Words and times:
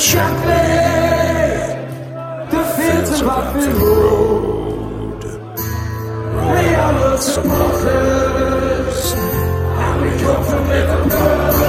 the 0.00 0.06
young 0.16 0.34
chocolate, 0.34 1.76
the 2.50 2.62
fields 2.76 3.10
of 3.10 3.26
Buffalo 3.26 3.72
Road. 3.84 5.24
We 6.34 6.74
are 6.74 6.94
the 6.94 7.16
supporters, 7.18 9.14
and 9.14 10.02
we 10.02 10.10
come 10.22 10.44
from 10.44 10.68
Liverpool. 10.68 11.60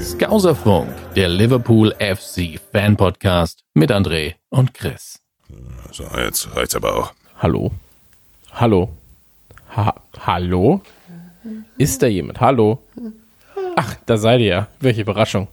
Skauserfunk, 0.00 0.88
der 1.14 1.28
Liverpool 1.28 1.94
FC 1.98 2.58
Fan 2.72 2.96
Podcast 2.96 3.64
mit 3.74 3.92
André 3.92 4.34
und 4.48 4.72
Chris. 4.72 5.20
So, 5.92 6.04
jetzt 6.16 6.48
reicht's 6.56 6.74
aber 6.74 6.94
auch. 6.96 7.25
Hallo. 7.38 7.70
Hallo. 8.52 8.88
Ha 9.76 9.94
Hallo? 10.20 10.80
Ist 11.78 12.02
da 12.02 12.06
jemand? 12.06 12.40
Hallo? 12.40 12.82
Ach, 13.76 13.94
da 14.06 14.16
seid 14.16 14.40
ihr 14.40 14.46
ja. 14.46 14.68
Welche 14.80 15.02
Überraschung. 15.02 15.48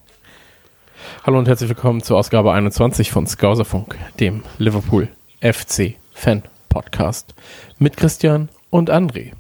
Hallo 1.26 1.40
und 1.40 1.48
herzlich 1.48 1.70
willkommen 1.70 2.02
zur 2.02 2.18
Ausgabe 2.18 2.54
21 2.54 3.12
von 3.12 3.28
Skauserfunk, 3.28 3.98
dem 4.20 4.44
Liverpool 4.58 5.10
FC 5.42 5.96
Fan 6.14 6.44
Podcast 6.70 7.36
mit 7.80 7.98
Christian 7.98 8.50
und 8.70 8.90
André. 8.90 9.34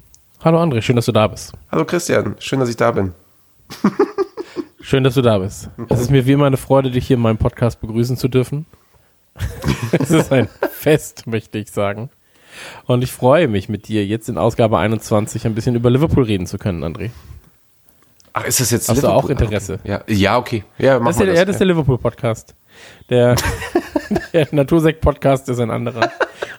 Hallo 0.44 0.62
André, 0.62 0.82
schön, 0.82 0.98
dass 0.98 1.06
du 1.06 1.12
da 1.12 1.28
bist. 1.28 1.54
Hallo 1.72 1.86
Christian, 1.86 2.36
schön, 2.40 2.60
dass 2.60 2.70
ich 2.70 2.78
da 2.78 2.92
bin. 2.92 3.14
Schön, 4.84 5.06
dass 5.06 5.14
du 5.14 5.22
da 5.22 5.38
bist. 5.38 5.70
Es 5.88 6.02
ist 6.02 6.12
mir 6.12 6.26
wie 6.26 6.34
immer 6.34 6.46
eine 6.46 6.58
Freude, 6.58 6.92
dich 6.92 7.08
hier 7.08 7.16
in 7.16 7.22
meinem 7.22 7.38
Podcast 7.38 7.80
begrüßen 7.80 8.18
zu 8.18 8.28
dürfen. 8.28 8.66
es 9.94 10.12
ist 10.12 10.32
ein 10.34 10.50
Fest, 10.72 11.26
möchte 11.26 11.58
ich 11.58 11.72
sagen. 11.72 12.10
Und 12.86 13.04
ich 13.04 13.12
freue 13.12 13.48
mich 13.48 13.70
mit 13.70 13.88
dir 13.88 14.06
jetzt 14.06 14.30
in 14.30 14.38
Ausgabe 14.38 14.78
21 14.78 15.46
ein 15.46 15.56
bisschen 15.56 15.76
über 15.76 15.90
Liverpool 15.90 16.24
reden 16.24 16.46
zu 16.48 16.58
können, 16.58 16.84
André. 16.84 17.10
Ach, 18.34 18.46
ist 18.46 18.60
das 18.60 18.72
jetzt 18.72 18.90
Hast 18.90 19.04
du 19.04 19.08
Liverpool? 19.08 19.26
auch 19.26 19.30
Interesse? 19.30 19.80
Ja, 19.84 20.04
ja 20.08 20.38
okay. 20.38 20.64
Ja, 20.78 21.00
mach 21.00 21.08
Das 21.08 21.18
ist, 21.18 21.20
mal 21.20 21.26
der, 21.28 21.36
ja, 21.36 21.46
das 21.46 21.56
ist 21.56 21.60
der 21.60 21.68
Liverpool-Podcast. 21.68 22.56
Der, 23.10 23.36
der 24.34 24.48
Natursekt-Podcast 24.52 25.50
ist 25.50 25.60
ein 25.60 25.70
anderer. 25.70 26.12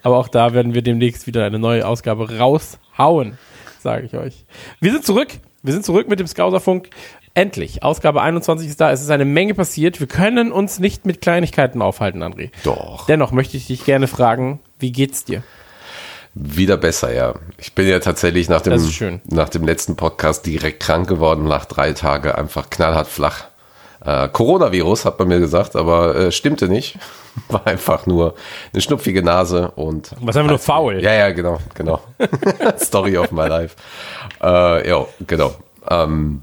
Aber 0.03 0.19
auch 0.19 0.28
da 0.28 0.53
werden 0.53 0.75
wir 0.75 0.83
demnächst 0.83 1.27
wieder 1.27 1.45
eine 1.45 1.59
neue 1.59 1.87
Ausgabe 1.87 2.39
raushauen, 2.39 3.39
sage 3.81 4.06
ich 4.06 4.15
euch. 4.15 4.45
Wir 4.81 4.92
sind 4.92 5.05
zurück. 5.05 5.28
Wir 5.62 5.72
sind 5.72 5.84
zurück 5.84 6.09
mit 6.09 6.20
dem 6.20 6.27
Skauserfunk. 6.27 6.91
Endlich. 7.33 7.83
Ausgabe 7.83 8.22
21 8.22 8.69
ist 8.69 8.81
da. 8.81 8.92
Es 8.92 9.00
ist 9.00 9.11
eine 9.11 9.25
Menge 9.25 9.55
passiert. 9.55 9.98
Wir 9.98 10.06
können 10.06 10.53
uns 10.53 10.78
nicht 10.78 11.06
mit 11.06 11.20
Kleinigkeiten 11.20 11.83
aufhalten, 11.83 12.22
André. 12.22 12.50
Doch. 12.62 13.06
Dennoch 13.06 13.33
möchte 13.33 13.56
ich 13.56 13.67
dich 13.67 13.84
gerne 13.84 14.06
fragen, 14.06 14.61
wie 14.78 14.92
geht's 14.92 15.25
dir? 15.25 15.42
Wieder 16.35 16.77
besser, 16.77 17.15
ja. 17.15 17.35
Ich 17.59 17.75
bin 17.75 17.87
ja 17.87 18.01
tatsächlich 18.01 18.49
nach 18.49 18.61
dem, 18.61 19.21
nach 19.31 19.49
dem 19.49 19.65
letzten 19.65 19.95
Podcast 19.95 20.45
direkt 20.47 20.81
krank 20.81 21.09
geworden, 21.09 21.45
nach 21.45 21.65
drei 21.65 21.93
Tagen 21.93 22.33
einfach 22.33 22.71
knallhart 22.71 23.07
flach. 23.07 23.45
Äh, 24.05 24.29
Coronavirus 24.29 25.05
hat 25.05 25.19
man 25.19 25.29
mir 25.29 25.39
gesagt, 25.39 25.77
aber 25.77 26.17
äh, 26.17 26.33
stimmte 26.33 26.69
nicht. 26.69 26.99
War 27.49 27.67
einfach 27.67 28.07
nur 28.07 28.35
eine 28.73 28.83
schnupfige 28.83 29.23
Nase 29.23 29.71
und. 29.73 30.11
Was 30.21 30.37
einfach 30.37 30.51
nur 30.51 30.59
faul. 30.59 31.01
Ja, 31.01 31.12
ja, 31.12 31.31
genau, 31.31 31.59
genau. 31.75 32.01
Story 32.79 33.17
of 33.17 33.31
my 33.31 33.47
life. 33.47 33.77
Äh, 34.43 34.89
ja, 34.89 35.07
genau. 35.27 35.55
Ähm, 35.89 36.43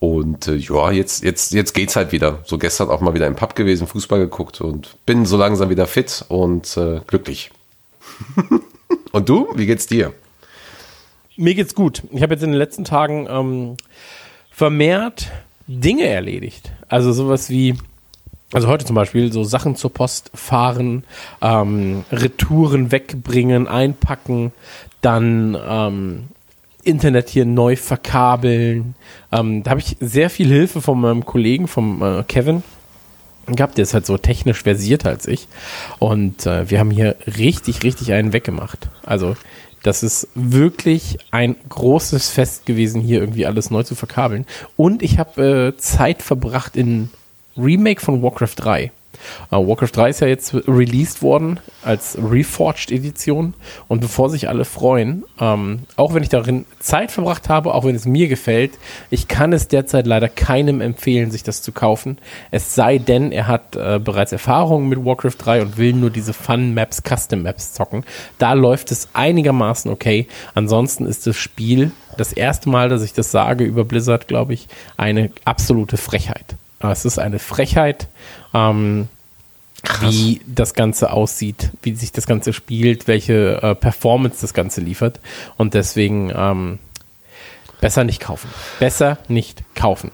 und 0.00 0.48
äh, 0.48 0.56
ja, 0.56 0.90
jetzt, 0.90 1.22
jetzt, 1.22 1.52
jetzt 1.52 1.72
geht's 1.72 1.94
halt 1.94 2.10
wieder. 2.10 2.40
So 2.44 2.58
gestern 2.58 2.90
auch 2.90 3.00
mal 3.00 3.14
wieder 3.14 3.28
im 3.28 3.36
Pub 3.36 3.54
gewesen, 3.54 3.86
Fußball 3.86 4.18
geguckt 4.18 4.60
und 4.60 4.96
bin 5.06 5.24
so 5.24 5.36
langsam 5.36 5.70
wieder 5.70 5.86
fit 5.86 6.24
und 6.28 6.76
äh, 6.76 7.00
glücklich. 7.06 7.52
und 9.14 9.28
du? 9.28 9.48
Wie 9.54 9.66
geht's 9.66 9.86
dir? 9.86 10.12
Mir 11.36 11.54
geht's 11.54 11.74
gut. 11.74 12.02
Ich 12.10 12.22
habe 12.22 12.34
jetzt 12.34 12.42
in 12.42 12.50
den 12.50 12.58
letzten 12.58 12.84
Tagen 12.84 13.26
ähm, 13.30 13.76
vermehrt 14.50 15.30
Dinge 15.68 16.06
erledigt. 16.06 16.72
Also 16.88 17.12
sowas 17.12 17.48
wie, 17.48 17.76
also 18.52 18.66
heute 18.66 18.84
zum 18.84 18.96
Beispiel, 18.96 19.32
so 19.32 19.44
Sachen 19.44 19.76
zur 19.76 19.92
Post 19.92 20.32
fahren, 20.34 21.04
ähm, 21.40 22.04
Retouren 22.10 22.90
wegbringen, 22.90 23.68
einpacken, 23.68 24.52
dann 25.00 25.56
ähm, 25.64 26.24
Internet 26.82 27.28
hier 27.28 27.46
neu 27.46 27.76
verkabeln. 27.76 28.96
Ähm, 29.30 29.62
da 29.62 29.70
habe 29.70 29.80
ich 29.80 29.96
sehr 30.00 30.28
viel 30.28 30.48
Hilfe 30.48 30.80
von 30.80 31.00
meinem 31.00 31.24
Kollegen, 31.24 31.68
vom 31.68 32.02
äh, 32.02 32.24
Kevin, 32.24 32.64
gehabt. 33.46 33.78
Der 33.78 33.82
ist 33.82 33.94
halt 33.94 34.06
so 34.06 34.18
technisch 34.18 34.62
versiert 34.62 35.06
als 35.06 35.26
ich. 35.26 35.48
Und 35.98 36.46
äh, 36.46 36.70
wir 36.70 36.78
haben 36.78 36.90
hier 36.90 37.16
richtig, 37.26 37.82
richtig 37.82 38.12
einen 38.12 38.32
weggemacht. 38.32 38.88
Also 39.02 39.36
das 39.82 40.02
ist 40.02 40.28
wirklich 40.34 41.18
ein 41.30 41.56
großes 41.68 42.30
Fest 42.30 42.64
gewesen, 42.64 43.02
hier 43.02 43.20
irgendwie 43.20 43.46
alles 43.46 43.70
neu 43.70 43.82
zu 43.82 43.94
verkabeln. 43.94 44.46
Und 44.76 45.02
ich 45.02 45.18
habe 45.18 45.74
äh, 45.74 45.76
Zeit 45.76 46.22
verbracht 46.22 46.74
in 46.74 47.10
Remake 47.56 48.00
von 48.00 48.22
Warcraft 48.22 48.54
3. 48.56 48.92
Uh, 49.50 49.66
Warcraft 49.66 49.90
3 49.92 50.10
ist 50.10 50.20
ja 50.20 50.26
jetzt 50.26 50.54
released 50.54 51.22
worden 51.22 51.60
als 51.82 52.18
Reforged 52.18 52.90
Edition 52.90 53.54
und 53.88 54.00
bevor 54.00 54.30
sich 54.30 54.48
alle 54.48 54.64
freuen, 54.64 55.24
ähm, 55.40 55.80
auch 55.96 56.14
wenn 56.14 56.22
ich 56.22 56.28
darin 56.28 56.64
Zeit 56.80 57.10
verbracht 57.10 57.48
habe, 57.48 57.74
auch 57.74 57.84
wenn 57.84 57.94
es 57.94 58.06
mir 58.06 58.28
gefällt, 58.28 58.72
ich 59.10 59.28
kann 59.28 59.52
es 59.52 59.68
derzeit 59.68 60.06
leider 60.06 60.28
keinem 60.28 60.80
empfehlen, 60.80 61.30
sich 61.30 61.42
das 61.42 61.62
zu 61.62 61.72
kaufen. 61.72 62.18
Es 62.50 62.74
sei 62.74 62.98
denn, 62.98 63.32
er 63.32 63.46
hat 63.46 63.76
äh, 63.76 63.98
bereits 63.98 64.32
Erfahrungen 64.32 64.88
mit 64.88 65.04
Warcraft 65.04 65.36
3 65.38 65.62
und 65.62 65.76
will 65.76 65.92
nur 65.92 66.10
diese 66.10 66.32
Fun 66.32 66.74
Maps, 66.74 67.02
Custom 67.02 67.42
Maps 67.42 67.72
zocken. 67.72 68.04
Da 68.38 68.52
läuft 68.52 68.90
es 68.90 69.08
einigermaßen 69.12 69.90
okay. 69.90 70.26
Ansonsten 70.54 71.06
ist 71.06 71.26
das 71.26 71.36
Spiel 71.36 71.92
das 72.16 72.32
erste 72.32 72.68
Mal, 72.68 72.88
dass 72.88 73.02
ich 73.02 73.12
das 73.12 73.30
sage 73.30 73.64
über 73.64 73.84
Blizzard, 73.84 74.28
glaube 74.28 74.54
ich, 74.54 74.68
eine 74.96 75.30
absolute 75.44 75.96
Frechheit. 75.96 76.56
Es 76.80 77.04
ist 77.04 77.18
eine 77.18 77.38
Frechheit, 77.38 78.08
ähm, 78.54 79.08
wie 80.00 80.40
das 80.46 80.72
Ganze 80.74 81.12
aussieht, 81.12 81.70
wie 81.82 81.94
sich 81.94 82.12
das 82.12 82.26
Ganze 82.26 82.52
spielt, 82.52 83.06
welche 83.06 83.60
äh, 83.62 83.74
Performance 83.74 84.38
das 84.40 84.54
Ganze 84.54 84.80
liefert. 84.80 85.20
Und 85.58 85.74
deswegen 85.74 86.32
ähm, 86.34 86.78
besser 87.80 88.04
nicht 88.04 88.20
kaufen. 88.20 88.48
Besser 88.78 89.18
nicht 89.28 89.62
kaufen. 89.74 90.10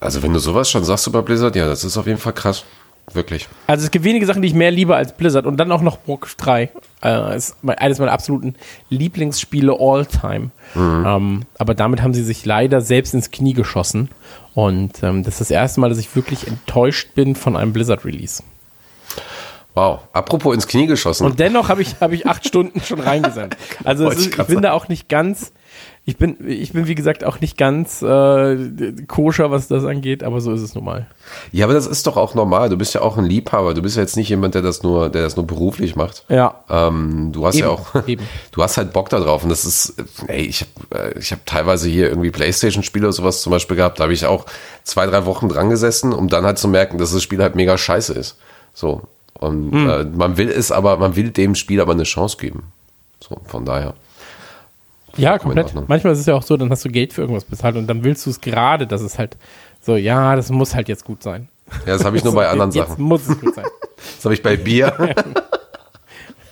Also 0.00 0.22
wenn 0.22 0.32
du 0.32 0.38
sowas 0.40 0.68
schon 0.70 0.84
sagst 0.84 1.06
über 1.06 1.22
Blizzard, 1.22 1.54
ja, 1.56 1.66
das 1.66 1.84
ist 1.84 1.96
auf 1.96 2.06
jeden 2.06 2.18
Fall 2.18 2.32
krass. 2.32 2.64
Wirklich. 3.12 3.48
Also 3.66 3.84
es 3.84 3.90
gibt 3.90 4.04
wenige 4.06 4.24
Sachen, 4.24 4.40
die 4.40 4.48
ich 4.48 4.54
mehr 4.54 4.70
liebe 4.70 4.96
als 4.96 5.14
Blizzard. 5.14 5.44
Und 5.44 5.58
dann 5.58 5.70
auch 5.70 5.82
noch 5.82 5.98
Warcraft 6.06 6.34
3. 6.38 6.70
Äh, 7.02 7.36
ist 7.36 7.54
mein- 7.62 7.76
eines 7.76 7.98
meiner 7.98 8.12
absoluten 8.12 8.54
Lieblingsspiele 8.88 9.76
all 9.78 10.06
time. 10.06 10.50
Ähm, 10.74 11.42
aber 11.58 11.74
damit 11.74 12.00
haben 12.02 12.14
sie 12.14 12.24
sich 12.24 12.46
leider 12.46 12.80
selbst 12.80 13.12
ins 13.12 13.30
Knie 13.30 13.52
geschossen. 13.52 14.08
Und 14.54 15.02
ähm, 15.02 15.22
das 15.22 15.34
ist 15.34 15.40
das 15.40 15.50
erste 15.50 15.80
Mal, 15.80 15.88
dass 15.88 15.98
ich 15.98 16.14
wirklich 16.14 16.46
enttäuscht 16.46 17.14
bin 17.14 17.34
von 17.34 17.56
einem 17.56 17.72
Blizzard-Release. 17.72 18.42
Wow. 19.74 20.00
Apropos 20.12 20.54
ins 20.54 20.68
Knie 20.68 20.86
geschossen. 20.86 21.26
Und 21.26 21.40
dennoch 21.40 21.68
habe 21.68 21.82
ich, 21.82 21.96
habe 22.00 22.14
ich 22.14 22.26
acht 22.28 22.46
Stunden 22.46 22.80
schon 22.80 23.00
reingesendet. 23.00 23.58
Also 23.84 24.08
ist, 24.08 24.38
ich 24.38 24.46
bin 24.46 24.62
da 24.62 24.72
auch 24.72 24.88
nicht 24.88 25.08
ganz, 25.08 25.52
ich 26.06 26.18
bin, 26.18 26.36
ich 26.46 26.72
bin 26.74 26.86
wie 26.86 26.94
gesagt 26.94 27.24
auch 27.24 27.40
nicht 27.40 27.56
ganz 27.56 28.02
äh, 28.02 28.92
koscher, 29.08 29.50
was 29.50 29.68
das 29.68 29.84
angeht, 29.84 30.22
aber 30.22 30.40
so 30.42 30.52
ist 30.52 30.60
es 30.60 30.74
nun 30.74 30.84
mal. 30.84 31.06
ja, 31.50 31.64
aber 31.64 31.72
das 31.72 31.86
ist 31.86 32.06
doch 32.06 32.18
auch 32.18 32.34
normal. 32.34 32.68
Du 32.68 32.76
bist 32.76 32.92
ja 32.92 33.00
auch 33.00 33.16
ein 33.16 33.24
Liebhaber. 33.24 33.72
Du 33.72 33.80
bist 33.80 33.96
ja 33.96 34.02
jetzt 34.02 34.16
nicht 34.16 34.28
jemand, 34.28 34.54
der 34.54 34.60
das 34.60 34.82
nur, 34.82 35.08
der 35.08 35.22
das 35.22 35.36
nur 35.36 35.46
beruflich 35.46 35.96
macht. 35.96 36.26
Ja. 36.28 36.62
Ähm, 36.68 37.30
du 37.32 37.46
hast 37.46 37.54
Eben, 37.54 37.64
ja 37.68 37.70
auch, 37.72 37.86
eben. 38.06 38.22
du 38.52 38.62
hast 38.62 38.76
halt 38.76 38.92
Bock 38.92 39.08
da 39.08 39.18
drauf 39.18 39.44
und 39.44 39.48
das 39.48 39.64
ist, 39.64 39.94
ey, 40.26 40.42
ich 40.42 40.66
habe 40.92 41.14
ich 41.18 41.32
hab 41.32 41.46
teilweise 41.46 41.88
hier 41.88 42.10
irgendwie 42.10 42.30
Playstation-Spiele 42.30 43.06
oder 43.06 43.12
sowas 43.14 43.40
zum 43.40 43.50
Beispiel 43.52 43.76
gehabt, 43.76 43.98
da 43.98 44.02
habe 44.04 44.12
ich 44.12 44.26
auch 44.26 44.44
zwei, 44.82 45.06
drei 45.06 45.24
Wochen 45.24 45.48
dran 45.48 45.70
gesessen, 45.70 46.12
um 46.12 46.28
dann 46.28 46.44
halt 46.44 46.58
zu 46.58 46.68
merken, 46.68 46.98
dass 46.98 47.12
das 47.12 47.22
Spiel 47.22 47.40
halt 47.42 47.54
mega 47.54 47.78
scheiße 47.78 48.12
ist. 48.12 48.36
So. 48.74 49.00
Und 49.32 49.72
Hm. 49.72 49.88
äh, 49.88 50.04
man 50.04 50.36
will 50.36 50.50
es 50.50 50.70
aber, 50.70 50.98
man 50.98 51.16
will 51.16 51.30
dem 51.30 51.54
Spiel 51.54 51.80
aber 51.80 51.92
eine 51.92 52.04
Chance 52.04 52.36
geben. 52.38 52.64
So, 53.20 53.36
von 53.46 53.64
daher. 53.64 53.94
Ja, 55.16 55.38
komplett. 55.38 55.72
Manchmal 55.88 56.12
ist 56.12 56.20
es 56.20 56.26
ja 56.26 56.34
auch 56.34 56.42
so, 56.42 56.56
dann 56.56 56.70
hast 56.70 56.84
du 56.84 56.88
Geld 56.90 57.12
für 57.12 57.20
irgendwas 57.22 57.44
bezahlt 57.44 57.76
und 57.76 57.86
dann 57.86 58.04
willst 58.04 58.24
du 58.26 58.30
es 58.30 58.40
gerade, 58.40 58.86
dass 58.86 59.00
es 59.00 59.18
halt 59.18 59.36
so, 59.80 59.96
ja, 59.96 60.34
das 60.36 60.50
muss 60.50 60.74
halt 60.74 60.88
jetzt 60.88 61.04
gut 61.04 61.22
sein. 61.22 61.48
Ja, 61.86 61.94
das 61.94 62.04
habe 62.04 62.16
ich 62.16 62.24
nur 62.24 62.34
bei 62.34 62.48
anderen 62.48 62.70
jetzt 62.72 62.88
Sachen. 62.90 63.04
muss 63.04 63.28
es 63.28 63.40
gut 63.40 63.54
sein. 63.54 63.64
Das 64.16 64.24
habe 64.24 64.34
ich 64.34 64.42
bei 64.42 64.56
Bier. 64.56 65.14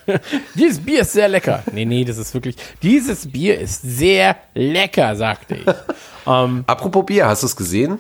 Dieses 0.55 0.81
Bier 0.81 1.03
ist 1.03 1.13
sehr 1.13 1.29
lecker. 1.29 1.63
Nee, 1.73 1.85
nee, 1.85 2.05
das 2.05 2.19
ist 2.19 2.35
wirklich, 2.35 2.57
dieses 2.83 3.31
Bier 3.31 3.59
ist 3.61 3.83
sehr 3.83 4.37
lecker, 4.55 5.15
sagte 5.15 5.55
ich. 5.57 5.67
ähm, 6.27 6.65
Apropos 6.67 7.07
Bier, 7.07 7.27
hast 7.29 7.43
du 7.43 7.47
es 7.47 7.55
gesehen? 7.55 7.99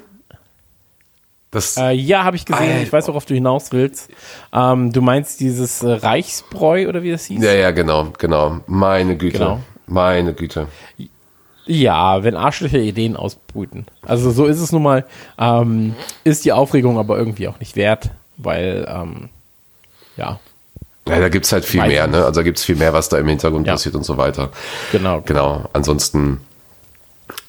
Das, 1.52 1.76
Äh, 1.76 1.90
ja, 1.92 2.24
habe 2.24 2.34
ich 2.36 2.44
gesehen. 2.46 2.62
Alter. 2.66 2.82
Ich 2.82 2.92
weiß, 2.92 3.06
worauf 3.08 3.24
du 3.26 3.34
hinaus 3.34 3.70
willst. 3.72 4.10
Ähm, 4.52 4.90
du 4.92 5.00
meinst 5.02 5.38
dieses 5.40 5.82
äh, 5.82 5.90
Reichsbräu 5.92 6.88
oder 6.88 7.02
wie 7.02 7.10
das 7.12 7.26
hieß? 7.26 7.42
ja, 7.44 7.52
ja, 7.52 7.70
genau, 7.70 8.08
genau. 8.18 8.60
Meine 8.66 9.16
Güte. 9.16 9.38
Genau. 9.38 9.60
Meine 9.92 10.32
Güte. 10.32 10.68
Ja, 11.66 12.24
wenn 12.24 12.34
Arschlöcher 12.34 12.78
Ideen 12.78 13.14
ausbrüten. 13.16 13.86
Also 14.06 14.30
so 14.30 14.46
ist 14.46 14.58
es 14.60 14.72
nun 14.72 14.82
mal. 14.82 15.04
Ähm, 15.38 15.94
ist 16.24 16.44
die 16.44 16.52
Aufregung 16.52 16.98
aber 16.98 17.18
irgendwie 17.18 17.46
auch 17.46 17.60
nicht 17.60 17.76
wert, 17.76 18.10
weil, 18.36 18.86
ähm, 18.88 19.28
ja. 20.16 20.40
Ja, 21.06 21.20
da 21.20 21.28
gibt's 21.28 21.52
halt 21.52 21.64
viel 21.64 21.82
mehr, 21.86 22.06
ne? 22.06 22.24
Also 22.24 22.40
da 22.40 22.42
gibt's 22.42 22.64
viel 22.64 22.76
mehr, 22.76 22.92
was 22.92 23.08
da 23.08 23.18
im 23.18 23.28
Hintergrund 23.28 23.66
Ja. 23.66 23.74
passiert 23.74 23.94
und 23.94 24.04
so 24.04 24.16
weiter. 24.16 24.50
Genau. 24.92 25.20
Genau. 25.26 25.68
Ansonsten 25.72 26.40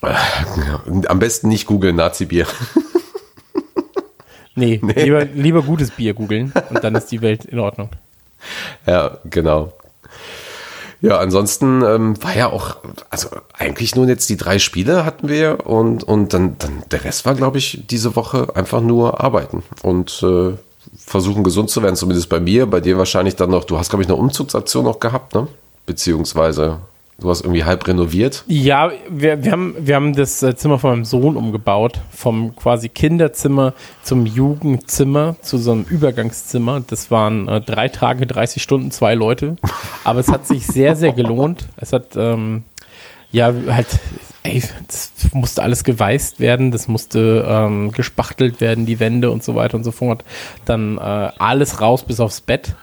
äh, 0.01 0.13
am 1.07 1.19
besten 1.19 1.47
nicht 1.47 1.65
googeln 1.65 1.95
Nazi-Bier. 1.95 2.45
Nee, 4.55 4.79
Lieber, 4.95 5.25
lieber 5.25 5.61
gutes 5.63 5.91
Bier 5.91 6.13
googeln 6.13 6.53
und 6.69 6.83
dann 6.83 6.93
ist 6.95 7.07
die 7.11 7.21
Welt 7.21 7.45
in 7.45 7.59
Ordnung. 7.59 7.89
Ja, 8.85 9.17
genau. 9.25 9.73
Ja, 11.03 11.17
ansonsten 11.17 11.81
ähm, 11.81 12.23
war 12.23 12.33
ja 12.33 12.49
auch, 12.49 12.77
also 13.09 13.27
eigentlich 13.51 13.93
nur 13.93 14.07
jetzt 14.07 14.29
die 14.29 14.37
drei 14.37 14.57
Spiele 14.57 15.03
hatten 15.03 15.27
wir 15.27 15.67
und, 15.67 16.01
und 16.05 16.33
dann, 16.33 16.57
dann 16.59 16.81
der 16.91 17.03
Rest 17.03 17.25
war, 17.25 17.35
glaube 17.35 17.57
ich, 17.57 17.83
diese 17.89 18.15
Woche 18.15 18.55
einfach 18.55 18.79
nur 18.79 19.19
arbeiten 19.21 19.63
und 19.81 20.23
äh, 20.23 20.53
versuchen 20.95 21.43
gesund 21.43 21.69
zu 21.69 21.83
werden, 21.83 21.97
zumindest 21.97 22.29
bei 22.29 22.39
mir, 22.39 22.67
bei 22.67 22.79
dir 22.79 22.97
wahrscheinlich 22.97 23.35
dann 23.35 23.49
noch, 23.49 23.65
du 23.65 23.77
hast, 23.77 23.89
glaube 23.89 24.03
ich, 24.03 24.07
eine 24.07 24.15
Umzugsaktion 24.15 24.85
noch 24.85 25.01
gehabt, 25.01 25.35
ne? 25.35 25.49
Beziehungsweise 25.85 26.77
du 27.19 27.29
hast 27.29 27.41
irgendwie 27.41 27.63
halb 27.63 27.87
renoviert. 27.87 28.43
Ja, 28.47 28.91
wir, 29.09 29.43
wir, 29.43 29.51
haben, 29.51 29.75
wir 29.79 29.95
haben 29.95 30.15
das 30.15 30.41
äh, 30.43 30.55
Zimmer 30.55 30.79
von 30.79 30.91
meinem 30.91 31.05
Sohn 31.05 31.37
umgebaut, 31.37 32.01
vom 32.11 32.55
quasi 32.55 32.89
Kinderzimmer 32.89 33.73
zum 34.01 34.25
Jugendzimmer, 34.25 35.35
zu 35.41 35.57
so 35.57 35.71
einem 35.71 35.83
Übergangszimmer. 35.83 36.83
Das 36.85 37.11
waren 37.11 37.47
äh, 37.47 37.61
drei 37.61 37.87
Tage, 37.87 38.25
30 38.27 38.61
Stunden, 38.61 38.91
zwei 38.91 39.15
Leute. 39.15 39.55
Aber 40.03 40.19
es 40.19 40.29
hat 40.29 40.47
sich 40.47 40.65
sehr, 40.67 40.95
sehr 40.95 41.13
gelohnt. 41.13 41.67
Es 41.77 41.93
hat, 41.93 42.15
ähm, 42.15 42.63
ja, 43.31 43.53
halt, 43.69 43.87
ey, 44.43 44.61
das 44.87 45.11
musste 45.33 45.63
alles 45.63 45.83
geweißt 45.83 46.39
werden, 46.39 46.71
das 46.71 46.87
musste 46.87 47.45
ähm, 47.47 47.91
gespachtelt 47.91 48.61
werden, 48.61 48.85
die 48.85 48.99
Wände 48.99 49.31
und 49.31 49.43
so 49.43 49.55
weiter 49.55 49.75
und 49.75 49.83
so 49.83 49.91
fort. 49.91 50.23
Dann 50.65 50.97
äh, 50.97 51.01
alles 51.01 51.79
raus 51.81 52.03
bis 52.03 52.19
aufs 52.19 52.41
Bett, 52.41 52.75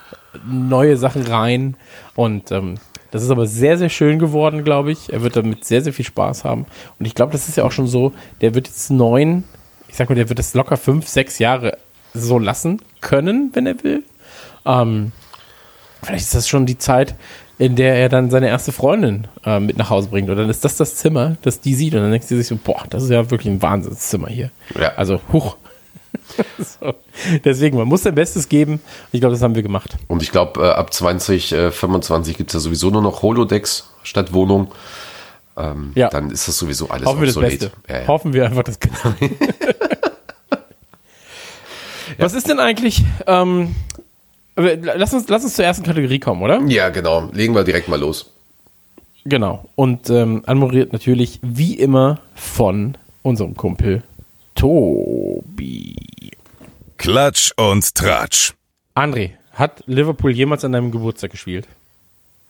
neue 0.46 0.96
Sachen 0.96 1.26
rein 1.26 1.76
und 2.14 2.52
ähm, 2.52 2.76
das 3.10 3.22
ist 3.22 3.30
aber 3.30 3.46
sehr, 3.46 3.78
sehr 3.78 3.88
schön 3.88 4.18
geworden, 4.18 4.64
glaube 4.64 4.92
ich. 4.92 5.12
Er 5.12 5.22
wird 5.22 5.36
damit 5.36 5.64
sehr, 5.64 5.82
sehr 5.82 5.92
viel 5.92 6.04
Spaß 6.04 6.44
haben. 6.44 6.66
Und 6.98 7.06
ich 7.06 7.14
glaube, 7.14 7.32
das 7.32 7.48
ist 7.48 7.56
ja 7.56 7.64
auch 7.64 7.72
schon 7.72 7.86
so, 7.86 8.12
der 8.40 8.54
wird 8.54 8.68
jetzt 8.68 8.90
neun, 8.90 9.44
ich 9.88 9.96
sag 9.96 10.08
mal, 10.08 10.14
der 10.14 10.28
wird 10.28 10.38
das 10.38 10.54
locker 10.54 10.76
fünf, 10.76 11.08
sechs 11.08 11.38
Jahre 11.38 11.78
so 12.14 12.38
lassen 12.38 12.80
können, 13.00 13.50
wenn 13.52 13.66
er 13.66 13.82
will. 13.82 14.04
Ähm, 14.64 15.12
vielleicht 16.02 16.24
ist 16.24 16.34
das 16.34 16.48
schon 16.48 16.66
die 16.66 16.78
Zeit, 16.78 17.14
in 17.58 17.76
der 17.76 17.96
er 17.96 18.08
dann 18.08 18.30
seine 18.30 18.48
erste 18.48 18.72
Freundin 18.72 19.26
äh, 19.44 19.60
mit 19.60 19.76
nach 19.76 19.90
Hause 19.90 20.08
bringt. 20.08 20.30
Und 20.30 20.36
dann 20.36 20.48
ist 20.48 20.64
das 20.64 20.76
das 20.76 20.96
Zimmer, 20.96 21.36
das 21.42 21.60
die 21.60 21.74
sieht. 21.74 21.94
Und 21.94 22.00
dann 22.00 22.10
denkt 22.10 22.26
sie 22.26 22.36
sich 22.36 22.46
so, 22.46 22.56
boah, 22.56 22.84
das 22.88 23.02
ist 23.02 23.10
ja 23.10 23.30
wirklich 23.30 23.52
ein 23.52 23.60
Wahnsinnszimmer 23.60 24.28
hier. 24.28 24.50
Ja. 24.78 24.94
Also, 24.96 25.20
huch. 25.32 25.56
so. 26.58 26.94
Deswegen, 27.44 27.76
man 27.76 27.88
muss 27.88 28.02
sein 28.02 28.14
Bestes 28.14 28.48
geben. 28.48 28.80
Ich 29.12 29.20
glaube, 29.20 29.34
das 29.34 29.42
haben 29.42 29.54
wir 29.54 29.62
gemacht. 29.62 29.96
Und 30.08 30.22
ich 30.22 30.30
glaube, 30.30 30.60
äh, 30.62 30.70
ab 30.70 30.92
2025 30.92 32.36
gibt's 32.36 32.54
ja 32.54 32.60
sowieso 32.60 32.90
nur 32.90 33.02
noch 33.02 33.22
Holodecks 33.22 33.90
statt 34.02 34.32
Wohnung. 34.32 34.72
Ähm, 35.56 35.92
Ja. 35.94 36.08
Dann 36.08 36.30
ist 36.30 36.48
das 36.48 36.56
sowieso 36.58 36.88
alles 36.88 37.06
Hoffen 37.06 37.20
wir 37.20 37.26
das 37.26 37.36
obsolet. 37.36 37.60
Beste. 37.60 37.72
Ja, 37.88 38.00
ja. 38.00 38.06
Hoffen 38.06 38.32
wir 38.32 38.44
einfach 38.46 38.62
das 38.62 38.78
Beste. 38.78 39.14
Was 42.18 42.34
ist 42.34 42.48
denn 42.48 42.58
eigentlich, 42.60 43.02
ähm, 43.26 43.74
lass 44.56 45.14
uns, 45.14 45.28
lass 45.28 45.44
uns 45.44 45.54
zur 45.54 45.64
ersten 45.64 45.84
Kategorie 45.84 46.18
kommen, 46.18 46.42
oder? 46.42 46.60
ja, 46.66 46.88
genau. 46.90 47.30
Legen 47.32 47.54
wir 47.54 47.64
direkt 47.64 47.88
mal 47.88 47.98
los. 48.00 48.30
Genau. 49.24 49.68
Und 49.74 50.10
ähm, 50.10 50.42
anmoderiert 50.46 50.92
natürlich 50.92 51.38
wie 51.42 51.74
immer 51.74 52.18
von 52.34 52.96
unserem 53.22 53.54
Kumpel 53.56 54.02
Tobi. 54.60 55.96
Klatsch 56.98 57.50
und 57.56 57.94
Tratsch. 57.94 58.52
André, 58.94 59.30
hat 59.54 59.82
Liverpool 59.86 60.32
jemals 60.32 60.66
an 60.66 60.72
deinem 60.72 60.90
Geburtstag 60.90 61.30
gespielt? 61.30 61.66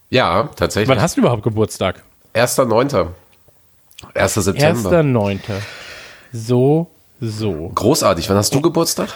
Ja, 0.08 0.50
tatsächlich. 0.56 0.88
Wann 0.88 1.00
hast 1.00 1.16
du 1.16 1.20
überhaupt 1.20 1.44
Geburtstag? 1.44 2.02
1.9. 2.34 3.10
1. 4.12 4.34
September. 4.34 4.90
1.9. 4.90 5.38
So, 6.32 6.90
so. 7.20 7.70
Großartig. 7.76 8.28
Wann 8.28 8.38
hast 8.38 8.52
du 8.52 8.60
Geburtstag? 8.60 9.10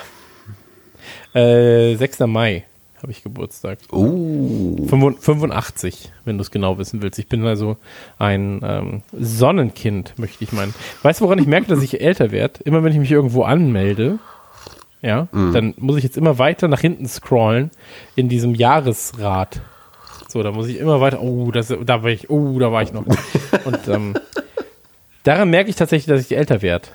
Äh, 1.35 1.97
6. 1.97 2.21
Mai 2.21 2.65
habe 3.05 3.13
ich 3.13 3.23
Geburtstag. 3.23 3.81
Uh. 3.93 4.87
85, 4.89 6.11
wenn 6.25 6.39
du 6.39 6.43
es 6.43 6.51
genau 6.51 6.79
wissen 6.79 7.03
willst. 7.03 7.19
Ich 7.19 7.29
bin 7.29 7.45
also 7.45 7.77
ein 8.19 8.63
ähm, 8.65 9.03
Sonnenkind, 9.13 10.19
möchte 10.19 10.43
ich 10.43 10.53
meinen. 10.53 10.75
Weißt 11.03 11.21
du, 11.21 11.27
woran 11.27 11.39
ich 11.39 11.47
merke, 11.47 11.67
dass 11.67 11.83
ich 11.83 12.01
älter 12.01 12.31
werde? 12.31 12.61
Immer 12.65 12.83
wenn 12.83 12.93
ich 12.93 12.99
mich 12.99 13.13
irgendwo 13.13 13.43
anmelde, 13.43 14.19
ja, 15.03 15.29
dann 15.33 15.75
muss 15.77 15.99
ich 15.99 16.03
jetzt 16.03 16.17
immer 16.17 16.39
weiter 16.39 16.67
nach 16.67 16.81
hinten 16.81 17.07
scrollen 17.07 17.71
in 18.17 18.31
diesem 18.31 18.55
Jahresrad. 18.55 19.61
So, 20.29 20.43
da 20.43 20.51
muss 20.51 20.67
ich 20.69 20.79
immer 20.79 21.03
weiter. 21.03 21.21
Oh, 21.21 21.51
das, 21.51 21.69
da 21.69 22.03
war 22.03 22.11
ich. 22.11 22.31
Oh, 22.31 22.59
da 22.59 22.73
war 22.73 22.83
ich 22.83 22.95
noch. 22.95 23.05
Und 23.67 23.87
ähm, 23.89 24.15
daran 25.25 25.51
merke 25.51 25.69
ich 25.69 25.77
tatsächlich, 25.77 26.07
dass 26.07 26.25
ich 26.25 26.35
älter 26.35 26.63
werde. 26.63 26.89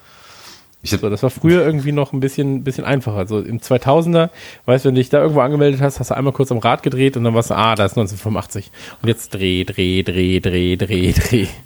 So, 0.82 1.10
das 1.10 1.24
war 1.24 1.30
früher 1.30 1.66
irgendwie 1.66 1.92
noch 1.92 2.14
ein 2.14 2.22
bisschen, 2.22 2.64
bisschen 2.64 2.86
einfacher. 2.86 3.18
Also 3.18 3.40
im 3.40 3.60
2000er, 3.60 4.30
weißt 4.66 4.86
du, 4.86 4.90
wenn 4.90 4.96
du 4.96 5.02
dich 5.02 5.10
da 5.10 5.22
irgendwo 5.22 5.42
angemeldet 5.42 5.82
hast, 5.82 6.00
hast 6.00 6.12
du 6.12 6.16
einmal 6.16 6.32
kurz 6.32 6.52
am 6.52 6.58
Rad 6.60 6.84
gedreht 6.84 7.18
und 7.18 7.26
dann 7.26 7.34
warst 7.34 7.50
du, 7.50 7.56
ah, 7.56 7.76
da 7.76 7.86
ist 7.86 7.98
1985. 7.98 8.72
Und 9.02 9.10
jetzt 9.10 9.34
dreh, 9.34 9.66
dreh, 9.66 10.04
dreh, 10.04 10.40
dreh, 10.40 10.76
dreh, 10.78 11.12
dreh. 11.14 11.48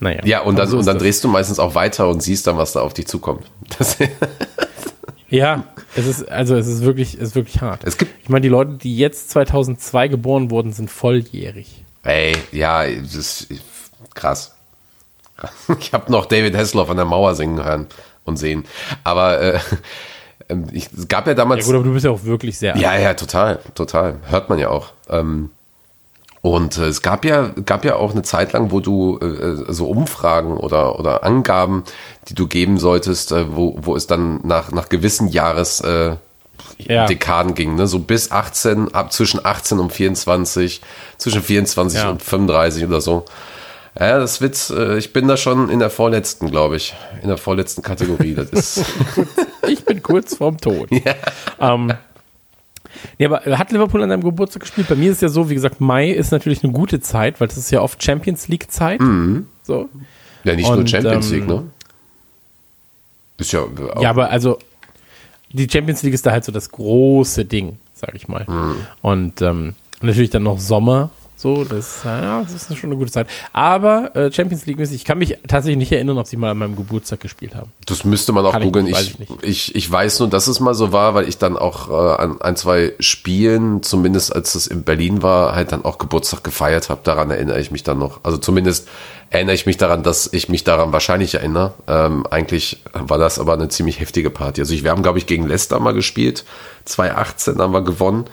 Naja. 0.00 0.20
ja, 0.24 0.40
und 0.42 0.56
dann, 0.56 0.72
und 0.72 0.86
dann 0.86 0.96
drehst 0.96 1.24
du 1.24 1.28
meistens 1.28 1.58
auch 1.58 1.74
weiter 1.74 2.08
und 2.08 2.22
siehst 2.22 2.46
dann, 2.46 2.56
was 2.56 2.70
da 2.72 2.82
auf 2.82 2.94
dich 2.94 3.08
zukommt. 3.08 3.50
Das, 3.78 3.96
Ja, 5.28 5.64
es 5.94 6.06
ist, 6.06 6.28
also 6.30 6.56
es 6.56 6.66
ist 6.66 6.82
wirklich, 6.82 7.14
es 7.14 7.20
ist 7.30 7.34
wirklich 7.34 7.60
hart. 7.60 7.82
es 7.84 7.98
gibt, 7.98 8.12
Ich 8.22 8.28
meine, 8.28 8.42
die 8.42 8.48
Leute, 8.48 8.72
die 8.74 8.96
jetzt 8.96 9.30
2002 9.30 10.08
geboren 10.08 10.50
wurden, 10.50 10.72
sind 10.72 10.90
volljährig. 10.90 11.84
ey, 12.04 12.32
ja, 12.52 12.86
das 12.88 13.14
ist 13.14 13.48
krass. 14.14 14.54
Ich 15.78 15.92
habe 15.92 16.10
noch 16.10 16.26
David 16.26 16.56
Hasselhoff 16.56 16.90
an 16.90 16.96
der 16.96 17.04
Mauer 17.06 17.34
singen 17.34 17.62
hören 17.62 17.86
und 18.28 18.36
sehen. 18.36 18.64
Aber 19.04 19.40
äh, 19.40 19.58
ähm, 20.48 20.66
ich, 20.72 20.88
es 20.96 21.08
gab 21.08 21.26
ja 21.26 21.32
Ja 21.32 21.34
damals. 21.34 21.66
gut, 21.66 21.74
aber 21.74 21.84
du 21.84 21.92
bist 21.92 22.04
ja 22.04 22.10
auch 22.12 22.24
wirklich 22.24 22.58
sehr 22.58 22.74
alt. 22.74 22.82
Ja, 22.82 22.96
ja, 22.96 23.14
total, 23.14 23.58
total. 23.74 24.16
Hört 24.28 24.48
man 24.48 24.58
ja 24.58 24.68
auch. 24.70 24.92
Ähm, 25.08 25.50
und 26.40 26.78
äh, 26.78 26.84
es 26.86 27.02
gab 27.02 27.24
ja, 27.24 27.50
gab 27.66 27.84
ja 27.84 27.96
auch 27.96 28.12
eine 28.12 28.22
Zeit 28.22 28.52
lang, 28.52 28.70
wo 28.70 28.78
du 28.80 29.18
äh, 29.18 29.72
so 29.72 29.88
Umfragen 29.88 30.56
oder, 30.56 30.98
oder 30.98 31.24
Angaben, 31.24 31.82
die 32.28 32.34
du 32.34 32.46
geben 32.46 32.78
solltest, 32.78 33.32
äh, 33.32 33.44
wo, 33.56 33.76
wo 33.80 33.96
es 33.96 34.06
dann 34.06 34.40
nach, 34.44 34.70
nach 34.70 34.88
gewissen 34.88 35.26
Jahres 35.28 35.80
äh, 35.80 36.14
Ja. 36.78 37.06
Dekaden 37.06 37.54
ging, 37.54 37.74
ne? 37.74 37.88
so 37.88 37.98
bis 37.98 38.30
18, 38.30 38.94
ab 38.94 39.12
zwischen 39.12 39.44
18 39.44 39.80
und 39.80 39.92
24, 39.92 40.80
zwischen 41.18 41.42
24 41.42 41.98
Ja. 42.00 42.10
und 42.10 42.22
35 42.22 42.84
oder 42.84 43.00
so. 43.00 43.24
Ja, 43.98 44.18
das 44.18 44.40
Witz, 44.40 44.70
äh, 44.70 44.96
ich 44.96 45.12
bin 45.12 45.26
da 45.26 45.36
schon 45.36 45.70
in 45.70 45.80
der 45.80 45.90
vorletzten, 45.90 46.50
glaube 46.50 46.76
ich, 46.76 46.94
in 47.22 47.28
der 47.28 47.36
vorletzten 47.36 47.82
Kategorie. 47.82 48.34
Das 48.34 48.50
ist, 48.50 48.84
Ich 49.66 49.84
bin 49.84 50.02
kurz 50.02 50.36
vorm 50.36 50.58
Tod. 50.58 50.88
Ähm, 51.60 51.92
ja, 53.18 53.28
aber 53.28 53.58
hat 53.58 53.72
Liverpool 53.72 54.02
an 54.02 54.10
deinem 54.10 54.22
Geburtstag 54.22 54.62
gespielt? 54.62 54.88
Bei 54.88 54.94
mir 54.94 55.10
ist 55.10 55.22
ja 55.22 55.28
so, 55.28 55.50
wie 55.50 55.54
gesagt, 55.54 55.80
Mai 55.80 56.10
ist 56.10 56.30
natürlich 56.30 56.62
eine 56.62 56.72
gute 56.72 57.00
Zeit, 57.00 57.40
weil 57.40 57.48
das 57.48 57.56
ist 57.56 57.70
ja 57.70 57.80
oft 57.80 58.02
Champions 58.02 58.46
League 58.46 58.70
Zeit. 58.70 59.00
So. 59.62 59.88
ja 60.44 60.54
nicht 60.54 60.68
nur 60.68 60.78
Und, 60.78 60.90
Champions 60.90 61.30
ähm, 61.30 61.34
League, 61.34 61.48
ne? 61.48 61.64
Ist 63.38 63.52
ja, 63.52 63.60
auch, 63.60 64.00
Ja, 64.00 64.10
aber 64.10 64.30
also 64.30 64.58
die 65.50 65.68
Champions 65.68 66.02
League 66.02 66.14
ist 66.14 66.26
da 66.26 66.30
halt 66.30 66.44
so 66.44 66.52
das 66.52 66.70
große 66.70 67.44
Ding, 67.44 67.78
sag 67.94 68.14
ich 68.14 68.28
mal. 68.28 68.46
Und 69.02 69.42
ähm, 69.42 69.74
natürlich 70.00 70.30
dann 70.30 70.44
noch 70.44 70.60
Sommer. 70.60 71.10
So, 71.40 71.62
das, 71.62 72.02
ja, 72.04 72.42
das 72.42 72.52
ist 72.52 72.76
schon 72.76 72.90
eine 72.90 72.98
gute 72.98 73.12
Zeit. 73.12 73.28
Aber 73.52 74.14
äh, 74.16 74.32
Champions 74.32 74.66
League-mäßig, 74.66 74.96
ich 74.96 75.04
kann 75.04 75.18
mich 75.18 75.38
tatsächlich 75.46 75.78
nicht 75.78 75.92
erinnern, 75.92 76.18
ob 76.18 76.26
sie 76.26 76.36
mal 76.36 76.50
an 76.50 76.58
meinem 76.58 76.74
Geburtstag 76.74 77.20
gespielt 77.20 77.54
haben. 77.54 77.70
Das 77.86 78.02
müsste 78.02 78.32
man 78.32 78.44
auch 78.44 78.50
Kann 78.50 78.64
googeln. 78.64 78.88
Ich, 78.88 79.20
ich 79.20 79.28
ich, 79.42 79.74
ich 79.76 79.88
weiß 79.88 80.18
nur, 80.18 80.28
dass 80.28 80.48
es 80.48 80.58
mal 80.58 80.74
so 80.74 80.90
war, 80.90 81.14
weil 81.14 81.28
ich 81.28 81.38
dann 81.38 81.56
auch 81.56 81.90
äh, 81.90 82.22
an 82.22 82.40
ein, 82.40 82.56
zwei 82.56 82.92
Spielen, 82.98 83.84
zumindest 83.84 84.34
als 84.34 84.56
es 84.56 84.66
in 84.66 84.82
Berlin 84.82 85.22
war, 85.22 85.54
halt 85.54 85.70
dann 85.70 85.84
auch 85.84 85.98
Geburtstag 85.98 86.42
gefeiert 86.42 86.90
habe. 86.90 87.02
Daran 87.04 87.30
erinnere 87.30 87.60
ich 87.60 87.70
mich 87.70 87.84
dann 87.84 88.00
noch. 88.00 88.24
Also 88.24 88.38
zumindest 88.38 88.88
erinnere 89.30 89.54
ich 89.54 89.64
mich 89.64 89.76
daran, 89.76 90.02
dass 90.02 90.32
ich 90.32 90.48
mich 90.48 90.64
daran 90.64 90.92
wahrscheinlich 90.92 91.36
erinnere. 91.36 91.74
Ähm, 91.86 92.26
eigentlich 92.28 92.82
war 92.94 93.18
das 93.18 93.38
aber 93.38 93.52
eine 93.52 93.68
ziemlich 93.68 94.00
heftige 94.00 94.30
Party. 94.30 94.60
Also 94.60 94.74
ich, 94.74 94.82
wir 94.82 94.90
haben, 94.90 95.04
glaube 95.04 95.18
ich, 95.18 95.26
gegen 95.26 95.46
Leicester 95.46 95.78
mal 95.78 95.94
gespielt. 95.94 96.44
2018 96.86 97.58
haben 97.58 97.72
wir 97.72 97.82
gewonnen. 97.82 98.24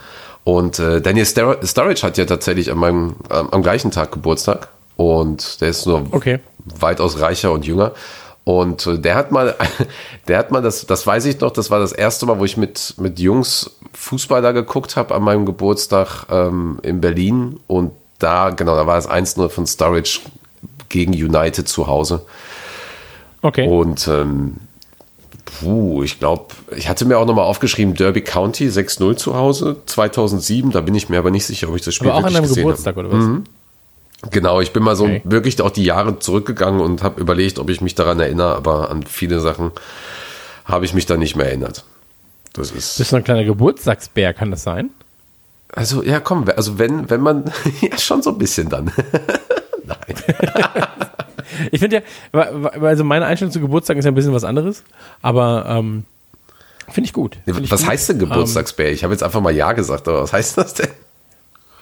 Und 0.46 0.78
äh, 0.78 1.00
Daniel 1.00 1.26
Stur- 1.26 1.58
Sturridge 1.66 2.02
hat 2.02 2.16
ja 2.18 2.24
tatsächlich 2.24 2.70
an 2.70 2.78
meinem, 2.78 3.16
ähm, 3.32 3.48
am 3.50 3.62
gleichen 3.64 3.90
Tag 3.90 4.12
Geburtstag. 4.12 4.68
Und 4.96 5.60
der 5.60 5.70
ist 5.70 5.86
nur 5.86 6.06
Okay. 6.12 6.38
weitaus 6.78 7.18
reicher 7.20 7.50
und 7.50 7.66
jünger. 7.66 7.90
Und 8.44 8.86
äh, 8.86 8.96
der 9.00 9.16
hat 9.16 9.32
mal, 9.32 9.56
der 10.28 10.38
hat 10.38 10.52
mal, 10.52 10.62
das, 10.62 10.86
das 10.86 11.04
weiß 11.04 11.24
ich 11.24 11.40
noch, 11.40 11.50
das 11.50 11.68
war 11.72 11.80
das 11.80 11.90
erste 11.90 12.26
Mal, 12.26 12.38
wo 12.38 12.44
ich 12.44 12.56
mit, 12.56 12.94
mit 12.96 13.18
Jungs 13.18 13.72
Fußballer 13.92 14.52
geguckt 14.52 14.94
habe 14.94 15.16
an 15.16 15.22
meinem 15.24 15.46
Geburtstag 15.46 16.26
ähm, 16.30 16.78
in 16.82 17.00
Berlin. 17.00 17.58
Und 17.66 17.90
da, 18.20 18.50
genau, 18.50 18.76
da 18.76 18.86
war 18.86 18.98
es 18.98 19.10
1-0 19.10 19.48
von 19.48 19.66
Sturridge 19.66 20.20
gegen 20.88 21.12
United 21.12 21.66
zu 21.66 21.88
Hause. 21.88 22.22
Okay. 23.42 23.66
Und 23.66 24.06
ähm, 24.06 24.58
Puh, 25.60 26.02
ich 26.02 26.18
glaube, 26.18 26.54
ich 26.76 26.88
hatte 26.88 27.04
mir 27.04 27.18
auch 27.18 27.26
nochmal 27.26 27.44
aufgeschrieben, 27.44 27.94
Derby 27.94 28.20
County 28.22 28.68
6-0 28.68 29.16
zu 29.16 29.34
Hause, 29.36 29.76
2007, 29.86 30.70
da 30.70 30.80
bin 30.80 30.94
ich 30.94 31.08
mir 31.08 31.18
aber 31.18 31.30
nicht 31.30 31.46
sicher, 31.46 31.68
ob 31.68 31.76
ich 31.76 31.82
das 31.82 31.94
Spiel 31.94 32.08
Aber 32.10 32.18
auch 32.18 32.24
an 32.24 32.24
wirklich 32.24 32.36
deinem 32.36 32.48
gesehen 32.48 32.62
Geburtstag, 32.64 32.96
habe. 32.96 33.08
oder 33.08 33.18
was? 33.18 33.24
Mhm. 33.24 33.44
Genau, 34.30 34.60
ich 34.60 34.72
bin 34.72 34.82
mal 34.82 34.96
so 34.96 35.04
Okay. 35.04 35.20
wirklich 35.24 35.60
auch 35.62 35.70
die 35.70 35.84
Jahre 35.84 36.18
zurückgegangen 36.18 36.80
und 36.80 37.02
habe 37.02 37.20
überlegt, 37.20 37.58
ob 37.58 37.70
ich 37.70 37.80
mich 37.80 37.94
daran 37.94 38.18
erinnere, 38.18 38.56
aber 38.56 38.90
an 38.90 39.04
viele 39.04 39.40
Sachen 39.40 39.70
habe 40.64 40.84
ich 40.84 40.94
mich 40.94 41.06
da 41.06 41.16
nicht 41.16 41.36
mehr 41.36 41.46
erinnert. 41.46 41.84
Das 42.54 42.70
ist. 42.70 42.98
Bist 42.98 43.12
du 43.12 43.16
ein 43.16 43.24
kleiner 43.24 43.44
Geburtstagsbär, 43.44 44.32
kann 44.34 44.50
das 44.50 44.62
sein? 44.62 44.90
Also, 45.72 46.02
ja, 46.02 46.20
komm, 46.20 46.46
also 46.56 46.78
wenn, 46.78 47.10
wenn 47.10 47.20
man, 47.20 47.52
ja, 47.82 47.98
schon 47.98 48.22
so 48.22 48.30
ein 48.30 48.38
bisschen 48.38 48.68
dann. 48.68 48.90
Ich 51.72 51.80
finde 51.80 52.02
ja, 52.32 52.40
also 52.80 53.04
meine 53.04 53.26
Einstellung 53.26 53.52
zu 53.52 53.60
Geburtstag 53.60 53.96
ist 53.96 54.04
ja 54.04 54.10
ein 54.10 54.14
bisschen 54.14 54.32
was 54.34 54.44
anderes, 54.44 54.82
aber 55.22 55.64
ähm, 55.68 56.04
finde 56.90 57.06
ich 57.06 57.12
gut. 57.12 57.38
Find 57.44 57.60
ich 57.60 57.70
Was 57.70 57.82
gut. 57.82 57.90
heißt 57.90 58.08
denn 58.10 58.18
Geburtstagsbär? 58.18 58.92
Ich 58.92 59.04
habe 59.04 59.12
jetzt 59.14 59.22
einfach 59.22 59.40
mal 59.40 59.54
Ja 59.54 59.72
gesagt, 59.72 60.08
aber 60.08 60.22
was 60.22 60.32
heißt 60.32 60.58
das 60.58 60.74
denn? 60.74 60.86
Ähm, 60.86 60.92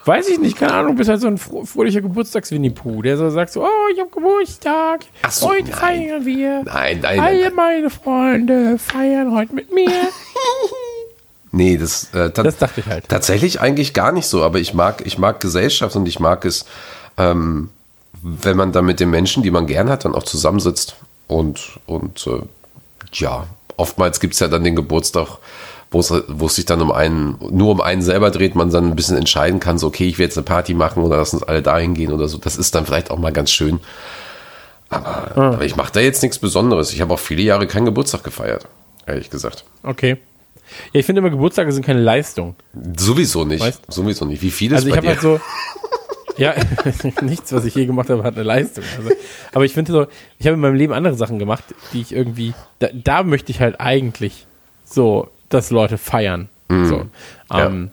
weiß 0.05 0.29
ich 0.29 0.39
nicht, 0.39 0.57
keine 0.57 0.73
Ahnung, 0.73 0.91
du 0.91 0.97
bist 0.99 1.09
halt 1.09 1.21
so 1.21 1.27
ein 1.27 1.37
fröhlicher 1.37 2.01
Geburtstags-Winnie-Pooh, 2.01 3.01
der 3.01 3.17
so 3.17 3.29
sagt 3.31 3.51
so, 3.51 3.63
oh, 3.63 3.69
ich 3.93 3.99
habe 3.99 4.09
Geburtstag, 4.11 5.01
Ach 5.23 5.31
so, 5.31 5.49
heute 5.49 5.71
nein. 5.71 5.79
feiern 5.79 6.25
wir. 6.25 6.61
Nein, 6.63 6.99
nein, 7.01 7.19
Alle 7.19 7.43
nein. 7.45 7.53
meine 7.55 7.89
Freunde 7.89 8.77
feiern 8.77 9.33
heute 9.33 9.53
mit 9.55 9.73
mir. 9.73 9.89
Nee, 11.51 11.77
das, 11.77 12.13
äh, 12.13 12.29
Das 12.31 12.57
dachte 12.57 12.81
ich 12.81 12.85
halt. 12.87 13.07
Tatsächlich 13.07 13.61
eigentlich 13.61 13.93
gar 13.93 14.11
nicht 14.11 14.27
so, 14.27 14.43
aber 14.43 14.59
ich 14.59 14.73
mag, 14.73 15.05
ich 15.05 15.17
mag 15.17 15.39
Gesellschaft 15.39 15.95
und 15.95 16.05
ich 16.05 16.19
mag 16.19 16.43
es, 16.43 16.65
ähm, 17.17 17.69
wenn 18.21 18.57
man 18.57 18.71
dann 18.71 18.85
mit 18.85 18.99
den 18.99 19.09
Menschen, 19.09 19.43
die 19.43 19.51
man 19.51 19.67
gern 19.67 19.89
hat, 19.89 20.05
dann 20.05 20.15
auch 20.15 20.23
zusammensitzt. 20.23 20.95
Und, 21.27 21.79
und 21.85 22.25
äh, 22.27 22.41
ja, 23.13 23.47
oftmals 23.77 24.19
gibt 24.19 24.33
es 24.35 24.39
ja 24.39 24.47
dann 24.47 24.63
den 24.63 24.75
Geburtstag, 24.75 25.37
wo 25.91 25.99
es 25.99 26.55
sich 26.55 26.65
dann 26.65 26.81
um 26.81 26.91
einen, 26.91 27.37
nur 27.51 27.71
um 27.71 27.81
einen 27.81 28.01
selber 28.01 28.29
dreht, 28.31 28.55
man 28.55 28.69
dann 28.69 28.89
ein 28.89 28.95
bisschen 28.95 29.17
entscheiden 29.17 29.59
kann, 29.59 29.77
so, 29.77 29.87
okay, 29.87 30.07
ich 30.07 30.17
will 30.17 30.25
jetzt 30.25 30.37
eine 30.37 30.43
Party 30.43 30.73
machen 30.73 31.03
oder 31.03 31.17
lass 31.17 31.33
uns 31.33 31.43
alle 31.43 31.61
dahin 31.61 31.93
gehen 31.93 32.11
oder 32.11 32.27
so. 32.27 32.37
Das 32.37 32.57
ist 32.57 32.75
dann 32.75 32.85
vielleicht 32.85 33.11
auch 33.11 33.17
mal 33.17 33.31
ganz 33.31 33.51
schön. 33.51 33.79
Aber, 34.89 35.37
Ah. 35.37 35.47
aber 35.53 35.65
ich 35.65 35.75
mache 35.75 35.91
da 35.93 35.99
jetzt 35.99 36.21
nichts 36.21 36.37
Besonderes. 36.39 36.91
Ich 36.93 37.01
habe 37.01 37.13
auch 37.13 37.19
viele 37.19 37.41
Jahre 37.41 37.65
keinen 37.67 37.85
Geburtstag 37.85 38.23
gefeiert, 38.23 38.67
ehrlich 39.05 39.29
gesagt. 39.29 39.63
Okay. 39.83 40.17
Ja, 40.91 40.99
ich 40.99 41.05
finde 41.05 41.19
immer, 41.19 41.29
Geburtstage 41.29 41.71
sind 41.71 41.85
keine 41.85 42.01
Leistung. 42.01 42.55
Sowieso 42.97 43.45
nicht. 43.45 43.63
Weißt- 43.63 43.79
Sowieso 43.87 44.25
nicht. 44.25 44.41
Wie 44.41 44.51
viel 44.51 44.71
ist 44.71 44.77
Also 44.77 44.89
ich 44.89 44.97
habe 44.97 45.07
halt 45.07 45.21
so, 45.21 45.39
ja, 46.37 46.53
nichts, 47.21 47.51
was 47.53 47.65
ich 47.65 47.75
je 47.75 47.85
gemacht 47.85 48.09
habe, 48.09 48.23
hat 48.23 48.35
eine 48.35 48.43
Leistung. 48.43 48.83
Also, 48.97 49.11
aber 49.53 49.65
ich 49.65 49.73
finde 49.73 49.91
so, 49.91 50.07
ich 50.39 50.45
habe 50.47 50.55
in 50.55 50.61
meinem 50.61 50.75
Leben 50.75 50.93
andere 50.93 51.15
Sachen 51.15 51.39
gemacht, 51.39 51.63
die 51.93 52.01
ich 52.01 52.13
irgendwie, 52.13 52.53
da, 52.79 52.87
da 52.93 53.23
möchte 53.23 53.51
ich 53.51 53.61
halt 53.61 53.79
eigentlich 53.79 54.45
so, 54.85 55.29
dass 55.49 55.71
Leute 55.71 55.97
feiern. 55.97 56.49
So. 56.69 57.05
Ähm, 57.53 57.91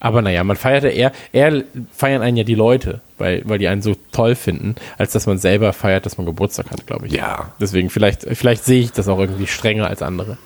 Aber 0.00 0.22
naja, 0.22 0.44
man 0.44 0.56
feiert 0.56 0.84
ja 0.84 0.90
eher, 0.90 1.12
eher 1.32 1.64
feiern 1.96 2.22
einen 2.22 2.36
ja 2.36 2.44
die 2.44 2.54
Leute, 2.54 3.00
weil, 3.18 3.42
weil 3.46 3.58
die 3.58 3.68
einen 3.68 3.82
so 3.82 3.96
toll 4.12 4.34
finden, 4.34 4.74
als 4.98 5.12
dass 5.12 5.26
man 5.26 5.38
selber 5.38 5.72
feiert, 5.72 6.06
dass 6.06 6.18
man 6.18 6.26
Geburtstag 6.26 6.70
hat, 6.70 6.86
glaube 6.86 7.06
ich. 7.06 7.12
Ja. 7.12 7.52
Deswegen, 7.60 7.90
vielleicht, 7.90 8.26
vielleicht 8.36 8.64
sehe 8.64 8.80
ich 8.80 8.92
das 8.92 9.08
auch 9.08 9.18
irgendwie 9.18 9.46
strenger 9.46 9.86
als 9.86 10.02
andere. 10.02 10.38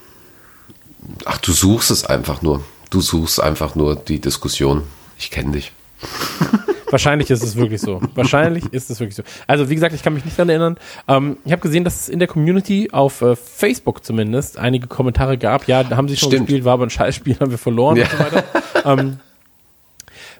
Ach, 1.25 1.38
du 1.38 1.52
suchst 1.52 1.90
es 1.90 2.04
einfach 2.04 2.40
nur. 2.42 2.64
Du 2.90 3.00
suchst 3.00 3.40
einfach 3.40 3.75
nur 3.75 3.96
die 3.96 4.20
Diskussion. 4.20 4.82
Ich 5.18 5.30
kenne 5.30 5.52
dich. 5.52 5.73
Wahrscheinlich 6.91 7.31
ist 7.31 7.43
es 7.43 7.57
wirklich 7.57 7.81
so. 7.81 8.00
Wahrscheinlich 8.14 8.64
ist 8.73 8.91
es 8.91 9.00
wirklich 9.00 9.17
so. 9.17 9.23
Also 9.47 9.69
wie 9.71 9.75
gesagt, 9.75 9.95
ich 9.95 10.03
kann 10.03 10.14
mich 10.14 10.25
nicht 10.25 10.38
daran 10.38 10.49
erinnern. 10.50 10.76
Ähm, 11.09 11.38
ich 11.45 11.53
habe 11.53 11.62
gesehen, 11.62 11.85
dass 11.85 12.03
es 12.03 12.09
in 12.09 12.19
der 12.19 12.29
Community 12.29 12.88
auf 12.93 13.23
äh, 13.23 13.35
Facebook 13.37 14.05
zumindest 14.05 14.59
einige 14.59 14.87
Kommentare 14.87 15.38
gab. 15.38 15.67
Ja, 15.67 15.83
da 15.85 15.97
haben 15.97 16.09
sie 16.09 16.17
schon 16.17 16.29
Stimmt. 16.31 16.47
gespielt, 16.47 16.64
war 16.64 16.75
aber 16.75 16.87
ein 16.87 16.91
Scheißspiel, 16.91 17.38
haben 17.41 17.50
wir 17.50 17.59
verloren 17.59 17.97
Ja. 17.97 18.05
und 18.05 18.11
so 18.12 18.19
weiter. 18.19 18.45
ähm, 18.85 19.19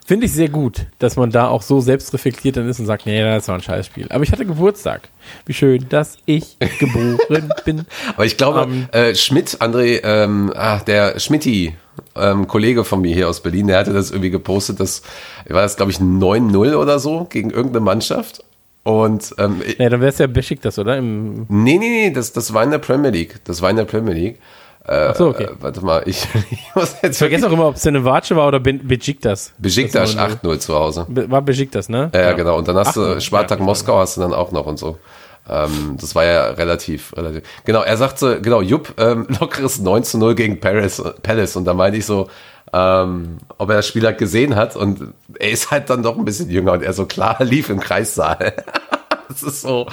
Finde 0.07 0.27
ich 0.27 0.33
sehr 0.33 0.49
gut, 0.49 0.85
dass 0.99 1.15
man 1.15 1.31
da 1.31 1.47
auch 1.47 1.63
so 1.63 1.81
selbstreflektiert 1.81 2.57
dann 2.57 2.69
ist 2.69 2.79
und 2.79 2.85
sagt, 2.85 3.07
nee, 3.07 3.19
das 3.23 3.47
war 3.47 3.55
ein 3.55 3.63
Scheißspiel. 3.63 4.05
Aber 4.11 4.23
ich 4.23 4.31
hatte 4.31 4.45
Geburtstag. 4.45 5.09
Wie 5.47 5.53
schön, 5.53 5.89
dass 5.89 6.19
ich 6.27 6.57
geboren 6.79 7.49
bin. 7.65 7.85
Aber 8.13 8.23
ich 8.25 8.37
glaube, 8.37 8.61
Ähm. 8.71 8.87
äh, 8.91 9.15
Schmidt, 9.15 9.57
André, 9.61 10.01
ähm, 10.03 10.53
ach, 10.55 10.83
der 10.83 11.19
Schmidti, 11.19 11.73
ähm, 12.15 12.47
Kollege 12.47 12.83
von 12.83 13.01
mir 13.01 13.13
hier 13.13 13.29
aus 13.29 13.41
Berlin, 13.41 13.67
der 13.67 13.79
hatte 13.79 13.93
das 13.93 14.11
irgendwie 14.11 14.29
gepostet, 14.29 14.79
das 14.79 15.01
war 15.49 15.61
das, 15.61 15.75
glaube 15.77 15.91
ich, 15.91 15.97
9-0 15.99 16.75
oder 16.75 16.99
so 16.99 17.25
gegen 17.29 17.49
irgendeine 17.51 17.83
Mannschaft. 17.83 18.43
Und 18.83 19.33
ähm, 19.39 19.61
Nee, 19.79 19.89
dann 19.89 19.99
wäre 19.99 20.09
es 20.09 20.19
ja 20.19 20.27
Besiktas, 20.27 20.77
oder? 20.77 20.97
Im, 20.97 21.45
nee, 21.49 21.77
nee, 21.77 21.79
nee, 21.79 22.11
das, 22.11 22.33
das 22.33 22.53
war 22.53 22.63
in 22.63 22.71
der 22.71 22.77
Premier 22.77 23.09
League. 23.11 23.37
Das 23.45 23.61
war 23.61 23.69
in 23.71 23.77
der 23.77 23.85
Premier 23.85 24.13
League. 24.13 24.39
ach 24.87 25.15
so, 25.15 25.29
okay. 25.29 25.45
Äh, 25.45 25.49
warte 25.59 25.83
mal, 25.83 26.03
ich, 26.05 26.27
ich 26.51 26.59
muss 26.75 26.95
jetzt 27.01 27.13
Ich 27.13 27.17
vergesse 27.17 27.47
auch 27.47 27.51
immer, 27.51 27.67
ob 27.69 27.75
es 27.77 27.83
Benevace 27.83 28.35
war 28.35 28.47
oder. 28.47 28.59
Besiktas 28.59 29.53
Das 29.57 30.15
war 30.17 30.29
8-0 30.29 30.59
zu 30.59 30.75
Hause. 30.75 31.07
Be- 31.09 31.29
War 31.31 31.41
Besiktas, 31.41 31.89
ne? 31.89 32.11
Ja, 32.13 32.33
genau. 32.33 32.59
Und 32.59 32.67
dann 32.67 32.77
hast 32.77 32.89
Ach, 32.89 32.93
du 32.93 33.01
ja, 33.01 33.19
Spartak 33.19 33.57
ja, 33.57 33.65
Moskau 33.65 33.97
hast 33.97 34.17
du 34.17 34.21
dann 34.21 34.33
auch 34.33 34.51
noch 34.51 34.67
und 34.67 34.77
so. 34.77 34.99
Ähm, 35.47 35.97
das 35.99 36.15
war 36.15 36.25
ja 36.25 36.45
relativ, 36.51 37.15
relativ. 37.15 37.43
Genau, 37.65 37.81
er 37.81 37.97
sagte, 37.97 38.41
genau, 38.41 38.61
Jupp, 38.61 38.93
ähm, 38.97 39.27
lockeres 39.39 39.79
9 39.79 40.03
zu 40.03 40.17
0 40.17 40.35
gegen 40.35 40.59
Paris, 40.59 41.01
Palace. 41.21 41.55
Und 41.55 41.65
da 41.65 41.73
meinte 41.73 41.97
ich 41.97 42.05
so, 42.05 42.29
ähm, 42.73 43.37
ob 43.57 43.69
er 43.69 43.77
das 43.77 43.87
Spiel 43.87 44.05
halt 44.05 44.17
gesehen 44.17 44.55
hat. 44.55 44.75
Und 44.75 45.13
er 45.39 45.51
ist 45.51 45.71
halt 45.71 45.89
dann 45.89 46.03
doch 46.03 46.17
ein 46.17 46.25
bisschen 46.25 46.49
jünger 46.49 46.73
und 46.73 46.83
er 46.83 46.93
so 46.93 47.05
klar 47.05 47.37
lief 47.43 47.69
im 47.69 47.79
Kreissaal. 47.79 48.53
das 49.29 49.43
ist 49.43 49.61
so. 49.61 49.87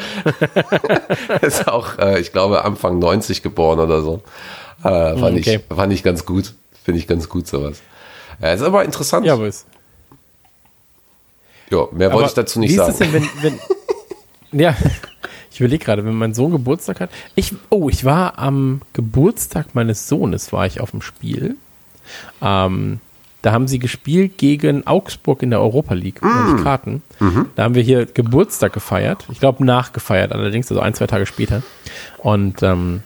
ist 1.43 1.69
auch, 1.69 1.99
äh, 1.99 2.19
ich 2.21 2.33
glaube, 2.33 2.65
Anfang 2.65 2.99
90 2.99 3.43
geboren 3.43 3.79
oder 3.79 4.01
so. 4.01 4.23
Äh, 4.83 5.17
fand, 5.19 5.39
Okay. 5.39 5.61
ich, 5.69 5.77
fand 5.77 5.93
ich 5.93 6.03
ganz 6.03 6.25
gut. 6.25 6.55
Finde 6.85 6.99
ich 6.99 7.07
ganz 7.07 7.29
gut, 7.29 7.47
sowas. 7.47 7.81
Ja, 8.41 8.53
ist 8.53 8.63
aber 8.63 8.85
interessant. 8.85 9.25
Ja, 9.27 9.35
aber 9.35 9.47
es. 9.47 9.67
ja 11.71 11.87
mehr 11.93 12.09
wollte 12.09 12.13
Aber 12.13 12.27
ich 12.27 12.35
dazu 12.35 12.59
nicht 12.59 12.73
wie 12.73 12.77
sagen. 12.77 12.91
Ist 12.91 13.01
das 13.01 13.11
denn, 13.11 13.29
wenn, 13.43 13.59
wenn, 14.51 14.61
ja, 14.61 14.75
ich 15.53 15.61
überlege 15.61 15.85
gerade, 15.85 16.05
wenn 16.05 16.15
mein 16.15 16.35
Sohn 16.35 16.51
Geburtstag 16.51 17.01
hat. 17.01 17.11
Ich, 17.35 17.55
oh, 17.69 17.89
ich 17.91 18.05
war 18.05 18.39
am 18.39 18.81
Geburtstag 18.95 19.75
meines 19.75 20.09
Sohnes, 20.09 20.53
war 20.53 20.67
ich 20.67 20.81
auf 20.81 20.93
dem 20.93 21.03
Spiel. 21.03 21.57
Ähm, 22.41 23.01
da 23.43 23.53
haben 23.53 23.69
sie 23.69 23.79
gespielt 23.79 24.39
gegen 24.39 24.87
Augsburg 24.87 25.43
in 25.43 25.51
der 25.51 25.61
Europa 25.61 25.95
League. 25.95 26.23
Mm. 26.23 26.57
ich 26.57 26.63
Karten. 26.63 27.03
Mhm. 27.19 27.47
Da 27.57 27.65
haben 27.65 27.75
wir 27.75 27.83
hier 27.83 28.07
Geburtstag 28.07 28.73
gefeiert. 28.73 29.27
Ich 29.31 29.41
glaube, 29.41 29.65
nachgefeiert 29.65 30.33
allerdings, 30.33 30.71
also 30.71 30.81
ein, 30.81 30.95
zwei 30.95 31.07
Tage 31.07 31.27
später. 31.27 31.63
Und 32.19 32.63
ähm, 32.63 33.03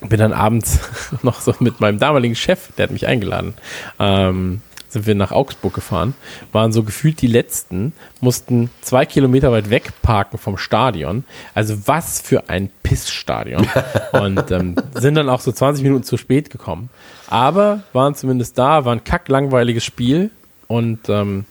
bin 0.00 0.18
dann 0.18 0.32
abends 0.32 0.80
noch 1.22 1.40
so 1.40 1.54
mit 1.60 1.80
meinem 1.80 1.98
damaligen 1.98 2.34
Chef, 2.34 2.72
der 2.76 2.84
hat 2.84 2.90
mich 2.90 3.06
eingeladen, 3.06 3.54
ähm, 3.98 4.62
sind 4.92 5.06
wir 5.06 5.14
nach 5.14 5.32
Augsburg 5.32 5.74
gefahren, 5.74 6.14
waren 6.52 6.72
so 6.72 6.82
gefühlt 6.82 7.20
die 7.22 7.26
Letzten, 7.26 7.92
mussten 8.20 8.70
zwei 8.80 9.06
Kilometer 9.06 9.52
weit 9.52 9.70
weg 9.70 9.92
parken 10.02 10.38
vom 10.38 10.56
Stadion. 10.56 11.24
Also 11.54 11.86
was 11.86 12.20
für 12.20 12.48
ein 12.48 12.70
Pissstadion. 12.82 13.66
Und 14.12 14.50
ähm, 14.50 14.76
sind 14.94 15.14
dann 15.14 15.28
auch 15.28 15.40
so 15.40 15.52
20 15.52 15.82
Minuten 15.84 16.04
zu 16.04 16.16
spät 16.16 16.50
gekommen. 16.50 16.90
Aber 17.28 17.82
waren 17.92 18.14
zumindest 18.14 18.58
da, 18.58 18.84
war 18.84 18.92
ein 18.92 19.04
kacklangweiliges 19.04 19.84
Spiel 19.84 20.30
und 20.66 21.08
ähm, 21.08 21.44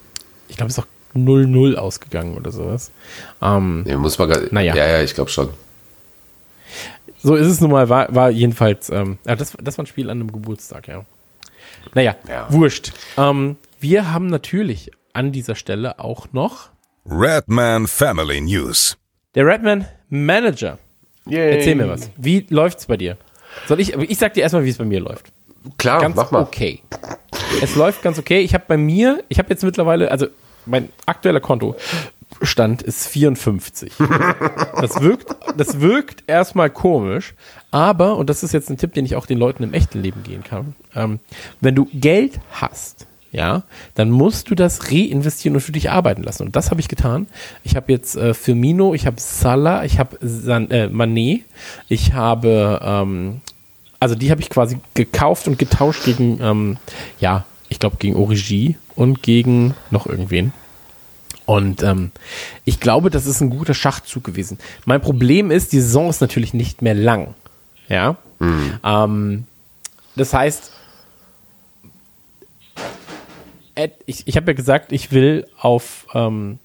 ich 0.47 0.57
glaube, 0.57 0.69
es 0.69 0.77
ist 0.77 0.83
auch 0.83 0.87
0-0 1.15 1.75
ausgegangen 1.75 2.35
oder 2.35 2.51
sowas. 2.51 2.91
Ähm, 3.41 3.83
Nee, 3.83 3.95
muss 3.95 4.17
man 4.19 4.29
gar, 4.29 4.39
Naja. 4.51 4.75
Ja, 4.75 4.87
ja, 4.87 5.01
ich 5.01 5.13
glaube 5.13 5.29
schon. 5.29 5.49
So 7.21 7.35
ist 7.35 7.47
es 7.47 7.59
nun 7.59 7.71
mal, 7.71 7.89
war, 7.89 8.13
war 8.13 8.29
jedenfalls, 8.29 8.89
ähm, 8.89 9.17
ja, 9.25 9.35
das, 9.35 9.57
das 9.61 9.77
war 9.77 9.83
ein 9.83 9.87
Spiel 9.87 10.09
an 10.09 10.19
einem 10.19 10.31
Geburtstag, 10.31 10.87
ja. 10.87 11.03
Naja, 11.93 12.15
Ja. 12.27 12.47
wurscht. 12.51 12.91
Ähm, 13.17 13.57
wir 13.79 14.11
haben 14.11 14.27
natürlich 14.27 14.91
an 15.13 15.31
dieser 15.31 15.55
Stelle 15.55 15.99
auch 15.99 16.27
noch 16.33 16.69
Redman 17.09 17.87
Family 17.87 18.41
News. 18.41 18.97
der 19.35 19.45
Redman 19.45 19.85
Manager. 20.09 20.77
Erzähl 21.29 21.75
mir 21.75 21.87
was. 21.89 22.09
Wie 22.17 22.45
läuft's 22.49 22.85
bei 22.87 22.97
dir? 22.97 23.17
Soll 23.67 23.79
ich, 23.79 23.93
ich 23.93 24.17
sag 24.17 24.33
dir 24.33 24.41
erstmal, 24.41 24.65
wie 24.65 24.69
es 24.69 24.77
bei 24.77 24.85
mir 24.85 24.99
läuft. 24.99 25.27
Klar, 25.77 26.01
Ganz 26.01 26.15
mach 26.15 26.31
mal. 26.31 26.41
okay. 26.41 26.81
Es 27.61 27.75
läuft 27.75 28.01
ganz 28.01 28.17
okay. 28.19 28.39
Ich 28.41 28.53
habe 28.53 28.63
bei 28.67 28.77
mir, 28.77 29.23
ich 29.29 29.37
habe 29.39 29.49
jetzt 29.49 29.63
mittlerweile, 29.63 30.09
also 30.11 30.27
mein 30.65 30.89
aktueller 31.05 31.39
Kontostand 32.39 32.81
ist 32.81 33.07
54. 33.07 33.93
Das 34.79 35.01
wirkt, 35.01 35.35
das 35.57 35.81
wirkt 35.81 36.23
erstmal 36.27 36.69
komisch, 36.69 37.33
aber, 37.69 38.15
und 38.15 38.29
das 38.29 38.43
ist 38.43 38.53
jetzt 38.53 38.69
ein 38.69 38.77
Tipp, 38.77 38.93
den 38.93 39.03
ich 39.03 39.15
auch 39.17 39.25
den 39.25 39.37
Leuten 39.37 39.63
im 39.63 39.73
echten 39.73 40.01
Leben 40.01 40.23
gehen 40.23 40.43
kann, 40.43 40.73
ähm, 40.95 41.19
wenn 41.59 41.75
du 41.75 41.89
Geld 41.93 42.39
hast, 42.51 43.07
ja, 43.33 43.63
dann 43.95 44.09
musst 44.09 44.49
du 44.49 44.55
das 44.55 44.89
reinvestieren 44.89 45.55
und 45.55 45.61
für 45.61 45.73
dich 45.73 45.91
arbeiten 45.91 46.23
lassen. 46.23 46.43
Und 46.43 46.55
das 46.55 46.71
habe 46.71 46.79
ich 46.79 46.87
getan. 46.87 47.27
Ich 47.63 47.75
habe 47.75 47.91
jetzt 47.91 48.15
äh, 48.15 48.33
Firmino, 48.33 48.93
ich 48.93 49.05
habe 49.05 49.17
Salah, 49.19 49.83
ich 49.83 49.99
habe 49.99 50.15
äh, 50.21 50.87
Mané, 50.87 51.41
ich 51.89 52.13
habe 52.13 52.79
ähm, 52.81 53.41
also 53.99 54.15
die 54.15 54.31
habe 54.31 54.39
ich 54.41 54.49
quasi 54.49 54.79
gekauft 54.93 55.47
und 55.49 55.59
getauscht 55.59 56.05
gegen, 56.05 56.39
ähm, 56.41 56.77
ja, 57.19 57.43
ich 57.67 57.79
glaube 57.79 57.97
gegen 57.99 58.15
Origi 58.15 58.77
und 58.95 59.21
gegen 59.23 59.75
noch 59.91 60.07
irgendwen. 60.07 60.53
Und 61.49 61.81
ähm, 61.81 62.11
ich 62.63 62.79
glaube, 62.79 63.09
das 63.09 63.25
ist 63.25 63.41
ein 63.41 63.49
guter 63.49 63.73
Schachzug 63.73 64.23
gewesen. 64.23 64.59
Mein 64.85 65.01
Problem 65.01 65.49
ist, 65.49 65.71
die 65.71 65.81
Saison 65.81 66.07
ist 66.07 66.21
natürlich 66.21 66.53
nicht 66.53 66.83
mehr 66.83 66.93
lang. 66.93 67.33
Ja. 67.87 68.17
Ähm, 68.83 69.47
das 70.15 70.31
heißt, 70.31 70.71
ich, 74.05 74.27
ich 74.27 74.35
habe 74.35 74.51
ja 74.51 74.53
gesagt, 74.55 74.91
ich 74.91 75.11
will 75.11 75.47
auf, 75.59 76.05
ähm, 76.13 76.59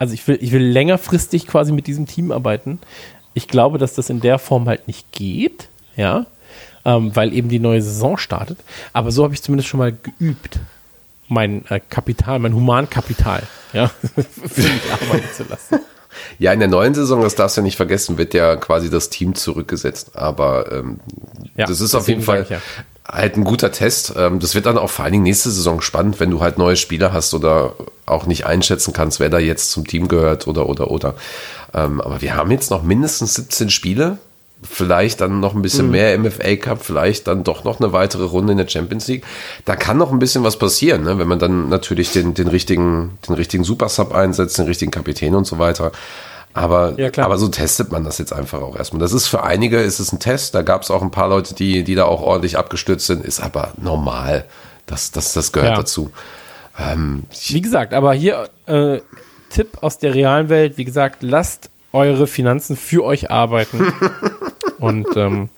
also 0.00 0.14
ich 0.14 0.26
will, 0.26 0.38
ich 0.40 0.50
will 0.50 0.64
längerfristig 0.64 1.46
quasi 1.46 1.70
mit 1.70 1.86
diesem 1.86 2.06
Team 2.06 2.32
arbeiten. 2.32 2.80
Ich 3.34 3.46
glaube, 3.46 3.78
dass 3.78 3.94
das 3.94 4.10
in 4.10 4.20
der 4.20 4.40
Form 4.40 4.66
halt 4.66 4.88
nicht 4.88 5.12
geht, 5.12 5.68
ja, 5.94 6.26
ähm, 6.84 7.14
weil 7.14 7.32
eben 7.34 7.50
die 7.50 7.60
neue 7.60 7.82
Saison 7.82 8.16
startet. 8.16 8.58
Aber 8.92 9.12
so 9.12 9.22
habe 9.22 9.32
ich 9.32 9.42
zumindest 9.42 9.68
schon 9.68 9.78
mal 9.78 9.92
geübt, 9.92 10.58
mein 11.34 11.66
äh, 11.68 11.80
Kapital, 11.80 12.38
mein 12.38 12.54
Humankapital, 12.54 13.42
ja, 13.72 13.88
für 14.14 14.62
mich 14.62 14.92
arbeiten 14.92 15.28
zu 15.36 15.44
lassen. 15.44 15.80
Ja, 16.38 16.52
in 16.52 16.60
der 16.60 16.68
neuen 16.68 16.94
Saison, 16.94 17.20
das 17.20 17.34
darfst 17.34 17.56
du 17.56 17.60
ja 17.60 17.64
nicht 17.64 17.76
vergessen, 17.76 18.18
wird 18.18 18.34
ja 18.34 18.56
quasi 18.56 18.88
das 18.88 19.10
Team 19.10 19.34
zurückgesetzt. 19.34 20.16
Aber 20.16 20.72
ähm, 20.72 21.00
Ja, 21.56 21.66
das 21.66 21.80
ist 21.80 21.94
auf 21.94 22.08
jeden 22.08 22.22
Fall 22.22 22.46
ich 22.48 22.56
halt 23.06 23.36
ein 23.36 23.44
guter 23.44 23.70
Test. 23.70 24.14
Ähm, 24.16 24.40
das 24.40 24.54
wird 24.54 24.66
dann 24.66 24.78
auch 24.78 24.90
vor 24.90 25.04
allen 25.04 25.12
Dingen 25.12 25.24
nächste 25.24 25.50
Saison 25.50 25.80
spannend, 25.80 26.20
wenn 26.20 26.30
du 26.30 26.40
halt 26.40 26.58
neue 26.58 26.76
Spieler 26.76 27.12
hast 27.12 27.34
oder 27.34 27.74
auch 28.06 28.26
nicht 28.26 28.46
einschätzen 28.46 28.92
kannst, 28.92 29.20
wer 29.20 29.30
da 29.30 29.38
jetzt 29.38 29.70
zum 29.70 29.86
Team 29.86 30.08
gehört 30.08 30.46
oder 30.46 30.68
oder 30.68 30.90
oder. 30.90 31.14
Ähm, 31.74 32.00
aber 32.00 32.22
wir 32.22 32.34
haben 32.34 32.50
jetzt 32.50 32.70
noch 32.70 32.82
mindestens 32.82 33.34
17 33.34 33.70
Spiele. 33.70 34.18
Vielleicht 34.62 35.20
dann 35.20 35.40
noch 35.40 35.54
ein 35.54 35.60
bisschen 35.60 35.90
mehr 35.90 36.14
im 36.14 36.30
FA 36.30 36.56
Cup, 36.56 36.82
vielleicht 36.82 37.26
dann 37.26 37.44
doch 37.44 37.64
noch 37.64 37.80
eine 37.80 37.92
weitere 37.92 38.24
Runde 38.24 38.52
in 38.52 38.58
der 38.58 38.68
Champions 38.68 39.08
League. 39.08 39.24
Da 39.66 39.76
kann 39.76 39.98
noch 39.98 40.10
ein 40.10 40.18
bisschen 40.18 40.42
was 40.42 40.58
passieren, 40.58 41.02
ne? 41.02 41.18
wenn 41.18 41.28
man 41.28 41.38
dann 41.38 41.68
natürlich 41.68 42.12
den, 42.12 42.32
den 42.32 42.48
richtigen, 42.48 43.18
den 43.28 43.34
richtigen 43.34 43.62
Super-Sub 43.64 44.14
einsetzt, 44.14 44.56
den 44.56 44.64
richtigen 44.66 44.90
Kapitän 44.90 45.34
und 45.34 45.46
so 45.46 45.58
weiter. 45.58 45.92
Aber, 46.54 46.94
Ja, 46.98 47.10
aber 47.24 47.36
so 47.36 47.48
testet 47.48 47.92
man 47.92 48.04
das 48.04 48.16
jetzt 48.18 48.32
einfach 48.32 48.62
auch 48.62 48.76
erstmal. 48.76 49.00
Das 49.00 49.12
ist 49.12 49.26
für 49.26 49.42
einige 49.42 49.80
ist 49.80 49.98
es 49.98 50.12
ein 50.12 50.20
Test. 50.20 50.54
Da 50.54 50.62
gab 50.62 50.82
es 50.82 50.90
auch 50.90 51.02
ein 51.02 51.10
paar 51.10 51.28
Leute, 51.28 51.54
die, 51.54 51.82
die 51.84 51.94
da 51.96 52.04
auch 52.04 52.22
ordentlich 52.22 52.56
abgestürzt 52.56 53.06
sind. 53.06 53.24
Ist 53.24 53.40
aber 53.40 53.72
normal. 53.76 54.44
Das, 54.86 55.10
das, 55.10 55.32
das 55.34 55.52
gehört 55.52 55.72
Ja. 55.72 55.76
dazu. 55.78 56.10
Ähm, 56.78 57.24
Wie 57.48 57.60
gesagt, 57.60 57.92
aber 57.92 58.14
hier 58.14 58.48
äh, 58.66 59.00
Tipp 59.50 59.78
aus 59.82 59.98
der 59.98 60.14
realen 60.14 60.48
Welt, 60.48 60.78
wie 60.78 60.84
gesagt, 60.84 61.22
lasst 61.22 61.70
eure 61.92 62.26
Finanzen 62.26 62.76
für 62.76 63.04
euch 63.04 63.30
arbeiten. 63.30 63.92
und 64.84 65.16
ähm, 65.16 65.48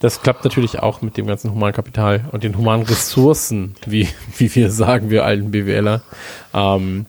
das 0.00 0.22
klappt 0.22 0.44
natürlich 0.44 0.80
auch 0.80 1.00
mit 1.00 1.16
dem 1.16 1.26
ganzen 1.26 1.52
Humankapital 1.52 2.24
und 2.32 2.42
den 2.42 2.58
humanen 2.58 2.84
Ressourcen, 2.84 3.76
wie, 3.86 4.08
wie 4.36 4.54
wir 4.54 4.70
sagen, 4.70 5.10
wir 5.10 5.24
alten 5.24 5.52
BWLer, 5.52 6.02
ähm, 6.54 7.06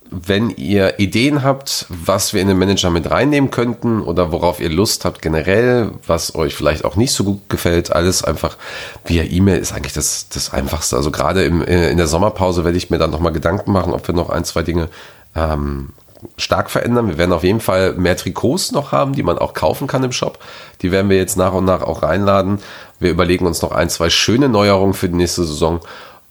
Wenn 0.09 0.51
ihr 0.51 0.99
Ideen 0.99 1.43
habt, 1.43 1.87
was 1.89 2.33
wir 2.33 2.41
in 2.41 2.47
den 2.47 2.57
Manager 2.57 2.91
mit 2.91 3.09
reinnehmen 3.09 3.49
könnten 3.49 4.01
oder 4.01 4.31
worauf 4.31 4.59
ihr 4.59 4.69
Lust 4.69 5.05
habt 5.05 5.21
generell, 5.21 5.91
was 6.05 6.35
euch 6.35 6.53
vielleicht 6.53 6.85
auch 6.85 6.97
nicht 6.97 7.13
so 7.13 7.23
gut 7.23 7.49
gefällt, 7.49 7.91
alles 7.93 8.23
einfach 8.23 8.57
via 9.05 9.23
E-Mail 9.23 9.57
ist 9.57 9.73
eigentlich 9.73 9.93
das, 9.93 10.27
das 10.29 10.53
Einfachste. 10.53 10.97
Also 10.97 11.09
gerade 11.09 11.43
im, 11.45 11.63
äh, 11.63 11.89
in 11.89 11.97
der 11.97 12.07
Sommerpause 12.07 12.63
werde 12.63 12.77
ich 12.77 12.89
mir 12.89 12.99
dann 12.99 13.09
nochmal 13.11 13.31
Gedanken 13.31 13.71
machen, 13.71 13.93
ob 13.93 14.07
wir 14.07 14.13
noch 14.13 14.29
ein, 14.29 14.43
zwei 14.43 14.61
Dinge 14.61 14.89
ähm, 15.35 15.89
stark 16.37 16.69
verändern. 16.69 17.07
Wir 17.07 17.17
werden 17.17 17.33
auf 17.33 17.43
jeden 17.43 17.59
Fall 17.59 17.93
mehr 17.93 18.17
Trikots 18.17 18.71
noch 18.71 18.91
haben, 18.91 19.13
die 19.13 19.23
man 19.23 19.37
auch 19.37 19.53
kaufen 19.53 19.87
kann 19.87 20.03
im 20.03 20.11
Shop. 20.11 20.39
Die 20.81 20.91
werden 20.91 21.09
wir 21.09 21.17
jetzt 21.17 21.37
nach 21.37 21.53
und 21.53 21.65
nach 21.65 21.81
auch 21.81 22.03
reinladen. 22.03 22.59
Wir 22.99 23.11
überlegen 23.11 23.45
uns 23.45 23.61
noch 23.61 23.71
ein, 23.71 23.89
zwei 23.89 24.09
schöne 24.09 24.49
Neuerungen 24.49 24.93
für 24.93 25.09
die 25.09 25.15
nächste 25.15 25.43
Saison, 25.43 25.79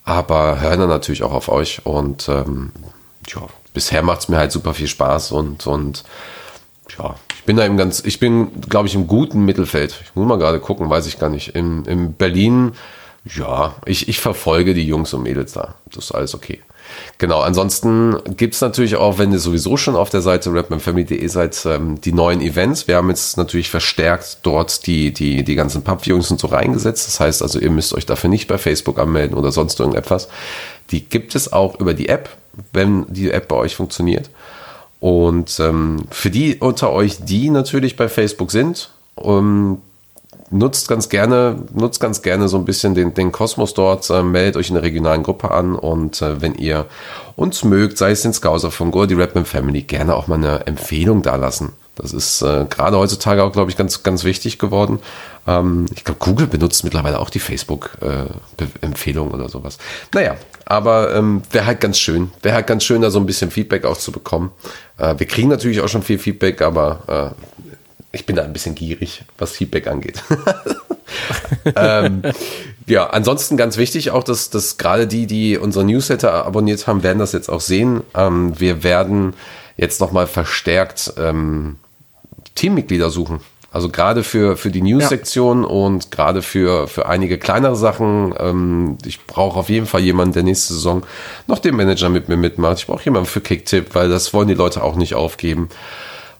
aber 0.04 0.60
hören 0.60 0.80
dann 0.80 0.88
natürlich 0.88 1.22
auch 1.22 1.32
auf 1.32 1.48
euch. 1.48 1.84
Und 1.84 2.28
ähm, 2.28 2.72
ja, 3.28 3.42
bisher 3.74 4.02
macht 4.02 4.20
es 4.20 4.28
mir 4.28 4.38
halt 4.38 4.52
super 4.52 4.74
viel 4.74 4.88
Spaß 4.88 5.32
und, 5.32 5.66
und 5.66 6.04
ja, 6.98 7.14
ich 7.34 7.44
bin 7.44 7.56
da 7.56 7.64
im 7.64 7.76
ganz, 7.76 8.02
ich 8.04 8.20
bin, 8.20 8.60
glaube 8.68 8.86
ich, 8.86 8.94
im 8.94 9.06
guten 9.06 9.44
Mittelfeld. 9.44 10.00
Ich 10.04 10.14
muss 10.14 10.28
mal 10.28 10.38
gerade 10.38 10.60
gucken, 10.60 10.88
weiß 10.88 11.06
ich 11.06 11.18
gar 11.18 11.30
nicht. 11.30 11.56
In, 11.56 11.84
in 11.86 12.14
Berlin, 12.14 12.72
ja, 13.24 13.74
ich, 13.84 14.08
ich 14.08 14.20
verfolge 14.20 14.74
die 14.74 14.86
Jungs 14.86 15.12
und 15.14 15.22
Mädels 15.22 15.52
da. 15.52 15.74
Das 15.86 16.04
ist 16.04 16.12
alles 16.12 16.34
okay. 16.34 16.60
Genau, 17.18 17.40
ansonsten 17.40 18.16
gibt's 18.36 18.60
natürlich 18.60 18.96
auch, 18.96 19.18
wenn 19.18 19.32
ihr 19.32 19.38
sowieso 19.38 19.76
schon 19.76 19.96
auf 19.96 20.10
der 20.10 20.22
Seite 20.22 20.52
rapmanfamily.de 20.52 21.26
seid, 21.28 21.64
ähm, 21.66 22.00
die 22.00 22.12
neuen 22.12 22.40
Events. 22.40 22.88
Wir 22.88 22.96
haben 22.96 23.08
jetzt 23.08 23.36
natürlich 23.36 23.70
verstärkt 23.70 24.38
dort 24.42 24.86
die, 24.86 25.12
die, 25.12 25.44
die 25.44 25.54
ganzen 25.54 25.82
Pub-Viewings 25.82 26.30
und 26.30 26.40
so 26.40 26.48
reingesetzt. 26.48 27.06
Das 27.06 27.20
heißt 27.20 27.42
also, 27.42 27.58
ihr 27.58 27.70
müsst 27.70 27.94
euch 27.94 28.06
dafür 28.06 28.30
nicht 28.30 28.48
bei 28.48 28.58
Facebook 28.58 28.98
anmelden 28.98 29.36
oder 29.36 29.52
sonst 29.52 29.78
irgendetwas. 29.78 30.28
Die 30.90 31.04
gibt 31.04 31.34
es 31.34 31.52
auch 31.52 31.78
über 31.78 31.94
die 31.94 32.08
App, 32.08 32.30
wenn 32.72 33.06
die 33.08 33.30
App 33.30 33.48
bei 33.48 33.56
euch 33.56 33.76
funktioniert. 33.76 34.30
Und 35.00 35.58
ähm, 35.58 36.04
für 36.10 36.30
die 36.30 36.56
unter 36.56 36.92
euch, 36.92 37.24
die 37.24 37.50
natürlich 37.50 37.96
bei 37.96 38.08
Facebook 38.08 38.50
sind, 38.50 38.90
ähm, 39.18 39.78
nutzt 40.52 40.88
ganz 40.88 41.08
gerne, 41.08 41.56
nutzt 41.74 42.00
ganz 42.00 42.22
gerne 42.22 42.48
so 42.48 42.56
ein 42.58 42.64
bisschen 42.64 42.94
den, 42.94 43.14
den 43.14 43.32
Kosmos 43.32 43.74
dort, 43.74 44.08
äh, 44.10 44.22
meldet 44.22 44.56
euch 44.56 44.68
in 44.68 44.74
der 44.74 44.82
regionalen 44.82 45.22
Gruppe 45.22 45.50
an 45.50 45.74
und 45.74 46.22
äh, 46.22 46.40
wenn 46.40 46.54
ihr 46.54 46.86
uns 47.36 47.64
mögt, 47.64 47.98
sei 47.98 48.12
es 48.12 48.22
den 48.22 48.32
Scouser-Funk 48.32 48.94
oder 48.94 49.06
die 49.06 49.14
Rapman 49.14 49.44
Family, 49.44 49.82
gerne 49.82 50.14
auch 50.14 50.28
mal 50.28 50.36
eine 50.36 50.66
Empfehlung 50.66 51.22
dalassen. 51.22 51.72
Das 51.94 52.12
ist 52.12 52.40
äh, 52.42 52.64
gerade 52.68 52.96
heutzutage 52.96 53.42
auch, 53.42 53.52
glaube 53.52 53.70
ich, 53.70 53.76
ganz, 53.76 54.02
ganz 54.02 54.24
wichtig 54.24 54.58
geworden. 54.58 55.00
Ähm, 55.46 55.86
ich 55.94 56.04
glaube, 56.04 56.20
Google 56.20 56.46
benutzt 56.46 56.84
mittlerweile 56.84 57.18
auch 57.20 57.28
die 57.28 57.38
Facebook-Empfehlung 57.38 59.30
oder 59.30 59.48
sowas. 59.50 59.76
Naja, 60.14 60.36
aber 60.64 61.14
ähm, 61.14 61.42
wäre 61.50 61.66
halt 61.66 61.80
ganz 61.80 61.98
schön. 61.98 62.30
Wäre 62.40 62.54
halt 62.54 62.66
ganz 62.66 62.84
schön, 62.84 63.02
da 63.02 63.10
so 63.10 63.18
ein 63.18 63.26
bisschen 63.26 63.50
Feedback 63.50 63.84
auch 63.84 63.98
zu 63.98 64.10
bekommen. 64.10 64.52
Äh, 64.96 65.16
wir 65.18 65.26
kriegen 65.26 65.48
natürlich 65.48 65.82
auch 65.82 65.88
schon 65.88 66.02
viel 66.02 66.18
Feedback, 66.18 66.62
aber 66.62 67.34
äh, 67.34 67.71
ich 68.12 68.26
bin 68.26 68.36
da 68.36 68.42
ein 68.42 68.52
bisschen 68.52 68.74
gierig, 68.74 69.24
was 69.38 69.52
Feedback 69.52 69.86
angeht. 69.86 70.22
ähm, 71.76 72.22
ja, 72.86 73.08
ansonsten 73.08 73.56
ganz 73.56 73.78
wichtig 73.78 74.10
auch, 74.10 74.22
dass, 74.22 74.50
dass 74.50 74.76
gerade 74.76 75.06
die, 75.06 75.26
die 75.26 75.56
unsere 75.56 75.84
Newsletter 75.84 76.44
abonniert 76.44 76.86
haben, 76.86 77.02
werden 77.02 77.18
das 77.18 77.32
jetzt 77.32 77.48
auch 77.48 77.60
sehen. 77.60 78.02
Ähm, 78.14 78.58
wir 78.60 78.84
werden 78.84 79.34
jetzt 79.76 80.00
nochmal 80.00 80.26
verstärkt 80.26 81.14
ähm, 81.16 81.76
Teammitglieder 82.54 83.10
suchen. 83.10 83.40
Also 83.72 83.88
gerade 83.88 84.22
für, 84.22 84.58
für 84.58 84.70
die 84.70 84.82
News-Sektion 84.82 85.64
und 85.64 86.10
gerade 86.10 86.42
für, 86.42 86.88
für 86.88 87.06
einige 87.06 87.38
kleinere 87.38 87.74
Sachen. 87.74 88.34
Ähm, 88.38 88.98
ich 89.06 89.24
brauche 89.24 89.58
auf 89.58 89.70
jeden 89.70 89.86
Fall 89.86 90.02
jemanden, 90.02 90.34
der 90.34 90.42
nächste 90.42 90.74
Saison 90.74 91.04
noch 91.46 91.58
den 91.58 91.76
Manager 91.76 92.10
mit 92.10 92.28
mir 92.28 92.36
mitmacht. 92.36 92.80
Ich 92.80 92.86
brauche 92.86 93.04
jemanden 93.04 93.28
für 93.28 93.40
Kicktipp, 93.40 93.94
weil 93.94 94.10
das 94.10 94.34
wollen 94.34 94.48
die 94.48 94.54
Leute 94.54 94.82
auch 94.82 94.96
nicht 94.96 95.14
aufgeben. 95.14 95.70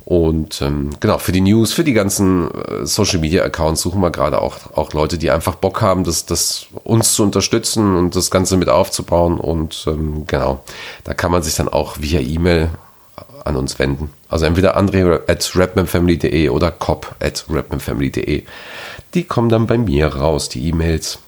Und 0.05 0.61
ähm, 0.63 0.91
genau, 0.99 1.19
für 1.19 1.33
die 1.33 1.41
News, 1.41 1.73
für 1.73 1.85
die 1.85 1.93
ganzen 1.93 2.51
äh, 2.51 2.85
Social 2.85 3.21
Media 3.21 3.45
Accounts 3.45 3.83
suchen 3.83 4.01
wir 4.01 4.11
gerade 4.11 4.43
auch, 4.43 4.73
auch 4.75 4.93
Leute, 4.93 5.17
die 5.17 5.31
einfach 5.31 5.55
Bock 5.55 5.81
haben, 5.81 6.03
das, 6.03 6.27
das 6.27 6.67
uns 6.83 7.15
zu 7.15 7.23
unterstützen 7.23 7.97
und 7.97 8.17
das 8.17 8.31
Ganze 8.31 8.57
mit 8.57 8.69
aufzubauen. 8.69 9.39
Und 9.39 9.85
ähm, 9.87 10.27
genau, 10.27 10.65
da 11.05 11.15
kann 11.15 11.31
man 11.31 11.43
sich 11.43 11.55
dann 11.55 11.69
auch 11.69 12.01
via 12.01 12.21
E-Mail 12.21 12.71
an 13.45 13.57
uns 13.57 13.79
wenden. 13.79 14.11
Also 14.29 14.45
entweder 14.45 14.77
andre 14.77 15.23
at 15.29 15.53
rapmanfamily.de 15.55 16.49
oder 16.49 16.71
cop 16.71 17.15
at 17.21 17.45
rapmanfamily.de. 17.49 18.43
Die 19.15 19.25
kommen 19.25 19.49
dann 19.49 19.67
bei 19.67 19.79
mir 19.79 20.09
raus, 20.09 20.49
die 20.49 20.67
E-Mails. 20.69 21.19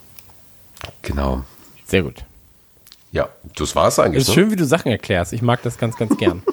Genau. 1.02 1.42
Sehr 1.86 2.02
gut. 2.02 2.24
Ja, 3.12 3.28
das 3.56 3.76
war's 3.76 4.00
eigentlich. 4.00 4.22
Es 4.22 4.28
ist 4.28 4.36
ne? 4.36 4.42
schön, 4.42 4.50
wie 4.50 4.56
du 4.56 4.64
Sachen 4.64 4.90
erklärst. 4.90 5.32
Ich 5.32 5.42
mag 5.42 5.62
das 5.62 5.78
ganz, 5.78 5.96
ganz 5.96 6.16
gern. 6.16 6.42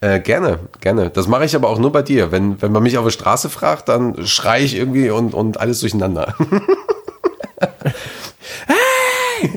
Äh, 0.00 0.20
gerne, 0.20 0.60
gerne. 0.80 1.10
Das 1.10 1.26
mache 1.26 1.44
ich 1.44 1.56
aber 1.56 1.68
auch 1.68 1.78
nur 1.78 1.90
bei 1.90 2.02
dir. 2.02 2.30
Wenn, 2.30 2.62
wenn 2.62 2.70
man 2.70 2.82
mich 2.82 2.98
auf 2.98 3.04
der 3.04 3.10
Straße 3.10 3.48
fragt, 3.50 3.88
dann 3.88 4.26
schreie 4.26 4.64
ich 4.64 4.76
irgendwie 4.76 5.10
und, 5.10 5.34
und 5.34 5.58
alles 5.58 5.80
durcheinander. 5.80 6.36
hey! 8.66 9.50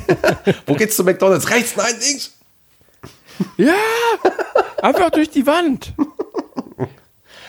Wo 0.66 0.74
geht's 0.74 0.96
zu 0.96 1.04
McDonalds? 1.04 1.50
Rechts, 1.50 1.76
nein, 1.76 1.94
links. 2.00 2.32
Ja, 3.58 3.74
einfach 4.82 5.10
durch 5.12 5.30
die 5.30 5.46
Wand. 5.46 5.94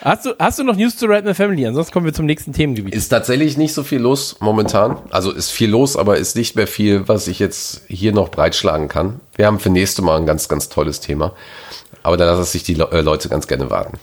Hast 0.02 0.26
du, 0.26 0.35
hast 0.38 0.59
du 0.59 0.64
noch 0.64 0.74
News 0.74 0.96
zu 0.96 1.07
Redman 1.07 1.35
Family? 1.35 1.64
Ansonsten 1.64 1.92
kommen 1.92 2.07
wir 2.07 2.12
zum 2.12 2.26
nächsten 2.26 2.52
Themengebiet. 2.52 2.92
Ist 2.92 3.09
tatsächlich 3.09 3.57
nicht 3.57 3.72
so 3.72 3.85
viel 3.85 4.00
los 4.00 4.37
momentan. 4.40 4.96
Also 5.11 5.31
ist 5.31 5.50
viel 5.50 5.70
los, 5.70 5.96
aber 5.96 6.16
ist 6.16 6.35
nicht 6.35 6.57
mehr 6.57 6.66
viel, 6.66 7.07
was 7.07 7.28
ich 7.28 7.38
jetzt 7.38 7.83
hier 7.87 8.12
noch 8.12 8.31
breitschlagen 8.31 8.88
kann. 8.88 9.20
Wir 9.37 9.46
haben 9.46 9.61
für 9.61 9.70
nächste 9.70 10.02
Mal 10.02 10.16
ein 10.16 10.26
ganz, 10.26 10.48
ganz 10.48 10.68
tolles 10.68 10.98
Thema. 10.98 11.35
Aber 12.03 12.17
da 12.17 12.25
lassen 12.25 12.45
sich 12.45 12.62
die 12.62 12.75
Le 12.75 12.88
äh, 12.91 13.01
Leute 13.01 13.29
ganz 13.29 13.47
gerne 13.47 13.71
warten. 13.71 13.99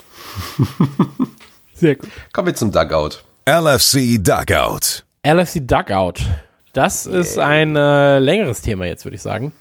Sehr 1.74 1.96
gut. 1.96 2.10
Kommen 2.34 2.48
wir 2.48 2.56
zum 2.56 2.72
Dugout. 2.72 3.20
LFC 3.46 4.18
Dugout. 4.24 5.04
LFC 5.24 5.68
Dugout. 5.68 6.26
Das 6.74 7.06
ist 7.06 7.38
ein 7.40 7.76
äh, 7.76 8.20
längeres 8.20 8.62
Thema 8.62 8.86
jetzt, 8.86 9.06
würde 9.06 9.16
ich 9.16 9.22
sagen. 9.22 9.52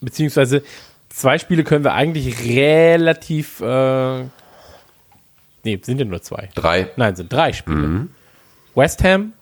Beziehungsweise 0.00 0.62
zwei 1.08 1.38
Spiele 1.38 1.64
können 1.64 1.84
wir 1.84 1.94
eigentlich 1.94 2.44
relativ. 2.44 3.60
Äh, 3.60 4.24
nee, 5.64 5.80
sind 5.82 5.98
ja 5.98 6.04
nur 6.04 6.22
zwei. 6.22 6.50
Drei. 6.54 6.90
Nein, 6.96 7.16
sind 7.16 7.32
drei 7.32 7.52
Spiele. 7.52 8.08
West 8.74 9.02
Ham, 9.04 9.32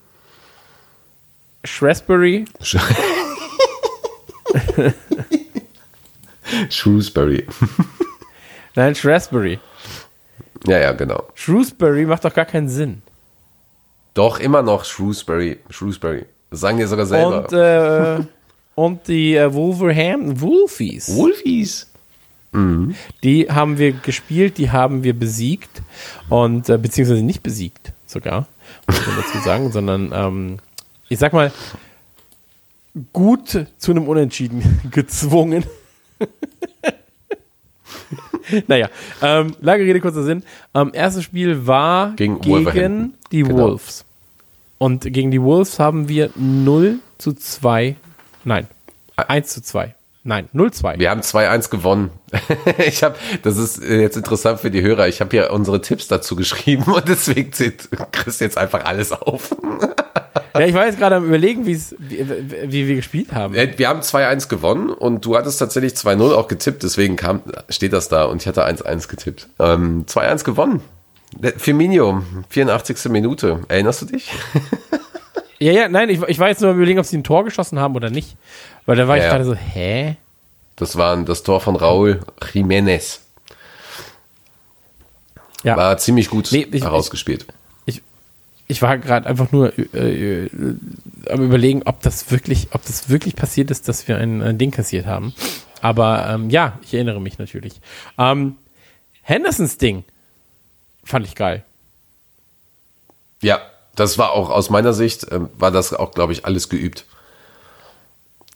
Shrewsbury, 1.64 2.45
Shrewsbury. 6.71 7.47
nein, 8.76 8.94
Shrewsbury. 8.94 9.58
ja, 10.66 10.78
ja, 10.78 10.92
genau. 10.92 11.24
Shrewsbury 11.34 12.06
macht 12.06 12.24
doch 12.24 12.34
gar 12.34 12.44
keinen 12.44 12.68
Sinn. 12.68 13.02
Doch, 14.14 14.38
immer 14.38 14.62
noch 14.62 14.84
Shrewsbury. 14.84 15.58
Shrewsbury. 15.68 16.24
Das 16.50 16.60
sagen 16.60 16.78
wir 16.78 16.88
sogar 16.88 17.06
selber. 17.06 17.44
Und, 17.44 17.52
äh, 17.52 18.26
und 18.76 19.08
die 19.08 19.34
äh, 19.34 19.52
Wolverhampton 19.52 20.40
Wolfies. 20.40 21.14
Wolfies. 21.14 21.90
Die 23.22 23.50
haben 23.50 23.76
wir 23.76 23.92
gespielt, 23.92 24.56
die 24.56 24.70
haben 24.70 25.02
wir 25.02 25.12
besiegt 25.12 25.82
und 26.30 26.68
äh, 26.70 26.78
beziehungsweise 26.78 27.22
nicht 27.22 27.42
besiegt 27.42 27.92
sogar, 28.06 28.46
muss 28.86 29.06
man 29.06 29.16
dazu 29.16 29.38
sagen, 29.44 29.72
sondern 29.72 30.10
ähm, 30.14 30.58
ich 31.08 31.18
sag 31.18 31.34
mal 31.34 31.52
gut 33.12 33.66
zu 33.76 33.90
einem 33.90 34.08
Unentschieden 34.08 34.80
gezwungen. 34.90 35.64
naja, 38.66 38.88
ähm, 39.22 39.54
lange 39.61 39.85
Rede, 39.85 40.00
kurzer 40.00 40.22
Sinn. 40.22 40.42
Ähm, 40.74 40.90
erstes 40.92 41.24
Spiel 41.24 41.66
war 41.66 42.12
Gegen 42.16 42.40
gegen, 42.40 43.14
die 43.32 43.42
Genau. 43.42 43.59
Wolves. 43.70 44.04
Und 44.78 45.02
gegen 45.02 45.30
die 45.30 45.40
Wolves 45.40 45.78
haben 45.78 46.09
wir 46.09 46.30
0 46.37 46.98
zu 47.18 47.32
2, 47.32 47.96
nein, 48.44 48.66
1 49.16 49.48
zu 49.48 49.62
2, 49.62 49.94
nein, 50.26 50.48
0 50.52 50.72
2. 50.72 50.98
Wir 50.98 51.10
haben 51.10 51.20
2-1 51.20 51.70
gewonnen. 51.70 52.10
ich 52.86 53.02
habe, 53.02 53.16
das 53.42 53.56
ist 53.56 53.82
äh, 53.82 54.00
jetzt 54.00 54.16
interessant 54.16 54.60
für 54.60 54.70
die 54.70 54.82
Hörer. 54.82 55.08
Ich 55.08 55.20
habe 55.20 55.30
hier 55.30 55.50
unsere 55.52 55.80
Tipps 55.80 56.08
dazu 56.08 56.36
geschrieben 56.36 56.84
und 56.92 57.08
deswegen 57.08 57.52
zählt 57.52 57.88
Chris 58.12 58.40
jetzt 58.40 58.58
einfach 58.58 58.84
alles 58.84 59.12
auf. 59.12 59.54
Ja, 60.58 60.64
ich 60.64 60.72
war 60.72 60.86
jetzt 60.86 60.98
gerade 60.98 61.16
am 61.16 61.26
überlegen, 61.26 61.66
wie, 61.66 61.78
wie, 61.78 62.88
wir 62.88 62.96
gespielt 62.96 63.34
haben. 63.34 63.54
Äh, 63.54 63.74
Wir 63.76 63.88
haben 63.88 64.00
2-1 64.00 64.48
gewonnen 64.48 64.88
und 64.88 65.22
du 65.26 65.36
hattest 65.36 65.58
tatsächlich 65.58 65.92
2-0 65.92 66.32
auch 66.32 66.48
getippt, 66.48 66.82
deswegen 66.82 67.16
kam, 67.16 67.42
steht 67.68 67.92
das 67.92 68.08
da 68.08 68.24
und 68.24 68.40
ich 68.40 68.48
hatte 68.48 68.66
1-1 68.66 69.08
getippt. 69.08 69.48
Ähm, 69.58 70.06
2-1 70.06 70.44
gewonnen. 70.44 70.80
Der 71.38 71.52
Firmino, 71.58 72.22
84. 72.48 73.10
Minute. 73.10 73.60
Erinnerst 73.68 74.02
du 74.02 74.06
dich? 74.06 74.32
Ja, 75.59 75.73
ja, 75.73 75.88
nein, 75.88 76.11
ich, 76.11 76.21
ich 76.23 76.38
war 76.38 76.49
jetzt 76.49 76.61
nur 76.61 76.73
überlegen, 76.73 76.99
ob 76.99 77.07
sie 77.07 77.16
ein 77.16 77.25
Tor 77.25 77.45
geschossen 77.45 77.79
haben 77.79 77.95
oder 77.97 78.11
nicht. 78.11 78.37
Weil 78.85 78.97
da 78.97 79.09
war 79.09 79.16
Ja, 79.16 79.25
ich 79.25 79.31
gerade 79.31 79.45
so, 79.45 79.55
hä? 79.55 80.16
Das 80.77 80.97
war 80.97 81.16
das 81.25 81.42
Tor 81.42 81.61
von 81.61 81.77
Raúl 81.77 82.21
Jiménez. 82.53 83.21
Ja, 85.62 85.77
War 85.77 85.97
ziemlich 85.99 86.29
gut 86.29 86.51
Nee, 86.53 86.66
ich- 86.71 86.83
herausgespielt. 86.85 87.47
ich, 87.87 88.03
ich 88.69 88.83
war 88.83 88.99
gerade 88.99 89.27
einfach 89.27 89.51
nur 89.53 89.73
äh, 89.79 90.45
äh, 90.45 90.51
am 91.31 91.42
überlegen, 91.42 91.83
ob 91.87 92.03
das 92.03 92.31
wirklich, 92.31 92.69
ob 92.73 92.85
das 92.85 93.09
wirklich 93.09 93.35
passiert 93.35 93.71
ist, 93.71 93.88
dass 93.88 94.07
wir 94.07 94.19
ein, 94.19 94.42
ein 94.42 94.59
Ding 94.59 94.71
kassiert 94.71 95.07
haben. 95.07 95.35
Aber 95.81 96.29
ähm, 96.29 96.51
ja, 96.51 96.79
ich 96.83 96.92
erinnere 96.95 97.21
mich 97.21 97.38
natürlich. 97.38 97.81
Ähm, 98.19 98.57
Hendersons 99.23 99.79
Ding 99.79 100.05
fand 101.05 101.27
ich 101.27 101.35
geil. 101.35 101.64
Ja, 103.42 103.61
das 103.96 104.18
war 104.18 104.32
auch 104.32 104.50
aus 104.50 104.70
meiner 104.70 104.92
Sicht, 104.92 105.26
ähm, 105.32 105.48
war 105.59 105.70
das 105.70 105.92
auch, 105.92 106.12
glaube 106.12 106.32
ich, 106.32 106.44
alles 106.44 106.68
geübt. 106.68 107.04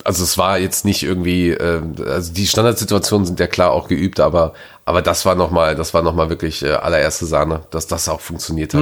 Also 0.05 0.23
es 0.25 0.39
war 0.39 0.59
jetzt 0.59 0.85
nicht 0.85 1.03
irgendwie, 1.03 1.51
äh, 1.51 1.83
also 2.07 2.33
die 2.33 2.47
Standardsituationen 2.47 3.27
sind 3.27 3.41
ja 3.41 3.47
klar 3.47 3.73
auch 3.73 3.89
geübt, 3.89 4.21
aber, 4.21 4.55
aber 4.85 5.03
das 5.03 5.27
war 5.27 5.35
nochmal, 5.35 5.75
das 5.75 5.93
war 5.93 6.03
nochmal 6.03 6.31
wirklich 6.31 6.63
äh, 6.63 6.73
allererste 6.73 7.27
Sahne, 7.27 7.63
dass 7.71 7.87
das 7.87 8.09
auch 8.09 8.21
funktioniert 8.21 8.73
hat. 8.73 8.81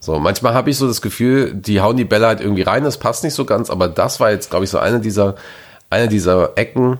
So, 0.00 0.18
manchmal 0.18 0.54
habe 0.54 0.70
ich 0.70 0.76
so 0.76 0.86
das 0.86 1.02
Gefühl, 1.02 1.52
die 1.52 1.80
hauen 1.80 1.96
die 1.96 2.04
Bälle 2.04 2.26
halt 2.26 2.40
irgendwie 2.40 2.62
rein, 2.62 2.84
das 2.84 2.98
passt 2.98 3.24
nicht 3.24 3.34
so 3.34 3.44
ganz, 3.44 3.70
aber 3.70 3.88
das 3.88 4.20
war 4.20 4.30
jetzt, 4.30 4.50
glaube 4.50 4.64
ich, 4.64 4.70
so 4.70 4.78
eine 4.78 5.00
dieser, 5.00 5.34
eine 5.90 6.08
dieser 6.08 6.56
Ecken, 6.56 6.98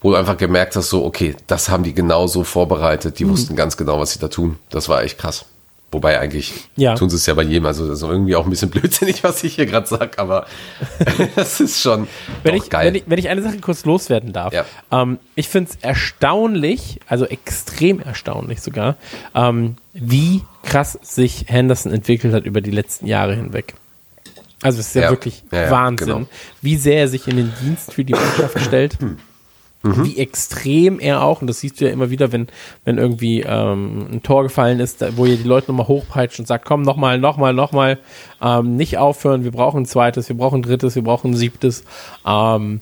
wo 0.00 0.10
du 0.10 0.16
einfach 0.16 0.36
gemerkt 0.36 0.74
hast, 0.76 0.90
so, 0.90 1.04
okay, 1.04 1.36
das 1.46 1.68
haben 1.68 1.82
die 1.84 1.94
genau 1.94 2.26
so 2.26 2.42
vorbereitet, 2.42 3.18
die 3.18 3.28
wussten 3.28 3.54
ganz 3.54 3.76
genau, 3.76 4.00
was 4.00 4.12
sie 4.12 4.18
da 4.18 4.28
tun. 4.28 4.58
Das 4.70 4.88
war 4.88 5.02
echt 5.02 5.18
krass. 5.18 5.44
Wobei 5.92 6.18
eigentlich 6.18 6.52
Ja. 6.76 6.94
tun 6.94 7.10
sie 7.10 7.16
es 7.16 7.26
ja 7.26 7.34
bei 7.34 7.42
jedem, 7.42 7.66
also 7.66 7.86
das 7.86 7.98
ist 7.98 8.08
irgendwie 8.08 8.34
auch 8.34 8.44
ein 8.44 8.50
bisschen 8.50 8.70
blödsinnig, 8.70 9.22
was 9.22 9.44
ich 9.44 9.54
hier 9.56 9.66
gerade 9.66 9.86
sage, 9.86 10.18
aber 10.18 10.46
das 11.36 11.60
ist 11.60 11.80
schon 11.80 12.08
Wenn 12.42 12.54
ich, 12.56 12.70
geil. 12.70 12.86
wenn, 12.86 12.94
ich, 12.94 13.02
wenn 13.06 13.18
ich 13.18 13.28
eine 13.28 13.42
Sache 13.42 13.58
kurz 13.58 13.84
loswerden 13.84 14.32
darf. 14.32 14.52
Ja. 14.54 14.64
Ähm, 14.90 15.18
ich 15.34 15.48
finde 15.48 15.70
es 15.70 15.76
erstaunlich, 15.82 16.98
also 17.06 17.26
extrem 17.26 18.00
erstaunlich 18.00 18.60
sogar, 18.62 18.96
ähm, 19.34 19.76
wie 19.92 20.42
krass 20.62 20.98
sich 21.02 21.44
Henderson 21.48 21.92
entwickelt 21.92 22.32
hat 22.32 22.44
über 22.46 22.60
die 22.62 22.70
letzten 22.70 23.06
Jahre 23.06 23.34
hinweg. 23.34 23.74
Also 24.62 24.80
es 24.80 24.86
ist 24.88 24.94
ja, 24.94 25.02
Ja. 25.02 25.10
wirklich 25.10 25.42
Wahnsinn, 25.50 26.06
genau. 26.06 26.26
wie 26.62 26.76
sehr 26.76 27.00
er 27.00 27.08
sich 27.08 27.26
in 27.28 27.36
den 27.36 27.52
Dienst 27.62 27.92
für 27.92 28.04
die 28.04 28.12
Mannschaft 28.14 28.60
stellt. 28.64 28.96
Mhm. 29.82 30.04
Wie 30.04 30.18
extrem 30.18 31.00
er 31.00 31.22
auch, 31.22 31.40
und 31.40 31.48
das 31.48 31.60
siehst 31.60 31.80
du 31.80 31.84
ja 31.84 31.90
immer 31.90 32.10
wieder, 32.10 32.32
wenn, 32.32 32.46
wenn 32.84 32.98
irgendwie 32.98 33.40
ähm, 33.40 34.06
ein 34.12 34.22
Tor 34.22 34.44
gefallen 34.44 34.80
ist, 34.80 35.04
wo 35.16 35.26
ihr 35.26 35.36
die 35.36 35.42
Leute 35.42 35.70
nochmal 35.70 35.88
hochpeitscht 35.88 36.38
und 36.38 36.46
sagt, 36.46 36.64
komm, 36.64 36.82
nochmal, 36.82 37.18
nochmal, 37.18 37.52
nochmal, 37.52 37.98
ähm, 38.40 38.76
nicht 38.76 38.98
aufhören, 38.98 39.44
wir 39.44 39.50
brauchen 39.50 39.82
ein 39.82 39.86
zweites, 39.86 40.28
wir 40.28 40.36
brauchen 40.36 40.60
ein 40.60 40.62
drittes, 40.62 40.94
wir 40.94 41.02
brauchen 41.02 41.32
ein 41.32 41.36
siebtes. 41.36 41.84
Ähm, 42.26 42.78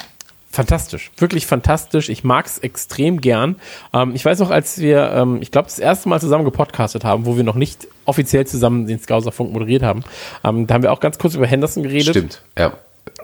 fantastisch, 0.50 1.10
wirklich 1.16 1.46
fantastisch. 1.46 2.08
Ich 2.08 2.24
mag's 2.24 2.58
extrem 2.58 3.20
gern. 3.20 3.56
Ähm, 3.94 4.14
ich 4.14 4.24
weiß 4.24 4.38
noch, 4.40 4.50
als 4.50 4.78
wir, 4.78 5.12
ähm, 5.12 5.38
ich 5.40 5.50
glaube, 5.50 5.68
das 5.68 5.78
erste 5.78 6.08
Mal 6.08 6.20
zusammen 6.20 6.44
gepodcastet 6.44 7.04
haben, 7.04 7.24
wo 7.24 7.36
wir 7.36 7.44
noch 7.44 7.54
nicht 7.54 7.88
offiziell 8.04 8.46
zusammen 8.46 8.86
den 8.86 8.98
Scouser-Funk 8.98 9.52
moderiert 9.52 9.82
haben, 9.82 10.02
ähm, 10.44 10.66
da 10.66 10.74
haben 10.74 10.82
wir 10.82 10.92
auch 10.92 11.00
ganz 11.00 11.18
kurz 11.18 11.34
über 11.34 11.46
Henderson 11.46 11.84
geredet 11.84 12.10
Stimmt, 12.10 12.42
ja. 12.58 12.72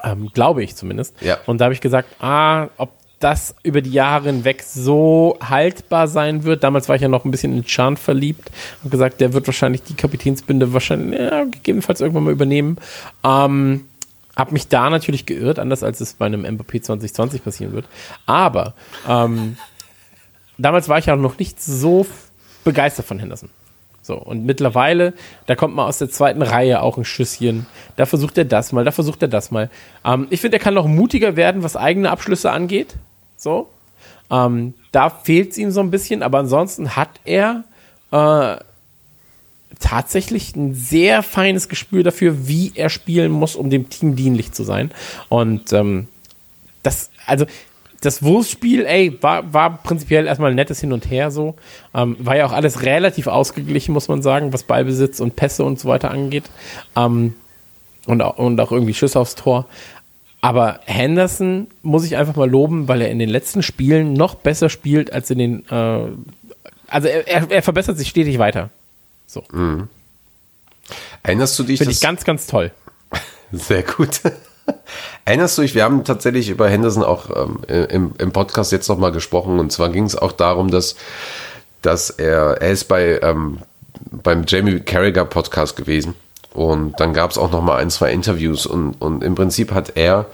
ähm, 0.02 0.30
glaube 0.32 0.62
ich 0.62 0.76
zumindest. 0.76 1.20
Ja. 1.20 1.38
Und 1.46 1.60
da 1.60 1.66
habe 1.66 1.74
ich 1.74 1.80
gesagt, 1.80 2.08
ah, 2.20 2.68
ob 2.76 2.90
das 3.18 3.54
über 3.62 3.80
die 3.80 3.92
Jahre 3.92 4.26
hinweg 4.26 4.62
so 4.62 5.38
haltbar 5.42 6.06
sein 6.06 6.44
wird. 6.44 6.62
Damals 6.62 6.88
war 6.88 6.96
ich 6.96 7.02
ja 7.02 7.08
noch 7.08 7.24
ein 7.24 7.30
bisschen 7.30 7.56
in 7.56 7.64
Chan 7.64 7.96
verliebt. 7.96 8.50
Habe 8.80 8.90
gesagt, 8.90 9.20
der 9.20 9.32
wird 9.32 9.46
wahrscheinlich 9.46 9.82
die 9.82 9.94
Kapitänsbinde 9.94 10.72
wahrscheinlich 10.72 11.18
ja, 11.18 11.44
gegebenenfalls 11.44 12.00
irgendwann 12.00 12.24
mal 12.24 12.32
übernehmen. 12.32 12.76
Ähm, 13.24 13.86
habe 14.36 14.52
mich 14.52 14.68
da 14.68 14.90
natürlich 14.90 15.24
geirrt, 15.24 15.58
anders 15.58 15.82
als 15.82 16.00
es 16.00 16.14
bei 16.14 16.26
einem 16.26 16.42
MVP 16.42 16.82
2020 16.82 17.42
passieren 17.42 17.72
wird. 17.72 17.86
Aber 18.26 18.74
ähm, 19.08 19.56
damals 20.58 20.90
war 20.90 20.98
ich 20.98 21.06
ja 21.06 21.16
noch 21.16 21.38
nicht 21.38 21.62
so 21.62 22.06
begeistert 22.64 23.06
von 23.06 23.18
Henderson. 23.18 23.48
So, 24.06 24.14
und 24.14 24.46
mittlerweile, 24.46 25.14
da 25.46 25.56
kommt 25.56 25.74
mal 25.74 25.84
aus 25.86 25.98
der 25.98 26.08
zweiten 26.08 26.40
Reihe 26.40 26.80
auch 26.80 26.96
ein 26.96 27.04
Schüsschen. 27.04 27.66
Da 27.96 28.06
versucht 28.06 28.38
er 28.38 28.44
das 28.44 28.70
mal, 28.70 28.84
da 28.84 28.92
versucht 28.92 29.20
er 29.22 29.26
das 29.26 29.50
mal. 29.50 29.68
Ähm, 30.04 30.28
ich 30.30 30.40
finde, 30.40 30.58
er 30.58 30.62
kann 30.62 30.74
noch 30.74 30.86
mutiger 30.86 31.34
werden, 31.34 31.64
was 31.64 31.76
eigene 31.76 32.10
Abschlüsse 32.12 32.52
angeht. 32.52 32.94
So. 33.36 33.68
Ähm, 34.30 34.74
da 34.92 35.10
fehlt 35.10 35.50
es 35.50 35.58
ihm 35.58 35.72
so 35.72 35.80
ein 35.80 35.90
bisschen, 35.90 36.22
aber 36.22 36.38
ansonsten 36.38 36.94
hat 36.94 37.10
er 37.24 37.64
äh, 38.12 38.56
tatsächlich 39.80 40.54
ein 40.54 40.72
sehr 40.74 41.24
feines 41.24 41.68
Gespür 41.68 42.04
dafür, 42.04 42.46
wie 42.46 42.70
er 42.76 42.90
spielen 42.90 43.32
muss, 43.32 43.56
um 43.56 43.70
dem 43.70 43.88
Team 43.88 44.14
dienlich 44.14 44.52
zu 44.52 44.62
sein. 44.62 44.92
Und 45.28 45.72
ähm, 45.72 46.06
das, 46.84 47.10
also 47.26 47.44
das 48.00 48.22
Wurfspiel, 48.22 48.84
ey, 48.86 49.16
war, 49.22 49.52
war 49.52 49.78
prinzipiell 49.82 50.26
erstmal 50.26 50.50
ein 50.50 50.56
nettes 50.56 50.80
Hin 50.80 50.92
und 50.92 51.10
Her 51.10 51.30
so. 51.30 51.56
Ähm, 51.94 52.16
war 52.18 52.36
ja 52.36 52.46
auch 52.46 52.52
alles 52.52 52.82
relativ 52.82 53.26
ausgeglichen, 53.26 53.92
muss 53.92 54.08
man 54.08 54.22
sagen, 54.22 54.52
was 54.52 54.64
Ballbesitz 54.64 55.20
und 55.20 55.36
Pässe 55.36 55.64
und 55.64 55.80
so 55.80 55.88
weiter 55.88 56.10
angeht. 56.10 56.44
Ähm, 56.94 57.34
und, 58.06 58.22
auch, 58.22 58.38
und 58.38 58.60
auch 58.60 58.72
irgendwie 58.72 58.94
Schüsse 58.94 59.18
aufs 59.18 59.34
Tor. 59.34 59.66
Aber 60.40 60.80
Henderson 60.84 61.66
muss 61.82 62.04
ich 62.04 62.16
einfach 62.16 62.36
mal 62.36 62.48
loben, 62.48 62.86
weil 62.88 63.00
er 63.00 63.10
in 63.10 63.18
den 63.18 63.28
letzten 63.28 63.62
Spielen 63.62 64.12
noch 64.12 64.36
besser 64.36 64.68
spielt 64.68 65.12
als 65.12 65.30
in 65.30 65.38
den 65.38 65.68
äh, 65.68 66.08
Also 66.86 67.08
er, 67.08 67.26
er, 67.26 67.50
er 67.50 67.62
verbessert 67.62 67.98
sich 67.98 68.08
stetig 68.08 68.38
weiter. 68.38 68.70
So. 69.26 69.42
Erinnerst 71.22 71.58
du 71.58 71.64
dich, 71.64 71.78
Finde 71.78 71.92
ich 71.92 72.00
ganz, 72.00 72.24
ganz 72.24 72.46
toll. 72.46 72.70
Sehr 73.52 73.82
gut. 73.82 74.20
Erinnerst 75.26 75.58
du 75.58 75.62
dich, 75.62 75.74
wir 75.74 75.82
haben 75.82 76.04
tatsächlich 76.04 76.48
über 76.50 76.68
Henderson 76.68 77.02
auch 77.02 77.30
ähm, 77.34 77.58
im, 77.88 78.14
im 78.16 78.30
Podcast 78.30 78.70
jetzt 78.70 78.88
nochmal 78.88 79.10
gesprochen. 79.10 79.58
Und 79.58 79.72
zwar 79.72 79.88
ging 79.88 80.04
es 80.04 80.16
auch 80.16 80.30
darum, 80.30 80.70
dass, 80.70 80.94
dass 81.82 82.10
er, 82.10 82.62
er 82.62 82.70
ist 82.70 82.84
bei, 82.84 83.18
ähm, 83.20 83.58
beim 84.12 84.44
Jamie 84.46 84.78
Carragher 84.78 85.24
Podcast 85.24 85.74
gewesen. 85.74 86.14
Und 86.54 87.00
dann 87.00 87.12
gab 87.12 87.32
es 87.32 87.38
auch 87.38 87.50
nochmal 87.50 87.80
ein, 87.82 87.90
zwei 87.90 88.12
Interviews. 88.12 88.66
Und, 88.66 88.94
und 89.00 89.24
im 89.24 89.34
Prinzip 89.34 89.72
hat 89.72 89.96
er 89.96 90.26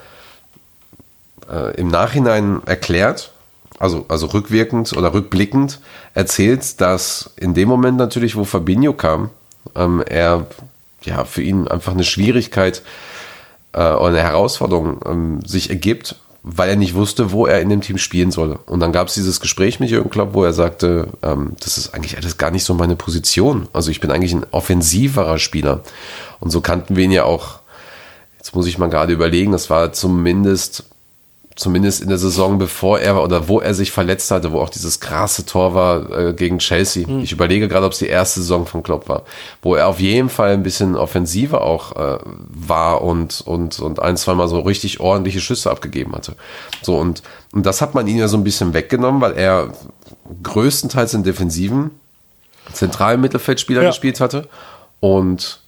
äh, 1.50 1.74
im 1.76 1.88
Nachhinein 1.88 2.60
erklärt, 2.66 3.32
also, 3.78 4.04
also 4.08 4.26
rückwirkend 4.26 4.92
oder 4.92 5.14
rückblickend 5.14 5.80
erzählt, 6.12 6.82
dass 6.82 7.30
in 7.36 7.54
dem 7.54 7.70
Moment 7.70 7.96
natürlich, 7.96 8.36
wo 8.36 8.44
Fabinho 8.44 8.92
kam, 8.92 9.30
ähm, 9.74 10.04
er 10.06 10.48
ja 11.00 11.24
für 11.24 11.40
ihn 11.40 11.66
einfach 11.66 11.92
eine 11.92 12.04
Schwierigkeit 12.04 12.80
äh, 12.80 13.11
oder 13.78 14.08
eine 14.08 14.22
Herausforderung 14.22 15.00
ähm, 15.06 15.40
sich 15.44 15.70
ergibt, 15.70 16.16
weil 16.42 16.70
er 16.70 16.76
nicht 16.76 16.94
wusste, 16.94 17.32
wo 17.32 17.46
er 17.46 17.60
in 17.60 17.68
dem 17.68 17.80
Team 17.80 17.98
spielen 17.98 18.30
solle. 18.32 18.58
Und 18.66 18.80
dann 18.80 18.92
gab 18.92 19.08
es 19.08 19.14
dieses 19.14 19.40
Gespräch 19.40 19.80
mit 19.80 19.90
Jürgen 19.90 20.10
Klopp, 20.10 20.34
wo 20.34 20.44
er 20.44 20.52
sagte, 20.52 21.08
ähm, 21.22 21.52
das 21.60 21.78
ist 21.78 21.94
eigentlich 21.94 22.16
alles 22.16 22.36
gar 22.36 22.50
nicht 22.50 22.64
so 22.64 22.74
meine 22.74 22.96
Position. 22.96 23.68
Also 23.72 23.90
ich 23.90 24.00
bin 24.00 24.10
eigentlich 24.10 24.34
ein 24.34 24.46
offensiverer 24.50 25.38
Spieler. 25.38 25.80
Und 26.40 26.50
so 26.50 26.60
kannten 26.60 26.96
wir 26.96 27.04
ihn 27.04 27.12
ja 27.12 27.24
auch, 27.24 27.60
jetzt 28.38 28.54
muss 28.54 28.66
ich 28.66 28.78
mal 28.78 28.90
gerade 28.90 29.12
überlegen, 29.12 29.52
das 29.52 29.70
war 29.70 29.92
zumindest 29.92 30.84
zumindest 31.54 32.00
in 32.02 32.08
der 32.08 32.18
Saison, 32.18 32.58
bevor 32.58 32.98
er 33.00 33.22
oder 33.22 33.46
wo 33.48 33.60
er 33.60 33.74
sich 33.74 33.92
verletzt 33.92 34.30
hatte, 34.30 34.52
wo 34.52 34.60
auch 34.60 34.70
dieses 34.70 35.00
krasse 35.00 35.44
Tor 35.44 35.74
war 35.74 36.10
äh, 36.10 36.32
gegen 36.32 36.58
Chelsea. 36.58 37.06
Ich 37.22 37.32
überlege 37.32 37.68
gerade, 37.68 37.84
ob 37.86 37.92
es 37.92 37.98
die 37.98 38.06
erste 38.06 38.40
Saison 38.40 38.66
von 38.66 38.82
Klopp 38.82 39.08
war, 39.08 39.22
wo 39.60 39.74
er 39.74 39.86
auf 39.88 40.00
jeden 40.00 40.28
Fall 40.30 40.52
ein 40.52 40.62
bisschen 40.62 40.96
offensiver 40.96 41.62
auch 41.62 41.96
äh, 41.96 42.18
war 42.48 43.02
und, 43.02 43.42
und, 43.42 43.80
und 43.80 44.00
ein, 44.00 44.16
zweimal 44.16 44.48
so 44.48 44.60
richtig 44.60 45.00
ordentliche 45.00 45.40
Schüsse 45.40 45.70
abgegeben 45.70 46.14
hatte. 46.14 46.34
So, 46.80 46.96
und, 46.96 47.22
und 47.52 47.66
das 47.66 47.82
hat 47.82 47.94
man 47.94 48.06
ihn 48.06 48.16
ja 48.18 48.28
so 48.28 48.36
ein 48.38 48.44
bisschen 48.44 48.72
weggenommen, 48.72 49.20
weil 49.20 49.32
er 49.32 49.72
größtenteils 50.42 51.14
in 51.14 51.22
defensiven 51.22 51.90
zentralen 52.72 53.20
Mittelfeldspieler 53.20 53.82
Ja. 53.82 53.88
gespielt 53.90 54.20
hatte. 54.20 54.48
Und 55.00 55.60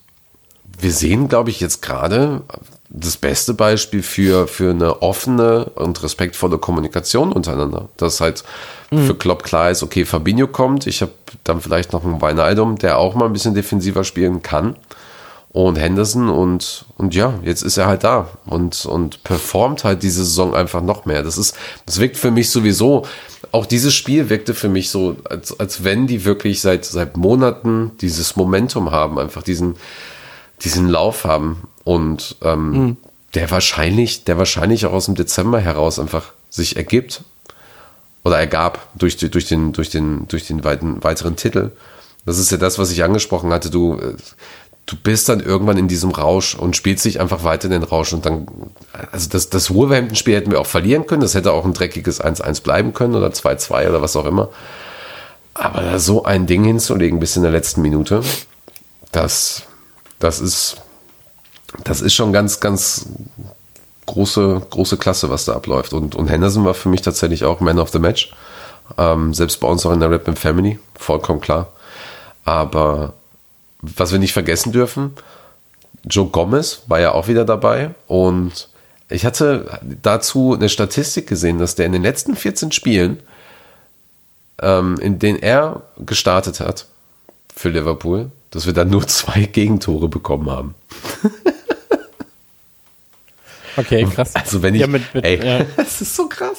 wir 0.78 0.92
sehen, 0.92 1.28
glaube 1.28 1.50
ich, 1.50 1.60
jetzt 1.60 1.82
gerade 1.82 2.42
das 2.90 3.16
beste 3.16 3.54
Beispiel 3.54 4.02
für, 4.02 4.46
für 4.46 4.70
eine 4.70 5.02
offene 5.02 5.66
und 5.74 6.02
respektvolle 6.02 6.58
Kommunikation 6.58 7.32
untereinander. 7.32 7.88
Dass 7.96 8.20
halt 8.20 8.44
für 8.90 9.14
Klopp 9.14 9.42
klar 9.42 9.70
ist, 9.70 9.82
okay, 9.82 10.04
Fabinho 10.04 10.46
kommt, 10.46 10.86
ich 10.86 11.02
habe 11.02 11.12
dann 11.42 11.60
vielleicht 11.60 11.92
noch 11.92 12.04
einen 12.04 12.20
Weinaldum, 12.20 12.76
der 12.76 12.98
auch 12.98 13.14
mal 13.14 13.26
ein 13.26 13.32
bisschen 13.32 13.54
defensiver 13.54 14.04
spielen 14.04 14.42
kann. 14.42 14.76
Und 15.48 15.76
Henderson 15.76 16.30
und, 16.30 16.84
und 16.96 17.14
ja, 17.14 17.34
jetzt 17.44 17.62
ist 17.62 17.76
er 17.76 17.86
halt 17.86 18.02
da 18.02 18.28
und, 18.44 18.86
und 18.86 19.22
performt 19.22 19.84
halt 19.84 20.02
diese 20.02 20.24
Saison 20.24 20.52
einfach 20.52 20.82
noch 20.82 21.04
mehr. 21.04 21.22
Das 21.22 21.38
ist, 21.38 21.56
das 21.86 22.00
wirkt 22.00 22.16
für 22.16 22.32
mich 22.32 22.50
sowieso, 22.50 23.06
auch 23.52 23.64
dieses 23.64 23.94
Spiel 23.94 24.30
wirkte 24.30 24.52
für 24.52 24.68
mich 24.68 24.90
so, 24.90 25.16
als, 25.24 25.58
als 25.60 25.84
wenn 25.84 26.08
die 26.08 26.24
wirklich 26.24 26.60
seit, 26.60 26.84
seit 26.84 27.16
Monaten 27.16 27.92
dieses 28.00 28.34
Momentum 28.34 28.90
haben, 28.90 29.16
einfach 29.16 29.44
diesen, 29.44 29.76
diesen 30.64 30.88
Lauf 30.88 31.24
haben 31.24 31.68
und 31.84 32.36
ähm, 32.42 32.96
der 33.34 33.50
wahrscheinlich, 33.50 34.24
der 34.24 34.38
wahrscheinlich 34.38 34.86
auch 34.86 34.92
aus 34.92 35.06
dem 35.06 35.14
Dezember 35.14 35.60
heraus 35.60 35.98
einfach 35.98 36.32
sich 36.50 36.76
ergibt 36.76 37.22
oder 38.24 38.38
ergab 38.38 38.88
durch, 38.94 39.16
durch 39.16 39.46
den, 39.46 39.72
durch 39.72 39.90
den, 39.90 40.26
durch 40.28 40.46
den 40.46 40.64
weiten, 40.64 41.02
weiteren 41.04 41.36
Titel. 41.36 41.72
Das 42.24 42.38
ist 42.38 42.50
ja 42.50 42.56
das, 42.56 42.78
was 42.78 42.90
ich 42.90 43.04
angesprochen 43.04 43.52
hatte. 43.52 43.70
Du, 43.70 43.98
äh, 43.98 44.14
du 44.86 44.96
bist 44.96 45.28
dann 45.28 45.40
irgendwann 45.40 45.76
in 45.76 45.88
diesem 45.88 46.10
Rausch 46.10 46.54
und 46.54 46.76
spielst 46.76 47.04
dich 47.04 47.20
einfach 47.20 47.44
weiter 47.44 47.66
in 47.66 47.72
den 47.72 47.82
Rausch 47.82 48.12
und 48.12 48.24
dann, 48.24 48.46
also 49.12 49.28
das, 49.28 49.50
das 49.50 49.72
Wolverhampton-Spiel 49.72 50.34
hätten 50.34 50.50
wir 50.50 50.60
auch 50.60 50.66
verlieren 50.66 51.06
können. 51.06 51.22
Das 51.22 51.34
hätte 51.34 51.52
auch 51.52 51.64
ein 51.64 51.74
dreckiges 51.74 52.22
1-1 52.22 52.62
bleiben 52.62 52.94
können 52.94 53.14
oder 53.14 53.28
2-2 53.28 53.88
oder 53.88 54.00
was 54.00 54.16
auch 54.16 54.26
immer. 54.26 54.50
Aber 55.54 55.82
da 55.82 55.98
so 55.98 56.24
ein 56.24 56.46
Ding 56.46 56.64
hinzulegen 56.64 57.20
bis 57.20 57.36
in 57.36 57.42
der 57.42 57.52
letzten 57.52 57.82
Minute, 57.82 58.22
das, 59.12 59.62
das 60.18 60.40
ist, 60.40 60.78
das 61.82 62.00
ist 62.00 62.14
schon 62.14 62.32
ganz, 62.32 62.60
ganz 62.60 63.06
große, 64.06 64.62
große 64.70 64.96
Klasse, 64.96 65.30
was 65.30 65.44
da 65.44 65.54
abläuft. 65.54 65.92
Und, 65.92 66.14
und 66.14 66.28
Henderson 66.28 66.64
war 66.64 66.74
für 66.74 66.88
mich 66.88 67.02
tatsächlich 67.02 67.44
auch 67.44 67.60
Man 67.60 67.78
of 67.78 67.90
the 67.90 67.98
Match. 67.98 68.32
Ähm, 68.98 69.34
selbst 69.34 69.60
bei 69.60 69.68
uns 69.68 69.84
auch 69.86 69.92
in 69.92 70.00
der 70.00 70.10
Rap 70.10 70.38
Family, 70.38 70.78
vollkommen 70.94 71.40
klar. 71.40 71.68
Aber 72.44 73.14
was 73.80 74.12
wir 74.12 74.18
nicht 74.18 74.32
vergessen 74.32 74.72
dürfen, 74.72 75.14
Joe 76.04 76.26
Gomez 76.26 76.82
war 76.86 77.00
ja 77.00 77.12
auch 77.12 77.28
wieder 77.28 77.44
dabei 77.44 77.94
und 78.06 78.68
ich 79.08 79.24
hatte 79.24 79.80
dazu 80.02 80.54
eine 80.54 80.68
Statistik 80.68 81.26
gesehen, 81.26 81.58
dass 81.58 81.74
der 81.74 81.86
in 81.86 81.92
den 81.92 82.02
letzten 82.02 82.36
14 82.36 82.72
Spielen, 82.72 83.20
ähm, 84.60 84.98
in 85.00 85.18
denen 85.18 85.38
er 85.38 85.82
gestartet 85.98 86.60
hat 86.60 86.86
für 87.54 87.70
Liverpool, 87.70 88.30
dass 88.50 88.66
wir 88.66 88.72
dann 88.72 88.90
nur 88.90 89.06
zwei 89.06 89.42
Gegentore 89.42 90.08
bekommen 90.08 90.50
haben. 90.50 90.74
Okay, 93.76 94.06
krass. 94.14 94.34
Also 94.34 94.62
wenn 94.62 94.74
ich, 94.74 94.80
Ja, 94.80 94.86
mit, 94.86 95.02
mit, 95.14 95.24
ey, 95.24 95.44
ja. 95.44 95.64
das 95.76 96.00
ist 96.00 96.14
so 96.14 96.28
krass. 96.28 96.58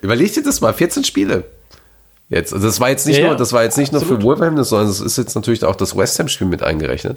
Überleg 0.00 0.32
dir 0.34 0.42
das 0.42 0.60
mal, 0.60 0.72
14 0.74 1.04
Spiele. 1.04 1.44
Jetzt, 2.28 2.52
also 2.52 2.66
das 2.66 2.80
war 2.80 2.90
jetzt 2.90 3.06
nicht 3.06 3.18
Ja, 3.18 3.28
nur, 3.28 3.36
das 3.36 3.52
war 3.52 3.62
jetzt 3.62 3.78
nicht 3.78 3.92
nur 3.92 4.00
absolut. 4.02 4.22
für 4.22 4.26
Wolverhampton, 4.26 4.64
sondern 4.64 4.88
das 4.88 5.00
ist 5.00 5.16
jetzt 5.16 5.34
natürlich 5.34 5.64
auch 5.64 5.76
das 5.76 5.96
West 5.96 6.18
Ham 6.18 6.28
Spiel 6.28 6.46
mit 6.46 6.62
eingerechnet. 6.62 7.16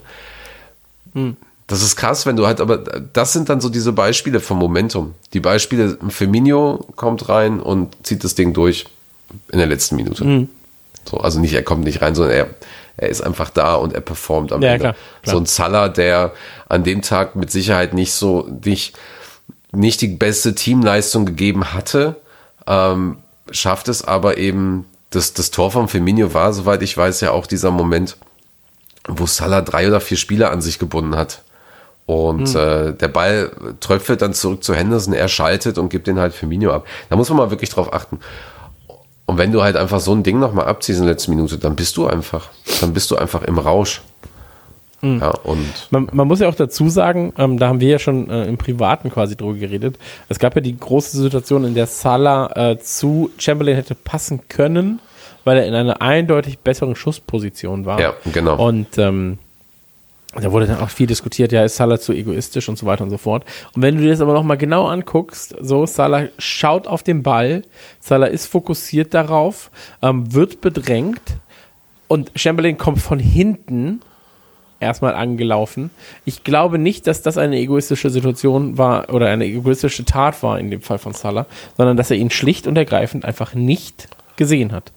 Hm. 1.13 1.35
Das 1.67 1.83
ist 1.83 1.95
krass, 1.95 2.25
wenn 2.25 2.35
du 2.35 2.47
halt, 2.47 2.61
aber 2.61 2.77
das 2.77 3.33
sind 3.33 3.49
dann 3.49 3.61
so 3.61 3.69
diese 3.69 3.91
Beispiele 3.91 4.39
vom 4.39 4.57
Momentum. 4.57 5.13
Die 5.33 5.39
Beispiele, 5.39 5.97
Firmino 6.09 6.85
kommt 6.95 7.29
rein 7.29 7.59
und 7.59 7.95
zieht 8.03 8.23
das 8.23 8.33
Ding 8.35 8.53
durch 8.53 8.85
in 9.51 9.59
der 9.59 9.67
letzten 9.67 9.95
Minute. 9.95 10.23
Hm. 10.23 10.49
So, 11.09 11.17
also 11.17 11.39
nicht, 11.39 11.53
er 11.53 11.63
kommt 11.63 11.83
nicht 11.83 12.01
rein, 12.01 12.15
sondern 12.15 12.35
er, 12.35 12.47
er 12.99 13.09
ist 13.09 13.21
einfach 13.21 13.49
da 13.49 13.75
und 13.75 13.93
er 13.93 14.01
performt 14.01 14.51
am 14.51 14.61
Ja, 14.61 14.69
Ende. 14.71 14.79
klar, 14.79 14.95
klar. 15.21 15.35
So 15.35 15.41
ein 15.41 15.45
Salah, 15.45 15.87
der 15.89 16.33
an 16.67 16.83
dem 16.83 17.01
Tag 17.01 17.35
mit 17.35 17.49
Sicherheit 17.49 17.93
nicht 17.93 18.13
so, 18.13 18.47
nicht, 18.65 18.97
nicht 19.71 20.01
die 20.01 20.07
beste 20.07 20.53
Teamleistung 20.53 21.25
gegeben 21.25 21.73
hatte, 21.73 22.17
ähm, 22.67 23.17
schafft 23.51 23.87
es 23.87 24.03
aber 24.05 24.37
eben, 24.37 24.85
das, 25.11 25.33
das 25.33 25.49
Tor 25.51 25.71
von 25.71 25.87
Firmino 25.87 26.33
war, 26.33 26.53
soweit 26.53 26.83
ich 26.83 26.95
weiß, 26.95 27.21
ja 27.21 27.31
auch 27.31 27.47
dieser 27.47 27.71
Moment, 27.71 28.17
wo 29.07 29.25
Salah 29.25 29.61
drei 29.61 29.87
oder 29.87 30.01
vier 30.01 30.17
Spieler 30.17 30.51
an 30.51 30.61
sich 30.61 30.77
gebunden 30.77 31.15
hat. 31.15 31.41
Und 32.05 32.53
äh, 32.55 32.93
der 32.93 33.07
Ball 33.07 33.51
tröpfelt 33.79 34.21
dann 34.21 34.33
zurück 34.33 34.63
zu 34.63 34.73
Henderson, 34.73 35.13
er 35.13 35.27
schaltet 35.27 35.77
und 35.77 35.89
gibt 35.89 36.07
den 36.07 36.19
halt 36.19 36.33
Firmino 36.33 36.71
ab. 36.71 36.85
Da 37.09 37.15
muss 37.15 37.29
man 37.29 37.37
mal 37.37 37.51
wirklich 37.51 37.69
drauf 37.69 37.93
achten. 37.93 38.19
Und 39.29 39.37
wenn 39.37 39.51
du 39.51 39.61
halt 39.61 39.75
einfach 39.75 39.99
so 39.99 40.11
ein 40.11 40.23
Ding 40.23 40.39
nochmal 40.39 40.65
abziehst 40.65 40.97
in 40.97 41.05
der 41.05 41.13
letzten 41.13 41.35
Minute, 41.35 41.59
dann 41.59 41.75
bist 41.75 41.95
du 41.97 42.07
einfach, 42.07 42.49
dann 42.81 42.93
bist 42.93 43.11
du 43.11 43.15
einfach 43.15 43.43
im 43.43 43.59
Rausch. 43.59 44.01
Ja, 45.03 45.29
und 45.43 45.67
Man, 45.91 46.09
man 46.11 46.27
muss 46.27 46.39
ja 46.39 46.49
auch 46.49 46.55
dazu 46.55 46.89
sagen, 46.89 47.31
ähm, 47.37 47.59
da 47.59 47.67
haben 47.67 47.79
wir 47.79 47.89
ja 47.89 47.99
schon 47.99 48.27
äh, 48.31 48.45
im 48.45 48.57
Privaten 48.57 49.11
quasi 49.11 49.37
drüber 49.37 49.53
geredet. 49.53 49.99
Es 50.29 50.39
gab 50.39 50.55
ja 50.55 50.61
die 50.61 50.75
große 50.75 51.15
Situation, 51.15 51.63
in 51.63 51.75
der 51.75 51.85
Salah 51.85 52.71
äh, 52.71 52.79
zu 52.79 53.29
Chamberlain 53.37 53.75
hätte 53.75 53.93
passen 53.93 54.41
können, 54.49 54.99
weil 55.43 55.57
er 55.57 55.67
in 55.67 55.75
einer 55.75 56.01
eindeutig 56.01 56.57
besseren 56.57 56.95
Schussposition 56.95 57.85
war. 57.85 58.01
Ja, 58.01 58.13
genau. 58.33 58.55
Und 58.55 58.97
ähm, 58.97 59.37
da 60.35 60.51
wurde 60.51 60.67
dann 60.67 60.79
auch 60.79 60.89
viel 60.89 61.07
diskutiert, 61.07 61.51
ja, 61.51 61.63
ist 61.63 61.77
Salah 61.77 61.99
zu 61.99 62.13
egoistisch 62.13 62.69
und 62.69 62.77
so 62.77 62.85
weiter 62.85 63.03
und 63.03 63.09
so 63.09 63.17
fort. 63.17 63.45
Und 63.73 63.81
wenn 63.81 63.95
du 63.95 64.03
dir 64.03 64.11
das 64.11 64.21
aber 64.21 64.33
nochmal 64.33 64.57
genau 64.57 64.85
anguckst, 64.85 65.55
so, 65.59 65.85
Salah 65.87 66.27
schaut 66.37 66.85
auf 66.87 67.01
den 67.01 67.23
Ball, 67.23 67.63
Salah 67.99 68.27
ist 68.27 68.45
fokussiert 68.45 69.13
darauf, 69.13 69.71
ähm, 70.03 70.31
wird 70.33 70.61
bedrängt 70.61 71.21
und 72.07 72.31
Chamberlain 72.35 72.77
kommt 72.77 72.99
von 72.99 73.17
hinten 73.17 74.01
erstmal 74.79 75.15
angelaufen. 75.15 75.89
Ich 76.25 76.43
glaube 76.43 76.77
nicht, 76.77 77.07
dass 77.07 77.23
das 77.23 77.37
eine 77.37 77.57
egoistische 77.57 78.11
Situation 78.11 78.77
war 78.77 79.11
oder 79.11 79.29
eine 79.29 79.45
egoistische 79.45 80.05
Tat 80.05 80.41
war 80.43 80.59
in 80.59 80.69
dem 80.69 80.81
Fall 80.81 80.99
von 80.99 81.13
Salah, 81.13 81.47
sondern 81.75 81.97
dass 81.97 82.11
er 82.11 82.17
ihn 82.17 82.29
schlicht 82.29 82.67
und 82.67 82.77
ergreifend 82.77 83.25
einfach 83.25 83.55
nicht 83.55 84.07
gesehen 84.35 84.71
hat. 84.71 84.91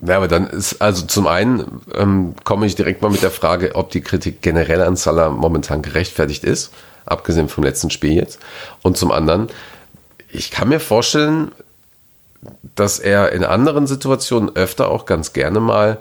Ja, 0.00 0.16
aber 0.16 0.28
dann 0.28 0.46
ist, 0.46 0.80
also 0.80 1.06
zum 1.06 1.26
einen 1.26 1.82
ähm, 1.94 2.34
komme 2.44 2.66
ich 2.66 2.76
direkt 2.76 3.02
mal 3.02 3.10
mit 3.10 3.22
der 3.22 3.32
Frage, 3.32 3.74
ob 3.74 3.90
die 3.90 4.00
Kritik 4.00 4.42
generell 4.42 4.82
an 4.82 4.94
Salah 4.94 5.30
momentan 5.30 5.82
gerechtfertigt 5.82 6.44
ist, 6.44 6.70
abgesehen 7.04 7.48
vom 7.48 7.64
letzten 7.64 7.90
Spiel 7.90 8.12
jetzt. 8.12 8.38
Und 8.82 8.96
zum 8.96 9.10
anderen, 9.10 9.48
ich 10.30 10.50
kann 10.52 10.68
mir 10.68 10.78
vorstellen, 10.78 11.50
dass 12.76 13.00
er 13.00 13.32
in 13.32 13.42
anderen 13.42 13.88
Situationen 13.88 14.54
öfter 14.54 14.88
auch 14.88 15.04
ganz 15.04 15.32
gerne 15.32 15.58
mal 15.58 15.98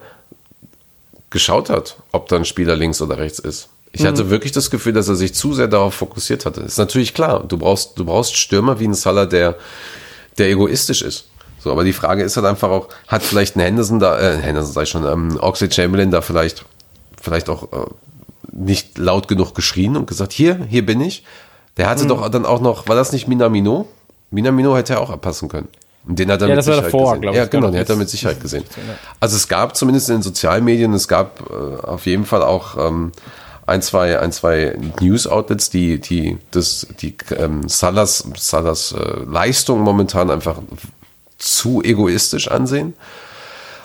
geschaut 1.32 1.70
hat, 1.72 1.98
ob 2.12 2.28
da 2.30 2.36
ein 2.36 2.46
Spieler 2.46 2.76
links 2.76 3.02
oder 3.02 3.18
rechts 3.18 3.40
ist. 3.40 3.70
Ich 3.94 4.06
hatte 4.06 4.30
wirklich 4.30 4.52
das 4.52 4.70
Gefühl, 4.70 4.94
dass 4.94 5.08
er 5.08 5.16
sich 5.16 5.34
zu 5.34 5.54
sehr 5.54 5.68
darauf 5.68 5.96
fokussiert 5.96 6.46
hatte. 6.46 6.62
Ist 6.62 6.78
natürlich 6.78 7.16
klar, 7.16 7.44
du 7.48 7.58
brauchst, 7.58 7.98
du 7.98 8.06
brauchst 8.06 8.36
Stürmer 8.36 8.80
wie 8.80 8.88
ein 8.88 8.94
Salah, 8.94 9.26
der, 9.26 9.56
der 10.38 10.50
egoistisch 10.50 11.02
ist. 11.02 11.26
So, 11.60 11.72
aber 11.72 11.84
die 11.84 11.94
Frage 11.94 12.24
ist 12.24 12.38
halt 12.38 12.46
einfach 12.46 12.70
auch, 12.70 12.88
hat 13.08 13.24
vielleicht 13.24 13.56
ein 13.56 13.62
Henderson 13.62 14.00
da, 14.00 14.20
äh, 14.20 14.38
Henderson 14.38 14.74
sag 14.74 14.84
ich 14.84 14.90
schon, 14.90 15.06
ähm, 15.06 15.38
Oxley 15.42 15.72
Chamberlain 15.72 16.12
da 16.12 16.22
vielleicht, 16.22 16.66
vielleicht 17.22 17.50
auch 17.50 17.64
äh, 17.74 17.86
nicht 18.52 18.98
laut 18.98 19.28
genug 19.28 19.56
geschrien 19.56 19.98
und 19.98 20.08
gesagt, 20.08 20.34
hier, 20.34 20.60
hier 20.70 20.86
bin 20.86 21.02
ich. 21.02 21.24
Der 21.78 21.90
hatte 21.90 22.08
doch 22.08 22.28
dann 22.30 22.46
auch 22.46 22.62
noch, 22.62 22.88
war 22.88 22.96
das 22.96 23.12
nicht 23.12 23.28
Minamino? 23.28 23.88
Minamino 24.32 24.76
hätte 24.76 24.94
er 24.94 25.02
auch 25.02 25.10
abpassen 25.10 25.48
können. 25.48 25.68
Und 26.08 26.18
den 26.20 26.32
hat 26.32 26.42
er 26.42 26.48
Ja, 26.48 26.56
mit 26.56 26.64
Sicherheit 26.64 26.86
davor, 26.86 27.12
gesehen. 27.12 27.22
glaub 27.22 27.34
ich. 27.34 27.38
Ja, 27.40 27.46
genau, 27.46 27.70
den 27.70 27.80
hat 27.80 27.90
er 27.90 27.96
mit 27.98 28.10
Sicherheit 28.10 28.40
gesehen. 28.42 28.64
Also 29.20 29.36
es 29.36 29.48
gab 29.48 29.76
zumindest 29.76 30.10
in 30.10 30.16
den 30.18 30.22
sozialen 30.22 30.64
Medien, 30.64 30.94
es 30.94 31.08
gab 31.08 31.42
äh, 31.50 31.86
auf 31.86 32.06
jeden 32.06 32.26
Fall 32.26 32.42
auch 32.44 32.78
ähm, 32.78 33.12
ein, 33.66 33.82
zwei, 33.82 34.20
ein, 34.20 34.32
zwei 34.32 34.78
News-Outlets, 35.02 35.70
die, 35.70 36.00
die, 36.00 36.38
das, 36.52 36.88
die 37.02 37.16
ähm, 37.38 37.68
Salas, 37.68 38.24
Salas 38.38 38.94
äh, 38.94 39.24
Leistung 39.30 39.82
momentan 39.82 40.32
einfach 40.32 40.60
zu 41.38 41.82
egoistisch 41.84 42.50
ansehen 42.50 42.94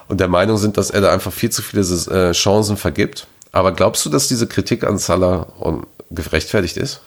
und 0.08 0.20
der 0.20 0.28
Meinung 0.28 0.56
sind, 0.56 0.76
dass 0.76 0.90
er 0.90 1.00
da 1.00 1.12
einfach 1.12 1.32
viel 1.32 1.50
zu 1.50 1.62
viele 1.62 1.82
äh, 1.82 2.32
Chancen 2.32 2.76
vergibt. 2.76 3.26
Aber 3.52 3.72
glaubst 3.72 4.04
du, 4.04 4.10
dass 4.10 4.28
diese 4.28 4.46
Kritik 4.46 4.84
an 4.84 4.98
Salah 4.98 5.46
gerechtfertigt 6.10 6.76
ist? 6.76 7.00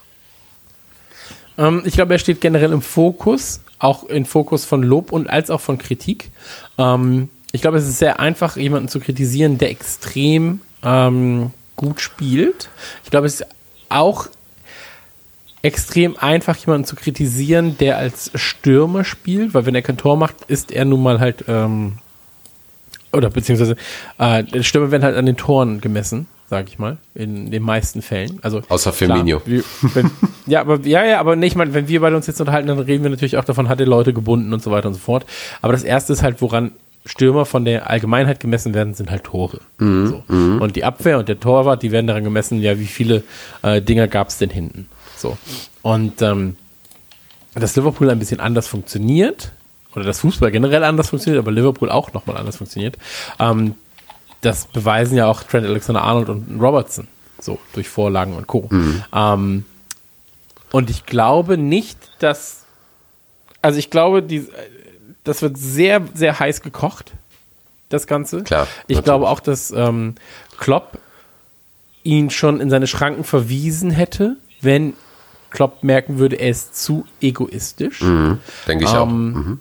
Ähm, 1.57 1.81
ich 1.85 1.93
glaube, 1.93 2.13
er 2.13 2.19
steht 2.19 2.41
generell 2.41 2.71
im 2.71 2.81
Fokus, 2.81 3.61
auch 3.79 4.03
im 4.05 4.25
Fokus 4.25 4.65
von 4.65 4.83
Lob 4.83 5.11
und 5.11 5.29
als 5.29 5.49
auch 5.49 5.61
von 5.61 5.77
Kritik. 5.77 6.31
Ähm, 6.77 7.29
ich 7.51 7.61
glaube, 7.61 7.77
es 7.77 7.87
ist 7.87 7.99
sehr 7.99 8.19
einfach, 8.19 8.57
jemanden 8.57 8.89
zu 8.89 8.99
kritisieren, 8.99 9.57
der 9.57 9.69
extrem 9.69 10.61
ähm, 10.83 11.51
gut 11.75 12.01
spielt. 12.01 12.69
Ich 13.03 13.11
glaube, 13.11 13.27
es 13.27 13.41
ist 13.41 13.47
auch 13.89 14.27
extrem 15.65 16.15
einfach, 16.17 16.55
jemanden 16.57 16.85
zu 16.85 16.95
kritisieren, 16.95 17.75
der 17.79 17.97
als 17.97 18.29
Stürmer 18.35 19.03
spielt, 19.03 19.55
weil 19.55 19.65
wenn 19.65 19.73
er 19.73 19.81
kein 19.81 19.97
Tor 19.97 20.15
macht, 20.15 20.35
ist 20.47 20.71
er 20.71 20.85
nun 20.85 21.01
mal 21.01 21.19
halt, 21.19 21.45
ähm, 21.47 21.93
oder 23.11 23.31
beziehungsweise, 23.31 23.75
äh, 24.19 24.61
Stürmer 24.61 24.91
werden 24.91 25.03
halt 25.03 25.17
an 25.17 25.25
den 25.25 25.37
Toren 25.37 25.81
gemessen, 25.81 26.27
sage 26.51 26.67
ich 26.69 26.77
mal, 26.77 26.97
in 27.15 27.49
den 27.49 27.63
meisten 27.63 28.03
Fällen. 28.03 28.37
Also 28.43 28.61
Außer 28.69 28.91
Klar, 28.91 29.17
Firmino. 29.17 29.41
wir, 29.47 29.63
wenn, 29.95 30.11
ja, 30.45 30.61
aber 30.61 30.79
ja, 30.81 31.03
ja, 31.03 31.19
aber 31.19 31.35
nee, 31.35 31.47
ich 31.47 31.55
meine, 31.55 31.73
wenn 31.73 31.87
wir 31.87 31.99
beide 31.99 32.15
uns 32.15 32.27
jetzt 32.27 32.39
unterhalten, 32.39 32.67
dann 32.67 32.77
reden 32.77 33.03
wir 33.03 33.09
natürlich 33.09 33.37
auch 33.37 33.43
davon, 33.43 33.67
hat 33.67 33.79
er 33.79 33.87
Leute 33.87 34.13
gebunden 34.13 34.53
und 34.53 34.61
so 34.61 34.69
weiter 34.69 34.87
und 34.89 34.93
so 34.93 34.99
fort. 34.99 35.25
Aber 35.63 35.73
das 35.73 35.83
erste 35.83 36.13
ist 36.13 36.21
halt, 36.21 36.43
woran 36.43 36.73
Stürmer 37.07 37.45
von 37.45 37.65
der 37.65 37.89
Allgemeinheit 37.89 38.39
gemessen 38.39 38.75
werden, 38.75 38.93
sind 38.93 39.09
halt 39.09 39.23
Tore. 39.23 39.61
so. 39.79 40.23
Und 40.27 40.75
die 40.75 40.83
Abwehr 40.83 41.17
und 41.17 41.27
der 41.27 41.39
Torwart, 41.39 41.81
die 41.81 41.91
werden 41.91 42.05
daran 42.05 42.23
gemessen, 42.23 42.61
ja, 42.61 42.79
wie 42.79 42.85
viele 42.85 43.23
äh, 43.63 43.81
Dinger 43.81 44.07
gab 44.07 44.29
es 44.29 44.37
denn 44.37 44.49
hinten. 44.51 44.87
So. 45.17 45.37
Und 45.81 46.21
ähm, 46.21 46.57
dass 47.53 47.75
Liverpool 47.75 48.09
ein 48.09 48.19
bisschen 48.19 48.39
anders 48.39 48.67
funktioniert, 48.67 49.51
oder 49.95 50.03
das 50.05 50.19
Fußball 50.19 50.51
generell 50.51 50.83
anders 50.83 51.09
funktioniert, 51.09 51.41
aber 51.41 51.51
Liverpool 51.51 51.89
auch 51.89 52.11
nochmal 52.13 52.37
anders 52.37 52.57
funktioniert, 52.57 52.97
ähm, 53.39 53.75
das 54.41 54.67
beweisen 54.67 55.17
ja 55.17 55.27
auch 55.27 55.41
Trent 55.43 55.65
Alexander-Arnold 55.65 56.29
und 56.29 56.59
Robertson, 56.61 57.07
so 57.39 57.57
durch 57.73 57.87
Vorlagen 57.89 58.35
und 58.35 58.45
Co. 58.45 58.69
Ähm, 59.13 59.65
und 60.71 60.89
ich 60.89 61.05
glaube 61.05 61.57
nicht, 61.57 61.97
dass, 62.19 62.63
also 63.61 63.79
ich 63.79 63.89
glaube, 63.89 64.21
die, 64.21 64.47
das 65.23 65.41
wird 65.41 65.57
sehr, 65.57 66.01
sehr 66.13 66.37
heiß 66.39 66.61
gekocht, 66.61 67.13
das 67.89 68.05
Ganze. 68.05 68.43
Klar, 68.43 68.63
Ich 68.87 68.97
natürlich. 68.97 69.03
glaube 69.05 69.29
auch, 69.29 69.39
dass 69.39 69.71
ähm, 69.71 70.15
Klopp 70.57 70.99
ihn 72.03 72.29
schon 72.29 72.59
in 72.59 72.69
seine 72.69 72.87
Schranken 72.87 73.23
verwiesen 73.23 73.89
hätte, 73.89 74.35
wenn 74.61 74.93
Klopp 75.55 75.83
merken 75.83 76.17
würde, 76.19 76.35
er 76.35 76.49
ist 76.49 76.75
zu 76.75 77.05
egoistisch. 77.21 78.01
Denke 78.67 78.83
ich 78.83 78.89
auch. 78.89 79.07
Ähm, 79.07 79.59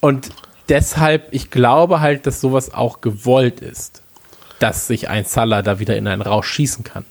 Und 0.00 0.30
deshalb, 0.68 1.28
ich 1.32 1.50
glaube 1.50 2.00
halt, 2.00 2.26
dass 2.26 2.40
sowas 2.40 2.72
auch 2.72 3.00
gewollt 3.00 3.60
ist, 3.60 4.02
dass 4.60 4.86
sich 4.86 5.08
ein 5.08 5.24
Salah 5.24 5.62
da 5.62 5.78
wieder 5.80 5.96
in 5.96 6.06
einen 6.06 6.22
Rausch 6.22 6.48
schießen 6.48 6.84
kann. 6.84 7.04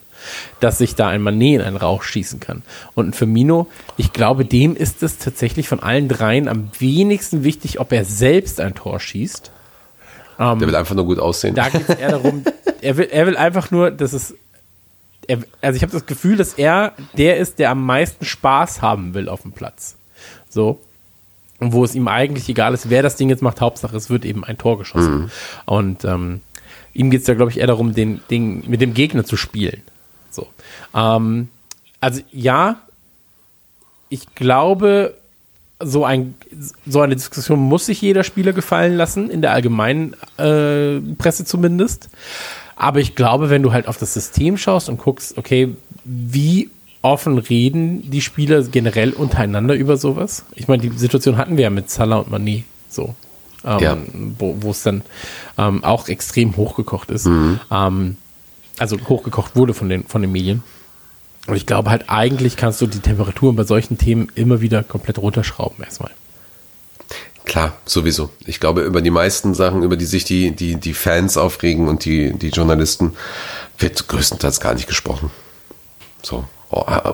Dass 0.60 0.80
sich 0.80 0.96
da 0.96 1.10
ein 1.10 1.22
Manet 1.22 1.60
in 1.60 1.62
einen 1.62 1.78
Rausch 1.78 2.08
schießen 2.08 2.40
kann. 2.40 2.64
Und 2.96 3.10
ein 3.10 3.14
Firmino, 3.14 3.68
ich 3.98 4.12
glaube, 4.14 4.44
dem 4.46 4.76
ist 4.76 5.04
es 5.04 5.20
tatsächlich 5.20 5.68
von 5.68 5.82
allen 5.82 6.08
dreien 6.08 6.48
am 6.48 6.72
wenigsten 6.80 7.44
wichtig, 7.44 7.80
ob 7.80 7.92
er 7.92 8.06
selbst 8.06 8.60
ein 8.60 8.74
Tor 8.74 9.00
schießt. 9.00 9.52
Der 10.60 10.68
will 10.68 10.76
einfach 10.76 10.96
nur 10.96 11.06
gut 11.06 11.20
aussehen. 11.20 11.54
Da 11.56 11.70
geht 11.70 11.88
es 11.88 11.96
eher 11.96 12.10
darum, 12.12 12.44
er 12.82 12.98
will, 12.98 13.08
er 13.12 13.28
will 13.28 13.38
einfach 13.38 13.70
nur, 13.72 13.92
dass 13.92 14.14
es. 14.14 14.34
Er, 15.28 15.40
also 15.62 15.76
ich 15.76 15.82
habe 15.82 15.92
das 15.92 16.06
Gefühl, 16.06 16.38
dass 16.38 16.54
er 16.54 16.94
der 17.18 17.38
ist, 17.38 17.60
der 17.60 17.72
am 17.72 17.86
meisten 17.86 18.26
Spaß 18.26 18.82
haben 18.82 19.14
will 19.14 19.30
auf 19.30 19.42
dem 19.42 19.52
Platz. 19.52 19.96
So. 20.50 20.80
Und 21.60 21.74
wo 21.74 21.84
es 21.84 21.96
ihm 21.96 22.08
eigentlich 22.08 22.50
egal 22.50 22.74
ist, 22.74 22.90
wer 22.90 23.02
das 23.02 23.16
Ding 23.16 23.30
jetzt 23.30 23.42
macht, 23.42 23.62
Hauptsache 23.62 23.96
es 23.96 24.10
wird 24.10 24.26
eben 24.26 24.44
ein 24.44 24.58
Tor 24.58 24.78
geschossen. 24.78 25.32
Und 25.66 26.04
ähm, 26.04 26.42
ihm 26.94 27.10
geht 27.12 27.22
es 27.22 27.26
da, 27.26 27.34
glaube 27.34 27.52
ich, 27.52 27.60
eher 27.60 27.68
darum, 27.68 27.94
den 27.94 28.22
Ding 28.30 28.68
mit 28.68 28.82
dem 28.82 28.94
Gegner 28.94 29.24
zu 29.24 29.38
spielen. 29.38 29.82
So. 30.32 30.48
Ähm, 30.94 31.48
also 32.02 32.22
ja, 32.32 32.82
ich 34.10 34.36
glaube, 34.36 35.16
so, 35.82 36.06
ein, 36.06 36.36
so 36.86 37.02
eine 37.02 37.16
Diskussion 37.16 37.60
muss 37.60 37.86
sich 37.86 38.02
jeder 38.02 38.24
Spieler 38.24 38.54
gefallen 38.54 38.96
lassen, 38.96 39.30
in 39.30 39.42
der 39.42 39.52
allgemeinen 39.52 40.14
äh, 40.38 41.00
Presse 41.18 41.46
zumindest. 41.46 42.10
Aber 42.76 43.00
ich 43.00 43.16
glaube, 43.16 43.50
wenn 43.50 43.64
du 43.64 43.72
halt 43.72 43.88
auf 43.88 43.98
das 43.98 44.14
System 44.14 44.58
schaust 44.58 44.90
und 44.90 44.98
guckst, 44.98 45.38
okay, 45.38 45.76
wie 46.04 46.70
offen 47.02 47.38
reden 47.38 48.10
die 48.10 48.22
Spieler 48.22 48.64
generell 48.64 49.12
untereinander 49.12 49.76
über 49.76 49.98
sowas? 49.98 50.46
Ich 50.56 50.68
meine, 50.68 50.82
die 50.82 50.98
Situation 50.98 51.38
hatten 51.38 51.56
wir 51.58 51.64
ja 51.64 51.70
mit 51.70 51.90
Salah 51.90 52.18
und 52.18 52.32
Mané 52.34 52.64
so. 52.90 53.16
Ähm, 53.64 53.80
Ja. 53.80 53.98
Wo 54.40 54.72
es 54.72 54.84
dann 54.84 55.04
ähm, 55.58 55.84
auch 55.84 56.08
extrem 56.08 56.56
hochgekocht 56.58 57.10
ist. 57.12 57.26
Ähm, 57.72 58.18
also 58.78 58.98
hochgekocht 59.08 59.56
wurde 59.56 59.74
von 59.74 59.88
den, 59.90 60.04
von 60.04 60.22
den 60.22 60.32
Medien. 60.32 60.64
Und 61.48 61.56
ich 61.56 61.66
glaube 61.66 61.92
halt, 61.92 62.06
eigentlich 62.10 62.58
kannst 62.58 62.82
du 62.82 62.88
die 62.88 63.00
Temperaturen 63.00 63.56
bei 63.56 63.64
solchen 63.64 63.98
Themen 63.98 64.30
immer 64.36 64.62
wieder 64.62 64.84
komplett 64.84 65.20
runterschrauben 65.20 65.84
erstmal. 65.84 66.12
Klar, 67.46 67.74
sowieso. 67.86 68.30
Ich 68.46 68.60
glaube, 68.60 68.82
über 68.82 69.02
die 69.02 69.12
meisten 69.12 69.54
Sachen, 69.54 69.84
über 69.84 69.98
die 69.98 70.06
sich 70.06 70.24
die, 70.26 70.52
die, 70.52 70.76
die 70.76 70.94
Fans 70.94 71.38
aufregen 71.38 71.88
und 71.88 72.04
die, 72.06 72.34
die 72.34 72.50
Journalisten, 72.50 73.14
wird 73.78 74.08
größtenteils 74.08 74.60
gar 74.60 74.74
nicht 74.74 74.88
gesprochen. 74.88 75.32
So. 76.24 76.44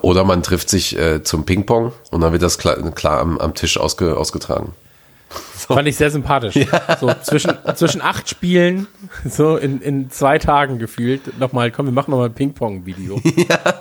Oder 0.02 0.24
man 0.24 0.42
trifft 0.42 0.70
sich 0.70 0.98
äh, 0.98 1.22
zum 1.24 1.46
Ping-Pong 1.46 1.92
und 2.12 2.22
dann 2.22 2.32
wird 2.32 2.42
das 2.42 2.58
klar, 2.58 2.78
klar 2.92 3.20
am, 3.20 3.38
am 3.38 3.54
Tisch 3.54 3.78
ausge, 3.78 4.18
ausgetragen. 4.18 4.74
Fand 5.56 5.88
ich 5.88 5.98
sehr 5.98 6.10
sympathisch. 6.12 6.56
So 7.00 7.12
zwischen, 7.24 7.54
zwischen 7.76 8.02
acht 8.02 8.28
Spielen, 8.30 8.88
so 9.30 9.58
in, 9.58 9.82
in 9.82 10.10
zwei 10.10 10.40
Tagen 10.40 10.80
gefühlt, 10.80 11.38
nochmal, 11.40 11.72
komm, 11.72 11.86
wir 11.86 11.94
machen 11.94 12.12
nochmal 12.12 12.30
ein 12.30 12.34
Ping-Pong-Video. 12.34 13.22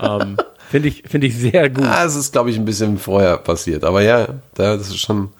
Ähm, 0.02 0.36
Finde 0.70 0.88
ich, 0.88 1.02
finde 1.08 1.26
ich 1.26 1.36
sehr 1.36 1.68
gut. 1.68 1.84
Ah, 1.84 2.04
es 2.04 2.14
ist, 2.14 2.30
glaube 2.32 2.48
ich, 2.50 2.56
ein 2.56 2.64
bisschen 2.64 2.96
vorher 2.96 3.36
passiert. 3.38 3.82
Aber 3.82 4.02
ja, 4.02 4.28
da- 4.54 4.76
das 4.76 4.88
ist 4.88 4.98
schon, 5.00 5.30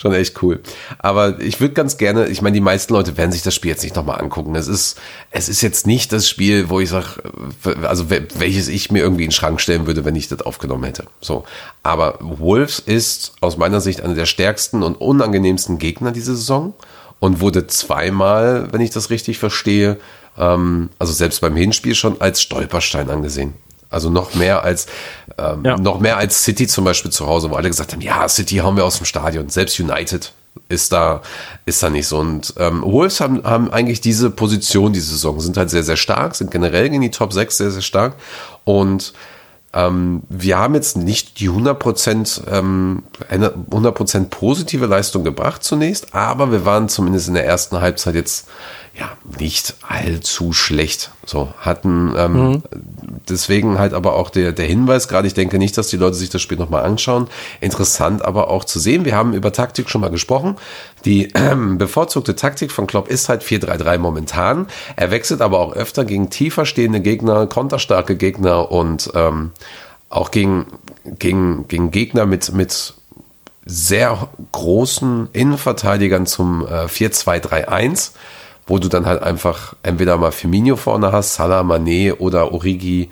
schon 0.00 0.14
echt 0.14 0.42
cool. 0.42 0.60
Aber 0.98 1.40
ich 1.40 1.60
würde 1.60 1.74
ganz 1.74 1.98
gerne, 1.98 2.28
ich 2.28 2.40
meine, 2.40 2.54
die 2.54 2.62
meisten 2.62 2.94
Leute 2.94 3.18
werden 3.18 3.32
sich 3.32 3.42
das 3.42 3.54
Spiel 3.54 3.70
jetzt 3.70 3.82
nicht 3.82 3.96
nochmal 3.96 4.18
angucken. 4.18 4.54
Es 4.54 4.66
ist, 4.66 4.98
es 5.30 5.50
ist 5.50 5.60
jetzt 5.60 5.86
nicht 5.86 6.10
das 6.12 6.26
Spiel, 6.26 6.70
wo 6.70 6.80
ich 6.80 6.88
sage, 6.88 7.06
also 7.82 8.04
wel- 8.04 8.26
welches 8.38 8.68
ich 8.68 8.90
mir 8.90 9.00
irgendwie 9.00 9.24
in 9.24 9.28
den 9.28 9.34
Schrank 9.34 9.60
stellen 9.60 9.86
würde, 9.86 10.06
wenn 10.06 10.16
ich 10.16 10.28
das 10.28 10.40
aufgenommen 10.40 10.84
hätte. 10.84 11.04
So. 11.20 11.44
Aber 11.82 12.16
Wolves 12.20 12.78
ist 12.78 13.34
aus 13.42 13.58
meiner 13.58 13.82
Sicht 13.82 14.00
einer 14.00 14.14
der 14.14 14.26
stärksten 14.26 14.82
und 14.82 14.94
unangenehmsten 14.94 15.78
Gegner 15.78 16.12
diese 16.12 16.34
Saison 16.34 16.72
und 17.18 17.40
wurde 17.40 17.66
zweimal, 17.66 18.72
wenn 18.72 18.80
ich 18.80 18.90
das 18.90 19.10
richtig 19.10 19.38
verstehe, 19.38 19.98
ähm, 20.38 20.88
also 20.98 21.12
selbst 21.12 21.42
beim 21.42 21.56
Hinspiel 21.56 21.94
schon 21.94 22.22
als 22.22 22.40
Stolperstein 22.40 23.10
angesehen. 23.10 23.52
Also 23.90 24.08
noch 24.08 24.34
mehr 24.34 24.62
als 24.62 24.86
ähm, 25.36 25.64
Ja. 25.64 25.76
noch 25.76 26.00
mehr 26.00 26.16
als 26.16 26.42
City 26.44 26.66
zum 26.66 26.84
Beispiel 26.84 27.10
zu 27.10 27.26
Hause, 27.26 27.50
wo 27.50 27.56
alle 27.56 27.68
gesagt 27.68 27.92
haben, 27.92 28.00
ja, 28.00 28.28
City 28.28 28.56
hauen 28.58 28.76
wir 28.76 28.84
aus 28.84 28.96
dem 28.98 29.04
Stadion. 29.06 29.48
Selbst 29.48 29.78
United 29.80 30.32
ist 30.68 30.92
da, 30.92 31.22
ist 31.66 31.82
da 31.82 31.90
nicht 31.90 32.06
so. 32.06 32.18
Und 32.18 32.54
ähm, 32.58 32.82
Wolves 32.82 33.20
haben, 33.20 33.42
haben 33.44 33.70
eigentlich 33.72 34.00
diese 34.00 34.30
Position 34.30 34.92
diese 34.92 35.10
Saison, 35.10 35.40
sind 35.40 35.56
halt 35.56 35.70
sehr, 35.70 35.82
sehr 35.82 35.96
stark, 35.96 36.34
sind 36.34 36.50
generell 36.50 36.86
in 36.86 37.00
die 37.00 37.10
Top 37.10 37.32
6 37.32 37.56
sehr, 37.56 37.70
sehr 37.70 37.82
stark. 37.82 38.14
Und 38.64 39.12
ähm, 39.72 40.22
wir 40.28 40.58
haben 40.58 40.74
jetzt 40.74 40.96
nicht 40.96 41.38
die 41.38 41.48
100%, 41.48 42.42
ähm, 42.50 43.04
eine 43.28 43.50
100% 43.50 44.24
positive 44.28 44.86
Leistung 44.86 45.22
gebracht 45.22 45.62
zunächst, 45.62 46.12
aber 46.14 46.50
wir 46.50 46.64
waren 46.64 46.88
zumindest 46.88 47.28
in 47.28 47.34
der 47.34 47.46
ersten 47.46 47.80
Halbzeit 47.80 48.16
jetzt 48.16 48.48
ja 48.98 49.10
nicht 49.38 49.76
allzu 49.86 50.52
schlecht. 50.52 51.10
So 51.24 51.52
hatten 51.58 52.12
ähm, 52.16 52.62
deswegen 53.28 53.78
halt 53.78 53.94
aber 53.94 54.14
auch 54.14 54.30
der, 54.30 54.52
der 54.52 54.66
Hinweis 54.66 55.08
gerade, 55.08 55.26
ich 55.26 55.34
denke 55.34 55.58
nicht, 55.58 55.78
dass 55.78 55.88
die 55.88 55.96
Leute 55.96 56.16
sich 56.16 56.30
das 56.30 56.42
Spiel 56.42 56.58
nochmal 56.58 56.84
anschauen. 56.84 57.28
Interessant 57.60 58.24
aber 58.24 58.48
auch 58.48 58.64
zu 58.64 58.78
sehen, 58.78 59.04
wir 59.04 59.14
haben 59.14 59.32
über 59.32 59.52
Taktik 59.52 59.88
schon 59.88 60.00
mal 60.00 60.10
gesprochen. 60.10 60.56
Die 61.04 61.28
ähm, 61.34 61.78
bevorzugte 61.78 62.34
Taktik 62.34 62.72
von 62.72 62.86
Klopp 62.86 63.08
ist 63.08 63.28
halt 63.28 63.42
4-3-3 63.42 63.98
momentan. 63.98 64.66
Er 64.96 65.10
wechselt 65.10 65.40
aber 65.40 65.60
auch 65.60 65.72
öfter 65.72 66.04
gegen 66.04 66.30
tiefer 66.30 66.66
stehende 66.66 67.00
Gegner, 67.00 67.46
konterstarke 67.46 68.16
Gegner 68.16 68.70
und 68.70 69.10
ähm, 69.14 69.52
auch 70.08 70.30
gegen, 70.32 70.66
gegen, 71.04 71.68
gegen 71.68 71.90
Gegner 71.90 72.26
mit, 72.26 72.52
mit 72.52 72.94
sehr 73.64 74.28
großen 74.52 75.28
Innenverteidigern 75.32 76.26
zum 76.26 76.66
äh, 76.66 76.86
4-2-3-1, 76.86 78.10
wo 78.66 78.78
du 78.78 78.88
dann 78.88 79.06
halt 79.06 79.22
einfach 79.22 79.74
entweder 79.82 80.16
mal 80.16 80.32
Firmino 80.32 80.76
vorne 80.76 81.12
hast, 81.12 81.34
Salah, 81.34 81.62
Mané 81.62 82.14
oder 82.14 82.52
Origi 82.52 83.10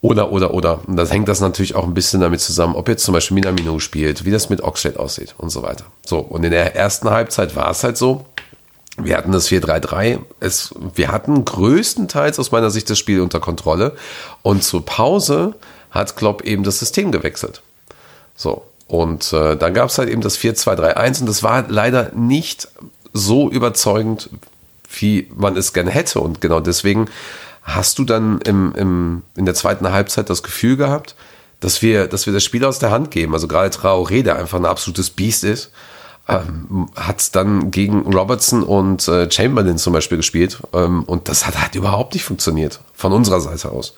oder, 0.00 0.30
oder, 0.30 0.54
oder. 0.54 0.80
Und 0.86 0.96
das 0.96 1.10
hängt 1.10 1.28
das 1.28 1.40
natürlich 1.40 1.74
auch 1.74 1.84
ein 1.84 1.94
bisschen 1.94 2.20
damit 2.20 2.40
zusammen, 2.40 2.76
ob 2.76 2.88
jetzt 2.88 3.04
zum 3.04 3.14
Beispiel 3.14 3.34
Minamino 3.34 3.78
spielt, 3.78 4.24
wie 4.24 4.30
das 4.30 4.50
mit 4.50 4.60
Oxlade 4.60 4.98
aussieht 4.98 5.34
und 5.38 5.50
so 5.50 5.62
weiter. 5.62 5.84
So, 6.04 6.18
und 6.18 6.44
in 6.44 6.50
der 6.50 6.76
ersten 6.76 7.10
Halbzeit 7.10 7.56
war 7.56 7.70
es 7.70 7.82
halt 7.82 7.96
so, 7.96 8.26
wir 8.98 9.16
hatten 9.16 9.32
das 9.32 9.48
4-3-3. 9.48 10.20
Es, 10.40 10.74
wir 10.94 11.12
hatten 11.12 11.44
größtenteils 11.44 12.38
aus 12.38 12.50
meiner 12.50 12.70
Sicht 12.70 12.88
das 12.88 12.98
Spiel 12.98 13.20
unter 13.20 13.40
Kontrolle. 13.40 13.94
Und 14.42 14.64
zur 14.64 14.84
Pause 14.84 15.54
hat 15.90 16.16
Klopp 16.16 16.42
eben 16.42 16.62
das 16.62 16.78
System 16.78 17.12
gewechselt. 17.12 17.62
So. 18.36 18.64
Und 18.88 19.32
äh, 19.32 19.56
dann 19.56 19.74
gab 19.74 19.88
es 19.88 19.98
halt 19.98 20.08
eben 20.08 20.22
das 20.22 20.38
4-2-3-1 20.38 21.20
und 21.20 21.26
das 21.26 21.42
war 21.42 21.64
leider 21.68 22.12
nicht 22.14 22.68
so 23.16 23.50
überzeugend, 23.50 24.30
wie 24.98 25.28
man 25.36 25.56
es 25.56 25.72
gerne 25.72 25.90
hätte. 25.90 26.20
Und 26.20 26.40
genau 26.40 26.60
deswegen 26.60 27.06
hast 27.62 27.98
du 27.98 28.04
dann 28.04 28.40
im, 28.42 28.72
im, 28.76 29.22
in 29.34 29.44
der 29.44 29.54
zweiten 29.54 29.90
Halbzeit 29.90 30.30
das 30.30 30.42
Gefühl 30.42 30.76
gehabt, 30.76 31.14
dass 31.60 31.82
wir, 31.82 32.06
dass 32.06 32.26
wir 32.26 32.32
das 32.32 32.44
Spiel 32.44 32.64
aus 32.64 32.78
der 32.78 32.90
Hand 32.90 33.10
geben. 33.10 33.34
Also 33.34 33.48
gerade 33.48 33.74
Traoré, 33.74 34.22
der 34.22 34.36
einfach 34.36 34.58
ein 34.58 34.66
absolutes 34.66 35.10
Biest 35.10 35.44
ist, 35.44 35.70
ähm, 36.28 36.88
hat 36.96 37.34
dann 37.34 37.70
gegen 37.70 38.12
Robertson 38.12 38.62
und 38.62 39.06
äh, 39.08 39.30
Chamberlain 39.30 39.78
zum 39.78 39.92
Beispiel 39.92 40.18
gespielt. 40.18 40.60
Ähm, 40.72 41.04
und 41.04 41.28
das 41.28 41.46
hat 41.46 41.60
halt 41.60 41.74
überhaupt 41.74 42.14
nicht 42.14 42.24
funktioniert, 42.24 42.80
von 42.94 43.12
unserer 43.12 43.40
Seite 43.40 43.70
aus. 43.70 43.94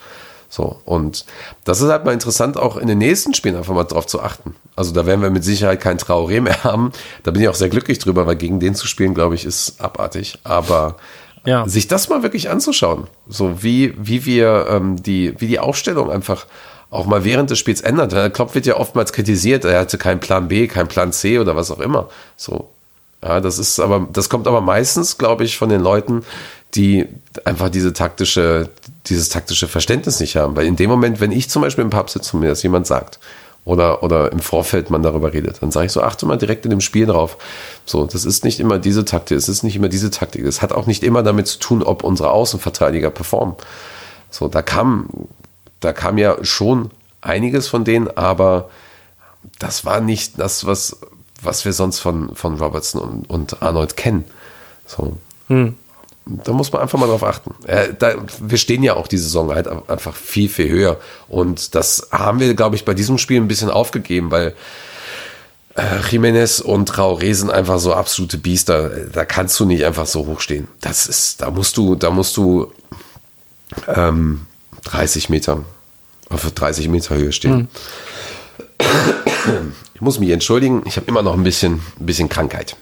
So, 0.50 0.80
und 0.86 1.26
das 1.64 1.80
ist 1.82 1.88
halt 1.90 2.04
mal 2.06 2.12
interessant, 2.12 2.56
auch 2.56 2.78
in 2.78 2.86
den 2.88 2.98
nächsten 2.98 3.34
Spielen 3.34 3.56
einfach 3.56 3.74
mal 3.74 3.84
drauf 3.84 4.06
zu 4.06 4.22
achten. 4.22 4.54
Also 4.76 4.92
da 4.94 5.04
werden 5.04 5.20
wir 5.20 5.30
mit 5.30 5.44
Sicherheit 5.44 5.80
kein 5.80 5.98
Traoré 5.98 6.40
mehr 6.40 6.64
haben. 6.64 6.92
Da 7.22 7.30
bin 7.30 7.42
ich 7.42 7.48
auch 7.48 7.54
sehr 7.54 7.68
glücklich 7.68 7.98
drüber, 7.98 8.26
weil 8.26 8.36
gegen 8.36 8.58
den 8.58 8.74
zu 8.74 8.86
spielen, 8.86 9.12
glaube 9.14 9.34
ich, 9.34 9.44
ist 9.44 9.80
abartig. 9.80 10.38
Aber 10.44 10.96
Ja. 11.44 11.68
sich 11.68 11.86
das 11.86 12.08
mal 12.08 12.22
wirklich 12.22 12.48
anzuschauen, 12.48 13.08
so 13.28 13.62
wie, 13.62 13.94
wie 13.98 14.24
wir 14.24 14.66
ähm, 14.70 15.02
die, 15.02 15.34
wie 15.38 15.46
die 15.48 15.58
Aufstellung 15.58 16.10
einfach 16.10 16.46
auch 16.90 17.04
mal 17.04 17.24
während 17.24 17.50
des 17.50 17.58
Spiels 17.58 17.82
ändert. 17.82 18.12
Der 18.12 18.30
Klopp 18.30 18.54
wird 18.54 18.64
ja 18.64 18.76
oftmals 18.78 19.12
kritisiert, 19.12 19.66
er 19.66 19.80
hatte 19.80 19.98
keinen 19.98 20.20
Plan 20.20 20.48
B, 20.48 20.66
keinen 20.66 20.88
Plan 20.88 21.12
C 21.12 21.38
oder 21.38 21.54
was 21.56 21.70
auch 21.70 21.80
immer. 21.80 22.08
So. 22.36 22.70
Ja, 23.22 23.40
das 23.40 23.58
ist 23.58 23.80
aber, 23.80 24.06
das 24.12 24.28
kommt 24.28 24.46
aber 24.46 24.60
meistens, 24.60 25.18
glaube 25.18 25.42
ich, 25.44 25.58
von 25.58 25.68
den 25.68 25.80
Leuten, 25.82 26.24
die 26.74 27.06
einfach 27.44 27.70
diese 27.70 27.92
taktische, 27.92 28.68
dieses 29.06 29.28
taktische 29.28 29.68
Verständnis 29.68 30.20
nicht 30.20 30.36
haben. 30.36 30.56
Weil 30.56 30.66
in 30.66 30.76
dem 30.76 30.90
Moment, 30.90 31.20
wenn 31.20 31.32
ich 31.32 31.48
zum 31.48 31.62
Beispiel 31.62 31.84
im 31.84 31.90
Pub 31.90 32.10
sitze 32.10 32.34
und 32.34 32.40
mir 32.40 32.48
das 32.48 32.62
jemand 32.62 32.86
sagt, 32.86 33.18
oder, 33.64 34.02
oder 34.02 34.32
im 34.32 34.40
Vorfeld 34.40 34.88
man 34.88 35.02
darüber 35.02 35.32
redet, 35.32 35.62
dann 35.62 35.70
sage 35.70 35.86
ich 35.86 35.92
so, 35.92 36.02
achte 36.02 36.24
mal 36.24 36.38
direkt 36.38 36.64
in 36.64 36.70
dem 36.70 36.80
Spiel 36.80 37.06
drauf. 37.06 37.36
So, 37.84 38.06
das 38.06 38.24
ist 38.24 38.44
nicht 38.44 38.60
immer 38.60 38.78
diese 38.78 39.04
Taktik, 39.04 39.36
es 39.36 39.48
ist 39.48 39.62
nicht 39.62 39.76
immer 39.76 39.88
diese 39.88 40.10
Taktik. 40.10 40.44
Es 40.44 40.62
hat 40.62 40.72
auch 40.72 40.86
nicht 40.86 41.02
immer 41.02 41.22
damit 41.22 41.48
zu 41.48 41.58
tun, 41.58 41.82
ob 41.82 42.02
unsere 42.02 42.30
Außenverteidiger 42.30 43.10
performen. 43.10 43.56
So, 44.30 44.48
da 44.48 44.62
kam, 44.62 45.08
da 45.80 45.92
kam 45.92 46.16
ja 46.16 46.42
schon 46.44 46.90
einiges 47.20 47.68
von 47.68 47.84
denen, 47.84 48.08
aber 48.16 48.70
das 49.58 49.84
war 49.84 50.00
nicht 50.00 50.38
das, 50.38 50.64
was, 50.66 50.98
was 51.42 51.64
wir 51.64 51.72
sonst 51.72 51.98
von, 51.98 52.34
von 52.34 52.58
Robertson 52.58 53.02
und, 53.02 53.30
und 53.30 53.62
Arnold 53.62 53.96
kennen. 53.96 54.24
So. 54.86 55.18
Da 56.44 56.52
muss 56.52 56.72
man 56.72 56.82
einfach 56.82 56.98
mal 56.98 57.06
drauf 57.06 57.24
achten. 57.24 57.54
Äh, 57.66 57.94
da, 57.98 58.14
wir 58.40 58.58
stehen 58.58 58.82
ja 58.82 58.94
auch 58.94 59.08
die 59.08 59.16
Saison 59.16 59.54
halt 59.54 59.66
einfach 59.88 60.14
viel, 60.14 60.48
viel 60.48 60.68
höher. 60.68 60.98
Und 61.28 61.74
das 61.74 62.08
haben 62.12 62.38
wir, 62.40 62.54
glaube 62.54 62.76
ich, 62.76 62.84
bei 62.84 62.94
diesem 62.94 63.16
Spiel 63.18 63.40
ein 63.40 63.48
bisschen 63.48 63.70
aufgegeben, 63.70 64.30
weil 64.30 64.54
äh, 65.74 66.00
Jiménez 66.10 66.60
und 66.60 66.90
Traoré 66.90 67.34
sind 67.34 67.50
einfach 67.50 67.78
so 67.78 67.94
absolute 67.94 68.36
Biester. 68.36 68.90
Da 69.10 69.24
kannst 69.24 69.58
du 69.58 69.64
nicht 69.64 69.84
einfach 69.84 70.06
so 70.06 70.26
hoch 70.26 70.40
stehen. 70.40 70.68
Das 70.80 71.06
ist, 71.06 71.40
da 71.40 71.50
musst 71.50 71.76
du, 71.76 71.94
da 71.94 72.10
musst 72.10 72.36
du 72.36 72.72
ähm, 73.86 74.46
30 74.84 75.30
Meter 75.30 75.64
auf 76.28 76.50
30 76.50 76.88
Meter 76.88 77.14
Höhe 77.14 77.32
stehen. 77.32 77.68
Ich 79.94 80.00
muss 80.00 80.18
mich 80.18 80.30
entschuldigen, 80.30 80.82
ich 80.84 80.96
habe 80.96 81.06
immer 81.06 81.22
noch 81.22 81.34
ein 81.34 81.42
bisschen, 81.42 81.80
ein 81.98 82.06
bisschen 82.06 82.28
Krankheit. 82.28 82.76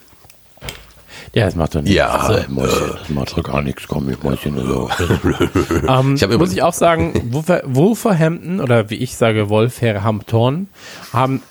Ja, 1.36 1.44
das 1.44 1.54
macht 1.54 1.74
doch 1.74 1.82
nichts. 1.82 1.94
Ja. 1.94 2.08
Also, 2.08 2.86
das 2.94 3.08
macht 3.10 3.36
doch 3.36 3.42
gar 3.42 3.60
nichts. 3.60 3.86
Komm, 3.86 4.08
ich 4.08 4.22
muss 4.22 4.40
hier 4.40 4.52
nur 4.52 4.64
so. 4.66 4.90
ähm, 5.86 6.14
Ich 6.14 6.38
muss 6.38 6.52
ich 6.52 6.62
auch 6.62 6.72
sagen, 6.72 7.12
Wolver- 7.30 7.62
Wolverhampton 7.66 8.58
oder 8.60 8.88
wie 8.88 8.94
ich 8.94 9.16
sage, 9.18 9.50
Wolverhampton 9.50 10.68
haben 11.12 11.42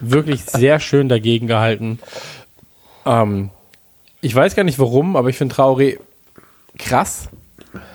wirklich 0.00 0.44
sehr 0.44 0.80
schön 0.80 1.08
dagegen 1.08 1.46
gehalten. 1.46 1.98
Ähm, 3.06 3.48
ich 4.20 4.34
weiß 4.34 4.54
gar 4.54 4.64
nicht 4.64 4.78
warum, 4.78 5.16
aber 5.16 5.30
ich 5.30 5.38
finde 5.38 5.54
Traoré 5.54 5.98
krass. 6.78 7.28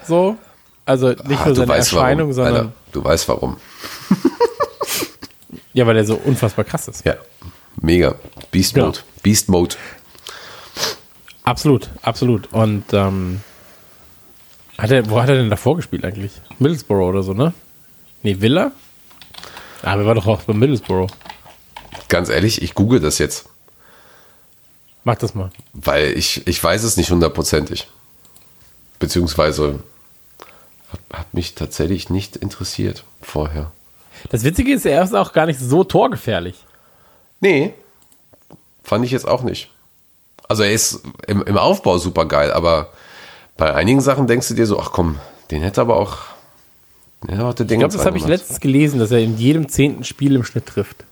So. 0.07 0.38
Also 0.85 1.09
nicht 1.09 1.39
Ah, 1.41 1.45
nur 1.47 1.55
seine 1.55 1.75
Erscheinung, 1.75 2.19
warum. 2.29 2.33
sondern 2.33 2.55
Alter, 2.55 2.71
du 2.93 3.03
weißt 3.03 3.27
warum. 3.29 3.57
ja, 5.73 5.85
weil 5.85 5.97
er 5.97 6.05
so 6.05 6.15
unfassbar 6.15 6.65
krass 6.65 6.88
ist. 6.88 7.05
Ja, 7.05 7.15
mega. 7.81 8.15
Beast 8.51 8.73
Genau. 8.73 8.88
Mode. 8.88 8.99
Beast 9.21 9.49
Mode. 9.49 9.75
Absolut, 11.47 11.89
absolut. 12.01 12.51
Und 12.51 12.83
ähm, 12.91 13.39
hat 14.77 14.91
er, 14.91 15.09
wo 15.09 15.21
hat 15.21 15.29
er 15.29 15.35
denn 15.35 15.49
davor 15.49 15.77
gespielt 15.77 16.03
eigentlich? 16.03 16.33
Middlesbrough 16.59 17.07
oder 17.07 17.23
so, 17.23 17.33
ne? 17.33 17.53
Nee, 18.21 18.41
Villa? 18.41 18.73
Ah, 19.81 19.97
wir 19.97 20.05
waren 20.05 20.15
doch 20.17 20.27
auch 20.27 20.41
bei 20.41 20.51
Middlesbrough. 20.51 21.09
Ganz 22.09 22.27
ehrlich, 22.27 22.61
ich 22.61 22.73
google 22.73 22.99
das 22.99 23.17
jetzt, 23.17 23.47
Mach 25.05 25.15
das 25.15 25.35
mal. 25.35 25.49
weil 25.71 26.17
ich, 26.17 26.45
ich 26.47 26.61
weiß 26.61 26.83
es 26.83 26.97
nicht 26.97 27.11
hundertprozentig. 27.11 27.87
Beziehungsweise 28.99 29.79
hat, 30.91 30.99
hat 31.13 31.33
mich 31.33 31.55
tatsächlich 31.55 32.09
nicht 32.09 32.35
interessiert 32.35 33.05
vorher. 33.21 33.71
Das 34.31 34.43
Witzige 34.43 34.73
ist, 34.73 34.85
er 34.85 35.01
ist 35.01 35.15
auch 35.15 35.31
gar 35.31 35.45
nicht 35.45 35.61
so 35.61 35.85
torgefährlich. 35.85 36.65
Nee, 37.39 37.73
fand 38.83 39.05
ich 39.05 39.11
jetzt 39.11 39.29
auch 39.29 39.43
nicht. 39.43 39.69
Also 40.47 40.63
er 40.63 40.71
ist 40.71 41.01
im, 41.27 41.43
im 41.43 41.57
Aufbau 41.57 41.97
super 41.97 42.25
geil, 42.25 42.51
aber 42.51 42.89
bei 43.57 43.73
einigen 43.73 44.01
Sachen 44.01 44.27
denkst 44.27 44.47
du 44.49 44.53
dir 44.53 44.65
so, 44.65 44.79
ach 44.79 44.91
komm, 44.91 45.17
den 45.51 45.61
hätte 45.61 45.81
aber 45.81 45.97
auch, 45.97 46.17
den 47.23 47.31
hätte 47.31 47.45
auch 47.45 47.53
der 47.53 47.65
Ding 47.65 47.79
Ich 47.79 47.81
glaube, 47.81 47.97
das 47.97 48.05
habe 48.05 48.17
ich 48.17 48.27
letztens 48.27 48.59
gelesen, 48.59 48.99
dass 48.99 49.11
er 49.11 49.19
in 49.19 49.37
jedem 49.37 49.67
zehnten 49.67 50.03
Spiel 50.03 50.35
im 50.35 50.43
Schnitt 50.43 50.65
trifft. 50.67 51.03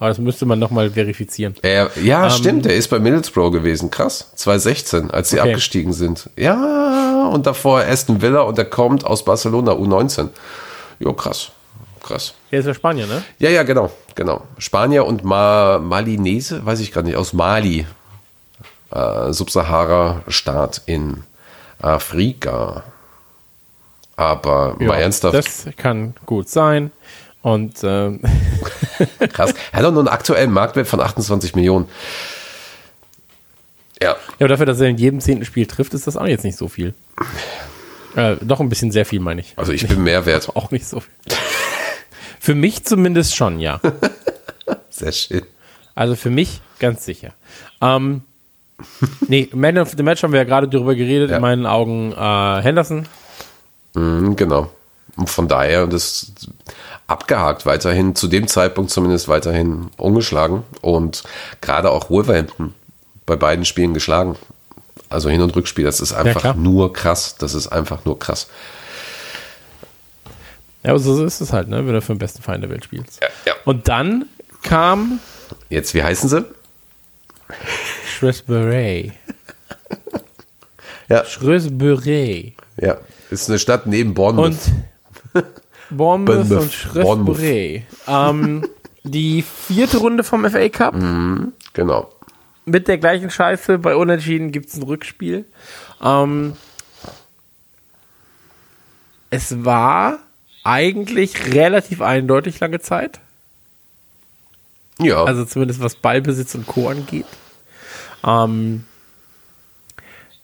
Aber 0.00 0.10
das 0.10 0.18
müsste 0.18 0.46
man 0.46 0.60
nochmal 0.60 0.90
verifizieren. 0.90 1.56
Er, 1.62 1.90
ja, 2.00 2.30
stimmt, 2.30 2.66
er 2.66 2.76
ist 2.76 2.86
bei 2.88 3.00
Middlesbrough 3.00 3.50
gewesen. 3.50 3.90
Krass. 3.90 4.30
2016, 4.36 5.10
als 5.10 5.30
sie 5.30 5.40
Okay. 5.40 5.50
abgestiegen 5.50 5.92
sind. 5.92 6.30
Ja, 6.36 7.28
und 7.32 7.46
davor 7.46 7.80
Aston 7.80 8.22
Villa 8.22 8.42
und 8.42 8.56
er 8.58 8.64
kommt 8.64 9.04
aus 9.04 9.24
Barcelona, 9.24 9.72
U19. 9.72 10.28
Jo, 11.00 11.14
krass. 11.14 11.50
Krass. 12.00 12.34
Er 12.52 12.60
ist 12.60 12.66
ja 12.66 12.74
Spanier, 12.74 13.08
ne? 13.08 13.24
Ja, 13.40 13.50
ja, 13.50 13.64
genau, 13.64 13.90
genau. 14.14 14.42
Spanier 14.58 15.04
und 15.04 15.24
Ma 15.24 15.78
Malinese, 15.78 16.64
weiß 16.64 16.78
ich 16.78 16.92
gerade 16.92 17.08
nicht, 17.08 17.16
aus 17.16 17.32
Mali. 17.32 17.84
Äh, 18.90 19.32
Subsahara-Staat 19.32 20.82
in 20.86 21.22
Afrika. 21.80 22.82
Aber 24.16 24.76
Ja, 24.80 24.86
mal 24.88 24.96
ernsthaft, 25.00 25.34
Das 25.34 25.66
kann 25.76 26.14
gut 26.26 26.48
sein. 26.48 26.90
Und 27.42 27.76
ähm, 27.84 28.20
krass. 29.32 29.54
Er 29.72 29.78
hat 29.78 29.84
doch 29.84 29.92
nur 29.92 30.00
einen 30.00 30.08
aktuellen 30.08 30.50
Marktwert 30.50 30.88
von 30.88 31.00
28 31.00 31.54
Millionen. 31.54 31.88
Ja, 34.02 34.10
ja, 34.10 34.16
aber 34.40 34.48
dafür, 34.48 34.66
dass 34.66 34.80
er 34.80 34.88
in 34.88 34.96
jedem 34.96 35.20
zehnten 35.20 35.44
Spiel 35.44 35.66
trifft, 35.66 35.94
ist 35.94 36.06
das 36.06 36.16
auch 36.16 36.26
jetzt 36.26 36.44
nicht 36.44 36.56
so 36.56 36.68
viel. 36.68 36.94
Äh, 38.16 38.36
doch 38.40 38.60
ein 38.60 38.68
bisschen 38.68 38.90
sehr 38.90 39.04
viel, 39.06 39.20
meine 39.20 39.40
ich. 39.40 39.54
also 39.56 39.72
ich 39.72 39.86
bin 39.86 40.02
mehr 40.02 40.24
wert. 40.26 40.48
Auch 40.56 40.70
nicht 40.70 40.86
so 40.86 41.00
viel. 41.00 41.12
Für 42.40 42.54
mich 42.54 42.84
zumindest 42.84 43.36
schon, 43.36 43.60
ja. 43.60 43.80
Sehr 44.90 45.12
schön. 45.12 45.42
Also 45.94 46.16
für 46.16 46.30
mich 46.30 46.60
ganz 46.78 47.04
sicher. 47.04 47.32
Ähm, 47.80 48.22
nee, 49.28 49.48
Man 49.52 49.78
of 49.78 49.92
the 49.96 50.02
Match 50.02 50.22
haben 50.22 50.32
wir 50.32 50.40
ja 50.40 50.44
gerade 50.44 50.68
darüber 50.68 50.94
geredet. 50.94 51.30
Ja. 51.30 51.36
In 51.36 51.42
meinen 51.42 51.66
Augen 51.66 52.12
äh, 52.12 52.62
Henderson. 52.62 53.06
Mhm, 53.94 54.36
genau. 54.36 54.70
Und 55.16 55.28
von 55.28 55.48
daher 55.48 55.86
das 55.86 56.32
abgehakt 57.06 57.66
weiterhin, 57.66 58.14
zu 58.14 58.28
dem 58.28 58.46
Zeitpunkt 58.46 58.90
zumindest 58.90 59.28
weiterhin 59.28 59.90
ungeschlagen 59.96 60.62
und 60.80 61.24
gerade 61.60 61.90
auch 61.90 62.10
Wolverhampton 62.10 62.74
bei 63.26 63.34
beiden 63.36 63.64
Spielen 63.64 63.94
geschlagen. 63.94 64.36
Also 65.08 65.30
Hin- 65.30 65.40
und 65.40 65.56
Rückspiel, 65.56 65.84
das 65.84 66.00
ist 66.00 66.12
einfach 66.12 66.42
klar. 66.42 66.54
nur 66.54 66.92
krass. 66.92 67.36
Das 67.38 67.54
ist 67.54 67.68
einfach 67.68 68.04
nur 68.04 68.18
krass. 68.18 68.48
Ja, 70.84 70.90
aber 70.90 70.98
so 70.98 71.24
ist 71.24 71.40
es 71.40 71.52
halt, 71.52 71.68
ne, 71.68 71.84
wenn 71.86 71.94
du 71.94 72.02
für 72.02 72.12
den 72.12 72.18
besten 72.18 72.42
Feind 72.42 72.62
der 72.62 72.70
Welt 72.70 72.84
spielst. 72.84 73.20
Ja, 73.22 73.28
ja. 73.46 73.52
Und 73.64 73.88
dann 73.88 74.26
kam 74.62 75.18
Jetzt, 75.68 75.94
wie 75.94 76.02
heißen 76.02 76.28
sie? 76.28 76.44
Shrewsbury. 78.18 79.12
Ja, 81.08 81.24
Shrewsbury. 81.24 82.54
ja. 82.76 82.98
Ist 83.30 83.48
eine 83.48 83.58
Stadt 83.58 83.86
neben 83.86 84.14
Bournemouth. 84.14 84.56
Und 85.34 85.44
Bournemouth 85.90 86.48
Bournemouth. 86.48 86.62
und 86.62 86.72
Shrewsbury. 86.72 87.86
Ähm, 88.08 88.66
die 89.04 89.42
vierte 89.42 89.98
Runde 89.98 90.24
vom 90.24 90.48
FA 90.50 90.68
Cup. 90.68 90.94
Genau. 91.74 92.12
Mit 92.64 92.88
der 92.88 92.98
gleichen 92.98 93.30
Scheiße. 93.30 93.78
Bei 93.78 93.94
Unentschieden 93.94 94.50
gibt 94.50 94.68
es 94.70 94.76
ein 94.76 94.82
Rückspiel. 94.82 95.44
Ähm, 96.02 96.54
es 99.30 99.64
war 99.64 100.18
eigentlich 100.64 101.54
relativ 101.54 102.00
eindeutig 102.02 102.58
lange 102.60 102.80
Zeit. 102.80 103.20
Ja. 104.98 105.22
Also 105.24 105.44
zumindest 105.44 105.80
was 105.80 105.94
Ballbesitz 105.94 106.54
und 106.56 106.66
Co. 106.66 106.88
angeht. 106.88 107.26
Ähm, 108.24 108.84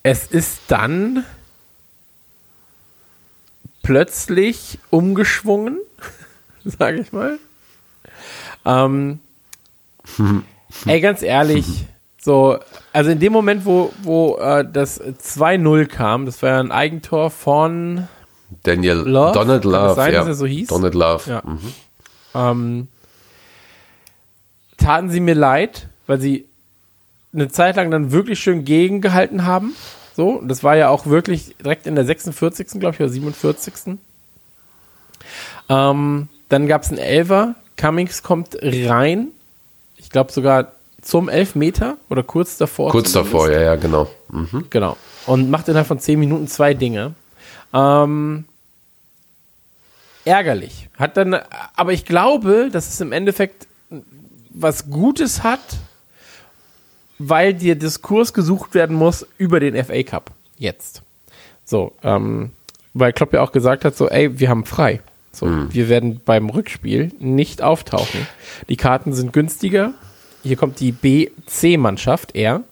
es 0.02 0.26
ist 0.26 0.60
dann 0.68 1.24
plötzlich 3.82 4.78
umgeschwungen, 4.90 5.78
sage 6.64 7.00
ich 7.00 7.12
mal. 7.12 7.38
Ähm, 8.64 9.20
ey, 10.86 11.00
ganz 11.00 11.22
ehrlich, 11.22 11.86
so, 12.24 12.58
also 12.92 13.10
in 13.10 13.20
dem 13.20 13.32
Moment, 13.32 13.66
wo, 13.66 13.92
wo 14.02 14.36
äh, 14.38 14.66
das 14.70 15.00
2-0 15.00 15.86
kam, 15.86 16.24
das 16.24 16.42
war 16.42 16.50
ja 16.50 16.60
ein 16.60 16.72
Eigentor 16.72 17.30
von 17.30 18.08
Daniel 18.62 18.96
Love? 18.96 19.32
Donald 19.32 19.64
Love. 19.64 19.94
sein, 19.94 20.12
ja. 20.12 20.20
dass 20.20 20.28
er 20.28 20.34
so 20.34 20.46
hieß? 20.46 20.68
Donald 20.68 20.94
Love. 20.94 21.30
Ja. 21.30 21.42
Mhm. 21.44 21.58
ähm, 22.34 22.88
taten 24.78 25.10
sie 25.10 25.20
mir 25.20 25.34
leid, 25.34 25.88
weil 26.06 26.20
sie 26.20 26.46
eine 27.34 27.48
Zeit 27.48 27.76
lang 27.76 27.90
dann 27.90 28.12
wirklich 28.12 28.38
schön 28.38 28.64
gegengehalten 28.64 29.44
haben. 29.44 29.74
So, 30.16 30.30
und 30.30 30.48
das 30.48 30.62
war 30.62 30.76
ja 30.76 30.88
auch 30.88 31.06
wirklich 31.06 31.56
direkt 31.56 31.86
in 31.86 31.96
der 31.96 32.04
46. 32.04 32.78
glaube 32.78 32.94
ich, 32.94 33.00
oder 33.00 33.08
47. 33.08 33.98
Ähm, 35.68 36.28
dann 36.48 36.66
gab 36.66 36.82
es 36.82 36.90
einen 36.90 36.98
Elfer. 36.98 37.56
Cummings 37.76 38.22
kommt 38.22 38.56
rein. 38.62 39.28
Ich 39.96 40.10
glaube 40.10 40.30
sogar 40.30 40.72
zum 41.02 41.28
Elfmeter 41.28 41.96
oder 42.08 42.22
kurz 42.22 42.56
davor. 42.56 42.90
Kurz 42.90 43.12
davor, 43.12 43.50
ja, 43.50 43.60
ja, 43.60 43.76
genau. 43.76 44.08
Mhm. 44.30 44.66
Genau. 44.70 44.96
Und 45.26 45.50
macht 45.50 45.68
innerhalb 45.68 45.86
von 45.86 45.98
10 45.98 46.18
Minuten 46.18 46.48
zwei 46.48 46.74
Dinge. 46.74 47.14
Ähm, 47.72 48.44
ärgerlich. 50.24 50.88
Hat 50.96 51.16
dann, 51.16 51.36
aber 51.76 51.92
ich 51.92 52.04
glaube, 52.04 52.68
dass 52.70 52.88
es 52.88 53.00
im 53.00 53.12
Endeffekt 53.12 53.66
was 54.50 54.88
Gutes 54.88 55.42
hat, 55.42 55.60
weil 57.18 57.54
der 57.54 57.74
Diskurs 57.74 58.32
gesucht 58.32 58.74
werden 58.74 58.96
muss 58.96 59.26
über 59.38 59.60
den 59.60 59.82
FA 59.84 60.02
Cup. 60.02 60.30
Jetzt. 60.58 61.02
So, 61.64 61.92
ähm, 62.02 62.50
weil 62.92 63.12
Klopp 63.12 63.32
ja 63.32 63.42
auch 63.42 63.52
gesagt 63.52 63.84
hat, 63.84 63.96
so, 63.96 64.08
ey, 64.08 64.38
wir 64.38 64.48
haben 64.48 64.64
frei. 64.64 65.00
So, 65.32 65.48
wir 65.70 65.88
werden 65.88 66.20
beim 66.24 66.48
Rückspiel 66.48 67.10
nicht 67.18 67.60
auftauchen. 67.60 68.26
Die 68.68 68.76
Karten 68.76 69.12
sind 69.12 69.32
günstiger. 69.32 69.92
Hier 70.44 70.56
kommt 70.56 70.78
die 70.78 70.92
B-C-Mannschaft, 70.92 72.36
er. 72.36 72.62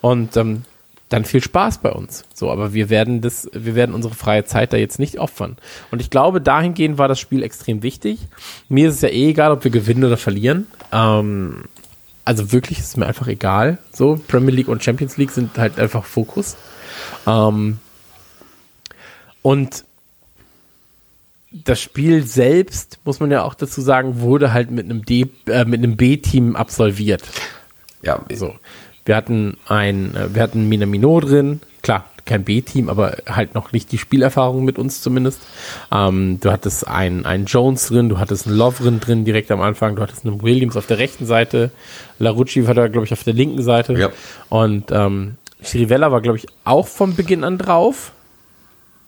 Und 0.00 0.36
ähm, 0.36 0.62
dann 1.08 1.24
viel 1.24 1.42
Spaß 1.42 1.78
bei 1.78 1.90
uns. 1.90 2.24
So, 2.34 2.50
aber 2.50 2.72
wir 2.74 2.90
werden 2.90 3.20
das, 3.20 3.48
wir 3.52 3.74
werden 3.74 3.94
unsere 3.94 4.14
freie 4.14 4.44
Zeit 4.44 4.72
da 4.72 4.76
jetzt 4.76 4.98
nicht 4.98 5.18
opfern. 5.18 5.56
Und 5.90 6.00
ich 6.00 6.10
glaube, 6.10 6.40
dahingehend 6.40 6.98
war 6.98 7.08
das 7.08 7.18
Spiel 7.18 7.42
extrem 7.42 7.82
wichtig. 7.82 8.20
Mir 8.68 8.88
ist 8.88 8.96
es 8.96 9.00
ja 9.02 9.08
eh 9.08 9.30
egal, 9.30 9.52
ob 9.52 9.64
wir 9.64 9.70
gewinnen 9.70 10.04
oder 10.04 10.16
verlieren. 10.16 10.66
Ähm, 10.92 11.64
also 12.28 12.52
wirklich 12.52 12.78
ist 12.78 12.88
es 12.88 12.96
mir 12.98 13.06
einfach 13.06 13.26
egal. 13.26 13.78
So, 13.90 14.20
Premier 14.28 14.54
League 14.54 14.68
und 14.68 14.84
Champions 14.84 15.16
League 15.16 15.30
sind 15.30 15.56
halt 15.56 15.78
einfach 15.78 16.04
Fokus. 16.04 16.58
Ähm, 17.26 17.78
und 19.40 19.86
das 21.50 21.80
Spiel 21.80 22.26
selbst, 22.26 22.98
muss 23.04 23.18
man 23.18 23.30
ja 23.30 23.44
auch 23.44 23.54
dazu 23.54 23.80
sagen, 23.80 24.20
wurde 24.20 24.52
halt 24.52 24.70
mit 24.70 24.84
einem 24.84 25.06
D, 25.06 25.30
äh, 25.46 25.64
mit 25.64 25.82
einem 25.82 25.96
B-Team 25.96 26.54
absolviert. 26.54 27.22
Ja, 28.02 28.22
So. 28.30 28.54
Wir 29.06 29.16
hatten 29.16 29.56
ein, 29.66 30.14
äh, 30.14 30.34
wir 30.34 30.42
hatten 30.42 30.68
Minamino 30.68 31.20
drin, 31.20 31.62
klar, 31.82 32.04
kein 32.24 32.44
B-Team, 32.44 32.88
aber 32.88 33.16
halt 33.26 33.54
noch 33.54 33.72
nicht 33.72 33.90
die 33.90 33.98
Spielerfahrung 33.98 34.64
mit 34.64 34.78
uns 34.78 35.00
zumindest. 35.00 35.40
Ähm, 35.90 36.38
du 36.40 36.52
hattest 36.52 36.86
einen, 36.86 37.24
einen 37.26 37.46
Jones 37.46 37.88
drin, 37.88 38.08
du 38.08 38.18
hattest 38.18 38.46
einen 38.46 38.56
Lovren 38.56 39.00
drin 39.00 39.24
direkt 39.24 39.50
am 39.50 39.60
Anfang, 39.60 39.96
du 39.96 40.02
hattest 40.02 40.26
einen 40.26 40.42
Williams 40.42 40.76
auf 40.76 40.86
der 40.86 40.98
rechten 40.98 41.26
Seite, 41.26 41.70
Larucci 42.18 42.66
war 42.66 42.74
da, 42.74 42.88
glaube 42.88 43.06
ich, 43.06 43.12
auf 43.12 43.24
der 43.24 43.32
linken 43.34 43.62
Seite. 43.62 43.94
Ja. 43.94 44.10
Und 44.50 44.90
ähm, 44.90 45.36
Chirivella 45.60 46.12
war, 46.12 46.20
glaube 46.20 46.38
ich, 46.38 46.46
auch 46.64 46.86
von 46.86 47.16
Beginn 47.16 47.44
an 47.44 47.58
drauf. 47.58 48.12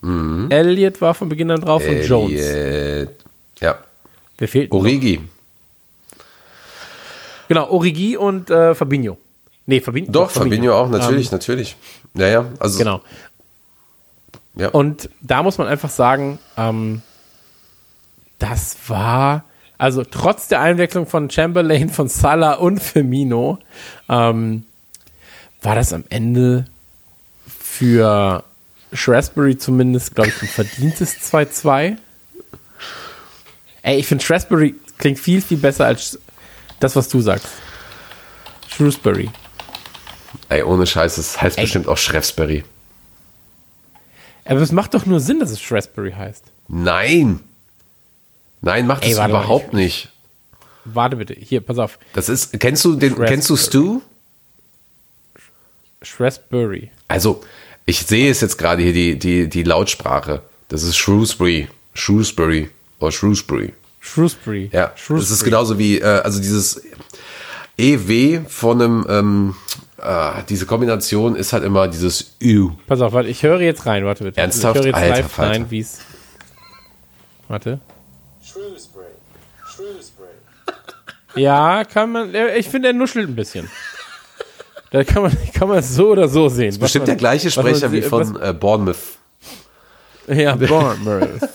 Elliot 0.03 1.03
war 1.03 1.13
von 1.13 1.29
Beginn 1.29 1.51
an 1.51 1.61
drauf 1.61 1.87
und 1.87 2.03
Jones. 2.03 2.41
Elliot. 2.41 3.15
Ja. 3.61 3.79
Wer 4.39 4.49
fehlt? 4.49 4.73
noch? 4.73 4.79
Origi. 4.79 5.21
Genau, 7.49 7.69
Origi 7.69 8.17
und 8.17 8.49
äh, 8.49 8.75
Fabinho. 8.75 9.19
Nee, 9.67 9.81
Fabinho. 9.81 10.11
Doch, 10.11 10.31
Fabinho 10.31 10.75
auch, 10.75 10.89
natürlich, 10.89 11.29
Ähm, 11.29 11.33
natürlich. 11.33 11.77
Ja, 12.15 12.27
ja. 12.27 12.47
Also, 12.59 12.79
Genau. 12.79 13.01
Ja. 14.57 14.69
Und 14.71 15.09
da 15.21 15.43
muss 15.43 15.59
man 15.59 15.69
einfach 15.69 15.91
sagen, 15.91 16.39
ähm, 16.57 17.03
das 18.39 18.77
war, 18.89 19.45
also 19.79 20.03
trotz 20.03 20.49
der 20.49 20.61
Einwechslung 20.61 21.07
von 21.07 21.31
Chamberlain, 21.31 21.89
von 21.89 22.09
Salah 22.09 22.55
und 22.55 22.83
Firmino, 22.83 23.59
ähm, 24.09 24.67
war 25.63 25.75
das 25.75 25.93
am 25.93 26.05
Ende 26.09 26.65
für 27.47 28.43
Shrewsbury 28.93 29.57
zumindest, 29.57 30.15
glaube 30.15 30.31
ich, 30.31 30.43
ein 30.43 30.49
verdientes 30.49 31.17
2-2. 31.33 31.97
Ey, 33.83 33.99
ich 33.99 34.07
finde 34.07 34.25
Shrewsbury 34.25 34.75
klingt 34.99 35.19
viel, 35.19 35.41
viel 35.41 35.59
besser 35.59 35.87
als 35.87 36.19
das, 36.81 36.97
was 36.97 37.09
du 37.09 37.21
sagst. 37.21 37.49
Shrewsbury. 38.69 39.31
Ey, 40.51 40.65
ohne 40.65 40.85
Scheiß, 40.87 41.17
das 41.17 41.41
heißt 41.41 41.59
Ey. 41.59 41.65
bestimmt 41.65 41.89
auch 41.89 41.97
Shrewsbury. 41.97 42.65
Aber 44.45 44.61
es 44.61 44.73
macht 44.73 44.95
doch 44.95 45.07
nur 45.07 45.21
Sinn, 45.21 45.39
dass 45.39 45.51
es 45.51 45.61
Shrewsbury 45.61 46.13
heißt. 46.13 46.45
Nein. 46.67 47.41
Nein, 48.61 48.87
macht 48.87 49.05
Ey, 49.05 49.15
mal, 49.15 49.31
überhaupt 49.31 49.73
nicht. 49.73 50.09
Warte 50.85 51.17
bitte, 51.17 51.35
hier, 51.35 51.61
pass 51.61 51.79
auf. 51.79 51.99
Das 52.15 52.29
ist, 52.29 52.59
kennst 52.59 52.85
du 52.85 52.97
den, 52.97 53.15
kennst 53.15 53.49
du 53.49 53.57
Stu? 53.57 54.01
Shrewsbury. 56.03 56.91
Also, 57.07 57.43
ich 57.87 58.01
sehe 58.01 58.31
es 58.31 58.41
jetzt 58.41 58.59
gerade 58.59 58.83
hier, 58.83 58.93
die, 58.93 59.19
die, 59.19 59.49
die 59.49 59.63
Lautsprache. 59.63 60.43
Das 60.69 60.83
ist 60.83 60.97
Shrewsbury. 60.97 61.69
Shrewsbury. 61.95 62.71
Oder 62.99 63.13
Shrewsbury. 63.13 63.73
Shrewsbury. 64.01 64.71
Ja, 64.73 64.93
Shrewsbury. 64.97 65.21
das 65.21 65.31
ist 65.31 65.45
genauso 65.45 65.79
wie, 65.79 65.99
äh, 65.99 66.05
also 66.05 66.41
dieses 66.41 66.83
EW 67.79 68.41
von 68.49 68.83
einem, 68.83 69.07
ähm, 69.09 69.57
äh, 70.03 70.43
diese 70.49 70.67
Kombination 70.67 71.37
ist 71.37 71.53
halt 71.53 71.65
immer 71.65 71.89
dieses 71.89 72.37
Ü. 72.43 72.71
Pass 72.87 73.01
auf, 73.01 73.13
warte, 73.13 73.29
ich 73.29 73.43
höre 73.43 73.61
jetzt 73.61 73.87
rein, 73.87 74.05
warte 74.05 74.25
bitte. 74.25 74.41
Ernsthaft? 74.41 74.77
Ich 74.77 74.83
höre 74.83 74.87
jetzt 74.89 74.97
Alter 74.97 75.17
live 75.23 75.31
Falter. 75.33 75.53
rein, 75.53 75.71
wie 75.71 75.81
es. 75.81 75.99
Warte. 77.49 77.81
Shrewsbury. 78.43 79.05
Shrewsbury. 79.75 80.29
Ja, 81.37 81.85
kann 81.85 82.13
man, 82.13 82.35
ich 82.57 82.69
finde, 82.69 82.89
er 82.89 82.95
nuschelt 82.95 83.29
ein 83.29 83.37
bisschen. 83.37 83.69
Da 84.91 85.05
kann 85.05 85.23
man, 85.23 85.37
kann 85.55 85.69
man 85.69 85.79
es 85.79 85.95
so 85.95 86.09
oder 86.11 86.29
so 86.29 86.49
sehen. 86.49 86.73
Was 86.73 86.79
Bestimmt 86.81 87.03
man- 87.03 87.07
der 87.07 87.17
gleiche 87.17 87.47
was 87.49 87.57
man 87.57 87.67
Sprecher 87.67 87.93
wie 87.93 88.03
von 88.03 88.41
äh, 88.41 88.53
Bournemouth. 88.53 88.97
Ja, 90.31 90.57
Bournemouth. 90.57 91.41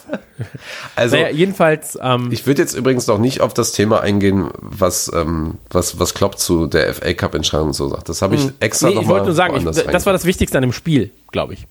Also, 0.98 1.16
naja, 1.16 1.30
jedenfalls, 1.30 1.98
ähm, 2.02 2.28
ich 2.30 2.46
würde 2.46 2.62
jetzt 2.62 2.74
übrigens 2.74 3.08
noch 3.08 3.20
nicht 3.20 3.40
auf 3.40 3.54
das 3.54 3.72
Thema 3.72 4.02
eingehen, 4.02 4.50
was, 4.60 5.10
ähm, 5.14 5.56
was, 5.70 5.98
was 5.98 6.14
Klopp 6.14 6.38
zu 6.38 6.68
der 6.68 6.94
FA 6.94 7.14
Cup 7.14 7.36
Entscheidung 7.36 7.72
so 7.72 7.88
sagt. 7.88 8.10
Das 8.10 8.22
habe 8.22 8.36
ich 8.36 8.52
extra 8.60 8.88
Hm. 8.88 8.90
nee, 8.90 8.96
noch 8.96 9.04
ich 9.04 9.08
wollte 9.08 9.26
nur 9.28 9.34
sagen, 9.34 9.56
ich, 9.56 9.64
das 9.64 10.06
war 10.06 10.12
das 10.12 10.26
Wichtigste 10.26 10.58
an 10.58 10.64
dem 10.64 10.74
Spiel, 10.74 11.12
glaube 11.32 11.54
ich. 11.54 11.68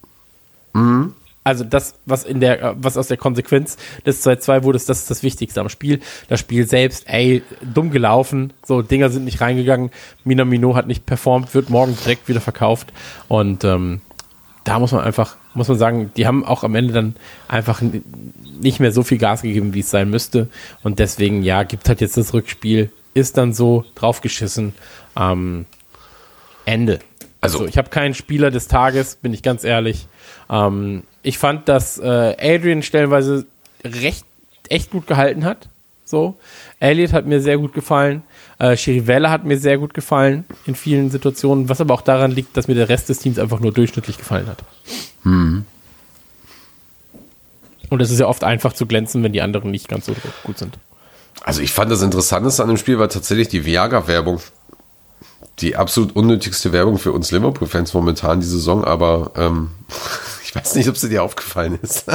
Also 1.44 1.62
das, 1.62 1.94
was 2.06 2.24
in 2.24 2.40
der, 2.40 2.62
äh, 2.62 2.74
was 2.78 2.96
aus 2.96 3.08
der 3.08 3.18
Konsequenz 3.18 3.76
des 4.06 4.26
2-2 4.26 4.62
wurde, 4.62 4.76
ist 4.76 4.88
das 4.88 5.00
ist 5.00 5.10
das 5.10 5.22
Wichtigste 5.22 5.60
am 5.60 5.68
Spiel. 5.68 6.00
Das 6.28 6.40
Spiel 6.40 6.66
selbst, 6.66 7.04
ey, 7.06 7.42
dumm 7.62 7.90
gelaufen, 7.90 8.54
so 8.64 8.80
Dinger 8.80 9.10
sind 9.10 9.24
nicht 9.24 9.42
reingegangen, 9.42 9.90
Minamino 10.24 10.74
hat 10.74 10.86
nicht 10.86 11.04
performt, 11.04 11.54
wird 11.54 11.68
morgen 11.68 11.96
direkt 12.02 12.28
wieder 12.28 12.40
verkauft 12.40 12.92
und 13.28 13.62
ähm, 13.62 14.00
da 14.64 14.78
muss 14.78 14.92
man 14.92 15.02
einfach, 15.02 15.36
muss 15.54 15.68
man 15.68 15.78
sagen, 15.78 16.10
die 16.16 16.26
haben 16.26 16.44
auch 16.44 16.64
am 16.64 16.74
Ende 16.74 16.92
dann 16.92 17.16
einfach 17.48 17.82
nicht 18.60 18.80
mehr 18.80 18.92
so 18.92 19.02
viel 19.02 19.18
Gas 19.18 19.42
gegeben, 19.42 19.74
wie 19.74 19.80
es 19.80 19.90
sein 19.90 20.10
müsste 20.10 20.48
und 20.82 20.98
deswegen, 20.98 21.42
ja, 21.42 21.62
gibt 21.62 21.88
halt 21.88 22.00
jetzt 22.00 22.16
das 22.16 22.32
Rückspiel, 22.34 22.90
ist 23.14 23.36
dann 23.36 23.52
so 23.52 23.84
draufgeschissen, 23.94 24.74
ähm, 25.16 25.66
Ende. 26.64 26.98
Also- 27.40 27.58
Also, 27.58 27.66
ich 27.68 27.76
habe 27.78 27.90
keinen 27.90 28.14
Spieler 28.14 28.50
des 28.50 28.68
Tages, 28.68 29.16
bin 29.16 29.34
ich 29.34 29.42
ganz 29.42 29.64
ehrlich. 29.64 30.06
Ähm, 30.50 31.02
ich 31.22 31.38
fand, 31.38 31.68
dass 31.68 31.98
äh, 31.98 32.04
Adrian 32.38 32.82
stellenweise 32.82 33.46
recht, 33.84 34.24
echt 34.68 34.90
gut 34.90 35.06
gehalten 35.06 35.44
hat. 35.44 35.68
So. 36.06 36.36
Elliot 36.80 37.12
hat 37.12 37.26
mir 37.26 37.40
sehr 37.40 37.56
gut 37.58 37.72
gefallen. 37.74 38.22
Äh, 38.58 38.76
Chirivella 38.76 39.30
hat 39.30 39.44
mir 39.44 39.58
sehr 39.58 39.78
gut 39.78 39.94
gefallen 39.94 40.44
in 40.66 40.74
vielen 40.74 41.10
Situationen, 41.10 41.68
was 41.68 41.80
aber 41.80 41.94
auch 41.94 42.02
daran 42.02 42.30
liegt, 42.30 42.56
dass 42.56 42.68
mir 42.68 42.74
der 42.74 42.88
Rest 42.88 43.08
des 43.08 43.18
Teams 43.18 43.38
einfach 43.38 43.60
nur 43.60 43.72
durchschnittlich 43.72 44.18
gefallen 44.18 44.46
hat. 44.46 44.58
Und 47.90 48.00
es 48.00 48.10
ist 48.10 48.20
ja 48.20 48.26
oft 48.26 48.44
einfach 48.44 48.72
zu 48.72 48.86
glänzen, 48.86 49.22
wenn 49.22 49.32
die 49.32 49.42
anderen 49.42 49.70
nicht 49.70 49.88
ganz 49.88 50.06
so 50.06 50.14
gut 50.42 50.58
sind. 50.58 50.78
Also 51.42 51.60
ich 51.60 51.72
fand 51.72 51.90
das 51.90 52.02
Interessanteste 52.02 52.62
an 52.62 52.68
dem 52.68 52.78
Spiel 52.78 52.98
war 52.98 53.08
tatsächlich 53.08 53.48
die 53.48 53.64
Viagra-Werbung. 53.64 54.40
Die 55.60 55.76
absolut 55.76 56.16
unnötigste 56.16 56.72
Werbung 56.72 56.98
für 56.98 57.12
uns 57.12 57.30
Liverpool-Fans 57.30 57.94
momentan 57.94 58.40
die 58.40 58.46
Saison, 58.46 58.84
aber 58.84 59.32
ähm, 59.36 59.70
ich 60.44 60.54
weiß 60.54 60.74
nicht, 60.74 60.88
ob 60.88 60.96
sie 60.96 61.08
dir 61.08 61.22
aufgefallen 61.22 61.78
ist. 61.80 62.06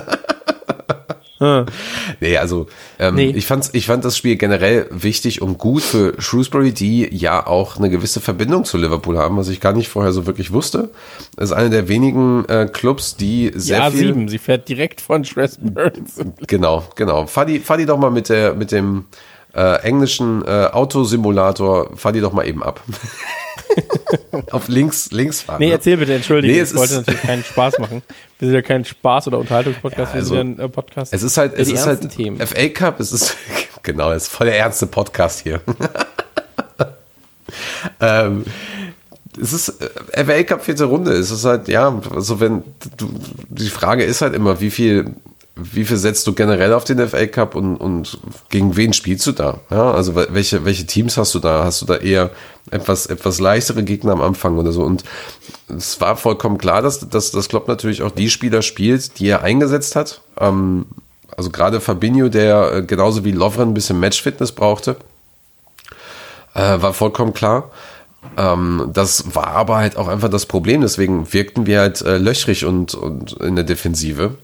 nee, 2.19 2.37
also 2.37 2.67
ähm, 2.99 3.15
Nee. 3.15 3.29
ich, 3.29 3.45
fand's, 3.45 3.69
ich 3.73 3.85
fand 3.85 4.03
das 4.03 4.17
Spiel 4.17 4.35
generell 4.35 4.87
wichtig 4.91 5.41
und 5.41 5.57
gut 5.57 5.81
für 5.81 6.13
Shrewsbury, 6.19 6.73
die 6.73 7.07
ja 7.15 7.45
auch 7.45 7.77
eine 7.77 7.89
gewisse 7.89 8.19
Verbindung 8.19 8.65
zu 8.65 8.77
Liverpool 8.77 9.17
haben, 9.17 9.37
was 9.37 9.47
ich 9.47 9.61
gar 9.61 9.73
nicht 9.73 9.87
vorher 9.87 10.11
so 10.11 10.25
wirklich 10.25 10.51
wusste. 10.51 10.89
Das 11.35 11.49
ist 11.49 11.55
einer 11.55 11.69
der 11.69 11.87
wenigen 11.87 12.45
äh, 12.49 12.67
Clubs, 12.71 13.15
die 13.15 13.51
sehr 13.55 13.79
ja, 13.79 13.91
viel... 13.91 14.07
sieben. 14.07 14.27
Sie 14.27 14.37
fährt 14.37 14.67
direkt 14.67 15.01
von 15.01 15.23
Shrewsbury. 15.23 15.91
Genau, 16.47 16.83
genau. 16.95 17.27
Fahr 17.27 17.45
die, 17.45 17.59
fahr 17.59 17.77
die 17.77 17.85
doch 17.85 17.97
mal 17.97 18.11
mit, 18.11 18.29
der, 18.29 18.53
mit 18.53 18.71
dem 18.71 19.05
äh, 19.53 19.81
englischen 19.81 20.43
äh, 20.45 20.67
Autosimulator, 20.71 21.95
fahr 21.95 22.11
die 22.11 22.21
doch 22.21 22.33
mal 22.33 22.47
eben 22.47 22.63
ab. 22.63 22.81
Auf 24.51 24.67
links, 24.67 25.11
links 25.11 25.41
fahren. 25.41 25.59
Nee, 25.59 25.67
ne? 25.67 25.73
erzähl 25.73 25.97
bitte, 25.97 26.15
entschuldige. 26.15 26.53
Nee, 26.53 26.61
ich 26.61 26.69
es 26.69 26.75
wollte 26.75 26.93
ist- 26.93 26.99
natürlich 26.99 27.21
keinen 27.21 27.43
Spaß 27.43 27.79
machen. 27.79 28.01
Wir 28.39 28.47
sind 28.47 28.55
ja 28.55 28.61
kein 28.61 28.85
Spaß- 28.85 29.27
oder 29.27 29.39
Unterhaltungspodcast, 29.39 30.09
Ja, 30.09 30.13
wir 30.15 30.21
also, 30.21 30.35
sind 30.35 30.57
ja 30.57 30.63
ein 30.65 30.67
äh, 30.67 30.69
Podcast. 30.69 31.13
Es 31.13 31.23
ist 31.23 31.37
halt, 31.37 31.53
es 31.53 31.69
ist 31.69 31.85
halt 31.85 32.09
Themen. 32.09 32.45
FA 32.45 32.69
Cup, 32.69 32.99
es 32.99 33.11
ist, 33.11 33.35
genau, 33.83 34.11
es 34.11 34.23
ist 34.23 34.29
voll 34.29 34.47
der 34.47 34.57
ernste 34.57 34.87
Podcast 34.87 35.41
hier. 35.41 35.61
ähm, 38.01 38.45
es 39.41 39.53
ist 39.53 39.69
äh, 40.13 40.25
FA 40.25 40.43
Cup 40.43 40.63
vierte 40.63 40.85
Runde. 40.85 41.11
Es 41.11 41.31
ist 41.31 41.45
halt, 41.45 41.67
ja, 41.67 41.99
also 42.13 42.39
wenn 42.39 42.63
du, 42.97 43.09
die 43.49 43.69
Frage 43.69 44.03
ist 44.03 44.21
halt 44.21 44.33
immer, 44.33 44.59
wie 44.61 44.71
viel, 44.71 45.13
wie 45.61 45.85
viel 45.85 45.97
setzt 45.97 46.25
du 46.27 46.33
generell 46.33 46.73
auf 46.73 46.83
den 46.83 47.05
FA 47.07 47.25
Cup 47.27 47.55
und, 47.55 47.75
und 47.77 48.19
gegen 48.49 48.75
wen 48.75 48.93
spielst 48.93 49.25
du 49.27 49.31
da? 49.31 49.59
Ja, 49.69 49.91
also 49.91 50.13
wel- 50.13 50.27
welche, 50.31 50.65
welche 50.65 50.85
Teams 50.85 51.17
hast 51.17 51.33
du 51.35 51.39
da? 51.39 51.63
Hast 51.63 51.81
du 51.81 51.85
da 51.85 51.97
eher 51.97 52.31
etwas, 52.71 53.05
etwas 53.05 53.39
leichtere 53.39 53.83
Gegner 53.83 54.13
am 54.13 54.21
Anfang 54.21 54.57
oder 54.57 54.71
so? 54.71 54.83
Und 54.83 55.03
es 55.75 55.99
war 56.01 56.17
vollkommen 56.17 56.57
klar, 56.57 56.81
dass, 56.81 57.07
dass 57.09 57.31
das 57.31 57.49
Klopp 57.49 57.67
natürlich 57.67 58.01
auch 58.01 58.11
die 58.11 58.29
Spieler 58.29 58.61
spielt, 58.61 59.19
die 59.19 59.27
er 59.27 59.43
eingesetzt 59.43 59.95
hat. 59.95 60.21
Ähm, 60.39 60.85
also 61.37 61.49
gerade 61.49 61.79
Fabinho, 61.79 62.29
der 62.29 62.73
äh, 62.73 62.81
genauso 62.83 63.23
wie 63.23 63.31
Lovren 63.31 63.69
ein 63.69 63.73
bisschen 63.73 63.99
Matchfitness 63.99 64.51
brauchte, 64.51 64.97
äh, 66.53 66.81
war 66.81 66.93
vollkommen 66.93 67.33
klar. 67.33 67.71
Ähm, 68.37 68.89
das 68.93 69.35
war 69.35 69.47
aber 69.47 69.77
halt 69.77 69.95
auch 69.97 70.07
einfach 70.07 70.29
das 70.29 70.45
Problem. 70.45 70.81
Deswegen 70.81 71.31
wirkten 71.31 71.65
wir 71.65 71.79
halt 71.79 72.01
äh, 72.01 72.17
löchrig 72.17 72.65
und, 72.65 72.93
und 72.93 73.33
in 73.33 73.55
der 73.55 73.63
Defensive. 73.63 74.35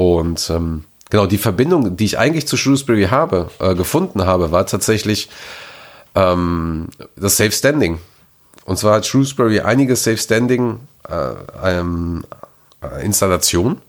Und 0.00 0.48
ähm, 0.48 0.84
genau 1.10 1.26
die 1.26 1.36
Verbindung, 1.36 1.94
die 1.94 2.06
ich 2.06 2.18
eigentlich 2.18 2.46
zu 2.46 2.56
Shrewsbury 2.56 3.08
habe, 3.10 3.50
äh, 3.58 3.74
gefunden 3.74 4.24
habe, 4.24 4.50
war 4.50 4.64
tatsächlich 4.64 5.28
ähm, 6.14 6.88
das 7.16 7.36
Safe 7.36 7.52
Standing. 7.52 7.98
Und 8.64 8.78
zwar 8.78 8.94
hat 8.94 9.04
Shrewsbury 9.04 9.60
einige 9.60 9.96
Safe 9.96 10.16
Standing 10.16 10.80
äh, 11.06 11.34
ähm, 11.62 12.24
äh, 12.80 13.04
Installationen. 13.04 13.82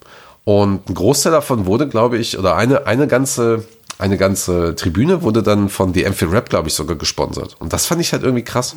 Und 0.44 0.90
ein 0.90 0.96
Großteil 0.96 1.32
davon 1.32 1.66
wurde, 1.66 1.88
glaube 1.88 2.18
ich, 2.18 2.38
oder 2.38 2.58
eine, 2.58 2.88
eine 2.88 3.08
ganze, 3.08 3.64
eine 3.98 4.18
ganze 4.18 4.76
Tribüne 4.76 5.22
wurde 5.22 5.44
dann 5.44 5.70
von 5.70 5.94
The 5.94 6.06
Amphi 6.06 6.26
Rap, 6.26 6.50
glaube 6.50 6.68
ich, 6.68 6.74
sogar 6.74 6.98
gesponsert. 6.98 7.56
Und 7.58 7.72
das 7.72 7.86
fand 7.86 8.02
ich 8.02 8.12
halt 8.12 8.24
irgendwie 8.24 8.44
krass. 8.44 8.76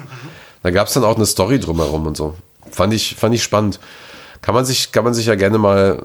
Da 0.62 0.70
gab 0.70 0.87
es 0.87 0.95
dann 0.95 1.03
auch 1.03 1.16
eine 1.16 1.26
Story 1.26 1.59
drumherum 1.59 2.07
und 2.07 2.16
so. 2.16 2.37
Fand 2.70 2.95
ich, 2.95 3.16
fand 3.16 3.35
ich 3.35 3.43
spannend. 3.43 3.80
Kann 4.41 4.55
man 4.55 4.66
sich, 4.66 4.93
kann 4.93 5.05
man 5.05 5.14
sich 5.14 5.26
ja 5.26 5.37
gerne 5.37 5.57
mal, 5.57 6.05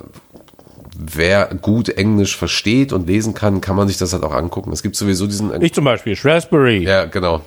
wer 1.02 1.46
gut 1.62 1.90
Englisch 1.90 2.36
versteht 2.36 2.92
und 2.92 3.08
lesen 3.08 3.34
kann, 3.34 3.62
kann 3.62 3.76
man 3.78 3.88
sich 3.88 3.98
das 3.98 4.12
halt 4.12 4.24
auch 4.24 4.34
angucken. 4.34 4.72
Es 4.74 4.84
gibt 4.84 4.98
sowieso 4.98 5.28
diesen, 5.28 5.62
Ich 5.62 5.74
zum 5.74 5.86
Beispiel, 5.86 6.16
Shrewsbury. 6.16 6.84
ja, 6.84 7.06
genau. 7.06 7.42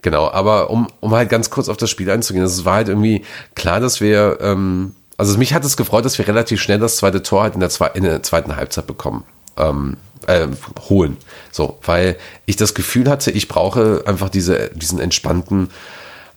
Genau, 0.00 0.30
aber 0.30 0.70
um, 0.70 0.86
um 1.00 1.12
halt 1.12 1.28
ganz 1.28 1.50
kurz 1.50 1.68
auf 1.68 1.76
das 1.76 1.90
Spiel 1.90 2.08
einzugehen, 2.08 2.44
es 2.44 2.64
war 2.64 2.74
halt 2.74 2.88
irgendwie 2.88 3.24
klar, 3.56 3.80
dass 3.80 4.00
wir, 4.00 4.38
ähm, 4.40 4.94
also 5.16 5.36
mich 5.36 5.52
hat 5.54 5.64
es 5.64 5.76
gefreut, 5.76 6.04
dass 6.04 6.16
wir 6.18 6.28
relativ 6.28 6.60
schnell 6.62 6.78
das 6.78 6.98
zweite 6.98 7.20
Tor 7.24 7.42
halt 7.42 7.54
in 7.54 7.60
der, 7.60 7.68
zwei, 7.70 7.88
in 7.88 8.04
der 8.04 8.22
zweiten 8.22 8.54
Halbzeit 8.54 8.86
bekommen, 8.86 9.24
ähm, 9.56 9.96
äh, 10.28 10.46
holen. 10.88 11.16
So, 11.50 11.78
weil 11.84 12.16
ich 12.46 12.54
das 12.54 12.74
Gefühl 12.74 13.10
hatte, 13.10 13.32
ich 13.32 13.48
brauche 13.48 14.04
einfach 14.06 14.28
diese, 14.28 14.70
diesen 14.72 15.00
entspannten 15.00 15.70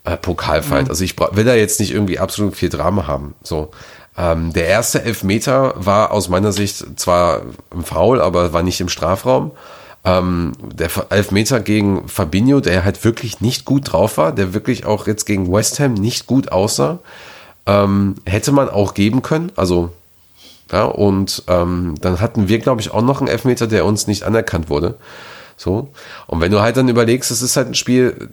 äh, 0.06 0.18
Pokalfight. 0.18 0.90
Also 0.90 1.04
ich 1.04 1.16
will 1.20 1.46
da 1.46 1.54
jetzt 1.54 1.80
nicht 1.80 1.92
irgendwie 1.92 2.18
absolut 2.18 2.56
viel 2.56 2.70
Drama 2.70 3.06
haben. 3.06 3.36
So. 3.44 3.70
Ähm, 4.18 4.54
der 4.54 4.68
erste 4.68 5.04
Elfmeter 5.04 5.74
war 5.78 6.12
aus 6.12 6.30
meiner 6.30 6.52
Sicht 6.52 7.00
zwar 7.00 7.44
ein 7.72 7.84
Foul, 7.84 8.22
aber 8.22 8.54
war 8.54 8.64
nicht 8.64 8.82
im 8.82 8.90
Strafraum. 8.90 9.52
Ähm, 10.04 10.54
der 10.62 10.90
Elfmeter 11.10 11.60
gegen 11.60 12.08
Fabinho, 12.08 12.60
der 12.60 12.84
halt 12.84 13.04
wirklich 13.04 13.40
nicht 13.40 13.66
gut 13.66 13.94
drauf 13.94 14.18
war, 14.18 14.32
der 14.32 14.54
wirklich 14.54 14.86
auch 14.86 15.08
jetzt 15.08 15.26
gegen 15.26 15.52
West 15.52 15.80
Ham 15.80 15.94
nicht 15.94 16.26
gut 16.26 16.52
aussah, 16.52 17.00
ähm, 17.68 18.16
hätte 18.26 18.52
man 18.52 18.70
auch 18.70 18.94
geben 18.94 19.22
können. 19.22 19.52
Also, 19.56 19.92
ja, 20.72 20.86
und 20.86 21.44
ähm, 21.48 21.96
dann 22.02 22.20
hatten 22.20 22.48
wir, 22.48 22.60
glaube 22.60 22.82
ich, 22.82 22.92
auch 22.92 23.02
noch 23.04 23.20
einen 23.20 23.28
Elfmeter, 23.28 23.68
der 23.68 23.86
uns 23.86 24.08
nicht 24.08 24.24
anerkannt 24.24 24.70
wurde. 24.70 24.96
So. 25.56 25.90
Und 26.26 26.42
wenn 26.42 26.52
du 26.52 26.62
halt 26.62 26.78
dann 26.78 26.90
überlegst, 26.90 27.30
es 27.30 27.44
ist 27.44 27.56
halt 27.56 27.68
ein 27.68 27.76
Spiel, 27.76 28.30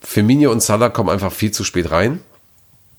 Firmino 0.00 0.50
und 0.50 0.62
Salah 0.62 0.88
kommen 0.88 1.10
einfach 1.10 1.32
viel 1.32 1.50
zu 1.50 1.64
spät 1.64 1.90
rein. 1.90 2.20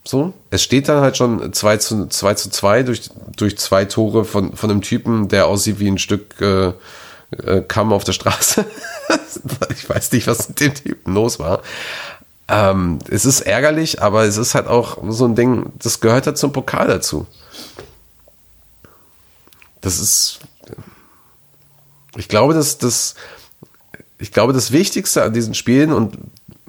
So. 0.06 0.34
Es 0.50 0.62
steht 0.62 0.90
dann 0.90 1.02
halt 1.02 1.16
schon 1.16 1.54
2 1.54 1.78
zu 1.78 2.08
2, 2.08 2.34
zu 2.34 2.50
2 2.50 2.84
durch, 2.84 3.10
durch 3.38 3.58
zwei 3.58 3.86
Tore 3.86 4.26
von, 4.26 4.56
von 4.56 4.70
einem 4.70 4.82
Typen, 4.82 5.30
der 5.30 5.48
aussieht 5.48 5.80
wie 5.80 5.88
ein 5.88 5.98
Stück 5.98 6.42
äh, 6.42 6.74
äh, 7.38 7.62
Kamm 7.62 7.94
auf 7.94 8.04
der 8.04 8.14
Straße. 8.14 8.66
ich 9.76 9.90
weiß 9.90 10.12
nicht, 10.12 10.28
was 10.28 10.50
mit 10.50 10.60
dem 10.60 10.74
Typen 10.74 11.14
los 11.14 11.40
war. 11.40 11.62
Ähm, 12.50 13.00
es 13.10 13.24
ist 13.24 13.42
ärgerlich, 13.42 14.02
aber 14.02 14.24
es 14.24 14.38
ist 14.38 14.56
halt 14.56 14.68
auch 14.68 14.98
so 15.10 15.26
ein 15.26 15.36
Ding, 15.36 15.72
das 15.80 16.02
gehört 16.02 16.28
halt 16.28 16.38
zum 16.38 16.52
Pokal 16.52 16.88
dazu. 16.88 17.26
Das 19.80 20.00
ist, 20.00 20.40
ich 22.18 22.28
glaube, 22.28 22.54
dass 22.54 22.78
das, 22.78 23.16
ich 24.18 24.32
glaube, 24.32 24.54
das 24.54 24.72
Wichtigste 24.72 25.24
an 25.24 25.34
diesen 25.34 25.54
Spielen 25.54 25.94
und 25.94 26.18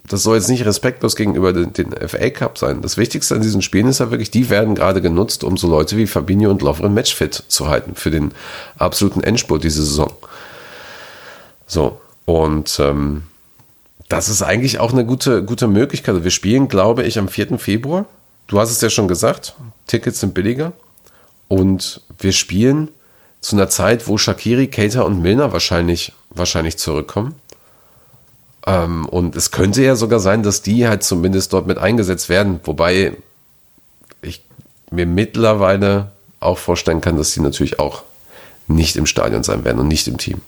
das 0.07 0.23
soll 0.23 0.37
jetzt 0.37 0.49
nicht 0.49 0.67
respektlos 0.67 1.17
gegenüber 1.17 1.53
den, 1.53 1.73
den 1.73 1.93
FA 1.93 2.29
Cup 2.31 2.59
sein. 2.59 2.83
Das 2.83 2.99
Wichtigste 2.99 3.35
an 3.35 3.41
diesen 3.41 3.63
Spielen 3.63 3.87
ist 3.87 4.01
ja 4.01 4.11
wirklich, 4.11 4.31
die 4.31 4.51
werden 4.51 4.75
gerade 4.75 5.01
genutzt, 5.01 5.45
um 5.45 5.57
so 5.57 5.67
Leute 5.67 5.97
wie 5.97 6.07
Fabinho 6.07 6.51
und 6.51 6.61
Lovren 6.61 6.93
matchfit 6.93 7.45
zu 7.49 7.69
halten 7.69 7.95
für 7.95 8.11
den 8.11 8.33
absoluten 8.77 9.23
Endspurt 9.23 9.65
diese 9.65 9.83
Saison. 9.83 10.13
So, 11.67 12.01
und 12.27 12.79
ähm, 12.81 13.23
das 14.09 14.29
ist 14.29 14.43
eigentlich 14.43 14.79
auch 14.79 14.93
eine 14.93 15.07
gute, 15.07 15.43
gute 15.43 15.69
Möglichkeit. 15.69 16.23
Wir 16.23 16.31
spielen, 16.31 16.69
glaube 16.69 17.05
ich, 17.05 17.19
am 17.19 17.29
4. 17.29 17.59
Februar. 17.59 18.05
Du 18.47 18.61
hast 18.61 18.71
es 18.71 18.81
ja 18.83 18.91
schon 18.91 19.09
gesagt, 19.09 19.55
Tickets 19.87 20.21
sind 20.21 20.35
billiger. 20.35 20.73
Und 21.49 22.03
wir 22.19 22.33
spielen 22.33 22.89
zu 23.41 23.57
einer 23.57 23.69
Zeit, 23.69 24.07
wo 24.07 24.19
Shakiri, 24.19 24.69
Keita 24.69 25.03
und 25.03 25.21
Milner 25.23 25.53
wahrscheinlich, 25.53 26.13
wahrscheinlich 26.31 26.77
zurückkommen. 26.77 27.35
Ähm, 28.67 29.07
und 29.07 29.37
es 29.37 29.51
könnte 29.51 29.83
ja 29.83 29.97
sogar 29.97 30.21
sein, 30.21 30.43
dass 30.43 30.63
die 30.63 30.87
halt 30.87 31.03
zumindest 31.03 31.53
dort 31.53 31.67
mit 31.67 31.79
eingesetzt 31.79 32.29
werden. 32.29 32.61
Wobei 32.65 33.17
ich 34.23 34.43
mir 34.91 35.07
mittlerweile 35.07 36.13
auch 36.41 36.59
vorstellen 36.59 37.01
kann, 37.01 37.17
dass 37.17 37.33
die 37.33 37.41
natürlich 37.41 37.79
auch 37.79 38.03
nicht 38.67 38.97
im 38.97 39.07
Stadion 39.07 39.43
sein 39.43 39.65
werden 39.65 39.79
und 39.79 39.89
nicht 39.89 40.09
im 40.09 40.19
Team. 40.19 40.41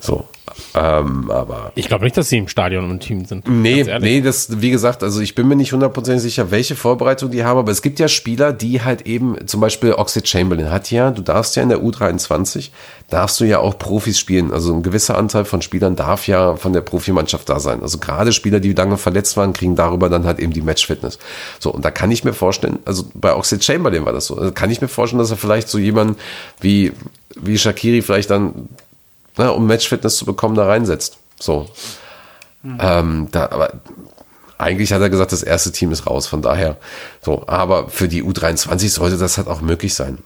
So, 0.00 0.28
ähm, 0.74 1.30
aber 1.30 1.72
Ich 1.74 1.88
glaube 1.88 2.04
nicht, 2.04 2.16
dass 2.16 2.28
sie 2.28 2.38
im 2.38 2.48
Stadion 2.48 2.90
im 2.90 3.00
Team 3.00 3.24
sind. 3.24 3.48
Nee, 3.48 3.84
nee, 4.00 4.20
das, 4.20 4.60
wie 4.60 4.70
gesagt, 4.70 5.02
also 5.02 5.20
ich 5.20 5.34
bin 5.34 5.48
mir 5.48 5.56
nicht 5.56 5.72
hundertprozentig 5.72 6.22
sicher, 6.22 6.50
welche 6.50 6.76
Vorbereitung 6.76 7.30
die 7.30 7.44
haben, 7.44 7.58
aber 7.58 7.72
es 7.72 7.82
gibt 7.82 7.98
ja 7.98 8.08
Spieler, 8.08 8.52
die 8.52 8.82
halt 8.82 9.06
eben, 9.06 9.46
zum 9.46 9.60
Beispiel 9.60 9.92
Oxlade 9.92 10.26
Chamberlain 10.26 10.70
hat 10.70 10.90
ja, 10.90 11.10
du 11.10 11.22
darfst 11.22 11.56
ja 11.56 11.62
in 11.62 11.68
der 11.68 11.78
U23, 11.78 12.70
darfst 13.10 13.40
du 13.40 13.44
ja 13.44 13.58
auch 13.58 13.78
Profis 13.78 14.18
spielen. 14.18 14.52
Also 14.52 14.72
ein 14.72 14.82
gewisser 14.82 15.18
Anteil 15.18 15.44
von 15.44 15.62
Spielern 15.62 15.96
darf 15.96 16.26
ja 16.26 16.56
von 16.56 16.72
der 16.72 16.80
Profimannschaft 16.80 17.48
da 17.48 17.58
sein. 17.60 17.82
Also 17.82 17.98
gerade 17.98 18.32
Spieler, 18.32 18.60
die 18.60 18.72
lange 18.72 18.96
verletzt 18.96 19.36
waren, 19.36 19.52
kriegen 19.52 19.76
darüber 19.76 20.08
dann 20.08 20.24
halt 20.24 20.38
eben 20.38 20.52
die 20.52 20.62
Matchfitness. 20.62 21.18
So, 21.58 21.72
und 21.72 21.84
da 21.84 21.90
kann 21.90 22.10
ich 22.10 22.24
mir 22.24 22.32
vorstellen, 22.32 22.78
also 22.84 23.04
bei 23.14 23.34
Oxlade 23.34 23.62
Chamberlain 23.62 24.04
war 24.04 24.12
das 24.12 24.26
so, 24.26 24.36
also 24.36 24.52
kann 24.52 24.70
ich 24.70 24.80
mir 24.80 24.88
vorstellen, 24.88 25.18
dass 25.18 25.30
er 25.30 25.36
vielleicht 25.36 25.68
so 25.68 25.78
jemanden 25.78 26.16
wie, 26.60 26.92
wie 27.36 27.58
Shakiri 27.58 28.02
vielleicht 28.02 28.30
dann, 28.30 28.68
ne, 29.40 29.52
um 29.52 29.66
Matchfitness 29.66 30.16
zu 30.16 30.24
bekommen, 30.24 30.54
da 30.54 30.66
reinsetzt. 30.66 31.18
So. 31.38 31.66
Ähm, 32.78 33.28
da, 33.32 33.44
aber 33.50 33.72
eigentlich 34.58 34.92
hat 34.92 35.00
er 35.00 35.08
gesagt, 35.08 35.32
das 35.32 35.42
erste 35.42 35.72
Team 35.72 35.90
ist 35.92 36.06
raus, 36.06 36.26
von 36.26 36.42
daher. 36.42 36.76
So, 37.22 37.44
aber 37.46 37.88
für 37.88 38.06
die 38.06 38.22
U23 38.22 38.90
sollte 38.90 39.16
das 39.16 39.38
halt 39.38 39.48
auch 39.48 39.62
möglich 39.62 39.94
sein. 39.94 40.18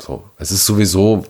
So, 0.00 0.24
es 0.36 0.50
ist 0.50 0.66
sowieso, 0.66 1.24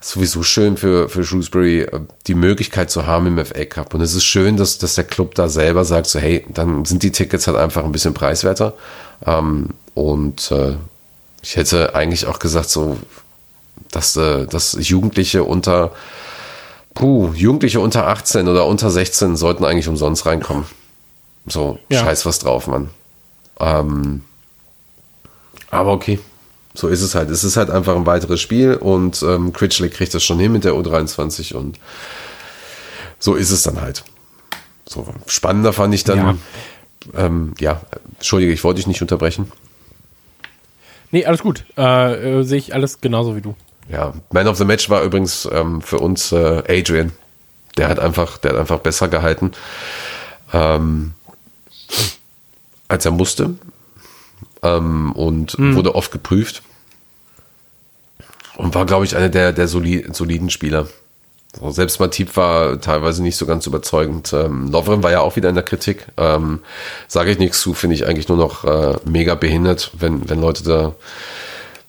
sowieso 0.00 0.44
schön 0.44 0.76
für, 0.76 1.08
für 1.08 1.24
Shrewsbury, 1.24 1.80
äh, 1.80 2.00
die 2.28 2.34
Möglichkeit 2.34 2.90
zu 2.90 3.06
haben 3.06 3.26
im 3.26 3.44
FA 3.44 3.64
Cup. 3.64 3.94
Und 3.94 4.00
es 4.00 4.14
ist 4.14 4.24
schön, 4.24 4.56
dass, 4.56 4.78
dass 4.78 4.94
der 4.94 5.04
Club 5.04 5.34
da 5.34 5.48
selber 5.48 5.84
sagt, 5.84 6.06
so, 6.06 6.20
hey, 6.20 6.44
dann 6.48 6.84
sind 6.84 7.02
die 7.02 7.10
Tickets 7.10 7.48
halt 7.48 7.56
einfach 7.56 7.84
ein 7.84 7.92
bisschen 7.92 8.14
preiswerter. 8.14 8.74
Ähm, 9.26 9.70
und 9.94 10.52
äh, 10.52 10.76
ich 11.42 11.56
hätte 11.56 11.96
eigentlich 11.96 12.26
auch 12.26 12.38
gesagt, 12.38 12.70
so, 12.70 12.96
dass, 13.90 14.16
äh, 14.16 14.46
dass 14.46 14.76
Jugendliche 14.80 15.44
unter 15.44 15.92
puh, 16.94 17.32
Jugendliche 17.34 17.80
unter 17.80 18.06
18 18.08 18.48
oder 18.48 18.66
unter 18.66 18.90
16 18.90 19.36
sollten 19.36 19.64
eigentlich 19.64 19.88
umsonst 19.88 20.26
reinkommen. 20.26 20.64
So, 21.46 21.78
Ja. 21.88 22.00
scheiß 22.00 22.26
was 22.26 22.38
drauf, 22.40 22.66
Mann. 22.66 22.90
Ähm, 23.60 24.22
aber 25.70 25.92
okay, 25.92 26.18
so 26.74 26.88
ist 26.88 27.02
es 27.02 27.14
halt. 27.14 27.30
Es 27.30 27.44
ist 27.44 27.56
halt 27.56 27.70
einfach 27.70 27.94
ein 27.96 28.06
weiteres 28.06 28.40
Spiel 28.40 28.74
und 28.74 29.22
ähm, 29.22 29.52
Critchley 29.52 29.90
kriegt 29.90 30.14
das 30.14 30.24
schon 30.24 30.38
hin 30.38 30.52
mit 30.52 30.64
der 30.64 30.72
U23 30.74 31.54
und 31.54 31.78
so 33.18 33.34
ist 33.34 33.50
es 33.50 33.62
dann 33.62 33.80
halt. 33.80 34.04
So, 34.86 35.06
spannender 35.26 35.72
fand 35.72 35.94
ich 35.94 36.04
dann, 36.04 36.18
Ja. 37.14 37.26
ähm, 37.26 37.54
ja 37.60 37.80
entschuldige, 38.16 38.52
ich 38.52 38.64
wollte 38.64 38.76
dich 38.78 38.86
nicht 38.86 39.02
unterbrechen. 39.02 39.50
Nee, 41.10 41.24
alles 41.26 41.42
gut. 41.42 41.64
Äh, 41.76 42.40
äh, 42.40 42.42
Sehe 42.44 42.58
ich 42.58 42.74
alles 42.74 43.00
genauso 43.00 43.34
wie 43.36 43.40
du. 43.40 43.54
Ja, 43.90 44.12
Man 44.30 44.48
of 44.48 44.56
the 44.56 44.64
Match 44.64 44.90
war 44.90 45.02
übrigens 45.02 45.48
ähm, 45.50 45.80
für 45.80 45.98
uns 45.98 46.32
äh, 46.32 46.62
Adrian. 46.68 47.12
Der 47.76 47.88
hat 47.88 47.98
einfach, 47.98 48.38
der 48.38 48.52
hat 48.52 48.58
einfach 48.58 48.80
besser 48.80 49.08
gehalten, 49.08 49.52
ähm, 50.52 51.14
als 52.88 53.04
er 53.04 53.12
musste. 53.12 53.54
Ähm, 54.62 55.12
und 55.12 55.56
wurde 55.58 55.94
oft 55.94 56.10
geprüft. 56.10 56.62
Und 58.56 58.74
war, 58.74 58.86
glaube 58.86 59.04
ich, 59.04 59.16
einer 59.16 59.28
der, 59.28 59.52
der 59.52 59.68
soli 59.68 60.04
soliden 60.12 60.50
Spieler. 60.50 60.88
So, 61.58 61.70
selbst 61.70 62.00
Matip 62.00 62.36
war 62.36 62.80
teilweise 62.80 63.22
nicht 63.22 63.36
so 63.36 63.46
ganz 63.46 63.66
überzeugend. 63.66 64.32
Ähm, 64.32 64.70
Lovren 64.70 65.02
war 65.02 65.12
ja 65.12 65.20
auch 65.20 65.36
wieder 65.36 65.48
in 65.48 65.54
der 65.54 65.64
Kritik. 65.64 66.06
Ähm, 66.16 66.60
Sage 67.06 67.30
ich 67.30 67.38
nichts 67.38 67.60
zu, 67.60 67.72
finde 67.72 67.94
ich 67.94 68.06
eigentlich 68.06 68.28
nur 68.28 68.36
noch 68.36 68.64
äh, 68.64 68.96
mega 69.04 69.34
behindert, 69.36 69.92
wenn, 69.98 70.28
wenn 70.28 70.40
Leute 70.40 70.64
da 70.64 70.94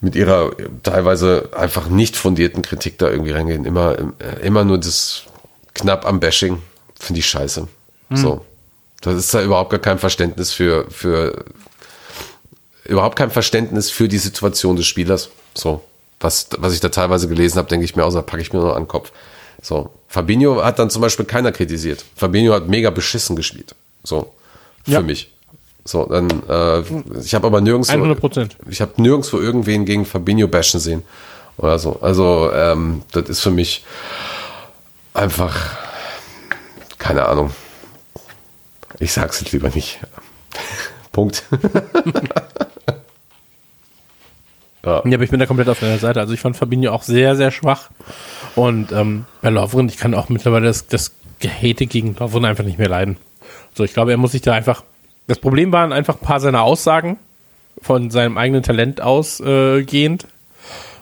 mit 0.01 0.15
ihrer 0.15 0.51
teilweise 0.83 1.49
einfach 1.55 1.89
nicht 1.89 2.15
fundierten 2.15 2.61
Kritik 2.61 2.97
da 2.97 3.09
irgendwie 3.09 3.31
reingehen. 3.31 3.65
Immer, 3.65 3.97
äh, 4.19 4.45
immer 4.45 4.63
nur 4.63 4.77
das 4.77 5.23
knapp 5.73 6.05
am 6.05 6.19
Bashing. 6.19 6.61
Finde 6.99 7.19
ich 7.19 7.27
scheiße. 7.27 7.67
So. 8.11 8.45
Das 9.01 9.15
ist 9.15 9.33
da 9.33 9.41
überhaupt 9.41 9.69
gar 9.69 9.79
kein 9.79 9.99
Verständnis 9.99 10.51
für, 10.51 10.89
für, 10.89 11.45
überhaupt 12.85 13.15
kein 13.17 13.29
Verständnis 13.31 13.89
für 13.91 14.07
die 14.07 14.17
Situation 14.17 14.75
des 14.75 14.87
Spielers. 14.87 15.29
So. 15.53 15.81
Was, 16.19 16.49
was 16.57 16.73
ich 16.73 16.79
da 16.81 16.89
teilweise 16.89 17.27
gelesen 17.29 17.57
habe, 17.57 17.69
denke 17.69 17.85
ich 17.85 17.95
mir, 17.95 18.03
außer 18.03 18.21
packe 18.23 18.41
ich 18.41 18.51
mir 18.51 18.59
nur 18.59 18.75
an 18.75 18.83
den 18.83 18.87
Kopf. 18.89 19.11
So. 19.61 19.91
Fabinho 20.07 20.63
hat 20.63 20.79
dann 20.79 20.89
zum 20.89 21.01
Beispiel 21.01 21.25
keiner 21.25 21.51
kritisiert. 21.51 22.03
Fabinho 22.15 22.53
hat 22.53 22.67
mega 22.67 22.89
beschissen 22.89 23.35
gespielt. 23.35 23.75
So. 24.03 24.33
Für 24.85 24.91
Ja. 24.91 25.01
mich. 25.01 25.31
So, 25.89 26.05
dann, 26.05 26.29
äh, 26.47 26.81
ich 27.19 27.33
habe 27.33 27.47
aber 27.47 27.61
nirgends 27.61 27.89
100 27.89 28.19
Prozent. 28.19 28.57
ich 28.69 28.79
habe 28.79 29.01
nirgendwo 29.01 29.39
irgendwen 29.39 29.85
gegen 29.85 30.05
Fabinho 30.05 30.47
bashen 30.47 30.79
sehen 30.79 31.01
oder 31.57 31.79
so. 31.79 31.97
Also 32.01 32.51
ähm, 32.53 33.01
das 33.11 33.27
ist 33.27 33.39
für 33.39 33.49
mich 33.49 33.83
einfach 35.15 35.57
keine 36.99 37.25
Ahnung. 37.25 37.49
Ich 38.99 39.13
sag's 39.13 39.41
jetzt 39.41 39.51
lieber 39.51 39.69
nicht. 39.69 39.99
Punkt. 41.11 41.43
Ja, 44.85 45.03
aber 45.03 45.23
ich 45.23 45.29
bin 45.29 45.41
da 45.41 45.45
komplett 45.45 45.67
auf 45.67 45.81
deiner 45.81 45.99
Seite. 45.99 46.21
Also 46.21 46.33
ich 46.33 46.39
fand 46.39 46.55
Fabinho 46.55 46.91
auch 46.93 47.03
sehr, 47.03 47.35
sehr 47.35 47.51
schwach. 47.51 47.89
Und 48.55 48.93
ähm, 48.93 49.25
bei 49.41 49.49
Lovren, 49.49 49.89
ich 49.89 49.97
kann 49.97 50.13
auch 50.13 50.29
mittlerweile 50.29 50.67
das, 50.67 50.87
das 50.87 51.11
Gehate 51.39 51.85
gegen 51.85 52.15
Lovren 52.15 52.45
einfach 52.45 52.63
nicht 52.63 52.79
mehr 52.79 52.87
leiden. 52.87 53.17
So, 53.75 53.83
ich 53.83 53.93
glaube, 53.93 54.11
er 54.11 54.17
muss 54.17 54.31
sich 54.31 54.41
da 54.41 54.53
einfach. 54.53 54.83
Das 55.29 55.37
Problem 55.37 55.71
waren 55.71 55.93
einfach 55.93 56.15
ein 56.15 56.25
paar 56.25 56.39
seiner 56.39 56.63
Aussagen 56.63 57.19
von 57.83 58.09
seinem 58.09 58.35
eigenen 58.39 58.63
Talent 58.63 58.99
ausgehend. 58.99 60.25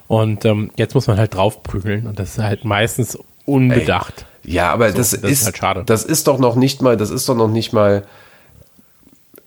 Und 0.10 0.44
ähm, 0.44 0.70
jetzt 0.76 0.96
muss 0.96 1.08
man 1.08 1.18
halt 1.18 1.34
draufprügeln. 1.34 2.08
Und 2.08 2.20
das 2.20 2.32
ist 2.32 2.44
halt 2.44 2.66
meistens 2.66 3.18
unbedacht. 3.46 4.26
Ja, 4.44 4.74
aber 4.74 4.88
das, 4.92 5.12
das 5.12 5.14
ist, 5.14 5.24
ist 5.24 5.46
halt 5.46 5.58
schade. 5.58 5.84
Das 5.86 6.04
ist 6.04 6.28
doch 6.28 6.40
noch 6.40 6.56
nicht 6.56 6.82
mal, 6.82 6.98
das 6.98 7.10
ist 7.10 7.30
doch 7.30 7.36
noch 7.36 7.48
nicht 7.48 7.72
mal. 7.72 8.04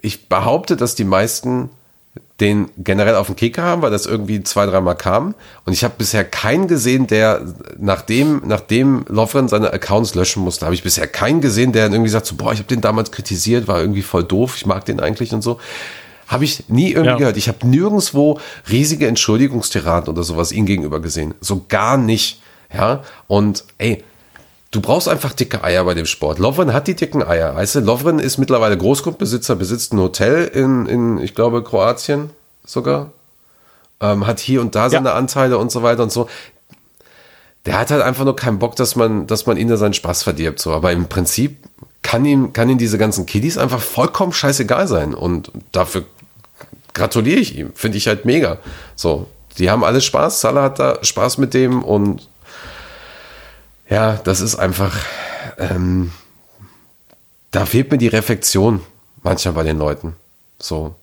Ich 0.01 0.31
behaupte, 0.31 0.79
dass 0.79 0.95
die 0.95 1.05
meisten 1.05 1.69
den 2.41 2.71
generell 2.79 3.15
auf 3.17 3.27
dem 3.27 3.37
Kicker 3.37 3.63
haben, 3.63 3.83
weil 3.83 3.91
das 3.91 4.07
irgendwie 4.07 4.43
zwei, 4.43 4.67
dreimal 4.67 4.97
kam. 4.97 5.35
Und 5.67 5.73
ich 5.73 5.85
habe 5.85 5.95
bisher 5.99 6.25
keinen 6.25 6.69
gesehen, 6.69 7.07
der, 7.07 7.43
nachdem, 7.79 8.43
nachdem 8.47 9.05
Lovren 9.09 9.49
seine 9.49 9.73
Accounts 9.73 10.15
löschen 10.15 10.43
musste, 10.43 10.65
habe 10.65 10.75
ich 10.75 10.83
bisher 10.83 11.07
keinen 11.07 11.41
gesehen, 11.41 11.73
der 11.73 11.91
irgendwie 11.91 12.11
sagt, 12.11 12.27
so, 12.27 12.37
boah, 12.37 12.53
ich 12.53 12.59
habe 12.59 12.69
den 12.69 12.81
damals 12.81 13.11
kritisiert, 13.11 13.69
war 13.69 13.81
irgendwie 13.81 14.03
voll 14.03 14.25
doof, 14.25 14.55
ich 14.57 14.67
mag 14.67 14.85
den 14.85 15.01
eigentlich 15.01 15.33
und 15.33 15.43
so. 15.43 15.61
Habe 16.29 16.45
ich 16.45 16.69
nie 16.69 16.91
irgendwie 16.91 17.11
Ja. 17.11 17.17
gehört. 17.17 17.37
Ich 17.37 17.49
habe 17.49 17.67
nirgendwo 17.67 18.39
riesige 18.71 19.07
Entschuldigungstiraden 19.09 20.09
oder 20.09 20.23
sowas 20.23 20.53
ihm 20.53 20.65
gegenüber 20.65 21.01
gesehen. 21.01 21.35
So 21.41 21.65
gar 21.69 21.97
nicht. 21.97 22.41
Ja. 22.73 23.03
Und 23.27 23.65
ey, 23.79 24.05
Du 24.71 24.81
brauchst 24.81 25.09
einfach 25.09 25.33
dicke 25.33 25.65
Eier 25.65 25.85
bei 25.85 25.95
dem 25.95 26.07
Sport. 26.07 26.39
Lovren 26.39 26.73
hat 26.73 26.87
die 26.87 26.95
dicken 26.95 27.25
Eier. 27.25 27.57
Weißt 27.57 27.75
du, 27.75 27.81
Lovren 27.81 28.21
ist 28.21 28.39
mittlerweile 28.39 28.79
Großgrundbesitzer, 28.79 29.57
besitzt 29.57 29.93
ein 29.93 29.99
Hotel 29.99 30.45
in, 30.45 30.87
in 30.87 31.19
ich 31.19 31.35
glaube, 31.35 31.65
Kroatien 31.65 32.31
sogar. 32.65 33.11
Ähm, 34.01 34.27
hat 34.27 34.39
hier 34.39 34.61
und 34.61 34.77
da 34.77 34.89
seine 34.89 35.13
Anteile 35.13 35.59
und 35.59 35.73
so 35.73 35.83
weiter 35.83 36.05
und 36.05 36.13
so. 36.13 36.29
Der 37.67 37.79
hat 37.79 37.91
halt 37.91 38.01
einfach 38.01 38.25
nur 38.25 38.37
keinen 38.37 38.61
Bock, 38.61 38.77
dass 38.77 38.95
man, 38.95 39.27
dass 39.27 39.45
man 39.45 39.57
ihn 39.57 39.69
da 39.69 39.77
seinen 39.77 39.93
Spaß 39.93 40.23
verdirbt. 40.23 40.61
So. 40.61 40.73
Aber 40.73 40.93
im 40.93 41.09
Prinzip 41.09 41.57
kann 42.03 42.25
ihm, 42.25 42.53
kann 42.53 42.71
ihm 42.71 42.79
diese 42.79 42.97
ganzen 42.97 43.27
Kiddies 43.27 43.59
einfach 43.59 43.81
vollkommen 43.81 44.33
scheißegal 44.33 44.87
sein. 44.87 45.15
Und 45.15 45.51
dafür 45.73 46.05
gratuliere 46.95 47.41
ich 47.41 47.59
ihm. 47.59 47.73
Finde 47.75 47.99
ich 47.99 48.07
halt 48.07 48.25
mega. 48.25 48.59
So. 48.95 49.27
Die 49.59 49.69
haben 49.69 49.83
alle 49.83 50.01
Spaß. 50.01 50.41
Salah 50.41 50.63
hat 50.63 50.79
da 50.79 50.99
Spaß 51.03 51.39
mit 51.39 51.55
dem 51.55 51.83
und 51.83 52.30
ja, 53.91 54.15
das 54.17 54.41
ist 54.41 54.55
einfach, 54.55 54.97
ähm, 55.59 56.13
da 57.51 57.67
fehlt 57.67 57.91
mir 57.91 57.99
die 57.99 58.09
Reflexion 58.09 58.81
manchmal 59.23 59.55
bei 59.55 59.65
den 59.65 59.79
Leuten. 59.79 60.15
So. 60.59 60.95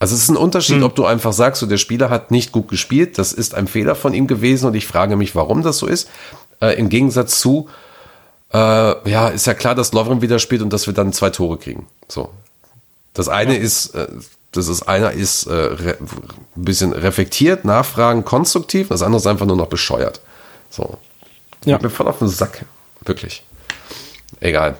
Also 0.00 0.14
es 0.14 0.24
ist 0.24 0.28
ein 0.28 0.36
Unterschied, 0.36 0.82
ob 0.82 0.94
du 0.94 1.06
einfach 1.06 1.32
sagst, 1.32 1.60
so 1.60 1.66
der 1.66 1.76
Spieler 1.76 2.10
hat 2.10 2.30
nicht 2.30 2.52
gut 2.52 2.68
gespielt, 2.68 3.18
das 3.18 3.32
ist 3.32 3.54
ein 3.54 3.66
Fehler 3.66 3.94
von 3.94 4.14
ihm 4.14 4.26
gewesen 4.26 4.66
und 4.66 4.74
ich 4.74 4.86
frage 4.86 5.16
mich, 5.16 5.34
warum 5.34 5.62
das 5.62 5.78
so 5.78 5.86
ist. 5.86 6.08
Äh, 6.60 6.78
Im 6.78 6.88
Gegensatz 6.88 7.40
zu, 7.40 7.68
äh, 8.52 9.10
ja, 9.10 9.28
ist 9.28 9.46
ja 9.46 9.54
klar, 9.54 9.74
dass 9.74 9.92
Lovren 9.92 10.20
wieder 10.20 10.38
spielt 10.38 10.62
und 10.62 10.72
dass 10.72 10.86
wir 10.86 10.94
dann 10.94 11.12
zwei 11.12 11.30
Tore 11.30 11.58
kriegen. 11.58 11.86
So. 12.08 12.30
Das 13.12 13.28
eine 13.28 13.56
ist, 13.56 13.94
äh, 13.94 14.08
das 14.52 14.68
ist 14.68 14.82
einer 14.82 15.12
ist 15.12 15.46
äh, 15.46 15.94
ein 15.96 15.98
bisschen 16.54 16.92
reflektiert, 16.92 17.64
nachfragen, 17.64 18.24
konstruktiv, 18.24 18.88
das 18.88 19.02
andere 19.02 19.20
ist 19.20 19.26
einfach 19.26 19.46
nur 19.46 19.56
noch 19.56 19.66
bescheuert. 19.66 20.20
So. 20.70 20.98
Ja. 21.68 21.76
Ich 21.76 21.82
bin 21.82 21.90
voll 21.90 22.08
auf 22.08 22.18
den 22.18 22.28
Sack. 22.28 22.64
Wirklich. 23.04 23.42
Egal. 24.40 24.76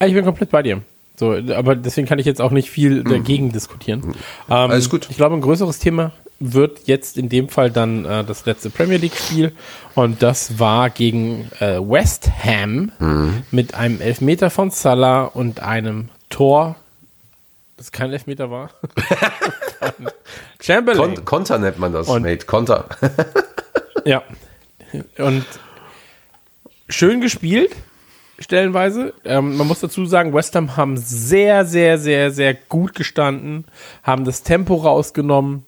Ja, 0.00 0.06
Ich 0.06 0.14
bin 0.14 0.24
komplett 0.24 0.50
bei 0.50 0.62
dir. 0.62 0.82
So, 1.16 1.32
aber 1.32 1.76
deswegen 1.76 2.06
kann 2.08 2.18
ich 2.18 2.24
jetzt 2.26 2.40
auch 2.40 2.50
nicht 2.50 2.70
viel 2.70 3.04
dagegen 3.04 3.52
diskutieren. 3.52 4.00
Ähm, 4.04 4.08
Mhm. 4.46 4.52
Alles 4.70 4.88
gut. 4.88 5.08
Ich 5.10 5.16
glaube, 5.16 5.34
ein 5.36 5.42
größeres 5.42 5.78
Thema 5.78 6.12
wird 6.38 6.80
jetzt 6.86 7.18
in 7.18 7.28
dem 7.28 7.50
Fall 7.50 7.70
dann 7.70 8.06
äh, 8.06 8.24
das 8.24 8.46
letzte 8.46 8.70
Premier 8.70 8.96
League-Spiel. 8.96 9.52
Und 9.94 10.22
das 10.22 10.58
war 10.58 10.88
gegen 10.88 11.50
äh, 11.60 11.78
West 11.78 12.30
Ham 12.42 12.92
Mhm. 12.98 13.42
mit 13.50 13.74
einem 13.74 14.00
Elfmeter 14.00 14.48
von 14.48 14.70
Salah 14.70 15.24
und 15.24 15.60
einem 15.60 16.08
Tor, 16.30 16.76
das 17.76 17.92
kein 17.92 18.10
Elfmeter 18.12 18.50
war. 18.50 18.70
Chamberlain. 20.60 21.14
Kon 21.16 21.24
Konter 21.24 21.58
nennt 21.58 21.78
man 21.78 21.92
das, 21.92 22.08
Und- 22.08 22.22
Mate. 22.22 22.46
Konter. 22.46 22.86
Ja. 24.04 24.22
Und 25.18 25.44
schön 26.90 27.20
gespielt, 27.20 27.74
stellenweise. 28.38 29.14
Ähm, 29.24 29.56
man 29.56 29.66
muss 29.66 29.80
dazu 29.80 30.06
sagen, 30.06 30.34
West 30.34 30.54
Ham 30.54 30.76
haben 30.76 30.96
sehr, 30.96 31.64
sehr, 31.64 31.98
sehr, 31.98 32.30
sehr 32.30 32.54
gut 32.54 32.94
gestanden, 32.94 33.64
haben 34.02 34.24
das 34.24 34.42
Tempo 34.42 34.74
rausgenommen, 34.74 35.64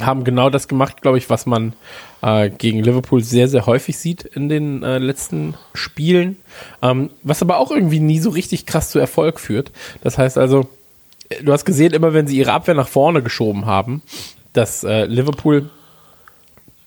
haben 0.00 0.24
genau 0.24 0.50
das 0.50 0.68
gemacht, 0.68 1.02
glaube 1.02 1.18
ich, 1.18 1.28
was 1.28 1.46
man 1.46 1.74
äh, 2.22 2.48
gegen 2.50 2.82
Liverpool 2.82 3.22
sehr, 3.22 3.48
sehr 3.48 3.66
häufig 3.66 3.98
sieht 3.98 4.24
in 4.24 4.48
den 4.48 4.82
äh, 4.82 4.98
letzten 4.98 5.54
Spielen. 5.74 6.36
Ähm, 6.80 7.10
was 7.22 7.42
aber 7.42 7.58
auch 7.58 7.70
irgendwie 7.70 8.00
nie 8.00 8.18
so 8.18 8.30
richtig 8.30 8.66
krass 8.66 8.90
zu 8.90 8.98
Erfolg 8.98 9.40
führt. 9.40 9.72
Das 10.02 10.16
heißt 10.16 10.38
also, 10.38 10.68
äh, 11.28 11.42
du 11.42 11.52
hast 11.52 11.64
gesehen, 11.64 11.92
immer 11.92 12.14
wenn 12.14 12.26
sie 12.26 12.38
ihre 12.38 12.52
Abwehr 12.52 12.74
nach 12.74 12.88
vorne 12.88 13.22
geschoben 13.22 13.66
haben, 13.66 14.02
dass 14.52 14.84
äh, 14.84 15.04
Liverpool 15.04 15.70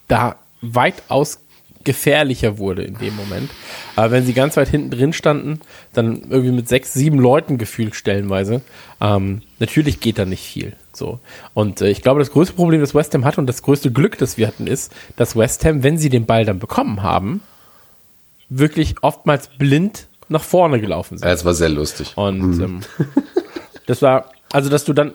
da 0.07 0.37
weitaus 0.61 1.39
gefährlicher 1.83 2.57
wurde 2.57 2.83
in 2.83 2.97
dem 2.97 3.15
Moment. 3.15 3.49
Aber 3.95 4.11
wenn 4.11 4.25
sie 4.25 4.33
ganz 4.33 4.57
weit 4.57 4.69
hinten 4.69 4.91
drin 4.91 5.13
standen, 5.13 5.59
dann 5.93 6.23
irgendwie 6.29 6.51
mit 6.51 6.67
sechs, 6.67 6.93
sieben 6.93 7.19
Leuten 7.19 7.57
gefühlt 7.57 7.95
stellenweise, 7.95 8.61
ähm, 9.01 9.41
natürlich 9.59 9.99
geht 9.99 10.17
da 10.17 10.25
nicht 10.25 10.43
viel. 10.43 10.73
So. 10.93 11.19
Und 11.53 11.81
äh, 11.81 11.89
ich 11.89 12.01
glaube, 12.01 12.19
das 12.19 12.31
größte 12.31 12.55
Problem, 12.55 12.81
das 12.81 12.95
West 12.95 13.13
Ham 13.13 13.25
hat 13.25 13.37
und 13.37 13.47
das 13.47 13.61
größte 13.61 13.91
Glück, 13.91 14.17
das 14.17 14.37
wir 14.37 14.47
hatten, 14.47 14.67
ist, 14.67 14.93
dass 15.15 15.35
West 15.35 15.65
Ham, 15.65 15.83
wenn 15.83 15.97
sie 15.97 16.09
den 16.09 16.25
Ball 16.25 16.45
dann 16.45 16.59
bekommen 16.59 17.03
haben, 17.03 17.41
wirklich 18.49 18.95
oftmals 19.01 19.47
blind 19.47 20.07
nach 20.29 20.43
vorne 20.43 20.79
gelaufen 20.79 21.17
sind. 21.17 21.27
Ja, 21.27 21.33
es 21.33 21.45
war 21.45 21.53
sehr 21.53 21.69
lustig. 21.69 22.13
Und 22.15 22.61
ähm, 22.61 22.81
das 23.85 24.01
war, 24.01 24.31
also 24.51 24.69
dass 24.69 24.85
du 24.85 24.93
dann 24.93 25.13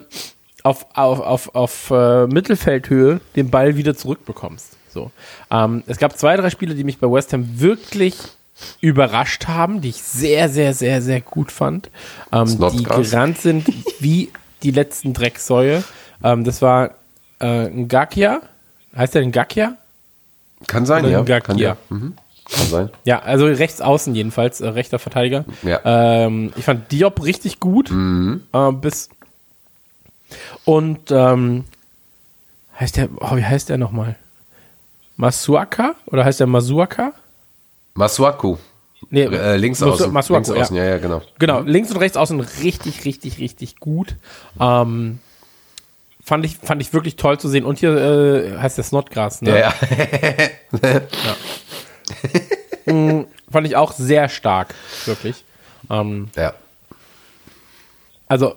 auf, 0.63 0.85
auf, 0.93 1.19
auf, 1.19 1.55
auf 1.55 1.91
äh, 1.91 2.27
Mittelfeldhöhe 2.27 3.21
den 3.35 3.49
Ball 3.49 3.77
wieder 3.77 3.95
zurückbekommst. 3.95 4.78
So. 4.99 5.11
Ähm, 5.51 5.83
es 5.87 5.97
gab 5.97 6.17
zwei, 6.17 6.35
drei 6.35 6.49
Spiele, 6.49 6.75
die 6.75 6.83
mich 6.83 6.99
bei 6.99 7.09
West 7.09 7.31
Ham 7.33 7.59
wirklich 7.59 8.17
überrascht 8.81 9.47
haben, 9.47 9.79
die 9.79 9.89
ich 9.89 10.03
sehr, 10.03 10.49
sehr, 10.49 10.73
sehr, 10.73 11.01
sehr 11.01 11.21
gut 11.21 11.51
fand, 11.51 11.89
ähm, 12.33 12.57
die 12.73 12.83
gerannt 12.83 13.37
sind 13.39 13.67
wie 13.99 14.31
die 14.63 14.71
letzten 14.71 15.13
Drecksäue. 15.13 15.83
Ähm, 16.23 16.43
das 16.43 16.61
war 16.61 16.91
äh, 17.39 17.69
Ngakia. 17.69 18.41
Heißt 18.95 19.15
der 19.15 19.25
Ngakia? 19.25 19.77
Kann 20.67 20.85
sein, 20.85 21.05
Oder 21.05 21.11
ja. 21.11 21.21
Ngakia. 21.21 21.39
Kann, 21.39 21.57
ja. 21.57 21.77
Mhm. 21.89 22.15
Kann 22.51 22.67
sein. 22.67 22.89
Ja, 23.05 23.19
also 23.19 23.45
rechts 23.45 23.79
außen 23.79 24.13
jedenfalls, 24.13 24.59
äh, 24.59 24.67
rechter 24.67 24.99
Verteidiger. 24.99 25.45
Ja. 25.63 25.79
Ähm, 26.25 26.51
ich 26.57 26.65
fand 26.65 26.91
Diop 26.91 27.23
richtig 27.23 27.61
gut. 27.61 27.89
Äh, 27.91 28.71
bis 28.73 29.09
und 30.65 31.11
ähm, 31.11 31.63
heißt 32.79 32.97
der, 32.97 33.09
oh, 33.19 33.35
wie 33.37 33.45
heißt 33.45 33.69
der 33.69 33.77
nochmal? 33.77 34.15
Masuaka? 35.19 35.95
Oder 36.05 36.23
heißt 36.23 36.39
der 36.39 36.47
Masuaka? 36.47 37.11
Masuaku. 37.93 38.55
Nee, 39.09 39.23
Äh, 39.25 39.57
links 39.57 39.81
Masu- 39.81 39.91
außen. 39.91 40.13
Masuaku, 40.13 40.51
links 40.53 40.61
außen, 40.63 40.75
ja, 40.77 40.85
ja, 40.85 40.97
genau. 40.97 41.21
Genau, 41.39 41.59
links 41.59 41.91
und 41.91 41.97
rechts 41.97 42.15
außen 42.15 42.39
richtig, 42.39 43.03
richtig, 43.03 43.37
richtig 43.37 43.79
gut. 43.81 44.15
Ähm, 44.61 45.19
fand, 46.23 46.45
ich, 46.45 46.55
fand 46.57 46.81
ich 46.81 46.93
wirklich 46.93 47.17
toll 47.17 47.37
zu 47.37 47.49
sehen. 47.49 47.65
Und 47.65 47.79
hier 47.79 47.97
äh, 47.97 48.57
heißt 48.59 48.77
der 48.77 48.85
Snodgrass, 48.85 49.41
ne? 49.41 49.59
Ja, 49.59 49.73
ja. 50.83 50.95
Fand 53.51 53.67
ich 53.67 53.75
auch 53.75 53.91
sehr 53.91 54.29
stark, 54.29 54.73
wirklich. 55.05 55.43
Ähm, 55.89 56.29
ja. 56.35 56.53
also 58.27 58.55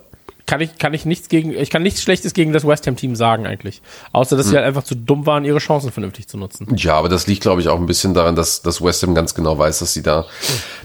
kann 0.53 0.61
ich, 0.61 0.77
kann 0.77 0.93
ich 0.93 1.03
nichts 1.03 1.29
gegen, 1.29 1.51
ich 1.51 1.71
kann 1.71 1.81
nichts 1.81 2.03
Schlechtes 2.03 2.35
gegen 2.35 2.53
das 2.53 2.63
West 2.63 2.85
Ham 2.85 2.95
Team 2.95 3.15
sagen 3.15 3.47
eigentlich. 3.47 3.81
Außer, 4.11 4.37
dass 4.37 4.49
sie 4.49 4.55
halt 4.55 4.67
einfach 4.67 4.83
zu 4.83 4.93
dumm 4.93 5.25
waren, 5.25 5.45
ihre 5.45 5.57
Chancen 5.57 5.91
vernünftig 5.91 6.27
zu 6.27 6.37
nutzen. 6.37 6.67
Ja, 6.75 6.93
aber 6.93 7.09
das 7.09 7.25
liegt, 7.25 7.41
glaube 7.41 7.59
ich, 7.59 7.69
auch 7.69 7.79
ein 7.79 7.87
bisschen 7.87 8.13
daran, 8.13 8.35
dass, 8.35 8.61
dass 8.61 8.79
West 8.79 9.01
Ham 9.01 9.15
ganz 9.15 9.33
genau 9.33 9.57
weiß, 9.57 9.79
dass 9.79 9.93
sie 9.93 10.03
da, 10.03 10.27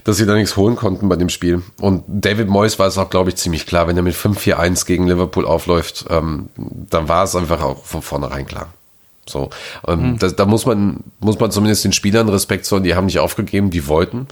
dass 0.05 0.17
sie 0.17 0.25
da 0.25 0.33
nichts 0.33 0.57
holen 0.57 0.75
konnten 0.75 1.07
bei 1.07 1.17
dem 1.17 1.29
Spiel. 1.29 1.61
Und 1.79 2.03
David 2.07 2.47
Moyes 2.47 2.79
war 2.79 2.87
es 2.87 2.97
auch, 2.97 3.11
glaube 3.11 3.29
ich, 3.29 3.35
ziemlich 3.35 3.67
klar, 3.67 3.87
wenn 3.87 3.95
er 3.95 4.01
mit 4.01 4.15
5-4-1 4.15 4.87
gegen 4.87 5.05
Liverpool 5.07 5.45
aufläuft, 5.45 6.05
ähm, 6.09 6.49
dann 6.57 7.07
war 7.07 7.25
es 7.25 7.35
einfach 7.35 7.61
auch 7.61 7.83
von 7.83 8.01
vornherein 8.01 8.47
klar. 8.47 8.73
So, 9.27 9.51
ähm, 9.87 10.17
da, 10.17 10.29
da 10.29 10.45
muss 10.47 10.65
man, 10.65 11.03
muss 11.19 11.39
man 11.39 11.51
zumindest 11.51 11.83
den 11.83 11.93
Spielern 11.93 12.27
Respekt 12.27 12.65
zollen, 12.65 12.83
die 12.83 12.95
haben 12.95 13.05
nicht 13.05 13.19
aufgegeben, 13.19 13.69
die 13.69 13.85
wollten 13.85 14.27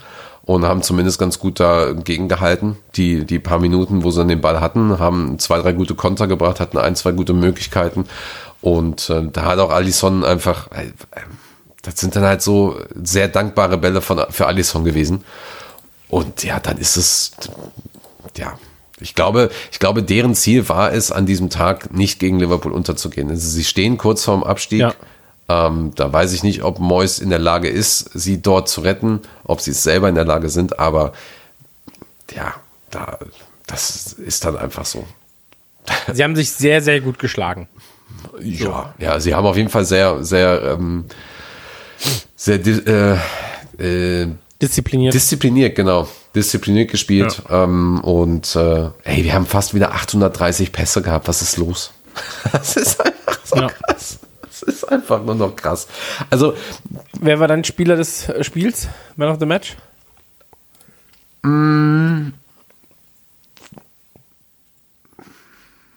und 0.47 0.65
haben 0.65 0.81
zumindest 0.81 1.19
ganz 1.19 1.39
gut 1.39 1.59
dagegen 1.59 2.29
gehalten. 2.29 2.77
Die, 2.95 3.25
die 3.25 3.37
paar 3.37 3.59
Minuten, 3.59 4.03
wo 4.03 4.11
sie 4.11 4.25
den 4.25 4.39
Ball 4.39 4.61
hatten, 4.61 4.97
haben 4.97 5.37
zwei, 5.39 5.59
drei 5.59 5.73
gute 5.73 5.93
Konter 5.93 6.25
gebracht, 6.25 6.61
hatten 6.61 6.77
ein, 6.77 6.95
zwei 6.95 7.11
gute 7.11 7.33
Möglichkeiten. 7.33 8.05
Und 8.61 9.09
äh, 9.09 9.23
da 9.31 9.43
hat 9.43 9.59
auch 9.59 9.71
Alisson 9.71 10.23
einfach, 10.23 10.71
äh, 10.71 10.91
das 11.81 11.99
sind 11.99 12.15
dann 12.15 12.23
halt 12.23 12.41
so 12.41 12.79
sehr 13.03 13.27
dankbare 13.27 13.77
Bälle 13.77 13.99
von, 13.99 14.23
für 14.29 14.47
Alisson 14.47 14.85
gewesen. 14.85 15.25
Und 16.07 16.45
ja, 16.45 16.61
dann 16.61 16.77
ist 16.77 16.95
es, 16.95 17.33
ja, 18.37 18.57
ich 19.01 19.15
glaube, 19.15 19.49
ich 19.69 19.79
glaube, 19.79 20.01
deren 20.01 20.33
Ziel 20.33 20.69
war 20.69 20.93
es, 20.93 21.11
an 21.11 21.25
diesem 21.25 21.49
Tag 21.49 21.93
nicht 21.93 22.19
gegen 22.19 22.39
Liverpool 22.39 22.71
unterzugehen. 22.71 23.29
Also 23.29 23.49
sie 23.49 23.65
stehen 23.65 23.97
kurz 23.97 24.23
vorm 24.23 24.43
Abstieg. 24.43 24.79
Ja. 24.79 24.93
Ähm, 25.49 25.93
da 25.95 26.11
weiß 26.11 26.33
ich 26.33 26.43
nicht, 26.43 26.63
ob 26.63 26.79
Moyes 26.79 27.19
in 27.19 27.29
der 27.29 27.39
Lage 27.39 27.69
ist, 27.69 28.09
sie 28.13 28.41
dort 28.41 28.67
zu 28.67 28.81
retten, 28.81 29.21
ob 29.45 29.61
sie 29.61 29.71
es 29.71 29.81
selber 29.83 30.09
in 30.09 30.15
der 30.15 30.25
Lage 30.25 30.49
sind, 30.49 30.77
aber 30.79 31.13
ja, 32.35 32.53
da, 32.91 33.17
das 33.65 34.13
ist 34.13 34.43
dann 34.43 34.57
einfach 34.57 34.85
so. 34.85 35.05
Sie 36.13 36.21
haben 36.23 36.35
sich 36.35 36.51
sehr, 36.51 36.81
sehr 36.81 36.99
gut 36.99 37.17
geschlagen. 37.17 37.69
Ja, 38.41 38.93
ja, 38.99 39.19
sie 39.21 39.33
haben 39.33 39.45
auf 39.45 39.55
jeden 39.55 39.69
Fall 39.69 39.85
sehr, 39.85 40.21
sehr, 40.23 40.61
ähm, 40.77 41.05
sehr 42.35 42.59
äh, 42.65 43.17
äh, 44.23 44.27
Diszipliniert. 44.61 45.13
diszipliniert, 45.13 45.75
genau. 45.75 46.07
Diszipliniert 46.35 46.91
gespielt. 46.91 47.41
Ähm, 47.49 48.01
und 48.01 48.55
äh, 48.55 48.89
ey, 49.03 49.23
wir 49.23 49.33
haben 49.33 49.45
fast 49.45 49.73
wieder 49.73 49.93
830 49.93 50.71
Pässe 50.71 51.01
gehabt. 51.01 51.27
Was 51.27 51.41
ist 51.41 51.57
los? 51.57 51.91
Das 52.51 52.75
ist 52.75 52.99
einfach 52.99 53.39
so 53.45 53.55
Ja. 53.57 53.69
krass. 53.69 54.19
Ist 54.67 54.83
einfach 54.83 55.23
nur 55.23 55.33
noch 55.35 55.55
krass. 55.55 55.87
Also, 56.29 56.53
Wer 57.19 57.39
war 57.39 57.47
dein 57.47 57.63
Spieler 57.63 57.95
des 57.95 58.29
äh, 58.29 58.43
Spiels? 58.43 58.87
Man 59.15 59.29
of 59.29 59.39
the 59.39 59.45
Match? 59.45 59.75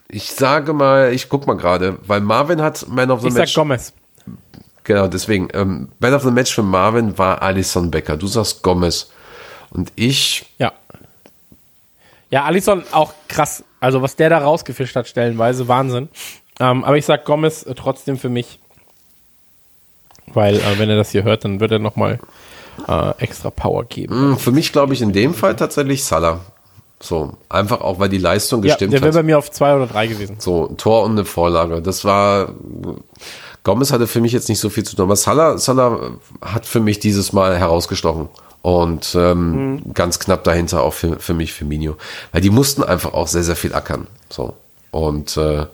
ich 0.09 0.31
sage 0.33 0.73
mal, 0.73 1.13
ich 1.13 1.29
guck 1.29 1.47
mal 1.47 1.57
gerade, 1.57 1.99
weil 2.07 2.21
Marvin 2.21 2.61
hat 2.61 2.87
Man 2.89 3.11
of 3.11 3.21
the 3.23 3.29
Ich 3.29 3.35
sag 3.35 3.41
Match. 3.43 3.55
Gomez. 3.55 3.93
Genau, 4.85 5.07
deswegen. 5.07 5.49
Ähm, 5.53 5.89
Man 6.01 6.15
of 6.15 6.23
the 6.23 6.31
Match 6.31 6.55
für 6.55 6.63
Marvin 6.63 7.17
war 7.19 7.43
Alison 7.43 7.91
Becker. 7.91 8.17
Du 8.17 8.27
sagst 8.27 8.63
Gomez. 8.63 9.11
Und 9.71 9.93
ich, 9.97 10.47
Ja. 10.59 10.73
Ja, 12.31 12.45
Alisson 12.45 12.85
auch 12.93 13.13
krass. 13.27 13.65
Also 13.81 14.03
was 14.03 14.15
der 14.15 14.31
da 14.31 14.39
rausgefischt 14.39 14.95
hat, 14.95 15.09
stellenweise, 15.09 15.67
Wahnsinn. 15.67 16.09
Ähm, 16.61 16.85
aber 16.85 16.97
ich 16.97 17.07
sag 17.07 17.25
Gomez 17.25 17.65
äh, 17.65 17.75
trotzdem 17.75 18.19
für 18.19 18.29
mich. 18.29 18.59
Weil, 20.33 20.57
äh, 20.57 20.79
wenn 20.79 20.89
er 20.89 20.97
das 20.97 21.11
hier 21.11 21.25
hört, 21.25 21.45
dann 21.45 21.59
wird 21.61 21.73
er 21.73 21.79
nochmal 21.81 22.21
äh, 22.87 23.11
extra 23.19 23.51
Power 23.51 23.85
geben. 23.85 24.31
mh, 24.33 24.37
für 24.37 24.53
mich 24.53 24.73
glaube 24.73 24.95
ich 24.95 25.03
in 25.03 25.13
dem 25.13 25.35
Fall 25.35 25.57
tatsächlich 25.57 26.05
Salah. 26.05 26.41
So, 27.03 27.33
einfach 27.49 27.81
auch, 27.81 27.99
weil 27.99 28.11
die 28.11 28.19
Leistung 28.19 28.63
Ja, 28.63 28.69
gestimmt 28.75 28.93
der 28.93 29.01
wäre 29.01 29.09
hat. 29.09 29.15
bei 29.19 29.23
mir 29.23 29.39
auf 29.39 29.51
zwei 29.51 29.75
oder 29.75 29.87
drei 29.87 30.07
gewesen. 30.07 30.37
So, 30.39 30.69
ein 30.69 30.77
Tor 30.77 31.03
und 31.05 31.13
eine 31.13 31.25
Vorlage. 31.25 31.81
Das 31.81 32.05
war. 32.05 32.53
Gomez 33.65 33.91
hatte 33.93 34.07
für 34.07 34.21
mich 34.21 34.33
jetzt 34.33 34.49
nicht 34.51 34.59
so 34.61 34.69
viel 34.71 34.85
zu 34.85 34.97
tun, 34.97 35.05
aber 35.05 35.17
Salah, 35.17 35.57
Salah 35.59 36.13
hat 36.43 36.65
für 36.67 36.81
mich 36.81 36.99
dieses 36.99 37.33
Mal 37.33 37.59
herausgestochen. 37.59 38.29
Und 38.63 39.15
ähm, 39.19 39.75
Mhm. 39.77 39.95
ganz 39.95 40.19
knapp 40.19 40.45
dahinter 40.45 40.83
auch 40.83 40.93
für, 40.93 41.19
für 41.19 41.33
mich 41.35 41.55
Firmino. 41.55 41.97
Weil 42.33 42.43
die 42.43 42.51
mussten 42.51 42.83
einfach 42.85 43.15
auch 43.15 43.27
sehr, 43.29 43.43
sehr 43.43 43.57
viel 43.57 43.75
ackern. 43.75 44.07
So. 44.29 44.55
Und 44.91 45.37
äh, 45.39 45.65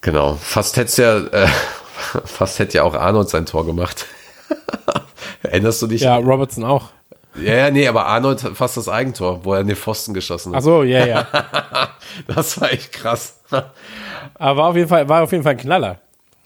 genau, 0.00 0.34
fast 0.40 0.76
hätte 0.76 1.02
ja, 1.02 1.44
äh, 1.44 1.48
fast 2.24 2.58
hätte 2.58 2.78
ja 2.78 2.82
auch 2.84 2.94
Arnold 2.94 3.28
sein 3.28 3.46
Tor 3.46 3.66
gemacht. 3.66 4.06
Erinnerst 5.42 5.82
du 5.82 5.86
dich? 5.86 6.02
Ja, 6.02 6.16
Robertson 6.16 6.64
auch. 6.64 6.90
ja, 7.36 7.54
ja, 7.54 7.70
nee, 7.70 7.86
aber 7.86 8.06
Arnold 8.06 8.42
hat 8.44 8.56
fast 8.56 8.76
das 8.76 8.88
Eigentor, 8.88 9.44
wo 9.44 9.54
er 9.54 9.60
in 9.60 9.66
den 9.68 9.76
Pfosten 9.76 10.14
geschossen 10.14 10.52
hat. 10.52 10.60
Ach 10.60 10.64
so, 10.64 10.82
ja, 10.82 11.06
ja. 11.06 11.26
Das 12.26 12.60
war 12.60 12.72
echt 12.72 12.92
krass. 12.92 13.38
Aber 14.34 14.56
war 14.62 14.68
auf 14.70 14.76
jeden 14.76 14.88
Fall, 14.88 15.08
war 15.08 15.22
auf 15.22 15.30
jeden 15.32 15.44
Fall 15.44 15.52
ein 15.52 15.58
Knaller. 15.58 15.98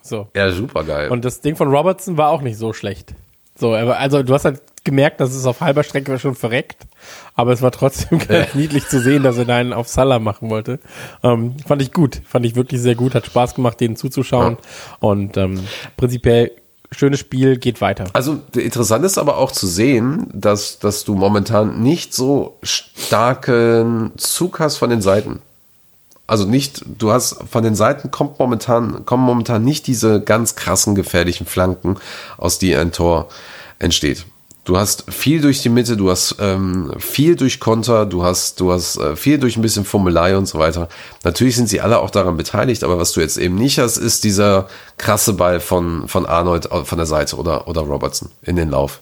So. 0.03 0.28
Ja, 0.34 0.50
super 0.50 0.84
geil. 0.84 1.11
Und 1.11 1.24
das 1.24 1.40
Ding 1.40 1.57
von 1.57 1.68
Robertson 1.74 2.18
war 2.18 2.30
auch 2.30 2.42
nicht 2.42 2.59
so 2.59 2.72
schlecht. 2.72 3.14
So, 3.57 3.72
also 3.72 4.22
du 4.22 4.34
hast 4.34 4.44
halt 4.44 4.61
gemerkt, 4.85 5.20
dass 5.20 5.35
es 5.35 5.47
auf 5.47 5.61
halber 5.61 5.83
Strecke 5.85 6.18
schon 6.18 6.35
verreckt, 6.35 6.87
aber 7.35 7.53
es 7.53 7.62
war 7.62 7.70
trotzdem 7.70 8.18
ganz 8.28 8.55
niedlich 8.55 8.89
zu 8.89 9.01
sehen, 9.01 9.22
dass 9.22 9.39
er 9.39 9.45
da 9.45 9.57
einen 9.57 9.72
auf 9.72 9.89
Salah 9.89 10.18
machen 10.18 10.51
wollte. 10.51 10.80
Ähm, 11.22 11.57
fand 11.66 11.83
ich 11.83 11.93
gut, 11.93 12.20
fand 12.26 12.47
ich 12.47 12.57
wirklich 12.57 12.80
sehr 12.80 12.95
gut, 12.95 13.14
hat 13.14 13.26
Spaß 13.26 13.55
gemacht, 13.55 13.80
denen 13.80 13.97
zuzuschauen 13.97 14.59
und 15.01 15.37
ähm, 15.37 15.61
prinzipiell 15.97 16.53
schönes 16.95 17.20
Spiel, 17.20 17.57
geht 17.57 17.80
weiter. 17.80 18.05
Also 18.12 18.41
interessant 18.55 19.05
ist 19.05 19.18
aber 19.18 19.39
auch 19.39 19.53
zu 19.53 19.66
sehen, 19.66 20.26
dass, 20.33 20.78
dass 20.78 21.05
du 21.05 21.14
momentan 21.14 21.83
nicht 21.83 22.14
so 22.14 22.59
starken 22.62 24.12
Zug 24.16 24.61
hast 24.61 24.76
von 24.76 24.91
den 24.91 25.03
Seiten. 25.03 25.41
Also 26.26 26.47
nicht, 26.47 26.85
du 26.99 27.11
hast 27.11 27.37
von 27.51 27.64
den 27.64 27.74
Seiten 27.74 28.11
kommt 28.11 28.39
momentan, 28.39 29.05
kommen 29.05 29.24
momentan 29.24 29.64
nicht 29.64 29.87
diese 29.87 30.20
ganz 30.20 30.55
krassen, 30.55 30.95
gefährlichen 30.95 31.47
Flanken, 31.47 31.97
aus 32.39 32.59
die 32.59 32.74
ein 32.76 32.93
Tor 32.93 33.28
entsteht. 33.78 34.24
Du 34.65 34.77
hast 34.77 35.13
viel 35.13 35.41
durch 35.41 35.61
die 35.61 35.69
Mitte, 35.71 35.97
du 35.97 36.09
hast 36.09 36.37
ähm, 36.39 36.93
viel 36.99 37.35
durch 37.35 37.59
Konter, 37.59 38.07
du 38.07 38.23
hast, 38.23 38.61
du 38.61 38.71
hast 38.71 38.97
äh, 38.97 39.17
viel 39.17 39.39
durch 39.39 39.57
ein 39.57 39.63
bisschen 39.63 39.85
Formelei 39.85 40.37
und 40.37 40.47
so 40.47 40.59
weiter. 40.61 40.89
Natürlich 41.25 41.57
sind 41.57 41.69
sie 41.69 41.81
alle 41.81 41.99
auch 41.99 42.11
daran 42.11 42.37
beteiligt, 42.37 42.85
aber 42.85 42.97
was 42.97 43.11
du 43.11 43.21
jetzt 43.21 43.39
eben 43.39 43.57
nicht 43.57 43.81
hast, 43.81 43.97
ist 43.97 44.23
dieser 44.23 44.69
krasse 44.99 45.33
Ball 45.33 45.59
von, 45.59 46.07
von 46.07 46.27
Arnold 46.27 46.71
äh, 46.71 46.85
von 46.85 46.97
der 46.97 47.07
Seite 47.07 47.37
oder, 47.37 47.67
oder 47.67 47.81
Robertson 47.81 48.31
in 48.43 48.55
den 48.55 48.71
Lauf. 48.71 49.01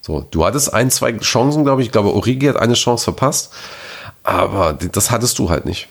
So, 0.00 0.26
du 0.30 0.46
hattest 0.46 0.72
ein, 0.72 0.90
zwei 0.90 1.12
Chancen, 1.18 1.64
glaube 1.64 1.82
ich. 1.82 1.88
Ich 1.88 1.92
glaube, 1.92 2.14
Origi 2.14 2.46
hat 2.46 2.56
eine 2.56 2.74
Chance 2.74 3.04
verpasst, 3.04 3.52
aber 4.22 4.72
das 4.72 5.10
hattest 5.10 5.38
du 5.38 5.50
halt 5.50 5.66
nicht. 5.66 5.88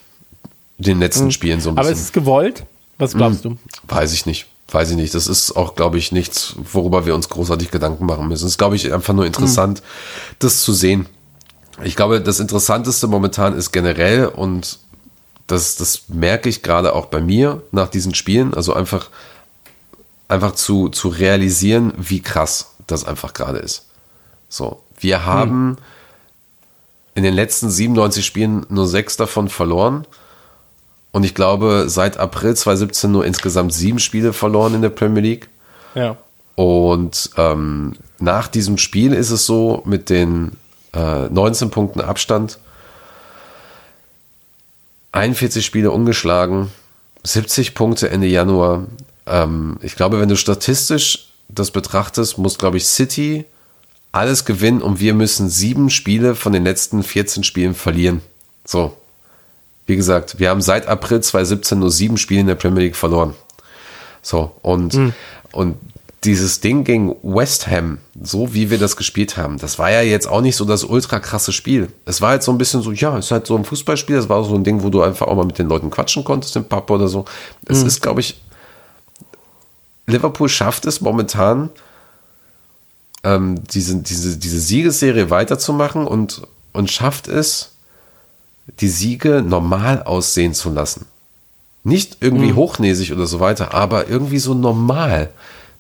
In 0.80 0.86
den 0.86 1.00
letzten 1.00 1.32
Spielen 1.32 1.62
so 1.62 1.70
ein 1.70 1.78
Aber 1.78 1.90
bisschen. 1.90 1.94
es 2.02 2.06
ist 2.06 2.14
gewollt. 2.14 2.64
Was 2.98 3.14
glaubst 3.14 3.46
du? 3.46 3.56
Weiß 3.88 4.14
ich 4.14 4.26
nicht. 4.26 4.48
Weiß 4.72 4.92
ich 4.92 4.96
nicht. 4.96 5.14
Das 5.14 5.28
ist 5.28 5.52
auch, 5.58 5.76
glaube 5.76 5.98
ich, 5.98 6.12
nichts, 6.12 6.56
worüber 6.72 7.06
wir 7.06 7.14
uns 7.14 7.28
großartig 7.30 7.72
Gedanken 7.72 8.06
machen 8.06 8.28
müssen. 8.28 8.46
Es 8.46 8.52
ist, 8.52 8.58
glaube 8.58 8.78
ich, 8.78 8.94
einfach 8.94 9.14
nur 9.14 9.26
interessant, 9.26 9.84
das 10.40 10.62
zu 10.62 10.72
sehen. 10.72 11.08
Ich 11.84 11.96
glaube, 11.96 12.22
das 12.22 12.40
Interessanteste 12.40 13.08
momentan 13.08 13.56
ist 13.56 13.72
generell 13.72 14.28
und 14.28 14.80
das, 15.48 15.76
das 15.76 16.04
merke 16.08 16.48
ich 16.48 16.64
gerade 16.64 16.96
auch 16.96 17.08
bei 17.08 17.20
mir 17.20 17.62
nach 17.72 17.90
diesen 17.90 18.16
Spielen, 18.16 18.54
also 18.54 18.74
einfach, 18.74 19.10
einfach 20.28 20.54
zu, 20.54 20.90
zu 20.90 21.10
realisieren, 21.10 21.94
wie 21.98 22.22
krass 22.22 22.74
das 22.88 23.04
einfach 23.04 23.34
gerade 23.34 23.60
ist. 23.60 23.88
So, 24.48 24.84
wir 25.00 25.26
haben 25.26 25.78
in 27.16 27.24
den 27.24 27.34
letzten 27.34 27.70
97 27.70 28.26
Spielen 28.26 28.66
nur 28.70 28.88
sechs 28.88 29.18
davon 29.18 29.50
verloren. 29.50 30.06
Und 31.12 31.24
ich 31.24 31.36
glaube, 31.36 31.86
seit 31.88 32.18
April 32.18 32.56
2017 32.56 33.12
nur 33.12 33.26
insgesamt 33.26 33.74
sieben 33.74 34.00
Spiele 34.00 34.34
verloren 34.34 34.76
in 34.76 34.82
der 34.82 34.90
Premier 34.90 35.22
League. 35.22 35.50
Ja. 35.94 36.18
Und 36.56 37.32
ähm, 37.38 37.94
nach 38.20 38.48
diesem 38.48 38.78
Spiel 38.78 39.14
ist 39.14 39.32
es 39.32 39.46
so 39.46 39.84
mit 39.86 40.10
den 40.10 40.54
äh, 40.94 41.28
19 41.30 41.70
Punkten 41.70 42.02
Abstand, 42.02 42.60
41 45.12 45.66
Spiele 45.66 45.92
ungeschlagen, 45.92 46.72
70 47.24 47.76
Punkte 47.76 48.10
Ende 48.10 48.28
Januar. 48.28 48.86
Ähm, 49.26 49.78
ich 49.82 49.96
glaube, 49.96 50.20
wenn 50.20 50.30
du 50.30 50.38
statistisch 50.38 51.32
das 51.50 51.72
betrachtest, 51.72 52.38
muss, 52.38 52.58
glaube 52.58 52.78
ich, 52.78 52.88
City 52.88 53.46
alles 54.14 54.46
gewinnen 54.46 54.82
und 54.82 55.00
wir 55.00 55.14
müssen 55.14 55.50
sieben 55.50 55.90
Spiele 55.90 56.36
von 56.36 56.54
den 56.54 56.64
letzten 56.64 57.04
14 57.04 57.44
Spielen 57.44 57.76
verlieren. 57.76 58.22
So. 58.66 58.96
Wie 59.86 59.96
gesagt, 59.96 60.40
wir 60.40 60.50
haben 60.50 60.62
seit 60.62 60.88
April 60.88 61.22
2017 61.22 61.80
nur 61.80 61.92
sieben 61.92 62.18
Spiele 62.18 62.42
in 62.42 62.48
der 62.48 62.56
Premier 62.56 62.84
League 62.84 62.96
verloren. 62.96 63.34
So, 64.22 64.52
und, 64.62 64.94
und 65.52 65.78
dieses 66.24 66.60
Ding 66.60 66.84
gegen 66.84 67.16
West 67.24 67.68
Ham, 67.68 67.98
so 68.22 68.54
wie 68.54 68.70
wir 68.70 68.78
das 68.78 68.96
gespielt 68.96 69.38
haben, 69.38 69.58
das 69.58 69.80
war 69.80 69.90
ja 69.90 70.02
jetzt 70.02 70.28
auch 70.28 70.42
nicht 70.42 70.56
so 70.56 70.66
das 70.66 70.84
ultra 70.84 71.20
krasse 71.20 71.52
Spiel. 71.52 71.92
Es 72.06 72.22
war 72.22 72.30
halt 72.30 72.44
so 72.44 72.52
ein 72.52 72.60
bisschen 72.60 72.84
so, 72.84 72.92
ja, 72.92 73.18
es 73.18 73.26
ist 73.26 73.32
halt 73.32 73.48
so 73.48 73.58
ein 73.58 73.66
Fußballspiel, 73.66 74.16
das 74.16 74.30
war 74.30 74.44
so 74.44 74.54
ein 74.54 74.64
Ding, 74.64 74.84
wo 74.84 74.90
du 74.90 75.02
einfach 75.02 75.28
auch 75.28 75.36
mal 75.36 75.46
mit 75.46 75.58
den 75.58 75.68
Leuten 75.68 75.90
quatschen 75.90 76.24
konntest 76.24 76.56
im 76.56 76.66
Pub 76.66 76.90
oder 76.92 77.08
so. 77.08 77.26
Es 77.66 77.82
ist, 77.82 78.02
glaube 78.02 78.20
ich, 78.22 78.40
Liverpool 80.06 80.50
schafft 80.50 80.86
es 80.86 81.02
momentan, 81.02 81.70
ähm, 83.24 83.64
diese, 83.64 83.98
diese, 83.98 84.38
diese 84.38 84.60
Siegesserie 84.60 85.30
weiterzumachen 85.30 86.06
und, 86.06 86.44
und 86.74 86.92
schafft 86.92 87.28
es, 87.28 87.71
die 88.80 88.88
Siege 88.88 89.44
normal 89.46 90.04
aussehen 90.04 90.54
zu 90.54 90.70
lassen. 90.70 91.06
Nicht 91.84 92.18
irgendwie 92.22 92.54
hochnäsig 92.54 93.12
oder 93.12 93.26
so 93.26 93.40
weiter, 93.40 93.74
aber 93.74 94.08
irgendwie 94.08 94.38
so 94.40 94.54
normal. 94.54 95.30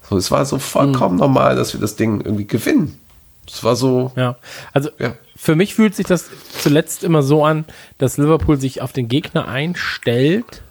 So, 0.10 0.18
es 0.18 0.32
war 0.32 0.46
so 0.46 0.58
vollkommen 0.58 1.18
normal, 1.18 1.56
dass 1.56 1.74
wir 1.74 1.80
das 1.80 1.96
Ding 1.96 2.22
irgendwie 2.22 2.48
gewinnen. 2.48 3.00
Es 3.48 3.64
war 3.64 3.76
so, 3.76 4.12
Ja, 4.16 4.36
also 4.74 4.90
Ja. 4.98 5.14
für 5.36 5.56
mich 5.56 5.76
fühlt 5.76 5.96
sich 5.96 6.08
das 6.08 6.26
zuletzt 6.60 7.04
immer 7.04 7.22
so 7.22 7.46
an, 7.46 7.66
dass 7.98 8.18
Liverpool 8.18 8.60
sich 8.60 8.82
auf 8.82 8.94
den 8.94 9.08
Gegner 9.10 9.48
einstellt 9.48 10.64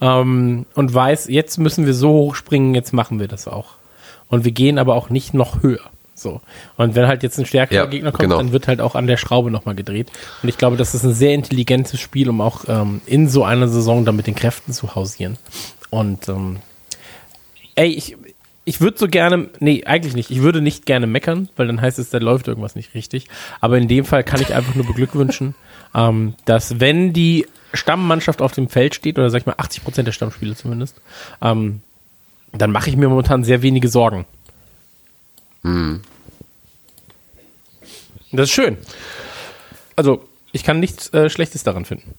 ähm, 0.00 0.64
und 0.74 0.94
weiß, 0.94 1.28
jetzt 1.28 1.58
müssen 1.58 1.86
wir 1.86 1.94
so 1.94 2.08
hoch 2.10 2.34
springen, 2.34 2.74
jetzt 2.74 2.92
machen 2.92 3.20
wir 3.20 3.28
das 3.28 3.46
auch. 3.48 3.72
Und 4.28 4.44
wir 4.44 4.52
gehen 4.52 4.78
aber 4.78 4.94
auch 4.94 5.10
nicht 5.10 5.34
noch 5.34 5.62
höher. 5.62 5.80
So. 6.14 6.40
Und 6.76 6.94
wenn 6.94 7.06
halt 7.06 7.22
jetzt 7.22 7.38
ein 7.38 7.46
stärkerer 7.46 7.84
Ja, 7.84 7.86
Gegner 7.86 8.12
kommt, 8.12 8.22
genau. 8.22 8.36
dann 8.36 8.52
wird 8.52 8.68
halt 8.68 8.80
auch 8.80 8.94
an 8.94 9.06
der 9.06 9.16
Schraube 9.16 9.50
nochmal 9.50 9.74
gedreht. 9.74 10.10
Und 10.42 10.48
ich 10.48 10.56
glaube, 10.56 10.76
das 10.76 10.94
ist 10.94 11.04
ein 11.04 11.14
sehr 11.14 11.34
intelligentes 11.34 12.00
Spiel, 12.00 12.28
um 12.28 12.40
auch 12.40 12.64
ähm, 12.68 13.00
in 13.06 13.28
so 13.28 13.44
einer 13.44 13.68
Saison 13.68 14.04
dann 14.04 14.16
mit 14.16 14.26
den 14.26 14.34
Kräften 14.34 14.72
zu 14.72 14.94
hausieren. 14.94 15.38
Und 15.90 16.28
ähm, 16.28 16.58
ey, 17.74 17.88
ich, 17.88 18.16
ich 18.64 18.80
würde 18.80 18.96
so 18.98 19.08
gerne, 19.08 19.48
nee, 19.60 19.84
eigentlich 19.84 20.14
nicht. 20.14 20.30
Ich 20.30 20.40
würde 20.40 20.60
nicht 20.62 20.86
gerne 20.86 21.06
meckern, 21.06 21.48
weil 21.56 21.66
dann 21.66 21.80
heißt 21.80 21.98
es, 21.98 22.10
da 22.10 22.18
läuft 22.18 22.48
irgendwas 22.48 22.76
nicht 22.76 22.94
richtig. 22.94 23.28
Aber 23.60 23.76
in 23.76 23.88
dem 23.88 24.04
Fall 24.04 24.24
kann 24.24 24.40
ich 24.40 24.54
einfach 24.54 24.74
nur 24.74 24.86
beglückwünschen, 24.86 25.54
ähm, 25.94 26.34
dass 26.44 26.80
wenn 26.80 27.12
die 27.12 27.46
Stammmannschaft 27.72 28.40
auf 28.40 28.52
dem 28.52 28.68
Feld 28.68 28.94
steht, 28.94 29.18
oder 29.18 29.30
sag 29.30 29.40
ich 29.40 29.46
mal 29.46 29.56
80 29.56 29.82
Prozent 29.82 30.06
der 30.06 30.12
Stammspiele 30.12 30.54
zumindest, 30.54 31.00
ähm, 31.42 31.80
dann 32.52 32.70
mache 32.70 32.88
ich 32.88 32.96
mir 32.96 33.08
momentan 33.08 33.42
sehr 33.42 33.62
wenige 33.62 33.88
Sorgen. 33.88 34.26
Das 38.32 38.48
ist 38.48 38.50
schön. 38.50 38.76
Also, 39.96 40.24
ich 40.52 40.62
kann 40.64 40.80
nichts 40.80 41.12
äh, 41.14 41.28
Schlechtes 41.30 41.62
daran 41.62 41.84
finden. 41.84 42.14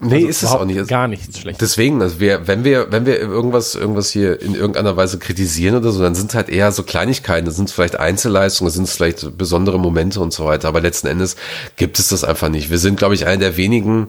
nee, 0.00 0.16
Also 0.16 0.26
ist 0.28 0.42
es 0.42 0.50
auch 0.50 0.64
nicht. 0.64 0.76
Es- 0.76 0.88
Gar 0.88 1.08
nichts 1.08 1.38
Schlechtes. 1.38 1.58
Deswegen, 1.70 2.02
also 2.02 2.18
wir, 2.20 2.46
wenn 2.48 2.64
wir, 2.64 2.90
wenn 2.92 3.06
wir 3.06 3.18
irgendwas, 3.18 3.74
irgendwas 3.74 4.10
hier 4.10 4.40
in 4.42 4.54
irgendeiner 4.54 4.96
Weise 4.96 5.18
kritisieren 5.18 5.76
oder 5.76 5.92
so, 5.92 6.02
dann 6.02 6.14
sind 6.14 6.30
es 6.30 6.34
halt 6.34 6.48
eher 6.48 6.72
so 6.72 6.82
Kleinigkeiten, 6.82 7.46
das 7.46 7.56
sind 7.56 7.70
vielleicht 7.70 7.96
Einzelleistungen, 7.96 8.70
sind 8.70 8.88
vielleicht 8.88 9.38
besondere 9.38 9.78
Momente 9.78 10.20
und 10.20 10.32
so 10.32 10.44
weiter. 10.44 10.68
Aber 10.68 10.80
letzten 10.80 11.06
Endes 11.06 11.36
gibt 11.76 11.98
es 11.98 12.08
das 12.08 12.24
einfach 12.24 12.48
nicht. 12.48 12.70
Wir 12.70 12.78
sind, 12.78 12.96
glaube 12.98 13.14
ich, 13.14 13.26
einer 13.26 13.38
der 13.38 13.56
wenigen, 13.56 14.08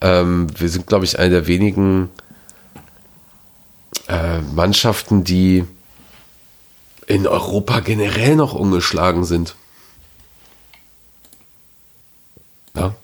ähm, 0.00 0.46
wir 0.58 0.68
sind, 0.70 0.86
glaube 0.86 1.04
ich, 1.04 1.18
einer 1.18 1.30
der 1.30 1.46
wenigen 1.46 2.08
äh, 4.08 4.40
Mannschaften, 4.54 5.22
die 5.24 5.64
in 7.08 7.26
Europa 7.26 7.80
generell 7.80 8.36
noch 8.36 8.54
ungeschlagen 8.54 9.24
sind. 9.24 9.56
Ja. 12.76 12.94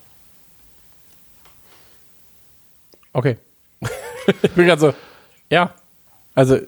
Okay. 3.12 3.38
ich 4.42 4.50
bin 4.52 4.66
gerade 4.66 4.80
so, 4.80 4.94
ja. 5.50 5.74
Also, 6.34 6.58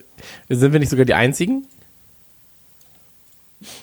sind 0.48 0.72
wir 0.72 0.80
nicht 0.80 0.88
sogar 0.88 1.04
die 1.04 1.14
Einzigen? 1.14 1.66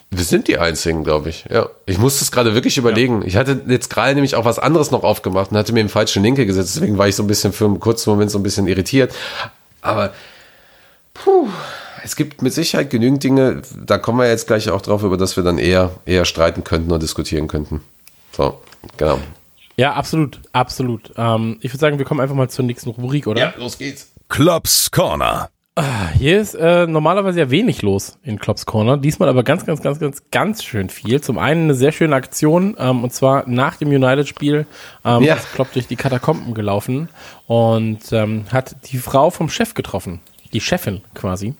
Wir 0.10 0.24
sind 0.24 0.47
die 0.47 0.58
Einzigen, 0.58 1.04
glaube 1.04 1.30
ich. 1.30 1.45
Ja. 1.49 1.70
Ich 1.86 1.97
musste 1.97 2.24
es 2.24 2.32
gerade 2.32 2.56
wirklich 2.56 2.78
überlegen. 2.78 3.24
Ich 3.26 3.36
hatte 3.36 3.62
jetzt 3.68 3.89
gerade 3.89 4.14
nämlich 4.14 4.36
auch 4.36 4.45
was 4.45 4.60
anderes 4.60 4.91
noch 4.91 5.04
aufgemacht 5.04 5.51
und 5.51 5.58
hatte 5.58 5.74
mir 5.74 5.84
den 5.84 5.89
falschen 5.89 6.24
Linke 6.24 6.45
gesetzt. 6.45 6.76
Deswegen 6.76 6.97
war 6.97 7.08
ich 7.08 7.16
so 7.16 7.24
ein 7.24 7.28
bisschen 7.28 7.54
für 7.54 7.66
einen 7.66 7.80
kurzen 7.80 8.10
Moment 8.12 8.32
so 8.32 8.39
ein 8.39 8.43
bisschen 8.43 8.68
irritiert. 8.68 9.14
Aber 9.82 10.14
puh, 11.14 11.49
es 12.04 12.16
gibt 12.16 12.41
mit 12.41 12.54
Sicherheit 12.54 12.89
genügend 12.89 13.24
Dinge, 13.24 13.62
da 13.86 13.97
kommen 13.97 14.20
wir 14.20 14.28
jetzt 14.30 14.47
gleich 14.47 14.70
auch 14.70 14.82
drauf, 14.82 15.04
über 15.04 15.18
das 15.18 15.36
wir 15.38 15.43
dann 15.43 15.58
eher, 15.58 15.91
eher 16.06 16.26
streiten 16.26 16.64
könnten 16.64 16.89
oder 16.91 16.99
diskutieren 16.99 17.47
könnten. 17.47 17.82
So, 18.32 18.60
genau. 18.97 19.20
Ja, 19.78 19.93
absolut, 19.93 20.39
absolut. 20.51 21.12
Ähm, 21.18 21.58
ich 21.62 21.72
würde 21.72 21.80
sagen, 21.80 21.97
wir 21.97 22.06
kommen 22.06 22.20
einfach 22.20 22.36
mal 22.36 22.49
zur 22.49 22.66
nächsten 22.66 22.89
Rubrik, 22.89 23.28
oder? 23.28 23.54
los 23.58 23.78
geht's. 23.78 24.12
Klops 24.30 24.91
Corner. 24.91 25.49
Hier 26.16 26.39
ist 26.39 26.54
äh, 26.54 26.86
normalerweise 26.86 27.39
ja 27.39 27.49
wenig 27.49 27.82
los 27.82 28.20
in 28.24 28.38
Klops 28.38 28.68
Corner. 28.68 28.95
Diesmal 28.97 29.28
aber 29.28 29.41
ganz, 29.41 29.66
ganz, 29.66 29.82
ganz, 29.82 29.99
ganz, 29.99 30.22
ganz 30.30 30.64
schön 30.64 30.89
viel. 30.89 31.20
Zum 31.22 31.39
einen 31.39 31.64
eine 31.64 31.74
sehr 31.74 31.91
schöne 31.91 32.16
Aktion, 32.16 32.76
ähm, 32.78 33.04
und 33.04 33.12
zwar 33.12 33.49
nach 33.49 33.78
dem 33.78 33.89
United-Spiel 33.89 34.68
ähm, 35.04 35.24
Ja. 35.24 35.34
ist 35.34 35.51
Klopp 35.54 35.74
durch 35.74 35.88
die 35.88 35.95
Katakomben 35.95 36.54
gelaufen 36.54 37.10
und 37.47 38.01
ähm, 38.12 38.45
hat 38.51 38.76
die 38.91 38.99
Frau 38.99 39.32
vom 39.32 39.49
Chef 39.49 39.74
getroffen. 39.74 40.20
Die 40.54 40.62
Chefin 40.62 41.01
quasi. 41.16 41.56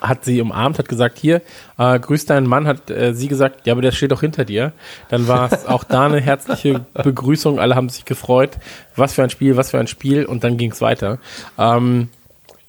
Hat 0.00 0.24
sie 0.24 0.40
umarmt, 0.40 0.78
hat 0.78 0.88
gesagt, 0.88 1.18
hier, 1.18 1.42
äh, 1.78 1.98
grüß 1.98 2.26
deinen 2.26 2.46
Mann, 2.46 2.66
hat 2.66 2.90
äh, 2.90 3.14
sie 3.14 3.28
gesagt, 3.28 3.66
ja, 3.66 3.74
aber 3.74 3.82
der 3.82 3.92
steht 3.92 4.12
doch 4.12 4.20
hinter 4.20 4.44
dir. 4.44 4.72
Dann 5.08 5.28
war 5.28 5.52
es 5.52 5.66
auch 5.66 5.84
da 5.84 6.06
eine 6.06 6.20
herzliche 6.20 6.84
Begrüßung, 6.94 7.58
alle 7.58 7.74
haben 7.74 7.88
sich 7.88 8.04
gefreut. 8.04 8.58
Was 8.96 9.14
für 9.14 9.22
ein 9.22 9.30
Spiel, 9.30 9.56
was 9.56 9.70
für 9.70 9.78
ein 9.78 9.86
Spiel 9.86 10.24
und 10.24 10.44
dann 10.44 10.56
ging 10.56 10.72
es 10.72 10.80
weiter. 10.80 11.18
Ähm, 11.58 12.08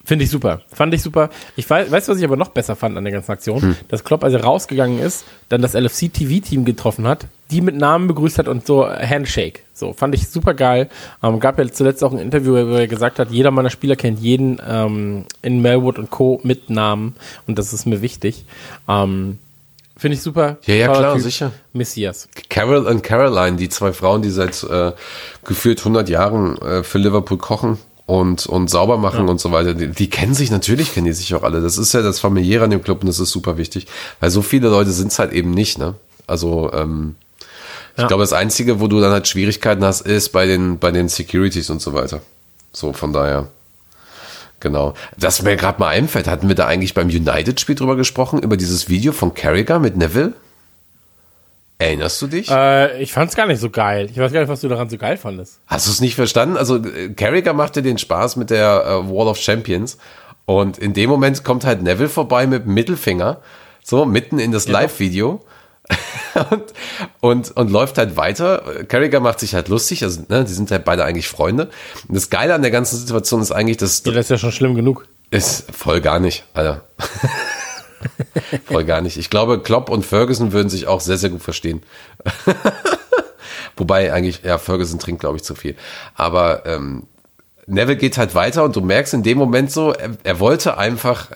Finde 0.04 0.26
ich 0.26 0.32
super. 0.32 0.62
Fand 0.74 0.94
ich 0.94 1.02
super. 1.02 1.30
Ich 1.56 1.70
weiß, 1.70 1.92
weißt 1.92 2.08
du, 2.08 2.12
was 2.12 2.20
ich 2.20 2.26
aber 2.26 2.36
noch 2.36 2.50
besser 2.50 2.76
fand 2.76 2.98
an 2.98 3.04
der 3.04 3.14
ganzen 3.14 3.32
Aktion? 3.32 3.76
Dass 3.88 4.04
Klopp, 4.04 4.24
als 4.24 4.34
er 4.34 4.44
rausgegangen 4.44 5.00
ist, 5.00 5.26
dann 5.50 5.62
das 5.62 5.74
LFC-TV-Team 5.74 6.66
getroffen 6.66 7.08
hat, 7.08 7.28
die 7.52 7.62
mit 7.62 7.76
Namen 7.76 8.08
begrüßt 8.08 8.40
hat 8.40 8.48
und 8.48 8.66
so 8.66 8.88
Handshake. 8.88 9.62
So, 9.74 9.94
fand 9.94 10.16
ich 10.16 10.28
super 10.30 10.54
geil. 10.54 10.90
Ähm, 11.22 11.40
gab 11.40 11.60
ja 11.60 11.72
zuletzt 11.72 12.04
auch 12.04 12.12
ein 12.12 12.20
Interview, 12.20 12.54
wo 12.54 12.76
er 12.76 12.88
gesagt 12.88 13.20
hat, 13.20 13.30
jeder 13.32 13.52
meiner 13.52 13.70
Spieler 13.70 13.96
kennt 13.96 14.20
jeden 14.20 14.60
ähm, 14.68 15.26
in 15.42 15.62
Melwood 15.62 16.00
und 16.00 16.10
Co. 16.10 16.40
mit 16.44 16.70
Namen 16.70 17.16
und 17.48 17.60
das 17.60 17.74
ist 17.74 17.86
mir 17.86 18.02
wichtig. 18.02 18.46
Ähm, 18.88 19.38
Finde 19.98 20.16
ich 20.16 20.24
super. 20.24 20.58
Ja, 20.66 20.74
ja, 20.74 20.88
klar, 20.88 21.14
Typ. 21.14 21.22
sicher. 21.22 21.52
Messias. 21.74 22.28
Carol 22.50 22.88
und 22.88 23.04
Caroline, 23.04 23.56
die 23.56 23.70
zwei 23.70 23.94
Frauen, 23.94 24.24
die 24.24 24.32
seit 24.32 24.64
äh, 24.64 24.94
gefühlt 25.46 25.78
100 25.78 26.10
Jahren 26.10 26.58
äh, 26.58 26.82
für 26.82 26.98
Liverpool 26.98 27.38
kochen 27.38 27.78
und, 28.12 28.46
und 28.46 28.70
sauber 28.70 28.98
machen 28.98 29.30
und 29.30 29.40
so 29.40 29.54
weiter, 29.54 29.74
die, 29.74 29.88
die 29.88 30.10
kennen 30.10 30.34
sich, 30.34 30.52
natürlich 30.52 30.94
kennen 30.94 31.06
die 31.06 31.14
sich 31.14 31.34
auch 31.34 31.44
alle. 31.44 31.62
Das 31.62 31.78
ist 31.78 31.94
ja 31.94 32.02
das 32.02 32.20
Familiäre 32.20 32.66
an 32.66 32.70
dem 32.70 32.84
Club 32.84 33.00
und 33.02 33.08
das 33.08 33.20
ist 33.20 33.32
super 33.32 33.56
wichtig. 33.56 33.88
Weil 34.20 34.30
so 34.30 34.42
viele 34.42 34.68
Leute 34.68 34.92
sind 34.92 35.14
es 35.14 35.20
halt 35.20 35.32
eben 35.32 35.52
nicht, 35.52 35.78
ne? 35.78 35.96
Also, 36.28 36.74
ähm, 36.74 37.16
ich 37.96 38.02
Ja. 38.02 38.08
glaube, 38.08 38.24
das 38.24 38.34
Einzige, 38.34 38.82
wo 38.82 38.88
du 38.88 39.00
dann 39.00 39.14
halt 39.14 39.30
Schwierigkeiten 39.30 39.86
hast, 39.86 40.02
ist 40.02 40.34
bei 40.34 40.46
den, 40.46 40.78
bei 40.78 40.92
den 40.92 41.08
Securities 41.08 41.70
und 41.70 41.82
so 41.82 41.94
weiter. 41.94 42.22
So, 42.74 42.92
von 42.92 43.14
daher. 43.14 43.48
Genau. 44.60 44.94
Das 45.18 45.42
mir 45.42 45.56
gerade 45.56 45.80
mal 45.80 45.88
einfällt, 45.88 46.28
hatten 46.28 46.50
wir 46.50 46.56
da 46.56 46.68
eigentlich 46.68 46.94
beim 46.94 47.08
United-Spiel 47.08 47.76
drüber 47.76 47.96
gesprochen, 47.96 48.44
über 48.44 48.58
dieses 48.58 48.90
Video 48.90 49.14
von 49.14 49.34
Carragher 49.34 49.80
mit 49.80 49.96
Neville? 49.96 50.34
Erinnerst 51.82 52.22
du 52.22 52.28
dich? 52.28 52.50
Äh, 52.50 53.02
ich 53.02 53.12
fand's 53.12 53.36
gar 53.36 53.48
nicht 53.48 53.60
so 53.60 53.72
geil. 53.72 54.08
Ich 54.12 54.18
weiß 54.18 54.32
gar 54.32 54.42
nicht, 54.42 54.50
was 54.50 54.62
du 54.62 54.68
daran 54.68 54.88
so 54.88 54.98
geil 55.00 55.18
fandest. 55.18 55.60
Hast 55.66 55.88
du 55.88 55.92
es 55.92 56.00
nicht 56.00 56.14
verstanden? 56.14 56.56
Also 56.56 56.76
äh, 56.76 57.54
machte 57.54 57.82
den 57.82 57.98
Spaß 57.98 58.36
mit 58.36 58.52
der 58.52 58.86
äh, 58.86 59.10
Wall 59.10 59.28
of 59.28 59.38
Champions 59.38 59.98
und 60.46 60.78
in 60.78 60.94
dem 60.94 61.10
Moment 61.10 61.44
kommt 61.44 61.66
halt 61.66 61.82
Neville 61.82 62.08
vorbei 62.10 62.46
mit 62.46 62.66
dem 62.66 62.76
Mittelfinger, 62.76 63.42
so 63.84 64.06
mitten 64.06 64.38
in 64.38 64.52
das 64.52 64.68
Live-Video 64.68 65.44
und, 66.52 66.64
und, 67.20 67.58
und 67.58 67.72
läuft 67.72 67.98
halt 67.98 68.16
weiter. 68.16 68.64
Carragher 68.88 69.20
macht 69.20 69.40
sich 69.40 69.56
halt 69.56 69.68
lustig, 69.68 70.04
also 70.04 70.22
ne, 70.30 70.44
die 70.44 70.54
sind 70.54 70.70
halt 70.70 70.86
beide 70.86 71.04
eigentlich 71.04 71.28
Freunde. 71.28 71.70
Und 72.08 72.16
das 72.16 72.30
Geile 72.30 72.54
an 72.54 72.62
der 72.62 72.72
ganzen 72.72 72.98
Situation 72.98 73.42
ist 73.42 73.52
eigentlich, 73.52 73.78
dass 73.78 74.04
Ja, 74.06 74.12
das 74.12 74.26
ist 74.26 74.30
ja 74.30 74.38
schon 74.38 74.52
schlimm 74.52 74.76
genug. 74.76 75.08
ist 75.32 75.66
voll 75.76 76.00
gar 76.00 76.20
nicht, 76.20 76.44
Alter. 76.54 76.84
voll 78.66 78.84
gar 78.84 79.02
nicht. 79.02 79.18
Ich 79.18 79.30
glaube, 79.30 79.60
Klopp 79.60 79.90
und 79.90 80.06
Ferguson 80.06 80.52
würden 80.52 80.70
sich 80.70 80.88
auch 80.88 81.02
sehr, 81.02 81.18
sehr 81.18 81.30
gut 81.30 81.42
verstehen. 81.42 81.82
Wobei 83.78 84.14
eigentlich, 84.14 84.44
ja, 84.44 84.58
Ferguson 84.58 85.00
trinkt, 85.00 85.22
glaube 85.22 85.38
ich, 85.38 85.44
zu 85.44 85.56
viel. 85.56 85.76
Aber 86.16 86.66
ähm, 86.66 87.04
Neville 87.68 87.98
geht 87.98 88.18
halt 88.18 88.36
weiter 88.36 88.64
und 88.64 88.76
du 88.76 88.82
merkst 88.82 89.14
in 89.14 89.24
dem 89.24 89.38
Moment 89.38 89.72
so, 89.72 89.94
er, 89.94 90.12
er 90.24 90.40
wollte 90.40 90.78
einfach, 90.78 91.32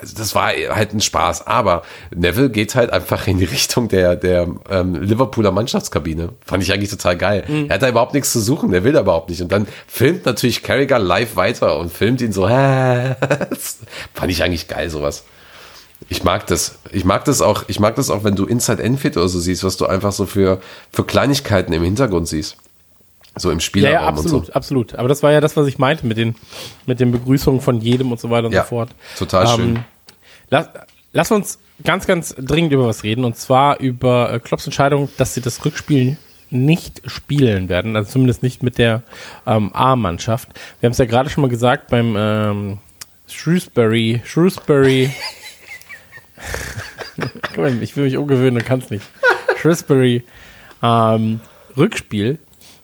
also 0.00 0.16
das 0.16 0.34
war 0.34 0.48
halt 0.48 0.94
ein 0.94 1.00
Spaß. 1.00 1.46
Aber 1.46 1.82
Neville 2.14 2.50
geht 2.50 2.74
halt 2.74 2.90
einfach 2.90 3.26
in 3.26 3.38
die 3.38 3.44
Richtung 3.44 3.88
der, 3.88 4.16
der 4.16 4.48
ähm, 4.70 4.94
Liverpooler 4.94 5.52
Mannschaftskabine. 5.52 6.30
Fand 6.44 6.62
ich 6.62 6.72
eigentlich 6.72 6.90
total 6.90 7.16
geil. 7.16 7.44
Er 7.68 7.74
hat 7.74 7.82
da 7.82 7.88
überhaupt 7.88 8.14
nichts 8.14 8.32
zu 8.32 8.40
suchen, 8.40 8.70
der 8.70 8.84
will 8.84 8.92
da 8.92 9.00
überhaupt 9.00 9.28
nicht. 9.28 9.42
Und 9.42 9.52
dann 9.52 9.66
filmt 9.86 10.24
natürlich 10.24 10.62
Carragher 10.62 10.98
live 10.98 11.36
weiter 11.36 11.78
und 11.78 11.92
filmt 11.92 12.20
ihn 12.20 12.32
so. 12.32 12.48
fand 14.14 14.32
ich 14.32 14.42
eigentlich 14.42 14.68
geil, 14.68 14.88
sowas. 14.90 15.24
Ich 16.08 16.22
mag 16.24 16.46
das. 16.46 16.78
Ich 16.92 17.04
mag 17.04 17.24
das 17.24 17.42
auch, 17.42 17.64
ich 17.68 17.80
mag 17.80 17.96
das 17.96 18.08
auch, 18.10 18.24
wenn 18.24 18.36
du 18.36 18.46
Inside 18.46 18.82
Enfit 18.82 19.16
oder 19.16 19.28
so 19.28 19.40
siehst, 19.40 19.64
was 19.64 19.76
du 19.76 19.86
einfach 19.86 20.12
so 20.12 20.26
für, 20.26 20.60
für 20.92 21.04
Kleinigkeiten 21.04 21.72
im 21.72 21.82
Hintergrund 21.82 22.28
siehst. 22.28 22.56
So 23.36 23.50
im 23.50 23.58
Ja, 23.58 23.60
Spielerraum 23.60 24.02
ja, 24.02 24.08
absolut, 24.08 24.40
und 24.40 24.46
so. 24.46 24.52
absolut. 24.52 24.94
Aber 24.94 25.08
das 25.08 25.22
war 25.22 25.32
ja 25.32 25.40
das, 25.40 25.56
was 25.56 25.66
ich 25.66 25.78
meinte 25.78 26.06
mit 26.06 26.16
den, 26.16 26.34
mit 26.86 26.98
den 27.00 27.12
Begrüßungen 27.12 27.60
von 27.60 27.80
jedem 27.80 28.10
und 28.12 28.20
so 28.20 28.30
weiter 28.30 28.46
und 28.46 28.52
Ja, 28.52 28.62
so 28.62 28.68
fort. 28.68 28.90
total 29.18 29.46
schön. 29.48 29.76
Ähm, 29.76 29.84
lass, 30.50 30.68
lass 31.12 31.30
uns 31.30 31.58
ganz, 31.84 32.06
ganz 32.06 32.34
dringend 32.38 32.72
über 32.72 32.86
was 32.86 33.02
reden 33.04 33.24
und 33.24 33.36
zwar 33.36 33.78
über 33.80 34.32
äh, 34.32 34.40
Klopps 34.40 34.66
Entscheidung, 34.66 35.08
dass 35.18 35.34
sie 35.34 35.40
das 35.40 35.64
Rückspiel 35.64 36.16
nicht 36.50 37.02
spielen 37.06 37.68
werden, 37.68 37.94
also 37.94 38.12
zumindest 38.12 38.42
nicht 38.42 38.62
mit 38.62 38.78
der 38.78 39.02
ähm, 39.46 39.72
A-Mannschaft. 39.74 40.48
Wir 40.80 40.86
haben 40.88 40.92
es 40.92 40.98
ja 40.98 41.04
gerade 41.04 41.28
schon 41.28 41.42
mal 41.42 41.48
gesagt 41.50 41.88
beim 41.90 42.14
ähm, 42.16 42.78
Shrewsbury, 43.28 44.22
Shrewsbury. 44.24 45.10
Ich 47.80 47.96
will 47.96 48.04
mich 48.04 48.16
umgewöhnen 48.16 48.58
und 48.58 48.64
kann 48.64 48.78
es 48.78 48.90
nicht. 48.90 49.04
Shrewsbury 49.60 50.22
ähm, 50.82 51.40
Rückspiel 51.76 52.38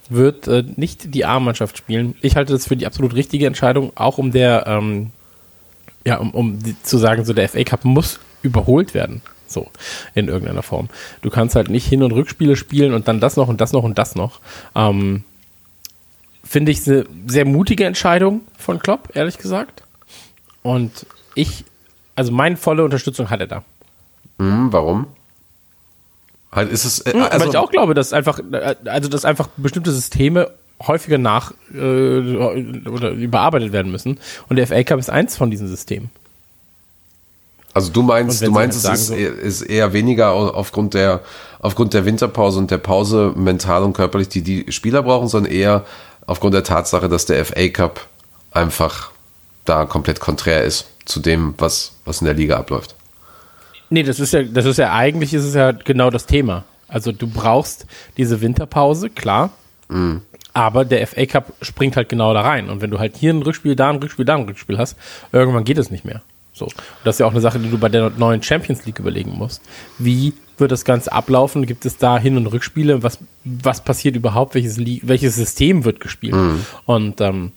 wird 0.08 0.48
äh, 0.48 0.64
nicht 0.76 1.14
die 1.14 1.24
A-Mannschaft 1.24 1.78
spielen. 1.78 2.14
Ich 2.20 2.36
halte 2.36 2.52
das 2.52 2.66
für 2.66 2.76
die 2.76 2.86
absolut 2.86 3.14
richtige 3.14 3.46
Entscheidung, 3.46 3.92
auch 3.94 4.18
um 4.18 4.32
der, 4.32 4.66
ähm, 4.66 5.10
ja, 6.04 6.18
um, 6.18 6.30
um 6.32 6.58
zu 6.82 6.98
sagen, 6.98 7.24
so 7.24 7.32
der 7.32 7.48
FA 7.48 7.64
Cup 7.64 7.84
muss 7.84 8.20
überholt 8.42 8.94
werden. 8.94 9.22
So, 9.46 9.70
in 10.14 10.28
irgendeiner 10.28 10.62
Form. 10.62 10.88
Du 11.22 11.30
kannst 11.30 11.54
halt 11.54 11.70
nicht 11.70 11.86
Hin- 11.86 12.02
und 12.02 12.12
Rückspiele 12.12 12.56
spielen 12.56 12.92
und 12.92 13.06
dann 13.06 13.20
das 13.20 13.36
noch 13.36 13.48
und 13.48 13.60
das 13.60 13.72
noch 13.72 13.84
und 13.84 13.98
das 13.98 14.16
noch. 14.16 14.40
Ähm, 14.74 15.22
Finde 16.42 16.72
ich 16.72 16.86
eine 16.86 17.04
sehr 17.26 17.44
mutige 17.44 17.84
Entscheidung 17.84 18.42
von 18.58 18.78
Klopp, 18.78 19.10
ehrlich 19.14 19.38
gesagt. 19.38 19.84
Und 20.62 21.06
ich, 21.34 21.64
also 22.16 22.32
meine 22.32 22.56
volle 22.56 22.84
Unterstützung 22.84 23.30
hat 23.30 23.40
er 23.40 23.46
da. 23.46 23.62
Hm, 24.38 24.72
warum? 24.72 25.06
Halt 26.52 26.70
ist 26.70 26.84
es, 26.84 27.00
äh, 27.00 27.14
Weil 27.14 27.22
also, 27.24 27.48
ich 27.48 27.56
auch 27.56 27.70
glaube, 27.70 27.94
dass 27.94 28.12
einfach, 28.12 28.38
äh, 28.52 28.76
also 28.84 29.08
dass 29.08 29.24
einfach 29.24 29.48
bestimmte 29.56 29.90
Systeme 29.90 30.50
häufiger 30.86 31.18
nach 31.18 31.52
äh, 31.72 31.78
oder 31.78 33.10
überarbeitet 33.10 33.72
werden 33.72 33.90
müssen. 33.90 34.18
Und 34.48 34.56
der 34.56 34.66
FA 34.66 34.82
Cup 34.84 34.98
ist 34.98 35.10
eins 35.10 35.36
von 35.36 35.50
diesen 35.50 35.68
Systemen. 35.68 36.10
Also 37.72 37.90
du 37.90 38.02
meinst, 38.02 38.40
du 38.40 38.52
meinst, 38.52 38.86
halt 38.86 38.98
es 38.98 39.10
ist, 39.10 39.18
ist 39.18 39.62
eher 39.62 39.92
weniger 39.92 40.30
au- 40.30 40.50
aufgrund 40.50 40.94
der, 40.94 41.22
aufgrund 41.58 41.92
der 41.92 42.04
Winterpause 42.04 42.60
und 42.60 42.70
der 42.70 42.78
Pause 42.78 43.32
mental 43.34 43.82
und 43.82 43.94
körperlich, 43.94 44.28
die 44.28 44.42
die 44.42 44.70
Spieler 44.70 45.02
brauchen, 45.02 45.26
sondern 45.26 45.50
eher 45.50 45.84
aufgrund 46.26 46.54
der 46.54 46.62
Tatsache, 46.62 47.08
dass 47.08 47.26
der 47.26 47.44
FA 47.44 47.68
Cup 47.68 48.06
einfach 48.52 49.10
da 49.64 49.86
komplett 49.86 50.20
konträr 50.20 50.62
ist 50.62 50.86
zu 51.04 51.20
dem, 51.20 51.54
was, 51.58 51.96
was 52.04 52.20
in 52.20 52.26
der 52.26 52.34
Liga 52.34 52.56
abläuft. 52.56 52.94
Nee, 53.90 54.02
das 54.02 54.20
ist 54.20 54.32
ja, 54.32 54.42
das 54.42 54.64
ist 54.64 54.78
ja 54.78 54.92
eigentlich 54.92 55.34
ist 55.34 55.44
es 55.44 55.54
ja 55.54 55.72
genau 55.72 56.10
das 56.10 56.26
Thema. 56.26 56.64
Also 56.88 57.12
du 57.12 57.26
brauchst 57.26 57.86
diese 58.16 58.40
Winterpause, 58.40 59.10
klar. 59.10 59.50
Aber 60.52 60.84
der 60.84 61.06
FA 61.06 61.26
Cup 61.26 61.52
springt 61.62 61.96
halt 61.96 62.08
genau 62.08 62.32
da 62.32 62.42
rein. 62.42 62.70
Und 62.70 62.80
wenn 62.80 62.90
du 62.90 62.98
halt 62.98 63.16
hier 63.16 63.32
ein 63.32 63.42
Rückspiel, 63.42 63.76
da 63.76 63.90
ein 63.90 63.96
Rückspiel, 63.96 64.24
da 64.24 64.36
ein 64.36 64.44
Rückspiel 64.44 64.78
hast, 64.78 64.96
irgendwann 65.32 65.64
geht 65.64 65.78
es 65.78 65.90
nicht 65.90 66.04
mehr. 66.04 66.22
So. 66.52 66.66
Und 66.66 66.74
das 67.02 67.16
ist 67.16 67.18
ja 67.18 67.26
auch 67.26 67.32
eine 67.32 67.40
Sache, 67.40 67.58
die 67.58 67.68
du 67.68 67.78
bei 67.78 67.88
der 67.88 68.10
neuen 68.10 68.42
Champions 68.42 68.86
League 68.86 69.00
überlegen 69.00 69.32
musst. 69.32 69.60
Wie 69.98 70.32
wird 70.56 70.70
das 70.70 70.84
Ganze 70.84 71.12
ablaufen? 71.12 71.66
Gibt 71.66 71.84
es 71.84 71.96
da 71.96 72.16
Hin- 72.18 72.36
und 72.36 72.46
Rückspiele? 72.46 73.02
Was, 73.02 73.18
was 73.42 73.82
passiert 73.82 74.14
überhaupt? 74.14 74.54
Welches, 74.54 74.78
welches 74.78 75.34
System 75.34 75.84
wird 75.84 75.98
gespielt? 75.98 76.34
Und 76.86 77.20
ähm, 77.20 77.50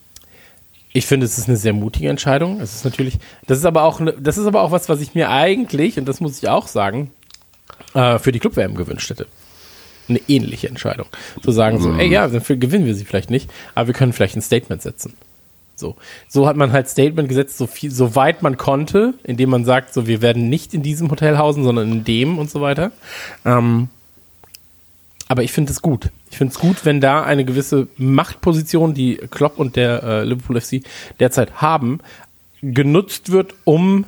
ich 0.98 1.06
finde, 1.06 1.28
es 1.28 1.38
ist 1.38 1.48
eine 1.48 1.58
sehr 1.58 1.74
mutige 1.74 2.10
Entscheidung. 2.10 2.60
Es 2.60 2.74
ist 2.74 2.84
natürlich, 2.84 3.20
das 3.46 3.60
ist 3.60 3.66
aber 3.66 3.84
auch, 3.84 4.02
das 4.20 4.40
ist 4.40 4.48
aber 4.48 4.64
auch 4.64 4.72
was, 4.72 4.90
was 4.90 5.00
ich 5.00 5.14
mir 5.14 5.30
eigentlich, 5.30 6.00
und 6.00 6.08
das 6.08 6.20
muss 6.20 6.42
ich 6.42 6.50
auch 6.50 6.68
sagen, 6.68 7.12
äh, 7.94 8.18
für 8.18 8.32
die 8.32 8.40
Club-WM 8.40 8.74
gewünscht 8.74 9.12
hätte. 9.12 9.28
Eine 10.10 10.22
ähnliche 10.28 10.68
Entscheidung. 10.68 11.06
Zu 11.44 11.52
sagen 11.52 11.80
so, 11.80 11.94
ey, 11.94 12.08
ja, 12.08 12.28
dann 12.28 12.42
gewinnen 12.60 12.88
wir 12.88 12.96
sie 12.96 13.06
vielleicht 13.06 13.30
nicht, 13.30 13.48
aber 13.76 13.88
wir 13.88 13.94
können 13.94 14.12
vielleicht 14.12 14.38
ein 14.38 14.42
Statement 14.42 14.82
setzen. 14.82 15.14
So, 15.76 15.96
so 16.28 16.48
hat 16.48 16.56
man 16.56 16.72
halt 16.72 16.90
Statement 16.90 17.30
gesetzt, 17.30 17.60
so 17.60 17.68
viel, 17.68 17.92
so 17.92 18.16
weit 18.16 18.42
man 18.42 18.58
konnte, 18.58 19.14
indem 19.24 19.52
man 19.52 19.66
sagt, 19.66 19.94
so, 19.94 20.08
wir 20.08 20.24
werden 20.24 20.50
nicht 20.50 20.74
in 20.74 20.82
diesem 20.82 21.12
Hotel 21.12 21.38
hausen, 21.38 21.64
sondern 21.64 21.92
in 21.92 22.04
dem 22.06 22.40
und 22.40 22.50
so 22.50 22.60
weiter. 22.62 22.92
Ähm, 23.46 23.90
aber 25.28 25.44
ich 25.44 25.52
finde 25.52 25.72
es 25.72 25.84
gut. 25.84 26.10
Ich 26.38 26.40
finde 26.40 26.54
es 26.54 26.60
gut, 26.60 26.86
wenn 26.86 27.02
da 27.02 27.24
eine 27.24 27.46
gewisse 27.46 27.88
Machtposition, 27.98 28.94
die 28.94 29.16
Klopp 29.32 29.58
und 29.58 29.76
der 29.76 30.04
äh, 30.04 30.24
Liverpool 30.24 30.62
FC 30.62 30.84
derzeit 31.20 31.54
haben, 31.64 31.98
genutzt 32.62 33.32
wird, 33.32 33.56
um 33.64 34.06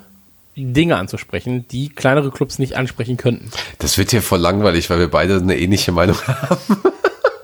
Dinge 0.55 0.97
anzusprechen, 0.97 1.65
die 1.71 1.89
kleinere 1.89 2.29
Clubs 2.29 2.59
nicht 2.59 2.77
ansprechen 2.77 3.17
könnten. 3.17 3.49
Das 3.79 3.97
wird 3.97 4.11
hier 4.11 4.21
voll 4.21 4.37
langweilig, 4.37 4.91
weil 4.91 4.99
wir 4.99 5.07
beide 5.09 5.37
eine 5.37 5.57
ähnliche 5.57 5.91
Meinung 5.91 6.17
haben. 6.27 6.77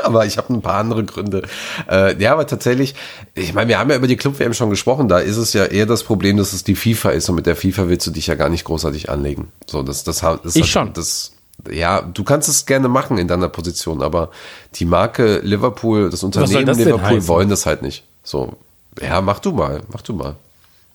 aber 0.04 0.28
ich 0.28 0.38
habe 0.38 0.54
ein 0.54 0.62
paar 0.62 0.76
andere 0.76 1.04
Gründe. 1.04 1.42
Äh, 1.90 2.22
ja, 2.22 2.34
aber 2.34 2.46
tatsächlich, 2.46 2.94
ich 3.34 3.56
meine, 3.56 3.70
wir 3.70 3.80
haben 3.80 3.90
ja 3.90 3.96
über 3.96 4.06
die 4.06 4.18
Club-WM 4.18 4.54
schon 4.54 4.70
gesprochen, 4.70 5.08
da 5.08 5.18
ist 5.18 5.38
es 5.38 5.54
ja 5.54 5.66
eher 5.66 5.88
das 5.88 6.04
Problem, 6.04 6.38
dass 6.38 6.54
es 6.54 6.64
die 6.64 6.76
FIFA 6.76 7.10
ist 7.10 7.28
und 7.28 7.34
mit 7.38 7.48
der 7.48 7.56
FIFA 7.56 7.88
willst 7.88 8.06
du 8.06 8.12
dich 8.12 8.28
ja 8.28 8.36
gar 8.36 8.50
nicht 8.50 8.66
großartig 8.66 9.10
anlegen. 9.10 9.48
So, 9.66 9.82
das, 9.82 10.04
das, 10.04 10.20
das 10.20 10.56
Ich 10.56 10.62
hat- 10.62 10.70
schon. 10.70 10.94
Das, 10.94 11.32
ja, 11.72 12.02
du 12.02 12.24
kannst 12.24 12.50
es 12.50 12.66
gerne 12.66 12.88
machen 12.88 13.18
in 13.18 13.28
deiner 13.28 13.50
Position, 13.50 14.02
aber 14.02 14.30
die 14.76 14.86
Marke 14.86 15.40
Liverpool, 15.44 16.10
das 16.10 16.24
Unternehmen 16.24 16.66
das 16.66 16.78
Liverpool 16.78 17.28
wollen 17.28 17.50
das 17.50 17.66
halt 17.66 17.82
nicht. 17.82 18.04
So, 18.24 18.54
ja, 19.02 19.22
mach 19.22 19.40
du 19.40 19.52
mal, 19.52 19.82
mach 19.92 20.02
du 20.02 20.14
mal. 20.14 20.36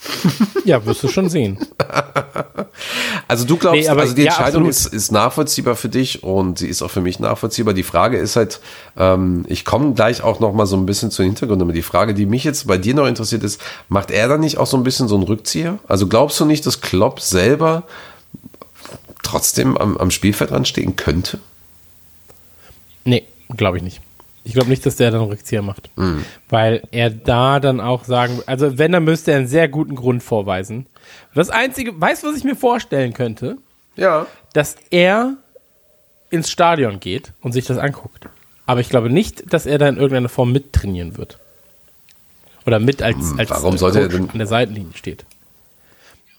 Ja, 0.65 0.85
wirst 0.87 1.03
du 1.03 1.09
schon 1.09 1.29
sehen. 1.29 1.59
Also 3.29 3.45
du 3.45 3.57
glaubst, 3.57 3.81
Nee, 3.83 3.89
aber- 3.89 4.01
also 4.03 4.15
die 4.15 4.23
ja, 4.23 4.29
Entscheidung 4.33 4.67
absolut. 4.67 4.93
ist, 4.93 4.95
ist 4.95 5.13
nachvollziehbar 5.13 5.77
für 5.77 5.89
dich 5.89 6.23
und 6.25 6.59
sie 6.59 6.67
ist 6.69 6.83
auch 6.83 6.91
für 6.91 7.01
mich 7.01 7.21
nachvollziehbar. 7.21 7.75
Die 7.75 7.83
Frage 7.85 8.17
ist 8.19 8.35
halt, 8.37 8.61
ähm, 8.97 9.45
ich 9.49 9.65
komme 9.65 9.93
gleich 9.95 10.23
auch 10.23 10.41
noch 10.41 10.53
mal 10.53 10.67
so 10.67 10.77
ein 10.77 10.87
bisschen 10.87 11.11
zu 11.11 11.23
den 11.23 11.31
Hintergründen, 11.33 11.63
aber 11.67 11.73
die 11.73 11.83
Frage, 11.83 12.15
die 12.15 12.27
mich 12.27 12.43
jetzt 12.43 12.67
bei 12.67 12.77
dir 12.79 12.95
noch 12.95 13.07
interessiert 13.07 13.45
ist, 13.45 13.61
macht 13.89 14.11
er 14.11 14.27
dann 14.29 14.41
nicht 14.41 14.59
auch 14.59 14.67
so 14.67 14.77
ein 14.77 14.83
bisschen 14.83 15.07
so 15.07 15.15
einen 15.15 15.25
Rückzieher? 15.25 15.79
Also 15.87 16.07
glaubst 16.09 16.41
du 16.41 16.45
nicht, 16.45 16.67
dass 16.67 16.81
Klopp 16.81 17.21
selber 17.21 17.85
trotzdem 19.23 19.77
am, 19.77 19.97
am 19.97 20.11
Spielfeld 20.11 20.53
anstehen 20.53 20.97
könnte? 20.97 21.39
Nee, 23.05 23.25
glaube 23.57 23.79
ich 23.79 23.83
nicht. 23.83 24.01
Ich 24.45 24.55
glaube 24.55 24.71
nicht, 24.71 24.85
dass 24.87 24.97
der 24.97 25.11
dann 25.11 25.21
Rückzieher 25.23 25.63
macht. 25.63 25.91
Weil 26.49 26.83
er 26.93 27.11
da 27.11 27.61
dann 27.61 27.81
auch 27.81 28.05
sagen, 28.05 28.41
also 28.47 28.79
wenn, 28.79 28.93
dann 28.93 29.05
müsste 29.05 29.33
er 29.33 29.39
einen 29.39 29.47
sehr 29.47 29.69
guten 29.69 29.95
Grund 29.97 30.23
vorweisen. 30.23 30.87
Das 31.35 31.51
Einzige, 31.51 31.99
weißt 32.01 32.23
du, 32.23 32.29
was 32.29 32.37
ich 32.37 32.45
mir 32.45 32.57
vorstellen 32.57 33.13
könnte? 33.13 33.59
Ja. 33.97 34.27
Dass 34.55 34.77
er 34.91 35.35
ins 36.31 36.51
Stadion 36.51 37.01
geht 37.01 37.33
und 37.43 37.53
sich 37.53 37.67
das 37.67 37.77
anguckt. 37.79 38.29
Aber 38.67 38.81
ich 38.81 38.89
glaube 38.89 39.11
nicht, 39.11 39.53
dass 39.53 39.67
er 39.67 39.79
da 39.79 39.89
in 39.89 39.97
irgendeiner 39.97 40.29
Form 40.29 40.53
mittrainieren 40.53 41.19
wird. 41.19 41.39
Oder 42.67 42.79
mit 42.79 43.03
als, 43.03 43.17
als 43.37 43.51
warum 43.51 43.77
sollte 43.79 44.01
er 44.01 44.07
Coach 44.09 44.17
denn- 44.17 44.31
an 44.31 44.39
der 44.39 44.47
Seitenlinie 44.47 44.93
steht. 44.95 45.25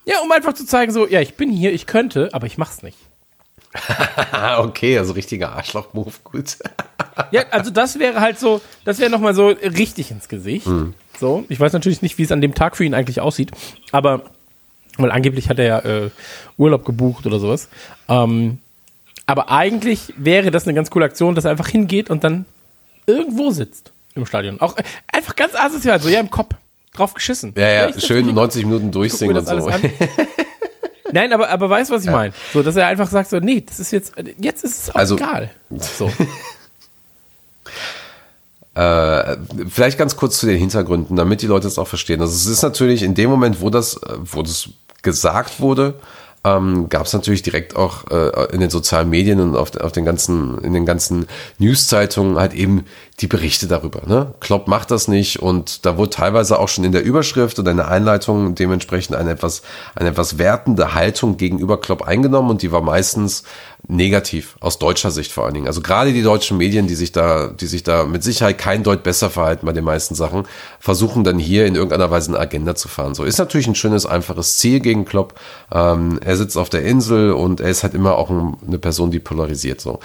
Ja, 0.06 0.20
um 0.24 0.32
einfach 0.32 0.54
zu 0.54 0.66
zeigen, 0.66 0.92
so, 0.92 1.08
ja, 1.08 1.22
ich 1.22 1.36
bin 1.36 1.52
hier, 1.52 1.72
ich 1.74 1.86
könnte, 1.86 2.30
aber 2.34 2.48
ich 2.48 2.58
mach's 2.58 2.82
nicht. 2.84 2.98
Okay, 4.58 4.98
also 4.98 5.14
richtiger 5.14 5.54
Arschloch-Move, 5.54 6.12
gut. 6.24 6.58
Ja, 7.32 7.44
also 7.52 7.72
das 7.72 8.00
wäre 8.00 8.20
halt 8.20 8.40
so, 8.40 8.62
das 8.86 9.00
wäre 9.00 9.10
nochmal 9.10 9.34
so 9.34 9.48
richtig 9.48 10.12
ins 10.12 10.28
Gesicht. 10.28 10.68
So, 11.20 11.46
ich 11.50 11.60
weiß 11.60 11.74
natürlich 11.74 12.02
nicht, 12.02 12.18
wie 12.18 12.24
es 12.24 12.32
an 12.32 12.42
dem 12.42 12.54
Tag 12.54 12.76
für 12.76 12.84
ihn 12.84 12.94
eigentlich 12.94 13.22
aussieht, 13.22 13.52
aber, 13.92 14.24
weil 14.98 15.12
angeblich 15.12 15.50
hat 15.50 15.60
er 15.60 15.66
ja 15.66 15.80
äh, 15.80 16.10
Urlaub 16.58 16.86
gebucht 16.86 17.26
oder 17.26 17.40
sowas. 17.40 17.70
Ähm, 18.10 18.60
aber 19.26 19.52
eigentlich 19.52 20.14
wäre 20.18 20.52
das 20.52 20.66
eine 20.66 20.74
ganz 20.74 20.90
coole 20.90 21.06
Aktion, 21.06 21.36
dass 21.36 21.46
er 21.46 21.52
einfach 21.52 21.68
hingeht 21.68 22.10
und 22.10 22.24
dann 22.24 22.46
irgendwo 23.06 23.52
sitzt 23.52 23.94
im 24.16 24.26
Stadion. 24.26 24.60
Auch 24.60 24.78
äh, 24.78 24.84
einfach 25.08 25.36
ganz 25.36 25.56
asozial, 25.56 26.02
so 26.02 26.10
ja 26.10 26.20
im 26.20 26.30
Kopf, 26.30 26.56
drauf 26.94 27.14
geschissen. 27.14 27.54
Ja, 27.58 27.70
ja, 27.90 28.00
schön 28.00 28.26
mich- 28.26 28.36
90 28.36 28.66
Minuten 28.66 28.92
durchsingen 28.92 29.38
und 29.38 29.48
so. 29.48 29.70
Nein, 31.14 31.34
aber, 31.34 31.50
aber 31.50 31.70
weißt 31.70 31.90
du, 31.90 31.96
was 31.96 32.06
ich 32.06 32.10
meine? 32.12 32.34
So, 32.54 32.64
dass 32.64 32.76
er 32.78 32.88
einfach 32.88 33.10
sagt, 33.10 33.30
so, 33.30 33.40
nee, 33.40 33.62
das 33.62 33.80
ist 33.82 33.92
jetzt, 33.92 34.14
jetzt 34.40 34.64
ist 34.64 34.84
es 34.84 34.90
auch 34.92 34.96
Also- 34.96 35.16
egal. 35.16 35.52
So. 35.98 36.12
Äh, 38.74 39.36
vielleicht 39.70 39.98
ganz 39.98 40.16
kurz 40.16 40.40
zu 40.40 40.46
den 40.46 40.58
Hintergründen, 40.58 41.18
damit 41.18 41.42
die 41.42 41.48
Leute 41.48 41.68
es 41.68 41.78
auch 41.78 41.90
verstehen. 41.90 42.22
Also 42.22 42.34
es 42.34 42.46
ist 42.46 42.62
natürlich 42.62 43.04
in 43.04 43.14
dem 43.16 43.30
Moment, 43.30 43.60
wo 43.60 43.70
das, 43.70 43.96
äh, 43.98 44.14
wo 44.24 44.44
das 44.44 44.70
gesagt 45.02 45.60
wurde, 45.60 45.96
ähm, 46.44 46.90
gab 46.90 47.06
es 47.06 47.14
natürlich 47.14 47.44
direkt 47.44 47.76
auch 47.76 48.10
äh, 48.10 48.54
in 48.54 48.60
den 48.60 48.70
sozialen 48.70 49.10
Medien 49.10 49.40
und 49.40 49.56
auf, 49.56 49.76
auf 49.78 49.92
den 49.92 50.06
ganzen, 50.06 50.58
in 50.64 50.74
den 50.74 50.86
ganzen 50.86 51.28
Newszeitungen 51.60 52.38
halt 52.38 52.54
eben 52.54 52.86
die 53.20 53.28
Berichte 53.28 53.68
darüber. 53.68 54.02
Ne? 54.08 54.34
Klopp 54.40 54.68
macht 54.68 54.90
das 54.90 55.08
nicht 55.08 55.40
und 55.40 55.86
da 55.86 55.98
wurde 55.98 56.10
teilweise 56.10 56.58
auch 56.58 56.68
schon 56.68 56.84
in 56.84 56.92
der 56.92 57.04
Überschrift 57.04 57.60
oder 57.60 57.72
in 57.72 57.78
der 57.78 57.90
Einleitung 57.90 58.56
dementsprechend 58.56 59.16
eine 59.16 59.32
etwas, 59.32 59.62
eine 59.94 60.10
etwas 60.10 60.40
wertende 60.40 60.96
Haltung 60.96 61.38
gegenüber 61.38 61.80
Klopp 61.80 62.02
eingenommen 62.02 62.50
und 62.50 62.64
die 62.64 62.72
war 62.72 62.82
meistens 62.82 63.44
negativ, 63.92 64.56
aus 64.62 64.80
deutscher 64.80 65.12
Sicht 65.12 65.34
vor 65.34 65.44
allen 65.44 65.54
Dingen. 65.54 65.68
Also 65.68 65.82
gerade 65.82 66.14
die 66.14 66.24
deutschen 66.24 66.58
Medien, 66.58 66.88
die 66.88 66.96
sich 66.96 67.12
da, 67.12 67.48
die 67.48 67.68
sich 67.68 67.84
da 67.84 68.06
mit 68.06 68.24
Sicherheit 68.24 68.58
kein 68.58 68.84
Deut 68.84 69.04
besser 69.04 69.30
verhalten 69.30 69.66
bei 69.66 69.74
den 69.74 69.84
meisten 69.84 70.16
Sachen, 70.16 70.46
versuchen 70.80 71.26
dann 71.26 71.38
hier 71.38 71.66
in 71.66 71.76
irgendeiner 71.76 72.10
Weise 72.10 72.32
eine 72.32 72.40
Agenda 72.40 72.74
zu 72.74 72.88
fahren. 72.88 73.16
So 73.16 73.26
ist 73.26 73.38
natürlich 73.38 73.68
ein 73.68 73.76
schönes, 73.76 74.06
einfaches 74.06 74.58
Ziel 74.58 74.80
gegen 74.80 75.04
Klopp. 75.04 75.34
Ähm, 75.74 76.20
er 76.24 76.38
sitzt 76.38 76.58
auf 76.58 76.70
der 76.70 76.84
Insel 76.84 77.34
und 77.34 77.60
er 77.60 77.70
ist 77.70 77.84
halt 77.84 77.94
immer 77.94 78.16
auch 78.16 78.30
ein, 78.30 78.56
eine 78.66 78.80
Person, 78.80 79.12
die 79.12 79.20
polarisiert. 79.20 79.82
So 79.82 80.00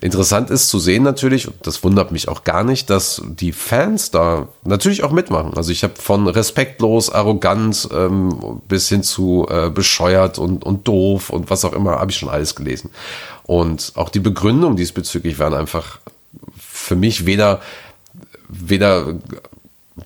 interessant 0.00 0.50
ist 0.50 0.68
zu 0.68 0.78
sehen 0.78 1.02
natürlich, 1.02 1.48
und 1.48 1.66
das 1.66 1.82
wundert 1.82 2.12
mich 2.12 2.28
auch 2.28 2.44
gar 2.44 2.64
nicht, 2.64 2.90
dass 2.90 3.22
die 3.26 3.52
Fans 3.52 4.10
da 4.10 4.48
natürlich 4.64 5.02
auch 5.02 5.12
mitmachen. 5.12 5.54
Also 5.54 5.72
ich 5.72 5.82
habe 5.82 5.94
von 5.96 6.28
respektlos, 6.28 7.10
arrogant 7.10 7.88
ähm, 7.92 8.60
bis 8.68 8.88
hin 8.88 9.02
zu 9.02 9.46
äh, 9.50 9.70
bescheuert 9.70 10.38
und, 10.38 10.64
und 10.64 10.86
doof 10.86 11.30
und 11.30 11.50
was 11.50 11.64
auch 11.64 11.72
immer, 11.72 11.98
habe 11.98 12.10
ich 12.10 12.16
schon 12.16 12.28
alles 12.28 12.54
gelesen. 12.54 12.90
Und 13.44 13.92
auch 13.96 14.10
die 14.10 14.20
Begründung 14.20 14.76
diesbezüglich 14.76 15.38
waren 15.38 15.54
einfach 15.54 15.98
für 16.58 16.96
mich 16.96 17.26
weder, 17.26 17.60
weder 18.48 19.14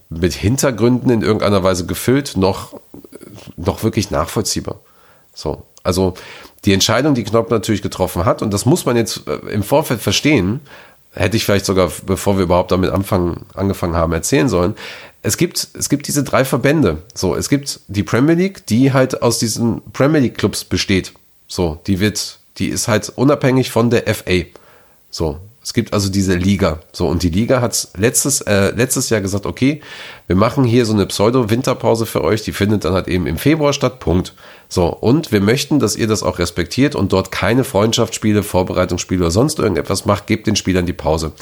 mit 0.09 0.33
Hintergründen 0.33 1.11
in 1.11 1.23
irgendeiner 1.23 1.63
Weise 1.63 1.87
gefüllt, 1.87 2.37
noch, 2.37 2.81
noch 3.57 3.83
wirklich 3.83 4.11
nachvollziehbar. 4.11 4.81
So. 5.35 5.67
Also 5.83 6.15
die 6.65 6.73
Entscheidung, 6.73 7.15
die 7.15 7.25
Knopf 7.25 7.51
natürlich 7.51 7.83
getroffen 7.83 8.25
hat, 8.25 8.43
und 8.43 8.53
das 8.53 8.67
muss 8.67 8.85
man 8.87 8.97
jetzt 8.97 9.27
äh, 9.27 9.35
im 9.51 9.63
Vorfeld 9.63 10.01
verstehen, 10.01 10.61
hätte 11.13 11.37
ich 11.37 11.45
vielleicht 11.45 11.67
sogar, 11.67 11.91
bevor 12.07 12.37
wir 12.37 12.45
überhaupt 12.45 12.73
damit 12.73 12.91
anfangen, 12.91 13.45
angefangen 13.55 13.95
haben, 13.95 14.13
erzählen 14.13 14.49
sollen. 14.49 14.75
Es 15.23 15.37
gibt, 15.37 15.69
es 15.75 15.89
gibt 15.89 16.09
diese 16.09 16.25
drei 16.25 16.45
Verbände. 16.45 17.03
So, 17.15 17.37
es 17.37 17.49
gibt 17.49 17.81
die 17.89 18.03
Premier 18.03 18.35
League, 18.35 18.67
die 18.67 18.93
halt 18.93 19.23
aus 19.23 19.39
diesen 19.39 19.83
Premier 19.93 20.21
League 20.21 20.39
Clubs 20.39 20.65
besteht. 20.65 21.13
So, 21.47 21.81
die 21.87 22.01
wird, 22.01 22.39
die 22.59 22.69
ist 22.69 22.89
halt 22.89 23.13
unabhängig 23.15 23.71
von 23.71 23.91
der 23.91 24.13
FA. 24.15 24.43
So, 25.11 25.39
es 25.63 25.73
gibt 25.75 25.93
also 25.93 26.11
diese 26.11 26.35
Liga. 26.35 26.81
So, 26.93 27.07
und 27.07 27.23
die 27.23 27.29
Liga 27.29 27.61
hat 27.61 27.89
letztes, 27.97 28.41
äh, 28.41 28.71
letztes 28.75 29.11
Jahr 29.11 29.21
gesagt, 29.21 29.47
okay, 29.47 29.81
wir 30.27 30.35
machen 30.35 30.65
hier 30.65 30.85
so 30.85 30.93
eine 30.93 31.07
Pseudo-Winterpause 31.07 32.05
für 32.07 32.25
euch, 32.25 32.43
die 32.43 32.53
findet 32.53 32.85
dann 32.85 32.95
halt 32.95 33.07
eben 33.07 33.27
im 33.27 33.39
Februar 33.39 33.73
statt, 33.73 34.01
Punkt. 34.01 34.35
So, 34.69 34.87
und 34.87 35.31
wir 35.31 35.41
möchten, 35.41 35.79
dass 35.79 35.95
ihr 35.95 36.09
das 36.09 36.23
auch 36.23 36.39
respektiert 36.41 36.95
und 36.97 37.13
dort 37.13 37.31
keine 37.31 37.63
Freundschaftsspiele, 37.63 38.43
Vorbereitungsspiele 38.43 39.21
oder 39.21 39.31
sonst 39.31 39.59
irgendetwas 39.59 40.05
macht, 40.05 40.27
gebt 40.27 40.47
den 40.47 40.57
Spielern 40.57 40.87
die 40.87 40.93
Pause 40.93 41.33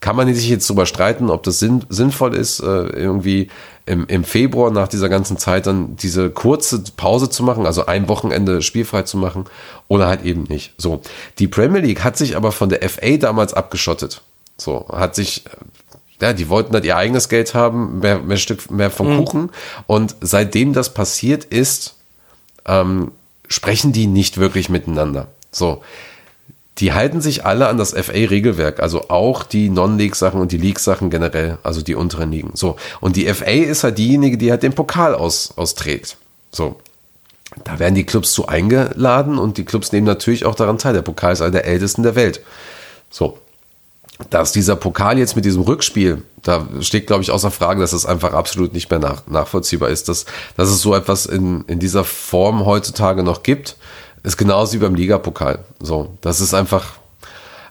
kann 0.00 0.16
man 0.16 0.32
sich 0.32 0.48
jetzt 0.48 0.68
darüber 0.68 0.86
streiten, 0.86 1.30
ob 1.30 1.42
das 1.42 1.58
sinn, 1.58 1.84
sinnvoll 1.88 2.34
ist, 2.34 2.60
äh, 2.60 2.64
irgendwie 2.64 3.48
im, 3.84 4.06
im 4.06 4.22
Februar 4.22 4.70
nach 4.70 4.86
dieser 4.86 5.08
ganzen 5.08 5.38
Zeit 5.38 5.66
dann 5.66 5.96
diese 5.96 6.30
kurze 6.30 6.82
Pause 6.96 7.30
zu 7.30 7.42
machen, 7.42 7.66
also 7.66 7.86
ein 7.86 8.08
Wochenende 8.08 8.62
spielfrei 8.62 9.02
zu 9.02 9.16
machen 9.16 9.46
oder 9.88 10.06
halt 10.06 10.24
eben 10.24 10.44
nicht. 10.44 10.72
So. 10.78 11.02
Die 11.38 11.48
Premier 11.48 11.80
League 11.80 12.04
hat 12.04 12.16
sich 12.16 12.36
aber 12.36 12.52
von 12.52 12.68
der 12.68 12.88
FA 12.88 13.16
damals 13.16 13.54
abgeschottet. 13.54 14.22
So, 14.56 14.86
hat 14.92 15.14
sich, 15.14 15.44
ja, 16.20 16.32
die 16.32 16.48
wollten 16.48 16.74
halt 16.74 16.84
ihr 16.84 16.96
eigenes 16.96 17.28
Geld 17.28 17.54
haben, 17.54 18.00
mehr, 18.00 18.18
mehr 18.20 18.36
Stück, 18.36 18.70
mehr 18.70 18.90
vom 18.90 19.12
mhm. 19.12 19.24
Kuchen. 19.24 19.50
Und 19.86 20.16
seitdem 20.20 20.74
das 20.74 20.94
passiert 20.94 21.44
ist, 21.44 21.94
ähm, 22.66 23.12
sprechen 23.48 23.92
die 23.92 24.06
nicht 24.06 24.38
wirklich 24.38 24.68
miteinander. 24.68 25.28
So 25.50 25.82
die 26.78 26.92
halten 26.92 27.20
sich 27.20 27.44
alle 27.44 27.68
an 27.68 27.76
das 27.76 27.92
FA-Regelwerk, 27.92 28.80
also 28.80 29.08
auch 29.08 29.42
die 29.42 29.68
Non-League-Sachen 29.68 30.40
und 30.40 30.52
die 30.52 30.58
League-Sachen 30.58 31.10
generell, 31.10 31.58
also 31.64 31.82
die 31.82 31.94
unteren 31.94 32.30
Ligen. 32.30 32.52
So. 32.54 32.76
Und 33.00 33.16
die 33.16 33.26
FA 33.32 33.46
ist 33.46 33.82
halt 33.82 33.98
diejenige, 33.98 34.38
die 34.38 34.50
halt 34.50 34.62
den 34.62 34.74
Pokal 34.74 35.14
aus, 35.14 35.52
austrägt. 35.56 36.16
So. 36.52 36.76
Da 37.64 37.78
werden 37.80 37.94
die 37.96 38.04
Clubs 38.04 38.32
zu 38.32 38.46
eingeladen 38.46 39.38
und 39.38 39.58
die 39.58 39.64
Clubs 39.64 39.90
nehmen 39.90 40.06
natürlich 40.06 40.44
auch 40.44 40.54
daran 40.54 40.78
teil. 40.78 40.92
Der 40.92 41.02
Pokal 41.02 41.32
ist 41.32 41.40
einer 41.40 41.50
der 41.50 41.64
ältesten 41.64 42.04
der 42.04 42.14
Welt. 42.14 42.42
So. 43.10 43.38
Dass 44.30 44.52
dieser 44.52 44.76
Pokal 44.76 45.18
jetzt 45.18 45.36
mit 45.36 45.44
diesem 45.44 45.62
Rückspiel, 45.62 46.22
da 46.42 46.68
steht, 46.80 47.06
glaube 47.06 47.22
ich, 47.22 47.30
außer 47.30 47.50
Frage, 47.50 47.80
dass 47.80 47.92
es 47.92 48.06
einfach 48.06 48.34
absolut 48.34 48.72
nicht 48.72 48.90
mehr 48.90 48.98
nach, 48.98 49.26
nachvollziehbar 49.26 49.88
ist, 49.88 50.08
dass, 50.08 50.26
dass 50.56 50.68
es 50.68 50.80
so 50.80 50.94
etwas 50.94 51.26
in, 51.26 51.64
in 51.66 51.78
dieser 51.78 52.04
Form 52.04 52.66
heutzutage 52.66 53.22
noch 53.22 53.42
gibt 53.42 53.76
ist 54.22 54.36
genauso 54.36 54.74
wie 54.74 54.78
beim 54.78 54.94
Ligapokal. 54.94 55.64
So, 55.80 56.16
das 56.20 56.40
ist 56.40 56.54
einfach, 56.54 56.98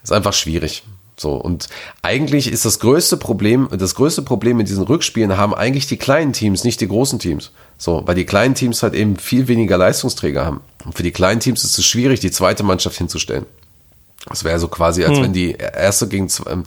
ist 0.03 0.11
einfach 0.11 0.34
schwierig. 0.34 0.84
So, 1.19 1.34
und 1.34 1.68
eigentlich 2.03 2.52
ist 2.52 2.64
das 2.64 2.80
größte 2.80 3.18
Problem, 3.18 3.68
das 3.72 3.95
größte 3.95 4.22
Problem 4.22 4.60
in 4.60 4.68
diesen 4.68 4.84
Rückspielen 4.84 5.36
haben 5.36 5.56
eigentlich 5.56 5.88
die 5.88 5.98
kleinen 5.98 6.32
Teams, 6.32 6.64
nicht 6.64 6.80
die 6.80 6.88
großen 6.88 7.18
Teams. 7.18 7.52
So, 7.80 8.03
weil 8.06 8.14
die 8.14 8.26
kleinen 8.26 8.53
Teams 8.53 8.84
halt 8.84 8.94
eben 8.94 9.18
viel 9.18 9.48
weniger 9.48 9.78
Leistungsträger 9.78 10.45
haben. 10.45 10.61
Und 10.86 10.95
für 10.95 11.03
die 11.03 11.11
kleinen 11.11 11.40
Teams 11.40 11.64
ist 11.64 11.78
es 11.78 11.86
schwierig, 11.86 12.19
die 12.19 12.32
zweite 12.32 12.64
Mannschaft 12.64 12.98
hinzustellen. 12.98 13.45
Das 14.30 14.44
wäre 14.44 14.60
so 14.60 14.68
quasi, 14.68 15.06
als 15.06 15.18
hm. 15.18 15.24
wenn 15.24 15.34
die 15.34 15.53
erste 15.53 16.07
gegen 16.07 16.30
zwei. 16.30 16.52
Ähm, 16.52 16.64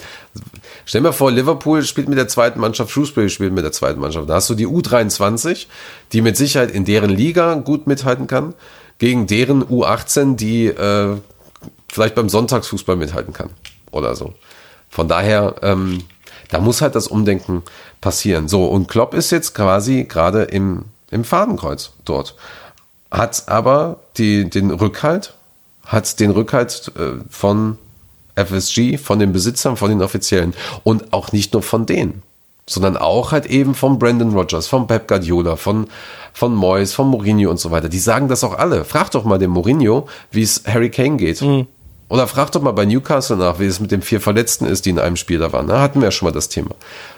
stell 0.84 1.02
mir 1.02 1.12
vor, 1.12 1.30
Liverpool 1.30 1.84
spielt 1.84 2.08
mit 2.08 2.18
der 2.18 2.28
zweiten 2.28 2.58
Mannschaft, 2.58 2.90
Shrewsbury 2.90 3.28
spielt 3.28 3.52
mit 3.52 3.64
der 3.64 3.72
zweiten 3.72 4.00
Mannschaft. 4.00 4.28
Da 4.28 4.34
hast 4.34 4.50
du 4.50 4.54
die 4.54 4.66
U23, 4.66 5.66
die 6.12 6.22
mit 6.22 6.36
Sicherheit 6.36 6.70
in 6.70 6.84
deren 6.84 7.10
Liga 7.10 7.54
gut 7.54 7.86
mithalten 7.86 8.26
kann 8.26 8.54
gegen 9.00 9.26
deren 9.26 9.64
U18, 9.64 10.36
die 10.36 10.66
äh, 10.66 11.16
vielleicht 11.88 12.14
beim 12.14 12.28
Sonntagsfußball 12.28 12.94
mithalten 12.94 13.32
kann 13.32 13.50
oder 13.90 14.14
so. 14.14 14.34
Von 14.88 15.08
daher, 15.08 15.56
ähm, 15.62 16.04
da 16.50 16.60
muss 16.60 16.82
halt 16.82 16.94
das 16.94 17.08
Umdenken 17.08 17.62
passieren. 18.00 18.46
So, 18.46 18.66
und 18.66 18.88
Klopp 18.88 19.14
ist 19.14 19.30
jetzt 19.30 19.54
quasi 19.54 20.04
gerade 20.04 20.42
im, 20.42 20.84
im 21.10 21.24
Fadenkreuz 21.24 21.92
dort. 22.04 22.36
Hat 23.10 23.48
aber 23.48 24.00
die, 24.18 24.48
den 24.48 24.70
Rückhalt, 24.70 25.34
hat 25.86 26.20
den 26.20 26.30
Rückhalt 26.30 26.92
äh, 26.96 27.24
von 27.30 27.78
FSG, 28.36 28.98
von 28.98 29.18
den 29.18 29.32
Besitzern, 29.32 29.76
von 29.76 29.90
den 29.90 30.02
Offiziellen 30.02 30.54
und 30.84 31.12
auch 31.12 31.32
nicht 31.32 31.54
nur 31.54 31.62
von 31.62 31.86
denen 31.86 32.22
sondern 32.70 32.96
auch 32.96 33.32
halt 33.32 33.46
eben 33.46 33.74
von 33.74 33.98
Brandon 33.98 34.32
Rogers, 34.32 34.68
von 34.68 34.86
Pep 34.86 35.08
Guardiola, 35.08 35.56
von, 35.56 35.88
von 36.32 36.54
Moyes, 36.54 36.92
von 36.92 37.08
Mourinho 37.08 37.50
und 37.50 37.58
so 37.58 37.72
weiter. 37.72 37.88
Die 37.88 37.98
sagen 37.98 38.28
das 38.28 38.44
auch 38.44 38.56
alle. 38.56 38.84
Frag 38.84 39.10
doch 39.10 39.24
mal 39.24 39.38
den 39.38 39.50
Mourinho, 39.50 40.08
wie 40.30 40.42
es 40.42 40.62
Harry 40.66 40.88
Kane 40.88 41.16
geht. 41.16 41.42
Mhm. 41.42 41.66
Oder 42.08 42.28
frag 42.28 42.52
doch 42.52 42.62
mal 42.62 42.70
bei 42.70 42.84
Newcastle 42.86 43.36
nach, 43.36 43.58
wie 43.58 43.66
es 43.66 43.80
mit 43.80 43.90
den 43.90 44.02
vier 44.02 44.20
Verletzten 44.20 44.66
ist, 44.66 44.86
die 44.86 44.90
in 44.90 45.00
einem 45.00 45.16
Spiel 45.16 45.40
da 45.40 45.52
waren. 45.52 45.66
Da 45.66 45.80
hatten 45.80 46.00
wir 46.00 46.06
ja 46.06 46.10
schon 46.12 46.26
mal 46.26 46.32
das 46.32 46.48
Thema. 46.48 46.70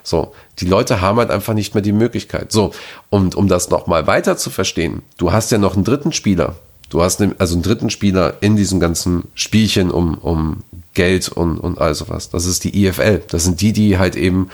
So, 0.02 0.32
die 0.58 0.66
Leute 0.66 1.02
haben 1.02 1.18
halt 1.18 1.30
einfach 1.30 1.52
nicht 1.52 1.74
mehr 1.74 1.82
die 1.82 1.92
Möglichkeit. 1.92 2.50
So, 2.50 2.72
und 3.10 3.34
um 3.34 3.46
das 3.46 3.68
nochmal 3.68 4.06
weiter 4.06 4.38
zu 4.38 4.48
verstehen, 4.48 5.02
du 5.18 5.32
hast 5.32 5.50
ja 5.50 5.58
noch 5.58 5.74
einen 5.74 5.84
dritten 5.84 6.12
Spieler. 6.12 6.56
Du 6.88 7.02
hast 7.02 7.22
also 7.38 7.54
einen 7.54 7.62
dritten 7.62 7.90
Spieler 7.90 8.34
in 8.40 8.56
diesem 8.56 8.80
ganzen 8.80 9.24
Spielchen 9.34 9.90
um, 9.90 10.14
um 10.14 10.62
Geld 10.94 11.28
und, 11.28 11.58
und 11.58 11.78
all 11.78 11.94
sowas. 11.94 12.30
Das 12.30 12.44
ist 12.44 12.64
die 12.64 12.84
IFL. 12.84 13.22
Das 13.28 13.44
sind 13.44 13.60
die, 13.62 13.72
die 13.72 13.98
halt 13.98 14.16
eben 14.16 14.50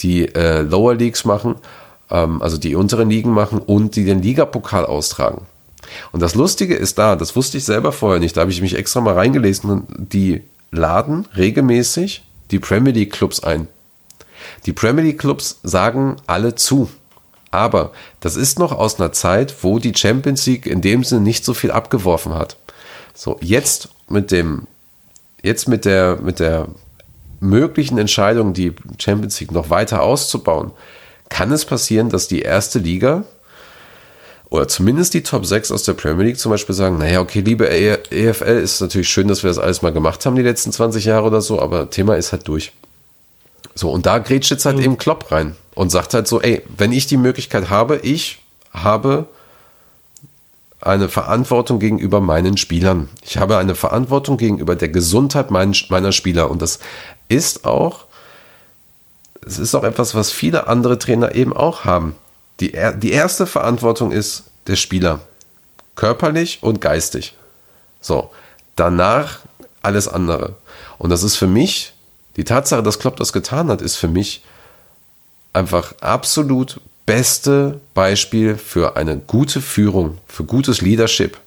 die 0.00 0.34
äh, 0.34 0.62
Lower 0.62 0.94
Leagues 0.94 1.24
machen, 1.24 1.56
ähm, 2.10 2.42
also 2.42 2.58
die 2.58 2.74
unteren 2.74 3.10
Ligen 3.10 3.30
machen 3.30 3.58
und 3.58 3.96
die 3.96 4.04
den 4.04 4.22
Ligapokal 4.22 4.86
austragen. 4.86 5.42
Und 6.12 6.20
das 6.20 6.34
Lustige 6.34 6.74
ist 6.74 6.98
da, 6.98 7.16
das 7.16 7.36
wusste 7.36 7.58
ich 7.58 7.64
selber 7.64 7.92
vorher 7.92 8.20
nicht, 8.20 8.36
da 8.36 8.42
habe 8.42 8.50
ich 8.50 8.60
mich 8.60 8.76
extra 8.76 9.00
mal 9.00 9.14
reingelesen 9.14 9.86
die 9.96 10.42
laden 10.70 11.26
regelmäßig 11.36 12.24
die 12.50 12.58
Premier 12.58 12.92
League 12.92 13.12
Clubs 13.12 13.42
ein. 13.42 13.68
Die 14.66 14.72
Premier 14.72 15.04
League 15.04 15.18
Clubs 15.18 15.60
sagen 15.62 16.16
alle 16.26 16.54
zu. 16.54 16.90
Aber 17.50 17.92
das 18.20 18.36
ist 18.36 18.58
noch 18.58 18.72
aus 18.72 18.98
einer 18.98 19.12
Zeit, 19.12 19.54
wo 19.62 19.78
die 19.78 19.94
Champions 19.94 20.44
League 20.46 20.66
in 20.66 20.80
dem 20.80 21.04
Sinne 21.04 21.20
nicht 21.20 21.44
so 21.44 21.54
viel 21.54 21.70
abgeworfen 21.70 22.34
hat. 22.34 22.56
So, 23.14 23.38
jetzt 23.40 23.90
mit 24.08 24.32
dem, 24.32 24.66
jetzt 25.42 25.68
mit 25.68 25.84
der, 25.84 26.16
mit 26.20 26.40
der 26.40 26.66
möglichen 27.44 27.98
Entscheidung, 27.98 28.52
die 28.52 28.74
Champions 28.98 29.40
League 29.40 29.52
noch 29.52 29.70
weiter 29.70 30.02
auszubauen, 30.02 30.72
kann 31.28 31.52
es 31.52 31.64
passieren, 31.64 32.10
dass 32.10 32.28
die 32.28 32.42
erste 32.42 32.78
Liga 32.78 33.24
oder 34.50 34.68
zumindest 34.68 35.14
die 35.14 35.22
Top 35.22 35.46
6 35.46 35.72
aus 35.72 35.82
der 35.82 35.94
Premier 35.94 36.26
League 36.26 36.38
zum 36.38 36.50
Beispiel 36.50 36.74
sagen, 36.74 36.98
naja, 36.98 37.20
okay, 37.20 37.40
liebe 37.40 37.68
EFL, 37.68 38.60
ist 38.62 38.80
natürlich 38.80 39.08
schön, 39.08 39.26
dass 39.26 39.42
wir 39.42 39.48
das 39.48 39.58
alles 39.58 39.82
mal 39.82 39.92
gemacht 39.92 40.24
haben 40.24 40.36
die 40.36 40.42
letzten 40.42 40.70
20 40.70 41.04
Jahre 41.04 41.26
oder 41.26 41.40
so, 41.40 41.60
aber 41.60 41.90
Thema 41.90 42.16
ist 42.16 42.32
halt 42.32 42.46
durch. 42.46 42.72
So, 43.74 43.90
und 43.90 44.06
da 44.06 44.18
grätscht 44.18 44.50
jetzt 44.50 44.66
halt 44.66 44.76
mhm. 44.76 44.84
eben 44.84 44.98
Klopp 44.98 45.32
rein 45.32 45.56
und 45.74 45.90
sagt 45.90 46.14
halt 46.14 46.28
so, 46.28 46.40
ey, 46.40 46.62
wenn 46.76 46.92
ich 46.92 47.06
die 47.06 47.16
Möglichkeit 47.16 47.70
habe, 47.70 47.96
ich 47.96 48.38
habe 48.70 49.26
eine 50.80 51.08
Verantwortung 51.08 51.78
gegenüber 51.78 52.20
meinen 52.20 52.56
Spielern. 52.58 53.08
Ich 53.22 53.38
habe 53.38 53.56
eine 53.56 53.74
Verantwortung 53.74 54.36
gegenüber 54.36 54.76
der 54.76 54.90
Gesundheit 54.90 55.50
meiner 55.50 56.12
Spieler. 56.12 56.50
Und 56.50 56.60
das 56.60 56.78
ist 57.34 57.64
auch, 57.64 58.04
es 59.46 59.58
ist 59.58 59.74
auch 59.74 59.84
etwas, 59.84 60.14
was 60.14 60.30
viele 60.30 60.68
andere 60.68 60.98
Trainer 60.98 61.34
eben 61.34 61.52
auch 61.52 61.84
haben. 61.84 62.14
Die, 62.60 62.72
die 62.96 63.12
erste 63.12 63.46
Verantwortung 63.46 64.12
ist 64.12 64.44
der 64.68 64.76
Spieler. 64.76 65.20
Körperlich 65.96 66.62
und 66.62 66.80
geistig. 66.80 67.34
So. 68.00 68.30
Danach 68.76 69.40
alles 69.82 70.08
andere. 70.08 70.56
Und 70.98 71.10
das 71.10 71.22
ist 71.22 71.36
für 71.36 71.46
mich, 71.46 71.92
die 72.36 72.44
Tatsache, 72.44 72.82
dass 72.82 72.98
Klopp 72.98 73.16
das 73.16 73.32
getan 73.32 73.68
hat, 73.68 73.82
ist 73.82 73.96
für 73.96 74.08
mich 74.08 74.44
einfach 75.52 75.94
absolut 76.00 76.80
beste 77.06 77.80
Beispiel 77.92 78.56
für 78.56 78.96
eine 78.96 79.18
gute 79.18 79.60
Führung, 79.60 80.18
für 80.26 80.44
gutes 80.44 80.80
Leadership. 80.80 81.38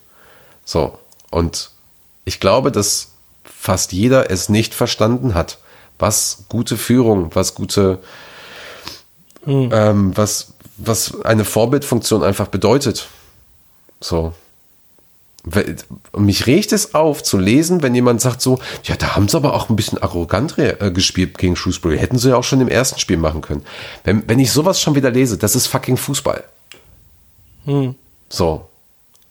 So. 0.66 1.00
Und 1.32 1.72
ich 2.26 2.40
glaube, 2.40 2.72
dass 2.72 3.10
fast 3.44 3.92
jeder 3.92 4.30
es 4.30 4.50
nicht 4.50 4.74
verstanden 4.74 5.34
hat, 5.34 5.58
was 6.00 6.46
gute 6.50 6.78
Führung, 6.78 7.32
was 7.34 7.56
gute, 7.56 8.00
ähm, 9.46 10.16
was, 10.16 10.54
was 10.78 11.22
eine 11.22 11.46
Vorbildfunktion 11.46 12.24
einfach 12.24 12.48
bedeutet. 12.48 13.08
So. 14.00 14.34
Und 16.12 16.26
mich 16.26 16.46
regt 16.46 16.74
es 16.74 16.94
auf 16.94 17.24
zu 17.24 17.38
lesen, 17.38 17.82
wenn 17.82 17.96
jemand 17.96 18.20
sagt 18.20 18.42
so, 18.42 18.60
ja, 18.84 18.96
da 18.98 19.16
haben 19.16 19.30
sie 19.30 19.38
aber 19.38 19.54
auch 19.54 19.70
ein 19.70 19.78
bisschen 19.78 19.98
arrogant 19.98 20.58
äh, 20.58 20.92
gespielt 20.92 21.38
gegen 21.38 21.56
Shrewsbury. 21.56 21.98
Hätten 21.98 22.18
sie 22.18 22.30
ja 22.30 22.36
auch 22.36 22.44
schon 22.44 22.60
im 22.60 22.68
ersten 22.68 23.00
Spiel 23.00 23.18
machen 23.18 23.42
können. 23.42 23.64
Wenn, 24.04 24.28
wenn 24.28 24.40
ich 24.40 24.52
sowas 24.52 24.82
schon 24.82 24.96
wieder 24.96 25.10
lese, 25.10 25.38
das 25.38 25.56
ist 25.56 25.68
fucking 25.68 25.96
Fußball. 25.96 26.44
So. 28.30 28.68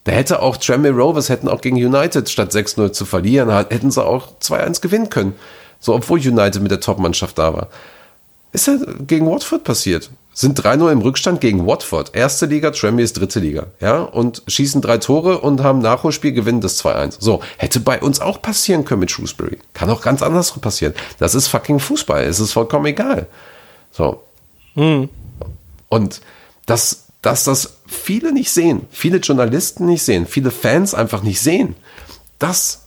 Da 0.05 0.13
hätte 0.13 0.41
auch 0.41 0.57
Tranmere 0.57 0.93
Rovers 0.93 1.29
hätten 1.29 1.49
auch 1.49 1.59
gegen 1.59 1.75
United 1.75 2.29
statt 2.29 2.51
6-0 2.51 2.93
zu 2.93 3.03
verlieren, 3.03 3.49
hätten 3.49 3.91
sie 3.91 4.03
auch 4.03 4.39
2-1 4.41 4.81
gewinnen 4.81 5.09
können. 5.09 5.33
So, 5.79 5.93
obwohl 5.93 6.19
United 6.19 6.61
mit 6.61 6.71
der 6.71 6.79
Top-Mannschaft 6.79 7.37
da 7.37 7.53
war. 7.53 7.67
Ist 8.51 8.67
ja 8.67 8.77
gegen 9.05 9.27
Watford 9.27 9.63
passiert. 9.63 10.09
Sind 10.33 10.59
3-0 10.59 10.91
im 10.91 11.01
Rückstand 11.01 11.41
gegen 11.41 11.65
Watford. 11.65 12.15
Erste 12.15 12.45
Liga, 12.45 12.71
Tranmere 12.71 13.03
ist 13.03 13.17
dritte 13.17 13.39
Liga. 13.39 13.67
Ja, 13.79 14.01
und 14.01 14.43
schießen 14.47 14.81
drei 14.81 14.99
Tore 14.99 15.39
und 15.39 15.63
haben 15.63 15.79
Nachholspiel, 15.79 16.31
gewinnen 16.31 16.61
das 16.61 16.83
2-1. 16.83 17.17
So, 17.19 17.41
hätte 17.57 17.79
bei 17.79 17.99
uns 17.99 18.19
auch 18.19 18.41
passieren 18.41 18.85
können 18.85 18.99
mit 18.99 19.11
Shrewsbury. 19.11 19.57
Kann 19.73 19.89
auch 19.89 20.01
ganz 20.01 20.21
anders 20.21 20.51
passieren. 20.59 20.93
Das 21.17 21.33
ist 21.33 21.47
fucking 21.47 21.79
Fußball. 21.79 22.23
Es 22.23 22.39
ist 22.39 22.53
vollkommen 22.53 22.85
egal. 22.85 23.27
So. 23.91 24.23
Und 24.75 26.21
dass, 26.67 27.05
dass 27.23 27.43
das 27.43 27.77
viele 27.87 28.31
nicht 28.31 28.51
sehen, 28.51 28.85
viele 28.91 29.17
Journalisten 29.17 29.87
nicht 29.87 30.03
sehen, 30.03 30.27
viele 30.27 30.51
Fans 30.51 30.93
einfach 30.93 31.23
nicht 31.23 31.41
sehen, 31.41 31.75
das 32.37 32.83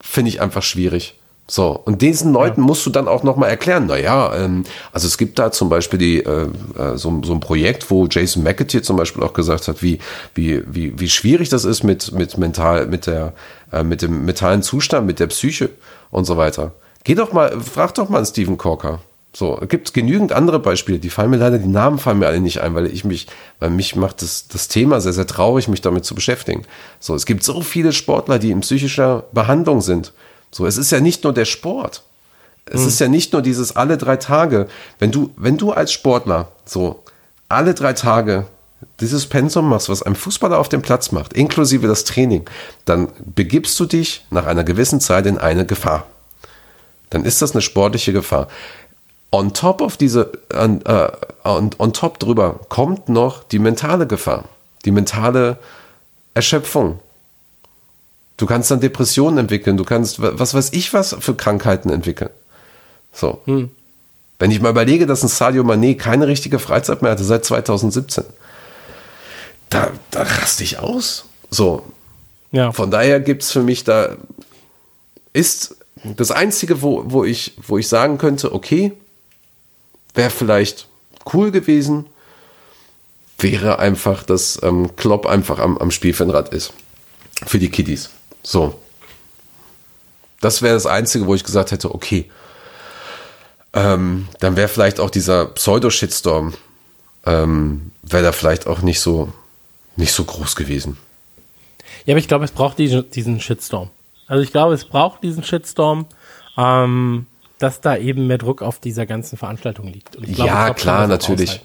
finde 0.00 0.28
ich 0.28 0.40
einfach 0.40 0.62
schwierig. 0.62 1.18
So, 1.48 1.80
und 1.84 2.02
diesen 2.02 2.32
Leuten 2.32 2.60
musst 2.60 2.84
du 2.86 2.90
dann 2.90 3.06
auch 3.06 3.22
nochmal 3.22 3.50
erklären, 3.50 3.86
naja, 3.86 4.34
ähm, 4.34 4.64
also 4.92 5.06
es 5.06 5.16
gibt 5.16 5.38
da 5.38 5.52
zum 5.52 5.68
Beispiel 5.68 5.98
die, 5.98 6.24
äh, 6.24 6.48
äh, 6.76 6.96
so, 6.96 7.22
so 7.22 7.32
ein 7.32 7.40
Projekt, 7.40 7.88
wo 7.88 8.06
Jason 8.10 8.42
McAteer 8.42 8.82
zum 8.82 8.96
Beispiel 8.96 9.22
auch 9.22 9.32
gesagt 9.32 9.68
hat, 9.68 9.80
wie, 9.80 10.00
wie, 10.34 10.62
wie, 10.66 10.98
wie 10.98 11.08
schwierig 11.08 11.48
das 11.48 11.64
ist 11.64 11.84
mit, 11.84 12.10
mit 12.10 12.36
mental, 12.36 12.86
mit 12.88 13.06
der, 13.06 13.32
äh, 13.72 13.84
mit 13.84 14.02
dem 14.02 14.24
mentalen 14.24 14.62
Zustand, 14.62 15.06
mit 15.06 15.20
der 15.20 15.28
Psyche 15.28 15.70
und 16.10 16.24
so 16.24 16.36
weiter. 16.36 16.72
Geh 17.04 17.14
doch 17.14 17.32
mal, 17.32 17.60
frag 17.60 17.94
doch 17.94 18.08
mal 18.08 18.18
einen 18.18 18.26
Stephen 18.26 18.58
Corker. 18.58 18.98
So, 19.32 19.58
es 19.60 19.68
gibt 19.68 19.94
genügend 19.94 20.32
andere 20.32 20.58
Beispiele, 20.58 20.98
die 20.98 21.10
fallen 21.10 21.30
mir 21.30 21.36
leider, 21.36 21.58
die 21.58 21.68
Namen 21.68 21.98
fallen 21.98 22.18
mir 22.18 22.26
alle 22.26 22.40
nicht 22.40 22.62
ein, 22.62 22.74
weil 22.74 22.86
ich 22.86 23.04
mich, 23.04 23.28
weil 23.60 23.70
mich 23.70 23.94
macht 23.94 24.22
das, 24.22 24.48
das 24.48 24.66
Thema 24.66 25.00
sehr, 25.00 25.12
sehr 25.12 25.26
traurig, 25.26 25.68
mich 25.68 25.82
damit 25.82 26.06
zu 26.06 26.14
beschäftigen. 26.14 26.64
So, 26.98 27.14
es 27.14 27.26
gibt 27.26 27.44
so 27.44 27.60
viele 27.60 27.92
Sportler, 27.92 28.38
die 28.40 28.50
in 28.50 28.62
psychischer 28.62 29.26
Behandlung 29.32 29.82
sind. 29.82 30.12
So, 30.56 30.66
es 30.66 30.76
ist 30.76 30.90
ja 30.90 31.00
nicht 31.00 31.24
nur 31.24 31.32
der 31.32 31.44
Sport. 31.44 32.02
Es 32.68 32.84
ist 32.84 32.98
ja 32.98 33.06
nicht 33.06 33.32
nur 33.32 33.42
dieses 33.42 33.76
alle 33.76 33.96
drei 33.96 34.16
Tage. 34.16 34.66
Wenn 34.98 35.12
du, 35.12 35.30
wenn 35.36 35.56
du 35.56 35.70
als 35.70 35.92
Sportler 35.92 36.48
so 36.64 37.04
alle 37.48 37.74
drei 37.74 37.92
Tage 37.92 38.46
dieses 38.98 39.26
Pensum 39.26 39.68
machst, 39.68 39.88
was 39.88 40.02
ein 40.02 40.16
Fußballer 40.16 40.58
auf 40.58 40.68
dem 40.68 40.82
Platz 40.82 41.12
macht, 41.12 41.32
inklusive 41.32 41.86
das 41.86 42.02
Training, 42.02 42.44
dann 42.84 43.08
begibst 43.24 43.78
du 43.78 43.84
dich 43.84 44.26
nach 44.30 44.46
einer 44.46 44.64
gewissen 44.64 45.00
Zeit 45.00 45.26
in 45.26 45.38
eine 45.38 45.64
Gefahr 45.64 46.06
dann 47.10 47.24
ist 47.24 47.42
das 47.42 47.52
eine 47.52 47.62
sportliche 47.62 48.12
Gefahr. 48.12 48.48
On 49.30 49.52
top 49.52 49.80
of 49.80 49.96
diese, 49.96 50.32
on, 50.54 50.84
äh, 50.84 51.08
on, 51.44 51.70
on 51.78 51.92
top 51.92 52.18
drüber 52.18 52.60
kommt 52.68 53.08
noch 53.08 53.44
die 53.44 53.58
mentale 53.58 54.06
Gefahr, 54.06 54.44
die 54.84 54.90
mentale 54.90 55.58
Erschöpfung. 56.34 57.00
Du 58.36 58.46
kannst 58.46 58.70
dann 58.70 58.80
Depressionen 58.80 59.38
entwickeln, 59.38 59.76
du 59.76 59.84
kannst, 59.84 60.20
wa- 60.20 60.32
was 60.34 60.52
weiß 60.54 60.72
ich 60.72 60.92
was 60.92 61.16
für 61.18 61.34
Krankheiten 61.34 61.88
entwickeln. 61.90 62.30
So. 63.12 63.40
Wenn 64.38 64.50
ich 64.50 64.60
mal 64.60 64.68
überlege, 64.70 65.06
dass 65.06 65.22
ein 65.22 65.28
Sadio 65.28 65.62
Mané 65.62 65.96
keine 65.96 66.26
richtige 66.26 66.58
Freizeit 66.58 67.00
mehr 67.00 67.12
hatte 67.12 67.24
seit 67.24 67.44
2017, 67.46 68.24
da, 69.70 69.90
da 70.10 70.22
raste 70.22 70.62
ich 70.64 70.78
aus. 70.78 71.24
So, 71.50 71.82
Ja. 72.52 72.72
von 72.72 72.90
daher 72.90 73.20
gibt 73.20 73.42
es 73.42 73.52
für 73.52 73.62
mich 73.62 73.84
da, 73.84 74.16
ist 75.32 75.76
das 76.04 76.30
Einzige, 76.30 76.82
wo, 76.82 77.04
wo, 77.06 77.24
ich, 77.24 77.54
wo 77.66 77.78
ich 77.78 77.88
sagen 77.88 78.18
könnte, 78.18 78.52
okay, 78.52 78.92
wäre 80.14 80.30
vielleicht 80.30 80.88
cool 81.32 81.50
gewesen, 81.50 82.04
wäre 83.38 83.78
einfach, 83.78 84.22
dass 84.22 84.60
ähm, 84.62 84.94
Klopp 84.96 85.26
einfach 85.26 85.58
am, 85.58 85.78
am 85.78 85.90
Spielfeldrad 85.90 86.50
ist. 86.54 86.72
Für 87.46 87.58
die 87.58 87.68
Kiddies. 87.70 88.10
So. 88.46 88.80
Das 90.40 90.62
wäre 90.62 90.74
das 90.74 90.86
Einzige, 90.86 91.26
wo 91.26 91.34
ich 91.34 91.42
gesagt 91.42 91.72
hätte, 91.72 91.92
okay, 91.92 92.30
ähm, 93.72 94.28
dann 94.38 94.54
wäre 94.54 94.68
vielleicht 94.68 95.00
auch 95.00 95.10
dieser 95.10 95.46
Pseudo-Shitstorm, 95.46 96.54
ähm, 97.24 97.90
wäre 98.02 98.22
da 98.22 98.32
vielleicht 98.32 98.68
auch 98.68 98.82
nicht 98.82 99.00
so, 99.00 99.32
nicht 99.96 100.12
so 100.12 100.22
groß 100.22 100.54
gewesen. 100.54 100.96
Ja, 102.04 102.12
aber 102.12 102.20
ich 102.20 102.28
glaube, 102.28 102.44
es 102.44 102.52
braucht 102.52 102.78
diesen, 102.78 103.10
diesen 103.10 103.40
Shitstorm. 103.40 103.90
Also 104.28 104.44
ich 104.44 104.52
glaube, 104.52 104.74
es 104.74 104.84
braucht 104.84 105.24
diesen 105.24 105.42
Shitstorm, 105.42 106.06
ähm, 106.56 107.26
dass 107.58 107.80
da 107.80 107.96
eben 107.96 108.28
mehr 108.28 108.38
Druck 108.38 108.62
auf 108.62 108.78
dieser 108.78 109.06
ganzen 109.06 109.36
Veranstaltung 109.36 109.88
liegt. 109.88 110.12
Glaube, 110.12 110.30
Ja, 110.30 110.72
klar, 110.72 111.08
natürlich. 111.08 111.62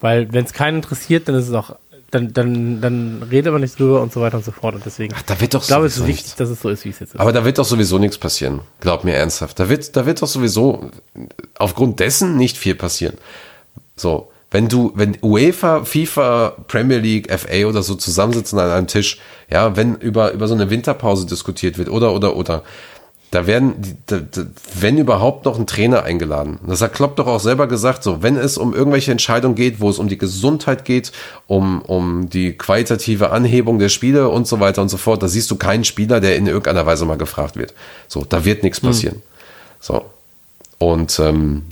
Weil 0.00 0.32
wenn 0.32 0.44
es 0.44 0.52
keinen 0.52 0.78
interessiert, 0.78 1.28
dann 1.28 1.36
ist 1.36 1.46
es 1.46 1.54
auch, 1.54 1.76
dann, 2.14 2.32
dann, 2.32 2.80
dann 2.80 3.22
redet 3.28 3.52
man 3.52 3.60
nicht 3.60 3.78
drüber 3.78 4.00
und 4.00 4.12
so 4.12 4.20
weiter 4.20 4.36
und 4.36 4.44
so 4.44 4.52
fort. 4.52 4.76
Und 4.76 4.86
deswegen, 4.86 5.14
da 5.26 5.40
wird 5.40 5.54
doch 5.54 5.62
ich 5.62 5.66
glaube, 5.66 5.86
es 5.86 5.96
ist 5.96 6.06
wichtig, 6.06 6.34
dass 6.36 6.48
es 6.48 6.60
so 6.60 6.68
ist, 6.68 6.84
wie 6.84 6.90
es 6.90 7.00
jetzt 7.00 7.14
ist. 7.14 7.20
Aber 7.20 7.32
da 7.32 7.44
wird 7.44 7.58
doch 7.58 7.64
sowieso 7.64 7.98
nichts 7.98 8.18
passieren. 8.18 8.60
Glaub 8.80 9.02
mir 9.04 9.14
ernsthaft. 9.14 9.58
Da 9.58 9.68
wird, 9.68 9.96
da 9.96 10.06
wird 10.06 10.22
doch 10.22 10.28
sowieso 10.28 10.90
aufgrund 11.58 11.98
dessen 12.00 12.36
nicht 12.36 12.56
viel 12.56 12.74
passieren. 12.74 13.16
So. 13.96 14.30
Wenn 14.50 14.68
du, 14.68 14.92
wenn 14.94 15.18
UEFA, 15.20 15.84
FIFA, 15.84 16.50
Premier 16.68 16.98
League, 16.98 17.28
FA 17.28 17.66
oder 17.66 17.82
so 17.82 17.96
zusammensitzen 17.96 18.56
an 18.60 18.70
einem 18.70 18.86
Tisch, 18.86 19.18
ja, 19.50 19.74
wenn 19.76 19.96
über, 19.96 20.30
über 20.30 20.46
so 20.46 20.54
eine 20.54 20.70
Winterpause 20.70 21.26
diskutiert 21.26 21.76
wird 21.76 21.88
oder, 21.88 22.12
oder, 22.14 22.36
oder, 22.36 22.62
da 23.34 23.46
werden, 23.48 23.98
da, 24.06 24.20
da, 24.20 24.46
wenn 24.78 24.96
überhaupt 24.96 25.44
noch 25.44 25.58
ein 25.58 25.66
Trainer 25.66 26.04
eingeladen. 26.04 26.58
Das 26.66 26.80
hat 26.80 26.92
Klopp 26.94 27.16
doch 27.16 27.26
auch 27.26 27.40
selber 27.40 27.66
gesagt, 27.66 28.04
so, 28.04 28.22
wenn 28.22 28.36
es 28.36 28.56
um 28.56 28.72
irgendwelche 28.74 29.10
Entscheidungen 29.10 29.56
geht, 29.56 29.80
wo 29.80 29.90
es 29.90 29.98
um 29.98 30.08
die 30.08 30.18
Gesundheit 30.18 30.84
geht, 30.84 31.10
um, 31.48 31.82
um 31.82 32.30
die 32.30 32.52
qualitative 32.52 33.30
Anhebung 33.30 33.78
der 33.80 33.88
Spiele 33.88 34.28
und 34.28 34.46
so 34.46 34.60
weiter 34.60 34.82
und 34.82 34.88
so 34.88 34.96
fort, 34.96 35.22
da 35.22 35.28
siehst 35.28 35.50
du 35.50 35.56
keinen 35.56 35.82
Spieler, 35.84 36.20
der 36.20 36.36
in 36.36 36.46
irgendeiner 36.46 36.86
Weise 36.86 37.04
mal 37.06 37.18
gefragt 37.18 37.56
wird. 37.56 37.74
So, 38.06 38.24
da 38.24 38.44
wird 38.44 38.62
nichts 38.62 38.80
passieren. 38.80 39.20
So. 39.80 40.04
Und 40.78 41.18
ähm, 41.18 41.64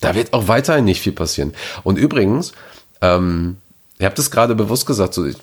da 0.00 0.14
wird 0.14 0.32
auch 0.32 0.48
weiterhin 0.48 0.84
nicht 0.84 1.00
viel 1.00 1.12
passieren. 1.12 1.52
Und 1.82 1.96
übrigens, 1.98 2.52
ähm, 3.00 3.56
ihr 3.98 4.06
habt 4.06 4.18
es 4.18 4.30
gerade 4.30 4.54
bewusst 4.54 4.86
gesagt, 4.86 5.14
so, 5.14 5.24
ich- 5.26 5.36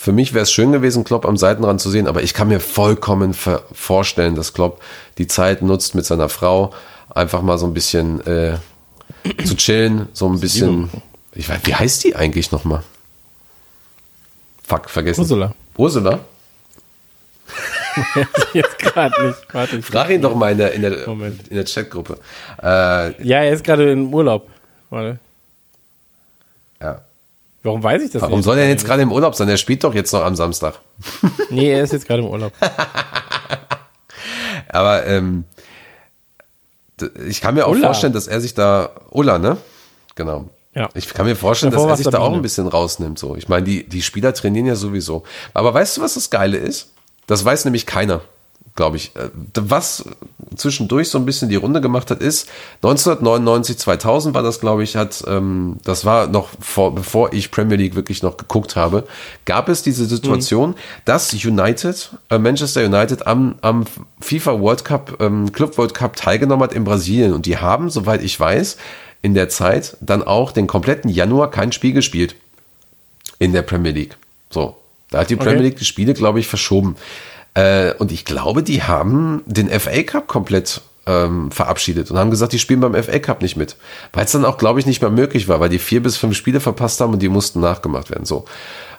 für 0.00 0.12
mich 0.12 0.32
wäre 0.32 0.44
es 0.44 0.50
schön 0.50 0.72
gewesen, 0.72 1.04
Klopp 1.04 1.26
am 1.26 1.36
Seitenrand 1.36 1.78
zu 1.78 1.90
sehen, 1.90 2.06
aber 2.06 2.22
ich 2.22 2.32
kann 2.32 2.48
mir 2.48 2.58
vollkommen 2.58 3.34
vorstellen, 3.34 4.34
dass 4.34 4.54
Klopp 4.54 4.80
die 5.18 5.26
Zeit 5.26 5.60
nutzt 5.60 5.94
mit 5.94 6.06
seiner 6.06 6.30
Frau, 6.30 6.72
einfach 7.10 7.42
mal 7.42 7.58
so 7.58 7.66
ein 7.66 7.74
bisschen 7.74 8.26
äh, 8.26 8.56
zu 9.44 9.56
chillen, 9.56 10.08
so 10.14 10.26
ein 10.26 10.40
bisschen. 10.40 10.88
Ich 11.34 11.50
weiß, 11.50 11.60
wie 11.64 11.74
heißt 11.74 12.04
die 12.04 12.16
eigentlich 12.16 12.50
nochmal? 12.50 12.82
Fuck, 14.66 14.88
vergessen. 14.88 15.20
Ursula. 15.20 15.54
Ursula? 15.76 16.20
jetzt 18.54 18.78
gerade 18.78 19.26
nicht. 19.26 19.38
Warte, 19.52 19.76
ich 19.76 19.84
Frag 19.84 20.08
ihn 20.08 20.22
doch 20.22 20.34
mal 20.34 20.52
in 20.52 20.58
der, 20.58 20.72
in 20.72 20.80
der, 20.80 21.06
Moment. 21.06 21.46
in 21.48 21.56
der 21.56 21.66
Chatgruppe. 21.66 22.16
Äh, 22.62 23.22
Ja, 23.22 23.42
er 23.42 23.52
ist 23.52 23.64
gerade 23.64 23.92
im 23.92 24.14
Urlaub. 24.14 24.48
Warte. 24.88 25.18
Warum 27.62 27.82
weiß 27.82 28.02
ich 28.02 28.10
das 28.10 28.22
Warum 28.22 28.36
nicht? 28.36 28.44
soll 28.44 28.58
er 28.58 28.68
jetzt 28.68 28.86
gerade 28.86 29.02
im 29.02 29.12
Urlaub 29.12 29.34
sein? 29.34 29.48
Er 29.48 29.58
spielt 29.58 29.84
doch 29.84 29.94
jetzt 29.94 30.12
noch 30.12 30.24
am 30.24 30.36
Samstag. 30.36 30.80
Nee, 31.50 31.72
er 31.72 31.82
ist 31.82 31.92
jetzt 31.92 32.06
gerade 32.06 32.22
im 32.22 32.28
Urlaub. 32.28 32.52
Aber 34.68 35.04
ähm, 35.06 35.44
ich 37.26 37.40
kann 37.40 37.54
mir 37.54 37.66
auch 37.66 37.72
Ulla. 37.72 37.88
vorstellen, 37.88 38.12
dass 38.12 38.28
er 38.28 38.40
sich 38.40 38.54
da 38.54 38.90
Ulla, 39.10 39.38
ne? 39.38 39.56
Genau. 40.14 40.48
Ja. 40.74 40.88
Ich 40.94 41.12
kann 41.12 41.26
mir 41.26 41.34
vorstellen, 41.34 41.72
Davor 41.72 41.88
dass 41.88 41.98
er 41.98 42.04
sich 42.04 42.12
da 42.12 42.20
auch 42.20 42.32
ein 42.32 42.42
bisschen 42.42 42.68
rausnimmt. 42.68 43.18
So, 43.18 43.34
ich 43.34 43.48
meine, 43.48 43.64
die 43.64 43.88
die 43.88 44.02
Spieler 44.02 44.32
trainieren 44.32 44.66
ja 44.66 44.76
sowieso. 44.76 45.24
Aber 45.54 45.74
weißt 45.74 45.96
du, 45.96 46.02
was 46.02 46.14
das 46.14 46.30
Geile 46.30 46.58
ist? 46.58 46.90
Das 47.26 47.44
weiß 47.44 47.64
nämlich 47.64 47.86
keiner. 47.86 48.20
Glaube 48.80 48.96
ich. 48.96 49.14
Äh, 49.14 49.28
Was 49.56 50.06
zwischendurch 50.56 51.10
so 51.10 51.18
ein 51.18 51.26
bisschen 51.26 51.50
die 51.50 51.56
Runde 51.56 51.82
gemacht 51.82 52.10
hat, 52.10 52.22
ist 52.22 52.48
1999, 52.76 53.76
2000 53.76 54.34
war 54.34 54.42
das, 54.42 54.58
glaube 54.58 54.82
ich, 54.82 54.96
hat, 54.96 55.22
ähm, 55.26 55.76
das 55.84 56.06
war 56.06 56.28
noch 56.28 56.48
vor, 56.60 56.94
bevor 56.94 57.34
ich 57.34 57.50
Premier 57.50 57.76
League 57.76 57.94
wirklich 57.94 58.22
noch 58.22 58.38
geguckt 58.38 58.76
habe, 58.76 59.06
gab 59.44 59.68
es 59.68 59.82
diese 59.82 60.06
Situation, 60.06 60.76
dass 61.04 61.34
United, 61.34 62.10
äh, 62.30 62.38
Manchester 62.38 62.82
United 62.82 63.26
am, 63.26 63.56
am 63.60 63.84
FIFA 64.22 64.58
World 64.58 64.86
Cup, 64.86 65.18
ähm, 65.20 65.52
Club 65.52 65.76
World 65.76 65.92
Cup 65.92 66.16
teilgenommen 66.16 66.62
hat 66.62 66.72
in 66.72 66.84
Brasilien 66.84 67.34
und 67.34 67.44
die 67.44 67.58
haben, 67.58 67.90
soweit 67.90 68.22
ich 68.22 68.40
weiß, 68.40 68.78
in 69.20 69.34
der 69.34 69.50
Zeit 69.50 69.98
dann 70.00 70.22
auch 70.22 70.52
den 70.52 70.66
kompletten 70.66 71.10
Januar 71.10 71.50
kein 71.50 71.72
Spiel 71.72 71.92
gespielt 71.92 72.34
in 73.38 73.52
der 73.52 73.60
Premier 73.60 73.92
League. 73.92 74.16
So, 74.48 74.78
da 75.10 75.18
hat 75.18 75.28
die 75.28 75.36
Premier 75.36 75.60
League 75.64 75.76
die 75.76 75.84
Spiele, 75.84 76.14
glaube 76.14 76.40
ich, 76.40 76.46
verschoben. 76.46 76.96
Äh, 77.54 77.94
und 77.94 78.12
ich 78.12 78.24
glaube, 78.24 78.62
die 78.62 78.82
haben 78.82 79.42
den 79.46 79.68
FA 79.68 80.02
Cup 80.02 80.26
komplett 80.28 80.82
ähm, 81.06 81.50
verabschiedet 81.50 82.10
und 82.10 82.18
haben 82.18 82.30
gesagt, 82.30 82.52
die 82.52 82.58
spielen 82.58 82.80
beim 82.80 82.94
FA 82.94 83.18
Cup 83.18 83.42
nicht 83.42 83.56
mit. 83.56 83.76
Weil 84.12 84.24
es 84.24 84.32
dann 84.32 84.44
auch, 84.44 84.58
glaube 84.58 84.80
ich, 84.80 84.86
nicht 84.86 85.00
mehr 85.00 85.10
möglich 85.10 85.48
war, 85.48 85.60
weil 85.60 85.68
die 85.68 85.78
vier 85.78 86.02
bis 86.02 86.16
fünf 86.16 86.36
Spiele 86.36 86.60
verpasst 86.60 87.00
haben 87.00 87.12
und 87.12 87.20
die 87.20 87.28
mussten 87.28 87.60
nachgemacht 87.60 88.10
werden. 88.10 88.24
So. 88.24 88.44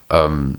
Ähm, 0.09 0.57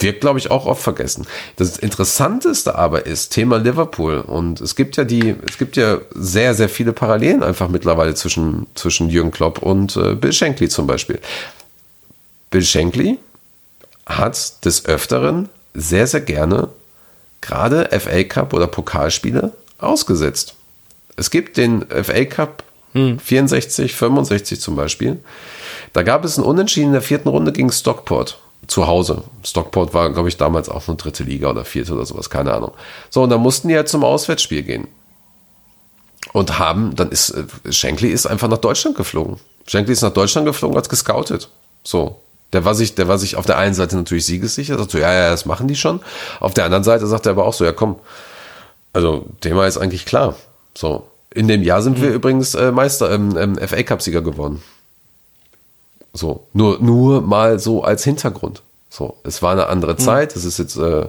wird, 0.00 0.20
glaube 0.20 0.38
ich, 0.38 0.50
auch 0.50 0.66
oft 0.66 0.82
vergessen. 0.82 1.26
Das 1.56 1.76
Interessanteste 1.76 2.74
aber 2.74 3.06
ist 3.06 3.30
Thema 3.30 3.58
Liverpool. 3.58 4.18
Und 4.18 4.60
es 4.60 4.74
gibt 4.74 4.96
ja 4.96 5.04
die, 5.04 5.36
es 5.48 5.58
gibt 5.58 5.76
ja 5.76 5.98
sehr, 6.12 6.54
sehr 6.54 6.68
viele 6.68 6.92
Parallelen 6.92 7.42
einfach 7.42 7.68
mittlerweile 7.68 8.14
zwischen, 8.14 8.66
zwischen 8.74 9.08
Jürgen 9.10 9.30
Klopp 9.30 9.62
und 9.62 9.96
äh, 9.96 10.14
Bill 10.14 10.32
Shankly 10.32 10.68
zum 10.68 10.86
Beispiel. 10.86 11.20
Bill 12.50 12.62
Shankly 12.62 13.18
hat 14.06 14.64
des 14.64 14.86
Öfteren 14.86 15.48
sehr, 15.72 16.08
sehr 16.08 16.20
gerne 16.20 16.68
gerade 17.40 17.88
FA 17.98 18.24
Cup 18.24 18.52
oder 18.52 18.66
Pokalspiele 18.66 19.52
ausgesetzt. 19.78 20.54
Es 21.16 21.30
gibt 21.30 21.56
den 21.56 21.84
FA 21.86 22.24
Cup 22.24 22.64
64, 22.92 23.94
65 23.94 24.60
zum 24.60 24.74
Beispiel. 24.74 25.20
Da 25.92 26.02
gab 26.02 26.24
es 26.24 26.38
ein 26.38 26.44
Unentschieden 26.44 26.88
in 26.88 26.92
der 26.94 27.02
vierten 27.02 27.28
Runde 27.28 27.52
gegen 27.52 27.70
Stockport 27.70 28.38
zu 28.66 28.86
Hause. 28.86 29.22
Stockport 29.44 29.94
war, 29.94 30.10
glaube 30.10 30.28
ich, 30.28 30.36
damals 30.36 30.68
auch 30.68 30.86
nur 30.86 30.96
dritte 30.96 31.22
Liga 31.22 31.50
oder 31.50 31.64
vierte 31.64 31.94
oder 31.94 32.04
sowas, 32.04 32.30
keine 32.30 32.52
Ahnung. 32.52 32.72
So, 33.08 33.22
und 33.22 33.30
dann 33.30 33.40
mussten 33.40 33.68
die 33.68 33.76
halt 33.76 33.88
zum 33.88 34.04
Auswärtsspiel 34.04 34.62
gehen. 34.62 34.88
Und 36.32 36.58
haben, 36.58 36.94
dann 36.94 37.10
ist, 37.10 37.30
äh, 37.30 37.72
Shankly 37.72 38.10
ist 38.10 38.26
einfach 38.26 38.48
nach 38.48 38.58
Deutschland 38.58 38.96
geflogen. 38.96 39.38
Shankly 39.66 39.92
ist 39.92 40.02
nach 40.02 40.12
Deutschland 40.12 40.46
geflogen, 40.46 40.76
hat 40.76 40.88
gescoutet. 40.88 41.48
So. 41.82 42.20
Der 42.52 42.64
war 42.64 42.74
sich, 42.74 42.94
der 42.94 43.08
war 43.08 43.18
sich 43.18 43.36
auf 43.36 43.46
der 43.46 43.58
einen 43.58 43.74
Seite 43.74 43.96
natürlich 43.96 44.26
siegessicher, 44.26 44.76
sagt 44.76 44.90
so, 44.90 44.98
ja, 44.98 45.12
ja, 45.12 45.30
das 45.30 45.46
machen 45.46 45.68
die 45.68 45.76
schon. 45.76 46.00
Auf 46.40 46.54
der 46.54 46.64
anderen 46.64 46.84
Seite 46.84 47.06
sagt 47.06 47.26
er 47.26 47.32
aber 47.32 47.44
auch 47.44 47.54
so, 47.54 47.64
ja, 47.64 47.72
komm. 47.72 47.96
Also, 48.92 49.26
Thema 49.40 49.66
ist 49.66 49.78
eigentlich 49.78 50.04
klar. 50.04 50.34
So. 50.76 51.06
In 51.32 51.46
dem 51.46 51.62
Jahr 51.62 51.80
sind 51.80 52.00
wir 52.02 52.10
übrigens 52.10 52.56
äh, 52.56 52.72
Meister, 52.72 53.12
ähm, 53.12 53.36
ähm, 53.38 53.56
FA 53.56 53.82
Cup-Sieger 53.84 54.20
geworden. 54.20 54.62
So, 56.12 56.48
nur, 56.52 56.80
nur 56.80 57.20
mal 57.20 57.60
so 57.60 57.84
als 57.84 58.02
Hintergrund. 58.02 58.62
So, 58.88 59.16
es 59.22 59.40
war 59.42 59.52
eine 59.52 59.68
andere 59.68 59.96
Zeit, 59.96 60.34
es 60.34 60.44
ist 60.44 60.58
jetzt, 60.58 60.76
äh, 60.76 61.06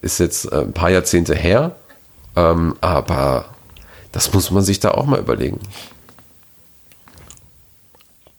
ist 0.00 0.18
jetzt 0.18 0.50
äh, 0.50 0.62
ein 0.62 0.72
paar 0.72 0.88
Jahrzehnte 0.88 1.34
her, 1.34 1.76
ähm, 2.34 2.74
aber 2.80 3.44
das 4.12 4.32
muss 4.32 4.50
man 4.50 4.62
sich 4.62 4.80
da 4.80 4.92
auch 4.92 5.04
mal 5.04 5.20
überlegen. 5.20 5.60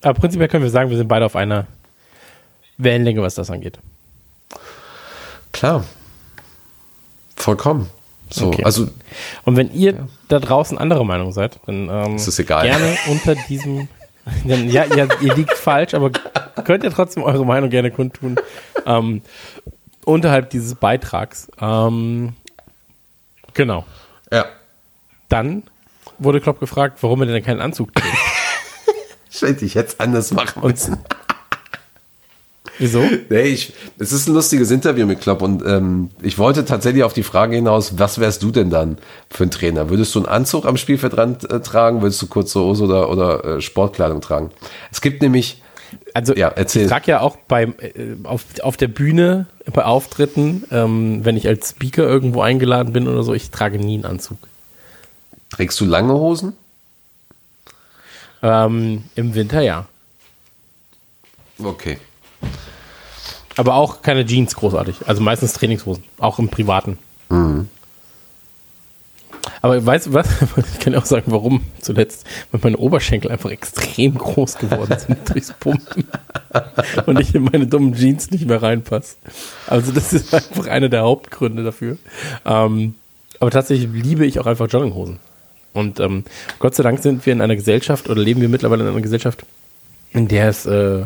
Aber 0.02 0.20
prinzipiell 0.20 0.50
können 0.50 0.64
wir 0.64 0.72
sagen, 0.72 0.90
wir 0.90 0.98
sind 0.98 1.08
beide 1.08 1.26
auf 1.26 1.36
einer 1.36 1.68
Wellenlänge, 2.84 3.22
was 3.22 3.36
das 3.36 3.50
angeht. 3.50 3.80
Klar. 5.52 5.84
Vollkommen. 7.36 7.90
So, 8.30 8.48
Okay. 8.48 8.64
also 8.64 8.88
Und 9.44 9.58
wenn 9.58 9.72
ihr 9.74 10.08
da 10.28 10.40
draußen 10.40 10.78
anderer 10.78 11.04
Meinung 11.04 11.32
seid, 11.32 11.60
dann 11.66 11.90
ähm, 11.90 12.16
Ist 12.16 12.28
es 12.28 12.40
egal. 12.40 12.66
gerne 12.66 12.98
unter 13.10 13.36
diesem. 13.36 13.88
Dann, 14.46 14.70
ja, 14.70 14.86
ja, 14.86 15.06
ihr 15.20 15.36
liegt 15.36 15.52
falsch, 15.52 15.94
aber 15.94 16.10
könnt 16.64 16.86
ihr 16.86 16.92
trotzdem 16.92 17.24
eure 17.24 17.46
Meinung 17.46 17.70
gerne 17.70 17.92
kundtun. 17.92 18.38
Ähm, 18.86 19.22
unterhalb 20.06 20.50
dieses 20.50 20.76
Beitrags. 20.76 21.50
Ähm, 21.60 22.34
genau. 23.54 23.86
ja. 24.32 24.46
Dann 25.28 25.64
wurde 26.20 26.40
Klopp 26.40 26.62
gefragt, 26.62 27.00
warum 27.02 27.22
er 27.22 27.26
denn 27.28 27.44
keinen 27.44 27.60
Anzug 27.60 27.94
trägt. 27.94 28.16
Ich 29.30 29.42
hätte 29.42 29.66
jetzt 29.66 30.00
anders 30.00 30.32
machen 30.32 30.64
müssen. 30.64 30.98
Wieso? 32.80 33.04
Nee, 33.30 33.42
ich, 33.44 33.74
es 34.00 34.12
ist 34.12 34.28
ein 34.28 34.34
lustiges 34.34 34.72
Interview 34.72 35.06
mit 35.06 35.22
Klopp 35.22 35.42
und 35.42 35.64
ähm, 35.66 36.10
ich 36.22 36.38
wollte 36.40 36.66
tatsächlich 36.66 37.04
auf 37.04 37.14
die 37.14 37.24
Frage 37.24 37.56
hinaus, 37.56 38.00
was 38.00 38.20
wärst 38.20 38.42
du 38.44 38.52
denn 38.52 38.70
dann 38.70 38.98
für 39.30 39.44
ein 39.44 39.52
Trainer? 39.52 39.90
Würdest 39.90 40.16
du 40.16 40.20
einen 40.20 40.28
Anzug 40.28 40.66
am 40.66 40.78
Spielfeldrand 40.78 41.50
äh, 41.52 41.60
tragen? 41.62 42.02
Würdest 42.02 42.22
du 42.22 42.28
kurze 42.28 42.60
Hose 42.60 42.86
oder, 42.86 43.10
oder 43.10 43.46
äh, 43.46 43.62
Sportkleidung 43.62 44.22
tragen? 44.22 44.52
Es 44.92 45.02
gibt 45.02 45.22
nämlich, 45.22 45.62
Also 46.16 46.34
Ja, 46.36 46.48
erzähl. 46.50 46.84
ich 46.84 46.90
trage 46.90 47.12
ja 47.12 47.22
auch 47.22 47.38
beim, 47.48 47.76
äh, 47.80 48.16
auf, 48.24 48.44
auf 48.64 48.76
der 48.76 48.88
Bühne 48.88 49.46
bei 49.72 49.86
Auftritten, 49.86 50.64
ähm, 50.72 51.24
wenn 51.24 51.38
ich 51.38 51.48
als 51.48 51.70
Speaker 51.70 52.04
irgendwo 52.04 52.42
eingeladen 52.42 52.92
bin 52.92 53.08
oder 53.08 53.24
so, 53.24 53.34
ich 53.36 53.52
trage 53.52 53.78
nie 53.78 53.94
einen 53.96 54.06
Anzug. 54.06 54.38
trägst 55.52 55.80
du 55.80 55.86
lange 55.86 56.14
Hosen? 56.14 56.54
Ähm, 58.42 59.04
Im 59.16 59.36
Winter 59.36 59.62
ja. 59.62 59.86
Okay. 61.64 61.98
Aber 63.56 63.76
auch 63.76 64.02
keine 64.02 64.26
Jeans 64.26 64.56
großartig. 64.56 65.08
Also 65.08 65.22
meistens 65.22 65.54
Trainingshosen. 65.54 66.04
Auch 66.18 66.40
im 66.40 66.50
Privaten. 66.50 66.98
Aber 69.64 69.84
weißt 69.86 70.08
du 70.08 70.14
was? 70.14 70.28
Ich 70.74 70.80
kann 70.80 70.94
auch 70.96 71.06
sagen, 71.06 71.26
warum 71.28 71.62
zuletzt. 71.80 72.26
Weil 72.52 72.60
meine 72.64 72.78
Oberschenkel 72.78 73.32
einfach 73.32 73.50
extrem 73.50 74.16
groß 74.16 74.58
geworden 74.58 74.98
sind 75.00 75.30
durchs 75.34 75.54
Pumpen. 75.54 76.06
Und 77.06 77.20
ich 77.20 77.34
in 77.34 77.46
meine 77.46 77.66
dummen 77.66 77.94
Jeans 77.94 78.30
nicht 78.32 78.46
mehr 78.46 78.62
reinpasse. 78.62 79.16
Also 79.68 79.94
das 79.94 80.12
ist 80.12 80.34
einfach 80.34 80.68
einer 80.68 80.90
der 80.90 81.04
Hauptgründe 81.04 81.64
dafür. 81.64 81.98
Ähm, 82.46 82.96
aber 83.40 83.52
tatsächlich 83.52 83.90
liebe 83.92 84.26
ich 84.26 84.40
auch 84.40 84.46
einfach 84.46 84.68
Jogginghosen. 84.70 85.20
Und 85.72 86.00
ähm, 86.02 86.26
Gott 86.60 86.76
sei 86.76 86.84
Dank 86.84 87.02
sind 87.02 87.26
wir 87.26 87.34
in 87.34 87.42
einer 87.42 87.56
Gesellschaft 87.56 88.10
oder 88.10 88.22
leben 88.22 88.42
wir 88.42 88.50
mittlerweile 88.50 88.84
in 88.84 88.90
einer 88.90 89.02
Gesellschaft, 89.02 89.46
in 90.14 90.28
der 90.28 90.50
es, 90.50 90.66
äh, 90.66 91.06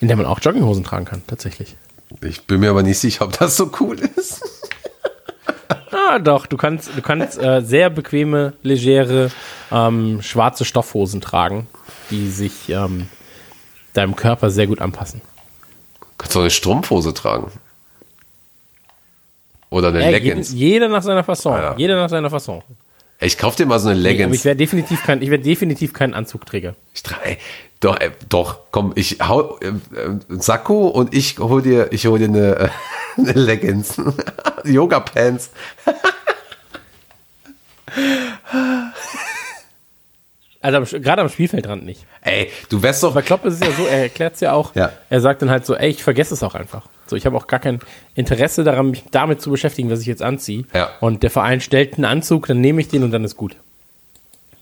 in 0.00 0.08
der 0.08 0.16
man 0.16 0.26
auch 0.26 0.40
Jogginghosen 0.40 0.84
tragen 0.84 1.04
kann, 1.04 1.22
tatsächlich. 1.26 1.76
Ich 2.22 2.42
bin 2.42 2.60
mir 2.60 2.70
aber 2.70 2.82
nicht 2.82 2.98
sicher, 2.98 3.24
ob 3.24 3.38
das 3.38 3.56
so 3.56 3.70
cool 3.80 3.98
ist. 4.16 4.42
Ah, 6.08 6.18
doch, 6.20 6.46
du 6.46 6.56
kannst, 6.56 6.90
du 6.96 7.02
kannst 7.02 7.36
äh, 7.38 7.62
sehr 7.62 7.90
bequeme, 7.90 8.52
legere, 8.62 9.30
ähm, 9.72 10.20
schwarze 10.22 10.64
Stoffhosen 10.64 11.20
tragen, 11.20 11.66
die 12.10 12.28
sich 12.28 12.68
ähm, 12.68 13.08
deinem 13.92 14.14
Körper 14.14 14.50
sehr 14.50 14.66
gut 14.68 14.80
anpassen. 14.80 15.20
Kannst 16.18 16.34
du 16.36 16.40
eine 16.40 16.50
Strumpfhose 16.50 17.12
tragen? 17.12 17.50
Oder 19.70 19.88
eine 19.88 20.04
Äh, 20.04 20.10
Leggings? 20.12 20.52
jeder, 20.52 20.60
jeder 20.86 20.88
nach 20.88 21.02
seiner 21.02 21.24
Fasson. 21.24 21.54
Ah, 21.54 21.62
ja. 21.62 21.74
Jeder 21.76 21.96
nach 21.96 22.08
seiner 22.10 22.30
Fasson. 22.30 22.62
Ich 23.18 23.36
kauf 23.38 23.56
dir 23.56 23.66
mal 23.66 23.78
so 23.78 23.88
eine 23.88 23.98
Aber 23.98 24.08
Leggings. 24.08 24.36
ich 24.36 24.44
wäre 24.44 24.56
definitiv 24.56 25.02
kein, 25.02 25.22
ich 25.22 25.30
wäre 25.30 25.40
definitiv 25.42 25.92
kein 25.92 26.14
Anzugträger. 26.14 26.74
Ich 26.94 27.02
trage, 27.02 27.36
doch, 27.80 28.00
ey, 28.00 28.10
doch, 28.28 28.58
komm, 28.70 28.92
ich 28.94 29.18
hau 29.20 29.58
äh, 29.58 29.68
äh, 29.68 29.72
Sakko 30.30 30.88
und 30.88 31.14
ich 31.14 31.38
hol 31.38 31.62
dir, 31.62 31.92
ich 31.92 32.06
hol 32.06 32.18
dir 32.18 32.28
eine, 32.28 32.56
äh, 32.56 32.68
eine 33.18 33.32
Leggings, 33.32 34.00
Yoga 34.64 35.00
Pants. 35.00 35.50
Also 40.62 40.98
gerade 40.98 41.22
am 41.22 41.28
Spielfeldrand 41.28 41.84
nicht. 41.84 42.04
Ey, 42.22 42.50
du 42.68 42.82
wärst 42.82 43.02
doch, 43.04 43.14
Bei 43.14 43.22
Klopp 43.22 43.44
ist 43.44 43.54
es 43.54 43.60
ja 43.60 43.70
so, 43.72 43.86
er 43.86 44.02
erklärt 44.02 44.34
es 44.34 44.40
ja 44.40 44.52
auch. 44.52 44.74
Ja. 44.74 44.90
Er 45.08 45.20
sagt 45.20 45.40
dann 45.42 45.50
halt 45.50 45.64
so, 45.64 45.76
ey, 45.76 45.90
ich 45.90 46.02
vergesse 46.02 46.34
es 46.34 46.42
auch 46.42 46.56
einfach. 46.56 46.88
So, 47.06 47.14
ich 47.14 47.24
habe 47.24 47.36
auch 47.36 47.46
gar 47.46 47.60
kein 47.60 47.78
Interesse 48.16 48.64
daran, 48.64 48.90
mich 48.90 49.04
damit 49.12 49.40
zu 49.40 49.50
beschäftigen, 49.50 49.90
was 49.90 50.00
ich 50.00 50.08
jetzt 50.08 50.22
anziehe. 50.22 50.64
Ja. 50.74 50.90
Und 50.98 51.22
der 51.22 51.30
Verein 51.30 51.60
stellt 51.60 51.94
einen 51.94 52.04
Anzug, 52.04 52.48
dann 52.48 52.60
nehme 52.60 52.80
ich 52.80 52.88
den 52.88 53.04
und 53.04 53.12
dann 53.12 53.22
ist 53.22 53.36
gut. 53.36 53.54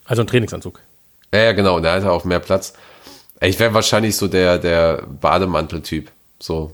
Also 0.05 0.23
ein 0.23 0.27
Trainingsanzug. 0.27 0.81
ja, 1.33 1.41
ja, 1.41 1.53
genau, 1.53 1.77
und 1.77 1.85
da 1.85 1.95
hat 1.95 2.03
er 2.03 2.13
auch 2.13 2.25
mehr 2.25 2.41
Platz. 2.41 2.75
Ich 3.41 3.59
wäre 3.59 3.75
wahrscheinlich 3.75 4.17
so 4.17 4.29
der, 4.29 4.59
der 4.59 5.03
Bademantel-Typ, 5.21 6.11
so. 6.39 6.73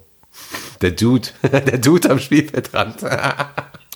Der 0.80 0.92
Dude, 0.92 1.28
der 1.42 1.78
Dude 1.78 2.10
am 2.10 2.18
Spielfeldrand. 2.18 2.96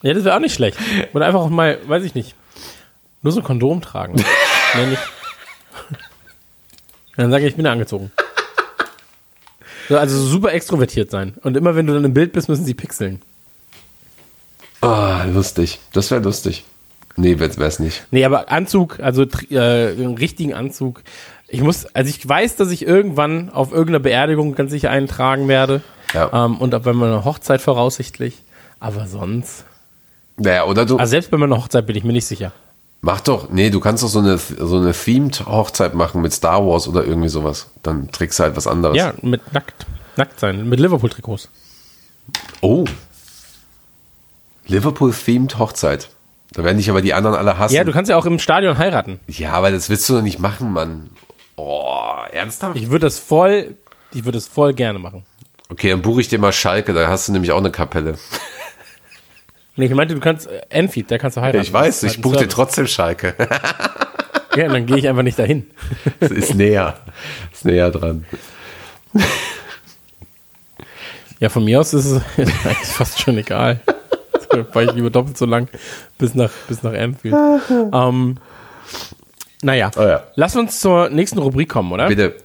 Ja, 0.02 0.12
das 0.12 0.24
wäre 0.24 0.36
auch 0.36 0.40
nicht 0.40 0.54
schlecht. 0.54 0.76
Oder 1.14 1.24
einfach 1.24 1.40
auch 1.40 1.48
mal, 1.48 1.78
weiß 1.86 2.04
ich 2.04 2.14
nicht, 2.14 2.34
nur 3.22 3.32
so 3.32 3.40
ein 3.40 3.44
Kondom 3.44 3.80
tragen. 3.80 4.22
Dann 7.16 7.30
sage 7.30 7.44
ich, 7.44 7.52
ich 7.52 7.56
bin 7.56 7.66
angezogen. 7.66 8.12
So, 9.88 9.96
also 9.96 10.22
super 10.22 10.52
extrovertiert 10.52 11.10
sein. 11.10 11.32
Und 11.42 11.56
immer 11.56 11.74
wenn 11.74 11.86
du 11.86 11.94
dann 11.94 12.04
im 12.04 12.12
Bild 12.12 12.34
bist, 12.34 12.50
müssen 12.50 12.66
sie 12.66 12.74
pixeln. 12.74 13.22
Ah, 14.82 15.24
lustig. 15.24 15.78
Das 15.92 16.10
wäre 16.10 16.20
lustig. 16.22 16.64
Nee, 17.16 17.38
wär's 17.38 17.58
wär's 17.58 17.78
nicht. 17.78 18.06
Nee, 18.10 18.24
aber 18.24 18.50
Anzug, 18.50 19.00
also 19.00 19.22
äh, 19.22 19.92
einen 19.92 20.18
richtigen 20.18 20.52
Anzug. 20.52 21.02
Ich 21.54 21.60
muss, 21.62 21.86
also 21.94 22.10
ich 22.10 22.28
weiß, 22.28 22.56
dass 22.56 22.70
ich 22.70 22.84
irgendwann 22.86 23.48
auf 23.50 23.70
irgendeiner 23.70 24.00
Beerdigung 24.00 24.54
ganz 24.54 24.70
sicher 24.72 24.90
einen 24.90 25.06
tragen 25.06 25.46
werde. 25.48 25.82
Ja. 26.12 26.44
Ähm, 26.46 26.58
und 26.58 26.74
auch 26.74 26.80
bei 26.82 26.92
meiner 26.92 27.24
Hochzeit 27.24 27.60
voraussichtlich. 27.60 28.42
Aber 28.80 29.06
sonst, 29.06 29.64
Naja, 30.36 30.64
oder 30.64 30.84
du, 30.84 30.96
Also 30.96 31.10
selbst 31.12 31.30
bei 31.30 31.36
meiner 31.38 31.56
Hochzeit 31.56 31.86
bin 31.86 31.96
ich 31.96 32.04
mir 32.04 32.12
nicht 32.12 32.26
sicher. 32.26 32.52
mach 33.00 33.20
doch, 33.20 33.50
nee, 33.50 33.70
du 33.70 33.78
kannst 33.80 34.02
doch 34.02 34.08
so 34.08 34.18
eine, 34.18 34.36
so 34.38 34.76
eine 34.78 34.92
themed 34.92 35.46
Hochzeit 35.46 35.94
machen 35.94 36.20
mit 36.22 36.32
Star 36.32 36.66
Wars 36.66 36.88
oder 36.88 37.04
irgendwie 37.04 37.28
sowas. 37.28 37.68
Dann 37.82 38.10
trägst 38.10 38.38
du 38.38 38.42
halt 38.44 38.56
was 38.56 38.66
anderes. 38.66 38.96
Ja, 38.96 39.14
mit 39.22 39.52
nackt. 39.52 39.86
Nackt 40.16 40.40
sein. 40.40 40.68
Mit 40.68 40.80
Liverpool-Trikots. 40.80 41.48
Oh. 42.62 42.84
Liverpool-themed 44.66 45.58
Hochzeit. 45.58 46.08
Da 46.52 46.62
werden 46.64 46.78
dich 46.78 46.88
aber 46.90 47.02
die 47.02 47.14
anderen 47.14 47.36
alle 47.36 47.58
hassen. 47.58 47.74
Ja, 47.74 47.84
du 47.84 47.92
kannst 47.92 48.08
ja 48.08 48.16
auch 48.16 48.26
im 48.26 48.38
Stadion 48.38 48.78
heiraten. 48.78 49.20
ja, 49.26 49.52
aber 49.52 49.70
das 49.70 49.88
willst 49.90 50.08
du 50.08 50.14
doch 50.14 50.22
nicht 50.22 50.38
machen, 50.38 50.72
Mann. 50.72 51.10
Oh, 51.56 52.14
ernsthaft? 52.32 52.76
Ich 52.76 52.90
würde 52.90 53.06
das 53.06 53.18
voll, 53.18 53.76
ich 54.12 54.24
würde 54.24 54.38
das 54.38 54.48
voll 54.48 54.74
gerne 54.74 54.98
machen. 54.98 55.24
Okay, 55.70 55.90
dann 55.90 56.02
buche 56.02 56.20
ich 56.20 56.28
dir 56.28 56.38
mal 56.38 56.52
Schalke, 56.52 56.92
da 56.92 57.08
hast 57.08 57.28
du 57.28 57.32
nämlich 57.32 57.52
auch 57.52 57.58
eine 57.58 57.70
Kapelle. 57.70 58.16
Nee, 59.76 59.86
ich 59.86 59.94
meinte, 59.94 60.14
du 60.14 60.20
kannst 60.20 60.46
äh, 60.46 60.60
Enfield, 60.68 61.10
da 61.10 61.18
kannst 61.18 61.36
du 61.36 61.40
heiraten. 61.40 61.64
ich 61.64 61.72
weiß, 61.72 62.02
ich 62.04 62.12
halt 62.14 62.22
buche 62.22 62.36
dir 62.38 62.48
trotzdem 62.48 62.86
Schalke. 62.86 63.34
Ja, 64.56 64.68
dann 64.68 64.86
gehe 64.86 64.98
ich 64.98 65.08
einfach 65.08 65.24
nicht 65.24 65.36
dahin. 65.36 65.68
Das 66.20 66.30
ist 66.30 66.54
näher. 66.54 66.96
Ist 67.52 67.64
näher 67.64 67.90
dran. 67.90 68.24
Ja, 71.40 71.48
von 71.48 71.64
mir 71.64 71.80
aus 71.80 71.92
ist 71.92 72.04
es 72.06 72.22
eigentlich 72.38 72.76
fast 72.88 73.20
schon 73.20 73.36
egal. 73.38 73.80
Da 74.50 74.62
fahre 74.62 74.84
ich 74.84 74.92
lieber 74.92 75.10
doppelt 75.10 75.36
so 75.36 75.46
lang 75.46 75.68
bis 76.16 76.36
nach, 76.36 76.50
bis 76.68 76.84
nach 76.84 76.92
Anfield. 76.92 77.34
ähm, 77.92 78.36
naja, 79.64 79.90
Oh 79.96 80.02
ja. 80.02 80.22
lass 80.34 80.54
uns 80.56 80.78
zur 80.80 81.08
nächsten 81.10 81.38
Rubrik 81.38 81.68
kommen, 81.68 81.90
oder? 81.92 82.08
Bitte, 82.08 82.36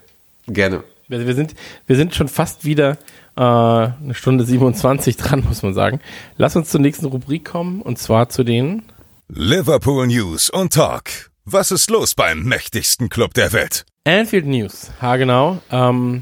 gerne. 0.48 0.84
Wir, 1.08 1.26
wir, 1.28 1.36
sind, 1.36 1.56
wir 1.88 1.96
sind 1.96 2.16
schon 2.16 2.28
fast 2.28 2.66
wieder 2.66 2.92
äh, 3.36 3.42
eine 3.42 4.14
Stunde 4.14 4.44
27 4.46 5.18
dran, 5.18 5.44
muss 5.48 5.64
man 5.64 5.74
sagen. 5.74 6.00
Lass 6.38 6.56
uns 6.56 6.70
zur 6.70 6.80
nächsten 6.82 7.06
Rubrik 7.08 7.46
kommen 7.46 7.82
und 7.82 7.98
zwar 8.00 8.30
zu 8.30 8.44
den. 8.44 8.84
Liverpool 9.28 10.08
News 10.08 10.50
und 10.50 10.74
Talk. 10.74 11.30
Was 11.46 11.72
ist 11.72 11.90
los 11.90 12.16
beim 12.16 12.44
mächtigsten 12.44 13.10
Club 13.10 13.34
der 13.34 13.54
Welt? 13.54 13.86
Anfield 14.06 14.46
News, 14.46 14.92
ha 15.02 15.18
genau. 15.18 15.60
Ähm, 15.72 16.22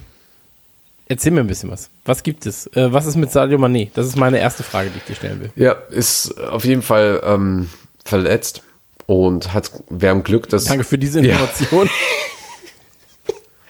erzähl 1.07 1.31
mir 1.31 1.41
ein 1.41 1.47
bisschen 1.47 1.69
was. 1.69 1.89
Was 2.05 2.23
gibt 2.23 2.45
es? 2.45 2.67
Äh, 2.67 2.91
was 2.93 3.05
ist 3.05 3.15
mit 3.17 3.31
Sadio 3.31 3.57
Mané? 3.59 3.89
Das 3.93 4.07
ist 4.07 4.15
meine 4.15 4.39
erste 4.39 4.63
Frage, 4.63 4.89
die 4.89 4.97
ich 4.99 5.03
dir 5.03 5.15
stellen 5.15 5.39
will. 5.41 5.51
Ja, 5.55 5.73
ist 5.91 6.37
auf 6.39 6.63
jeden 6.65 6.81
Fall 6.81 7.21
ähm, 7.25 7.69
verletzt 8.05 8.63
und 9.07 9.53
hat, 9.53 9.71
wir 9.89 10.09
haben 10.09 10.23
Glück, 10.23 10.47
dass 10.49 10.65
Danke 10.65 10.83
für 10.83 10.97
diese 10.99 11.21
Ja. 11.25 11.33
Information. 11.39 11.89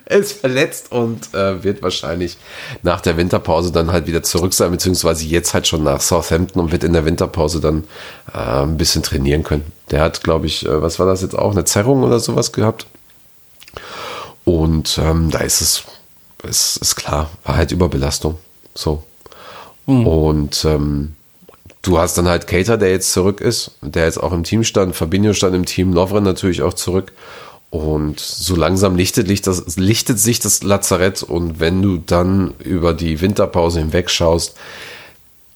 er 0.05 0.17
ist 0.19 0.33
verletzt 0.33 0.91
und 0.91 1.33
äh, 1.33 1.63
wird 1.63 1.81
wahrscheinlich 1.81 2.37
nach 2.81 2.99
der 3.01 3.15
Winterpause 3.17 3.71
dann 3.71 3.91
halt 3.91 4.07
wieder 4.07 4.23
zurück 4.23 4.53
sein, 4.53 4.71
beziehungsweise 4.71 5.25
jetzt 5.25 5.53
halt 5.53 5.67
schon 5.67 5.83
nach 5.83 6.01
Southampton 6.01 6.59
und 6.61 6.71
wird 6.71 6.83
in 6.83 6.93
der 6.93 7.05
Winterpause 7.05 7.61
dann 7.61 7.85
äh, 8.33 8.37
ein 8.63 8.77
bisschen 8.77 9.03
trainieren 9.03 9.43
können. 9.43 9.71
Der 9.91 10.01
hat, 10.01 10.23
glaube 10.23 10.47
ich, 10.47 10.65
äh, 10.65 10.81
was 10.81 10.97
war 10.99 11.05
das 11.05 11.21
jetzt 11.21 11.37
auch, 11.37 11.51
eine 11.51 11.63
Zerrung 11.65 12.03
oder 12.03 12.19
sowas 12.19 12.51
gehabt. 12.51 12.87
Und 14.43 14.97
ähm, 14.97 15.29
da 15.29 15.39
ist 15.39 15.61
es, 15.61 15.83
es 16.43 16.77
ist 16.77 16.95
klar, 16.95 17.29
war 17.43 17.57
halt 17.57 17.71
Überbelastung. 17.71 18.37
So. 18.73 19.03
Und 19.85 20.65
ähm, 20.65 21.16
du 21.81 21.97
hast 21.97 22.17
dann 22.17 22.27
halt 22.27 22.47
Cater, 22.47 22.77
der 22.77 22.91
jetzt 22.91 23.13
zurück 23.13 23.41
ist, 23.41 23.71
der 23.81 24.05
jetzt 24.05 24.21
auch 24.21 24.33
im 24.33 24.43
Team 24.43 24.63
stand, 24.63 24.95
Fabinho 24.95 25.33
stand 25.33 25.55
im 25.55 25.65
Team, 25.65 25.93
Lovren 25.93 26.23
natürlich 26.23 26.61
auch 26.61 26.73
zurück. 26.73 27.13
Und 27.69 28.19
so 28.19 28.55
langsam 28.55 28.95
lichtet, 28.95 29.27
licht 29.27 29.45
das, 29.45 29.75
lichtet 29.75 30.19
sich 30.19 30.39
das 30.39 30.63
Lazarett 30.63 31.21
und 31.21 31.59
wenn 31.59 31.81
du 31.81 31.97
dann 31.97 32.53
über 32.59 32.93
die 32.93 33.19
Winterpause 33.19 33.79
hinweg 33.79 34.09
schaust, 34.09 34.55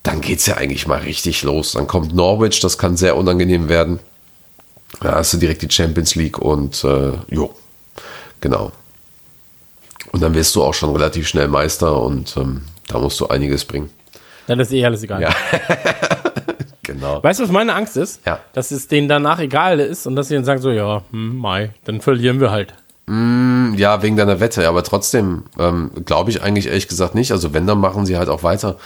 dann 0.04 0.20
geht's 0.20 0.46
ja 0.46 0.58
eigentlich 0.58 0.88
mal 0.88 1.00
richtig 1.00 1.44
los. 1.44 1.74
Dann 1.74 1.88
kommt 1.88 2.14
Norwich, 2.14 2.60
das 2.60 2.78
kann 2.78 2.98
sehr 2.98 3.16
unangenehm 3.16 3.70
werden. 3.70 4.00
Da 5.00 5.16
hast 5.16 5.34
du 5.34 5.38
direkt 5.38 5.62
die 5.62 5.72
Champions 5.72 6.16
League 6.16 6.38
und 6.38 6.84
äh, 6.84 7.14
jo, 7.30 7.56
genau. 8.42 8.74
Und 10.12 10.22
dann 10.22 10.34
wirst 10.34 10.56
du 10.56 10.64
auch 10.64 10.74
schon 10.74 10.92
relativ 10.92 11.28
schnell 11.28 11.48
Meister 11.48 12.02
und 12.02 12.36
ähm, 12.36 12.64
da 12.88 13.00
musst 13.00 13.20
du 13.22 13.28
einiges 13.28 13.64
bringen. 13.64 13.90
Dann 14.48 14.60
ist 14.60 14.72
eh 14.72 14.86
alles 14.86 15.04
egal. 15.04 15.22
Ja. 15.22 15.30
Genau. 16.84 17.24
Weißt 17.24 17.40
du, 17.40 17.44
was 17.44 17.52
meine 17.52 17.74
Angst 17.74 17.96
ist? 17.96 18.26
Ja. 18.26 18.40
Dass 18.54 18.72
es 18.72 18.88
denen 18.88 19.08
danach 19.08 19.40
egal 19.40 19.80
ist 19.80 20.08
und 20.08 20.16
dass 20.16 20.28
sie 20.28 20.36
dann 20.36 20.44
sagen 20.44 20.62
so, 20.62 20.72
ja, 20.72 21.04
hm, 21.12 21.38
Mai, 21.38 21.70
dann 21.86 22.02
verlieren 22.02 22.42
wir 22.42 22.52
halt. 22.52 22.74
Ja, 23.76 24.02
wegen 24.04 24.16
deiner 24.16 24.40
Wette, 24.40 24.68
aber 24.70 24.84
trotzdem 24.84 25.44
ähm, 25.60 25.92
glaube 26.06 26.30
ich 26.30 26.44
eigentlich 26.44 26.68
ehrlich 26.68 26.88
gesagt 26.88 27.14
nicht. 27.16 27.32
Also 27.32 27.54
wenn, 27.54 27.68
dann 27.68 27.80
machen 27.80 28.06
sie 28.06 28.18
halt 28.18 28.30
auch 28.30 28.44
weiter. 28.44 28.78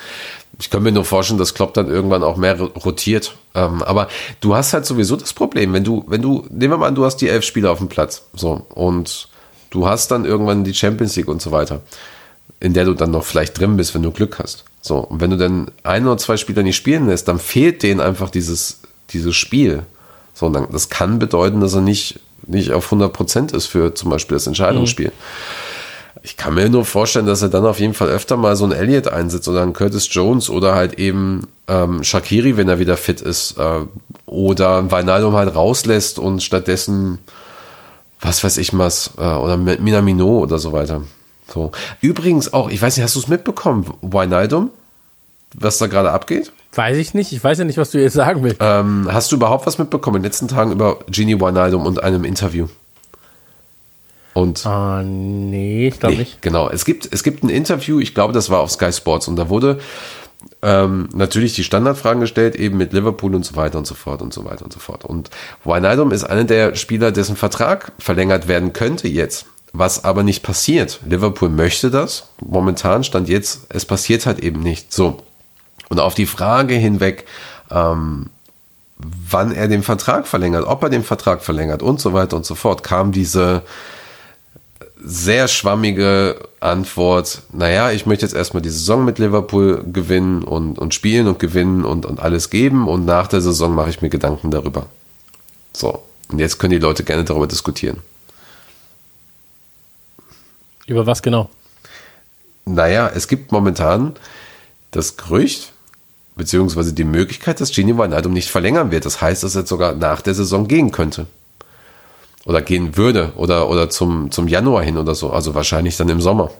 Ich 0.59 0.69
kann 0.69 0.83
mir 0.83 0.91
nur 0.91 1.05
vorstellen, 1.05 1.37
dass 1.37 1.53
Klopp 1.53 1.73
dann 1.73 1.89
irgendwann 1.89 2.23
auch 2.23 2.37
mehr 2.37 2.59
rotiert. 2.59 3.35
Ähm, 3.53 3.83
aber 3.83 4.07
du 4.39 4.55
hast 4.55 4.73
halt 4.73 4.85
sowieso 4.85 5.15
das 5.15 5.33
Problem, 5.33 5.73
wenn 5.73 5.83
du, 5.83 6.05
wenn 6.07 6.21
du, 6.21 6.47
nehmen 6.49 6.73
wir 6.73 6.77
mal 6.77 6.87
an, 6.87 6.95
du 6.95 7.05
hast 7.05 7.17
die 7.17 7.29
elf 7.29 7.43
Spieler 7.43 7.71
auf 7.71 7.79
dem 7.79 7.89
Platz, 7.89 8.23
so, 8.33 8.65
und 8.73 9.27
du 9.69 9.87
hast 9.87 10.09
dann 10.11 10.25
irgendwann 10.25 10.63
die 10.63 10.73
Champions 10.73 11.15
League 11.17 11.27
und 11.27 11.41
so 11.41 11.51
weiter, 11.51 11.81
in 12.59 12.73
der 12.73 12.85
du 12.85 12.93
dann 12.93 13.11
noch 13.11 13.25
vielleicht 13.25 13.59
drin 13.59 13.77
bist, 13.77 13.93
wenn 13.93 14.03
du 14.03 14.11
Glück 14.11 14.39
hast. 14.39 14.63
So, 14.85 14.99
und 14.99 15.19
wenn 15.19 15.31
du 15.31 15.37
dann 15.37 15.71
ein 15.81 16.05
oder 16.05 16.17
zwei 16.17 16.37
Spieler 16.37 16.61
nicht 16.61 16.75
spielen 16.75 17.07
lässt, 17.07 17.27
dann 17.27 17.39
fehlt 17.39 17.81
denen 17.81 17.99
einfach 17.99 18.29
dieses, 18.29 18.81
dieses 19.09 19.35
Spiel. 19.35 19.81
So, 20.35 20.45
und 20.45 20.53
dann, 20.53 20.67
das 20.71 20.89
kann 20.89 21.17
bedeuten, 21.17 21.59
dass 21.59 21.73
er 21.73 21.81
nicht, 21.81 22.19
nicht 22.45 22.71
auf 22.71 22.93
100% 22.93 23.55
ist 23.55 23.65
für 23.65 23.95
zum 23.95 24.11
Beispiel 24.11 24.35
das 24.35 24.45
Entscheidungsspiel. 24.45 25.11
Ich 26.21 26.37
kann 26.37 26.53
mir 26.53 26.69
nur 26.69 26.85
vorstellen, 26.85 27.25
dass 27.25 27.41
er 27.41 27.49
dann 27.49 27.65
auf 27.65 27.79
jeden 27.79 27.95
Fall 27.95 28.09
öfter 28.09 28.37
mal 28.37 28.55
so 28.55 28.63
einen 28.63 28.73
Elliott 28.73 29.07
einsetzt 29.07 29.47
oder 29.47 29.63
einen 29.63 29.73
Curtis 29.73 30.07
Jones 30.11 30.51
oder 30.51 30.75
halt 30.75 30.99
eben 30.99 31.47
ähm, 31.67 32.03
Shakiri, 32.03 32.55
wenn 32.55 32.69
er 32.69 32.77
wieder 32.77 32.95
fit 32.95 33.21
ist, 33.21 33.57
äh, 33.57 33.79
oder 34.27 34.77
einen 34.77 34.91
Wijnaldum 34.91 35.35
halt 35.35 35.55
rauslässt 35.55 36.19
und 36.19 36.43
stattdessen 36.43 37.17
was 38.21 38.43
weiß 38.43 38.57
ich 38.59 38.77
was, 38.77 39.09
äh, 39.17 39.33
oder 39.33 39.57
Minamino 39.57 40.39
oder 40.39 40.59
so 40.59 40.73
weiter. 40.73 41.01
So. 41.55 41.71
Übrigens 42.01 42.51
auch, 42.53 42.69
ich 42.69 42.81
weiß 42.81 42.97
nicht, 42.97 43.03
hast 43.05 43.15
du 43.15 43.19
es 43.19 43.29
mitbekommen, 43.29 43.89
Wijnaldum, 44.01 44.71
was 45.53 45.77
da 45.77 45.87
gerade 45.87 46.11
abgeht? 46.11 46.51
Weiß 46.73 46.97
ich 46.97 47.13
nicht. 47.13 47.31
Ich 47.31 47.41
weiß 47.41 47.59
ja 47.59 47.63
nicht, 47.63 47.77
was 47.77 47.91
du 47.91 47.97
jetzt 48.01 48.13
sagen 48.13 48.43
willst. 48.43 48.57
Ähm, 48.59 49.07
hast 49.09 49.31
du 49.31 49.37
überhaupt 49.37 49.65
was 49.65 49.77
mitbekommen 49.77 50.17
in 50.17 50.23
den 50.23 50.27
letzten 50.29 50.49
Tagen 50.49 50.73
über 50.73 50.99
Genie 51.09 51.39
Wijnaldum 51.39 51.85
und 51.85 52.03
einem 52.03 52.25
Interview? 52.25 52.67
Und 54.33 54.65
Ah, 54.65 55.01
nee, 55.01 55.87
ich 55.87 55.97
glaube 55.97 56.15
Nee, 56.15 56.19
nicht. 56.23 56.41
Genau. 56.41 56.69
Es 56.69 56.83
gibt, 56.83 57.07
es 57.13 57.23
gibt 57.23 57.43
ein 57.45 57.49
Interview, 57.49 58.01
ich 58.01 58.13
glaube, 58.13 58.33
das 58.33 58.49
war 58.49 58.59
auf 58.59 58.69
Sky 58.71 58.91
Sports 58.91 59.29
und 59.29 59.37
da 59.37 59.47
wurde 59.47 59.79
ähm, 60.61 61.07
natürlich 61.13 61.53
die 61.53 61.63
Standardfragen 61.63 62.19
gestellt, 62.19 62.55
eben 62.55 62.75
mit 62.77 62.91
Liverpool 62.91 63.33
und 63.33 63.45
so 63.45 63.55
weiter 63.55 63.77
und 63.77 63.87
so 63.87 63.95
fort 63.95 64.21
und 64.21 64.33
so 64.33 64.43
weiter 64.43 64.65
und 64.65 64.73
so 64.73 64.79
fort. 64.79 65.05
Und 65.05 65.29
Wijnaldum 65.63 66.11
ist 66.11 66.25
einer 66.25 66.43
der 66.43 66.75
Spieler, 66.75 67.13
dessen 67.13 67.37
Vertrag 67.37 67.93
verlängert 67.97 68.49
werden 68.49 68.73
könnte 68.73 69.07
jetzt, 69.07 69.45
was 69.77 70.03
aber 70.03 70.23
nicht 70.23 70.43
passiert. 70.43 70.99
Liverpool 71.05 71.49
möchte 71.49 71.91
das. 71.91 72.29
Momentan 72.45 73.03
stand 73.03 73.29
jetzt, 73.29 73.67
es 73.69 73.85
passiert 73.85 74.25
halt 74.25 74.39
eben 74.39 74.61
nicht. 74.61 74.93
So. 74.93 75.19
Und 75.89 75.99
auf 75.99 76.15
die 76.15 76.25
Frage 76.25 76.75
hinweg, 76.75 77.25
ähm, 77.69 78.29
wann 78.97 79.51
er 79.51 79.67
den 79.67 79.83
Vertrag 79.83 80.27
verlängert, 80.27 80.65
ob 80.65 80.83
er 80.83 80.89
den 80.89 81.03
Vertrag 81.03 81.43
verlängert 81.43 81.83
und 81.83 81.99
so 81.99 82.13
weiter 82.13 82.37
und 82.37 82.45
so 82.45 82.55
fort, 82.55 82.83
kam 82.83 83.11
diese 83.11 83.63
sehr 85.03 85.47
schwammige 85.47 86.39
Antwort, 86.59 87.41
naja, 87.51 87.91
ich 87.91 88.05
möchte 88.05 88.25
jetzt 88.25 88.33
erstmal 88.33 88.63
die 88.63 88.69
Saison 88.69 89.05
mit 89.05 89.19
Liverpool 89.19 89.83
gewinnen 89.91 90.43
und, 90.43 90.79
und 90.79 90.93
spielen 90.93 91.27
und 91.27 91.37
gewinnen 91.37 91.85
und, 91.85 92.05
und 92.05 92.19
alles 92.19 92.49
geben 92.49 92.87
und 92.87 93.05
nach 93.05 93.27
der 93.27 93.41
Saison 93.41 93.75
mache 93.75 93.89
ich 93.89 94.01
mir 94.01 94.09
Gedanken 94.09 94.49
darüber. 94.49 94.87
So, 95.73 96.01
und 96.29 96.39
jetzt 96.39 96.57
können 96.57 96.71
die 96.71 96.79
Leute 96.79 97.03
gerne 97.03 97.23
darüber 97.23 97.45
diskutieren. 97.45 97.97
Über 100.87 101.07
was 101.07 101.21
genau? 101.21 101.49
Naja, 102.65 103.11
es 103.13 103.27
gibt 103.27 103.51
momentan 103.51 104.15
das 104.91 105.17
Gerücht, 105.17 105.71
beziehungsweise 106.35 106.93
die 106.93 107.03
Möglichkeit, 107.03 107.61
dass 107.61 107.71
Gini 107.71 107.97
Wijnaldum 107.97 108.33
nicht 108.33 108.49
verlängern 108.49 108.91
wird. 108.91 109.05
Das 109.05 109.21
heißt, 109.21 109.43
dass 109.43 109.55
er 109.55 109.65
sogar 109.65 109.93
nach 109.93 110.21
der 110.21 110.33
Saison 110.33 110.67
gehen 110.67 110.91
könnte. 110.91 111.27
Oder 112.45 112.61
gehen 112.61 112.97
würde. 112.97 113.33
Oder, 113.35 113.69
oder 113.69 113.89
zum, 113.89 114.31
zum 114.31 114.47
Januar 114.47 114.83
hin 114.83 114.97
oder 114.97 115.15
so. 115.15 115.31
Also 115.31 115.55
wahrscheinlich 115.55 115.97
dann 115.97 116.09
im 116.09 116.21
Sommer. 116.21 116.51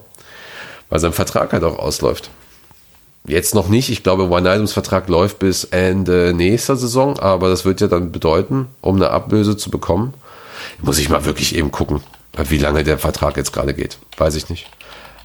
Weil 0.88 1.00
sein 1.00 1.12
Vertrag 1.12 1.52
halt 1.52 1.64
auch 1.64 1.78
ausläuft. 1.78 2.30
Jetzt 3.26 3.54
noch 3.54 3.68
nicht. 3.68 3.90
Ich 3.90 4.02
glaube, 4.02 4.30
Wijnaldums 4.30 4.72
Vertrag 4.72 5.08
läuft 5.08 5.40
bis 5.40 5.64
Ende 5.64 6.32
nächster 6.34 6.76
Saison. 6.76 7.18
Aber 7.18 7.48
das 7.48 7.64
wird 7.64 7.80
ja 7.80 7.88
dann 7.88 8.12
bedeuten, 8.12 8.68
um 8.80 8.96
eine 8.96 9.10
Ablöse 9.10 9.56
zu 9.56 9.70
bekommen, 9.70 10.14
muss 10.82 10.98
ich 10.98 11.08
mal 11.08 11.24
wirklich 11.24 11.54
eben 11.54 11.70
gucken, 11.70 12.00
wie 12.48 12.58
lange 12.58 12.84
der 12.84 12.98
Vertrag 12.98 13.36
jetzt 13.36 13.52
gerade 13.52 13.74
geht. 13.74 13.98
Weiß 14.16 14.34
ich 14.34 14.48
nicht. 14.48 14.68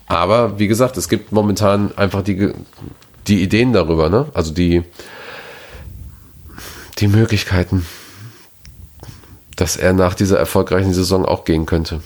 Aber 0.08 0.60
wie 0.60 0.68
gesagt, 0.68 0.98
es 0.98 1.10
gibt 1.10 1.32
momentan 1.32 1.96
einfach 1.98 2.22
die, 2.22 2.54
die 3.28 3.42
Ideen 3.42 3.74
darüber, 3.74 4.10
ne? 4.10 4.30
Also 4.34 4.54
die, 4.54 4.84
die 7.00 7.08
Möglichkeiten, 7.08 7.86
dass 9.56 9.78
er 9.78 9.94
nach 9.94 10.16
dieser 10.16 10.38
erfolgreichen 10.38 10.94
Saison 10.94 11.26
auch 11.26 11.46
gehen 11.46 11.66
könnte. 11.66 12.02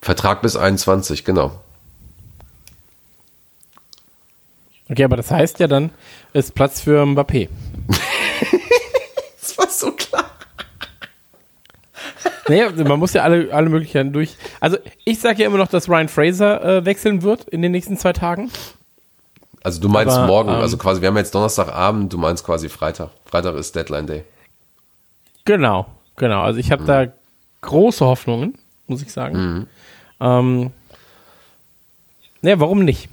Vertrag 0.00 0.42
bis 0.42 0.56
21, 0.56 1.24
genau. 1.24 1.52
Okay, 4.90 5.04
aber 5.04 5.16
das 5.16 5.30
heißt 5.30 5.58
ja 5.58 5.68
dann, 5.68 5.90
ist 6.32 6.54
Platz 6.54 6.80
für 6.80 7.04
Mbappé. 7.04 7.48
Das 9.40 9.58
war 9.58 9.68
so 9.68 9.92
klar. 9.92 10.30
Naja, 12.52 12.70
man 12.84 12.98
muss 12.98 13.14
ja 13.14 13.22
alle, 13.22 13.50
alle 13.50 13.70
Möglichkeiten 13.70 14.12
durch. 14.12 14.36
Also, 14.60 14.76
ich 15.06 15.18
sage 15.20 15.40
ja 15.40 15.46
immer 15.46 15.56
noch, 15.56 15.68
dass 15.68 15.88
Ryan 15.88 16.08
Fraser 16.08 16.62
äh, 16.62 16.84
wechseln 16.84 17.22
wird 17.22 17.44
in 17.44 17.62
den 17.62 17.72
nächsten 17.72 17.96
zwei 17.96 18.12
Tagen. 18.12 18.50
Also 19.62 19.80
du 19.80 19.88
meinst 19.88 20.14
Aber, 20.14 20.26
morgen, 20.26 20.50
ähm, 20.50 20.56
also 20.56 20.76
quasi, 20.76 21.00
wir 21.00 21.08
haben 21.08 21.16
jetzt 21.16 21.34
Donnerstagabend, 21.34 22.12
du 22.12 22.18
meinst 22.18 22.44
quasi 22.44 22.68
Freitag. 22.68 23.08
Freitag 23.24 23.54
ist 23.54 23.74
Deadline 23.74 24.06
Day. 24.06 24.24
Genau, 25.46 25.86
genau. 26.16 26.42
Also, 26.42 26.58
ich 26.60 26.70
habe 26.70 26.84
da 26.84 27.06
große 27.62 28.04
Hoffnungen, 28.04 28.58
muss 28.86 29.00
ich 29.00 29.10
sagen. 29.10 29.66
Ähm, 30.20 30.72
naja, 32.42 32.60
warum 32.60 32.84
nicht? 32.84 33.08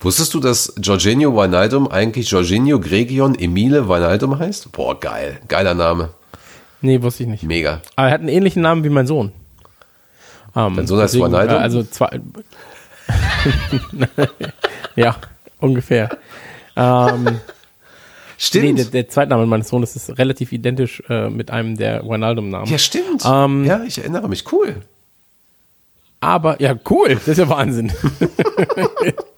Wusstest 0.00 0.34
du, 0.34 0.40
dass 0.40 0.74
Jorginho 0.82 1.36
Wijnaldum 1.36 1.86
eigentlich 1.86 2.30
Jorginho 2.30 2.80
Gregion 2.80 3.38
Emile 3.38 3.88
Wijnaldum 3.88 4.36
heißt? 4.40 4.72
Boah, 4.72 4.98
geil. 4.98 5.40
Geiler 5.46 5.74
Name. 5.74 6.10
Nee, 6.82 7.02
wusste 7.02 7.22
ich 7.24 7.28
nicht. 7.28 7.42
Mega. 7.42 7.80
Aber 7.96 8.08
er 8.08 8.12
hat 8.14 8.20
einen 8.20 8.28
ähnlichen 8.28 8.62
Namen 8.62 8.84
wie 8.84 8.88
mein 8.90 9.06
Sohn. 9.06 9.32
Ähm, 10.54 10.76
Dein 10.76 10.86
Sohn 10.86 10.98
heißt 11.00 11.14
deswegen, 11.14 11.24
Ronaldo? 11.24 11.54
äh, 11.54 11.58
Also 11.58 11.82
zwei. 11.82 12.20
ja, 14.96 15.16
ungefähr. 15.60 16.16
Ähm, 16.76 17.24
nee, 17.24 17.30
Stimmt. 18.38 18.78
der, 18.78 18.84
der 18.86 19.08
Zweitname 19.08 19.46
meines 19.46 19.68
Sohnes 19.68 19.96
ist 19.96 20.18
relativ 20.18 20.52
identisch 20.52 21.02
äh, 21.08 21.28
mit 21.30 21.50
einem 21.50 21.76
der 21.76 22.02
Wijnaldum-Namen. 22.04 22.66
ja, 22.70 22.78
stimmt. 22.78 23.22
Ähm, 23.24 23.64
ja, 23.64 23.82
ich 23.84 23.98
erinnere 23.98 24.28
mich. 24.28 24.50
Cool. 24.52 24.76
Aber, 26.20 26.60
ja, 26.60 26.74
cool, 26.90 27.14
das 27.14 27.28
ist 27.28 27.38
ja 27.38 27.48
Wahnsinn. 27.48 27.92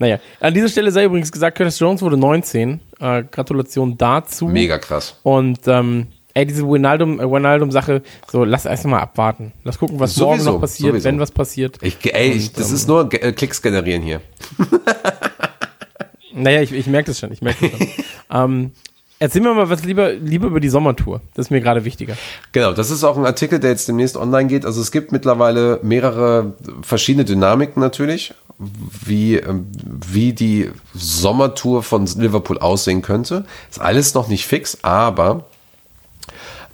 naja, 0.00 0.18
an 0.40 0.54
dieser 0.54 0.68
Stelle 0.68 0.90
sei 0.90 1.04
übrigens 1.04 1.30
gesagt, 1.30 1.56
Curtis 1.58 1.78
Jones 1.78 2.00
wurde 2.00 2.16
19. 2.16 2.80
Äh, 2.98 3.22
Gratulation 3.30 3.96
dazu. 3.96 4.48
Mega 4.48 4.78
krass. 4.78 5.16
Und 5.22 5.60
ähm, 5.66 6.08
ey, 6.32 6.46
diese 6.46 6.62
äh, 6.62 6.66
Wijnaldum-Sache, 6.66 8.02
so 8.32 8.44
lass 8.44 8.64
erst 8.64 8.86
mal 8.86 8.98
abwarten. 8.98 9.52
Lass 9.62 9.78
gucken, 9.78 10.00
was 10.00 10.16
morgen 10.16 10.38
Sowieso, 10.38 10.52
noch 10.52 10.60
passiert, 10.60 10.92
sowieso. 10.92 11.04
wenn 11.04 11.20
was 11.20 11.30
passiert. 11.30 11.78
Ich, 11.82 11.98
ey, 12.14 12.30
ich, 12.30 12.52
das 12.52 12.70
Und, 12.70 12.74
ist 12.74 12.88
nur 12.88 13.12
äh, 13.12 13.32
Klicks 13.32 13.60
generieren 13.60 14.02
hier. 14.02 14.22
Naja, 16.32 16.62
ich, 16.62 16.72
ich 16.72 16.86
merke 16.86 17.08
das 17.08 17.18
schon, 17.18 17.32
ich 17.32 17.42
merke 17.42 17.68
das 17.68 17.78
schon. 17.78 17.88
ähm, 18.32 18.72
erzähl 19.20 19.42
mir 19.42 19.54
mal 19.54 19.70
was 19.70 19.84
lieber, 19.84 20.12
lieber 20.12 20.48
über 20.48 20.58
die 20.58 20.68
Sommertour. 20.68 21.20
Das 21.34 21.46
ist 21.46 21.50
mir 21.50 21.60
gerade 21.60 21.84
wichtiger. 21.84 22.16
Genau, 22.50 22.72
das 22.72 22.90
ist 22.90 23.04
auch 23.04 23.16
ein 23.16 23.24
Artikel, 23.24 23.60
der 23.60 23.70
jetzt 23.70 23.86
demnächst 23.86 24.16
online 24.16 24.48
geht. 24.48 24.64
Also 24.64 24.80
es 24.80 24.90
gibt 24.90 25.12
mittlerweile 25.12 25.78
mehrere 25.82 26.54
verschiedene 26.82 27.24
Dynamiken 27.24 27.80
natürlich, 27.80 28.34
wie, 28.58 29.36
ähm, 29.36 29.66
wie 29.84 30.32
die 30.32 30.70
Sommertour 30.94 31.84
von 31.84 32.06
Liverpool 32.06 32.58
aussehen 32.58 33.02
könnte. 33.02 33.44
Ist 33.70 33.80
alles 33.80 34.14
noch 34.14 34.26
nicht 34.26 34.46
fix, 34.46 34.78
aber 34.82 35.44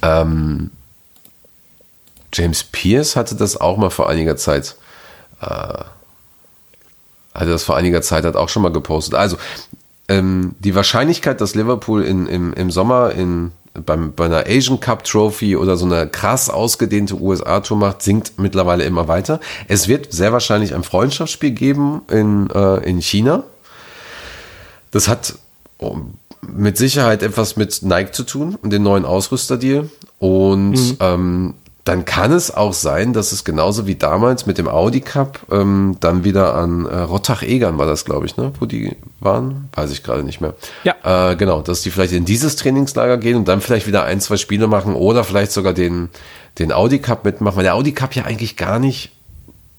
ähm, 0.02 0.70
James 2.32 2.64
Pierce 2.64 3.16
hatte 3.16 3.34
das 3.34 3.60
auch 3.60 3.76
mal 3.76 3.90
vor 3.90 4.08
einiger 4.08 4.36
Zeit 4.36 4.76
äh, 5.40 5.84
hatte 7.34 7.50
das 7.50 7.64
vor 7.64 7.76
einiger 7.76 8.00
Zeit 8.02 8.24
hat 8.24 8.36
auch 8.36 8.48
schon 8.48 8.62
mal 8.62 8.72
gepostet. 8.72 9.14
Also 9.14 9.36
ähm, 10.08 10.54
die 10.58 10.74
Wahrscheinlichkeit, 10.74 11.40
dass 11.40 11.54
Liverpool 11.54 12.04
in, 12.04 12.26
im, 12.26 12.52
im 12.52 12.70
Sommer 12.70 13.12
in, 13.12 13.52
beim, 13.74 14.12
bei 14.12 14.26
einer 14.26 14.46
Asian 14.46 14.80
Cup 14.80 15.04
Trophy 15.04 15.56
oder 15.56 15.76
so 15.76 15.86
eine 15.86 16.06
krass 16.06 16.48
ausgedehnte 16.48 17.20
USA-Tour 17.20 17.76
macht, 17.76 18.02
sinkt 18.02 18.38
mittlerweile 18.38 18.84
immer 18.84 19.08
weiter. 19.08 19.40
Es 19.68 19.88
wird 19.88 20.12
sehr 20.12 20.32
wahrscheinlich 20.32 20.74
ein 20.74 20.84
Freundschaftsspiel 20.84 21.50
geben 21.50 22.02
in, 22.10 22.48
äh, 22.50 22.88
in 22.88 23.00
China. 23.00 23.44
Das 24.90 25.08
hat 25.08 25.34
oh, 25.78 25.98
mit 26.40 26.76
Sicherheit 26.76 27.22
etwas 27.22 27.56
mit 27.56 27.82
Nike 27.82 28.12
zu 28.12 28.22
tun 28.22 28.56
und 28.62 28.72
den 28.72 28.82
neuen 28.82 29.04
Ausrüsterdeal. 29.04 29.90
Und 30.18 30.96
ähm, 31.00 31.54
dann 31.86 32.04
kann 32.04 32.32
es 32.32 32.50
auch 32.50 32.72
sein, 32.72 33.12
dass 33.12 33.30
es 33.30 33.44
genauso 33.44 33.86
wie 33.86 33.94
damals 33.94 34.44
mit 34.44 34.58
dem 34.58 34.66
Audi 34.66 35.00
Cup 35.00 35.38
ähm, 35.52 35.96
dann 36.00 36.24
wieder 36.24 36.56
an 36.56 36.84
äh, 36.84 36.96
Rottach-Egern 36.96 37.78
war 37.78 37.86
das, 37.86 38.04
glaube 38.04 38.26
ich, 38.26 38.36
ne? 38.36 38.52
Wo 38.58 38.66
die 38.66 38.96
waren? 39.20 39.68
Weiß 39.72 39.92
ich 39.92 40.02
gerade 40.02 40.24
nicht 40.24 40.40
mehr. 40.40 40.56
Ja. 40.82 41.30
Äh, 41.30 41.36
genau, 41.36 41.62
dass 41.62 41.82
die 41.82 41.92
vielleicht 41.92 42.12
in 42.12 42.24
dieses 42.24 42.56
Trainingslager 42.56 43.18
gehen 43.18 43.36
und 43.36 43.46
dann 43.46 43.60
vielleicht 43.60 43.86
wieder 43.86 44.02
ein, 44.02 44.20
zwei 44.20 44.36
Spiele 44.36 44.66
machen 44.66 44.96
oder 44.96 45.22
vielleicht 45.22 45.52
sogar 45.52 45.74
den, 45.74 46.08
den 46.58 46.72
Audi 46.72 46.98
Cup 46.98 47.24
mitmachen, 47.24 47.56
weil 47.56 47.62
der 47.62 47.76
Audi 47.76 47.92
Cup 47.92 48.16
ja 48.16 48.24
eigentlich 48.24 48.56
gar 48.56 48.80
nicht. 48.80 49.12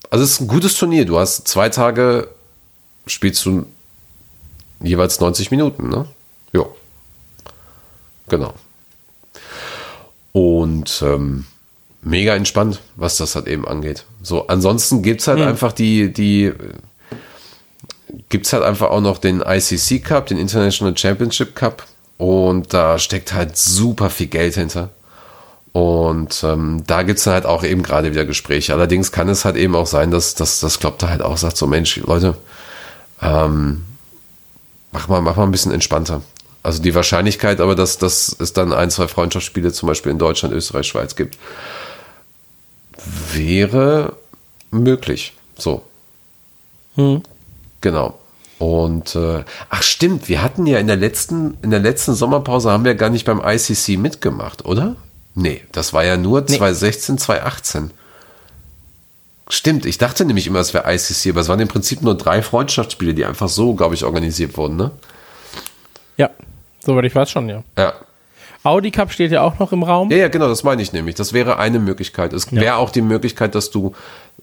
Also 0.10 0.24
es 0.24 0.32
ist 0.32 0.40
ein 0.40 0.48
gutes 0.48 0.76
Turnier. 0.76 1.04
Du 1.04 1.20
hast 1.20 1.46
zwei 1.50 1.68
Tage, 1.68 2.30
spielst 3.06 3.46
du 3.46 3.66
jeweils 4.80 5.20
90 5.20 5.52
Minuten, 5.52 5.90
ne? 5.90 6.06
Ja. 6.54 6.64
Genau. 8.30 8.54
Und 10.32 11.04
ähm, 11.06 11.46
mega 12.02 12.36
entspannt, 12.36 12.80
was 12.96 13.18
das 13.18 13.36
halt 13.36 13.48
eben 13.48 13.68
angeht. 13.68 14.06
So, 14.22 14.48
ansonsten 14.48 15.02
gibt's 15.02 15.28
halt 15.28 15.42
einfach 15.42 15.74
die, 15.74 16.12
die, 16.12 16.46
äh, 16.46 16.54
gibt's 18.30 18.54
halt 18.54 18.64
einfach 18.64 18.90
auch 18.90 19.02
noch 19.02 19.18
den 19.18 19.42
ICC 19.42 20.04
Cup, 20.04 20.28
den 20.28 20.38
International 20.38 20.96
Championship 20.98 21.56
Cup. 21.56 21.86
Und 22.18 22.74
da 22.74 22.98
steckt 22.98 23.34
halt 23.34 23.58
super 23.58 24.10
viel 24.10 24.28
Geld 24.28 24.56
hinter. 24.56 24.90
Und 25.72 26.44
ähm, 26.44 26.84
da 26.88 27.04
gibt's 27.04 27.26
dann 27.26 27.36
halt 27.36 27.46
auch 27.46 27.64
eben 27.64 27.84
gerade 27.84 28.12
wieder 28.12 28.26
Gespräche. 28.26 28.74
Allerdings 28.74 29.12
kann 29.12 29.30
es 29.30 29.46
halt 29.46 29.56
eben 29.56 29.76
auch 29.76 29.86
sein, 29.86 30.10
dass, 30.10 30.34
dass 30.34 30.60
das 30.60 30.80
Klopp 30.80 30.98
da 30.98 31.10
halt 31.10 31.22
auch 31.22 31.38
sagt, 31.38 31.58
so 31.58 31.68
Mensch, 31.68 31.98
Leute, 31.98 32.36
ähm, 33.22 33.84
mach 34.92 35.08
mal, 35.08 35.22
mach 35.22 35.36
mal 35.36 35.44
ein 35.44 35.52
bisschen 35.52 35.72
entspannter. 35.72 36.22
Also 36.64 36.82
die 36.82 36.96
Wahrscheinlichkeit 36.96 37.62
aber, 37.62 37.76
dass, 37.76 38.00
dass 38.00 38.36
es 38.40 38.54
dann 38.54 38.74
ein, 38.74 38.90
zwei 38.90 39.08
Freundschaftsspiele 39.08 39.72
zum 39.72 39.88
Beispiel 39.88 40.12
in 40.12 40.18
Deutschland, 40.18 40.54
Österreich, 40.54 40.88
Schweiz 40.88 41.16
gibt, 41.16 41.38
wäre 43.34 44.18
möglich. 44.72 45.34
So. 45.58 45.84
Genau. 47.82 48.18
Und 48.60 49.16
äh, 49.16 49.44
ach 49.70 49.84
stimmt, 49.84 50.30
wir 50.30 50.42
hatten 50.42 50.66
ja 50.66 50.80
in 50.80 50.88
der 50.88 50.96
letzten, 50.96 51.58
in 51.62 51.70
der 51.70 51.80
letzten 51.80 52.16
Sommerpause 52.16 52.72
haben 52.72 52.86
wir 52.86 52.96
gar 52.96 53.10
nicht 53.10 53.26
beim 53.26 53.42
ICC 53.44 53.98
mitgemacht, 53.98 54.66
oder? 54.66 54.96
Nee, 55.36 55.62
das 55.72 55.94
war 55.94 56.04
ja 56.04 56.18
nur 56.18 56.48
2016, 56.48 57.20
2018. 57.20 57.92
Stimmt, 59.50 59.86
ich 59.86 60.00
dachte 60.00 60.26
nämlich 60.26 60.48
immer, 60.48 60.60
es 60.60 60.74
wäre 60.74 60.92
ICC, 60.92 61.30
aber 61.30 61.42
es 61.42 61.50
waren 61.50 61.60
im 61.60 61.68
Prinzip 61.68 62.02
nur 62.02 62.18
drei 62.18 62.42
Freundschaftsspiele, 62.42 63.14
die 63.14 63.24
einfach 63.24 63.48
so, 63.48 63.76
glaube 63.76 63.94
ich, 63.94 64.04
organisiert 64.04 64.58
wurden, 64.58 64.76
ne? 64.76 64.92
Ja, 66.18 66.32
soweit 66.84 67.06
ich 67.06 67.16
weiß 67.16 67.30
schon, 67.30 67.48
ja. 67.48 67.64
Ja. 67.78 67.94
Audi 68.64 68.92
Cup 68.92 69.12
steht 69.12 69.32
ja 69.32 69.42
auch 69.42 69.60
noch 69.60 69.72
im 69.72 69.84
Raum. 69.84 70.12
Ja, 70.12 70.18
ja, 70.18 70.28
genau, 70.28 70.48
das 70.48 70.64
meine 70.64 70.82
ich 70.82 70.92
nämlich. 70.94 71.16
Das 71.16 71.34
wäre 71.34 71.58
eine 71.58 71.80
Möglichkeit. 71.80 72.34
Es 72.34 72.52
wäre 72.52 72.76
auch 72.78 72.90
die 72.90 73.02
Möglichkeit, 73.02 73.56
dass 73.56 73.72
du 73.72 73.94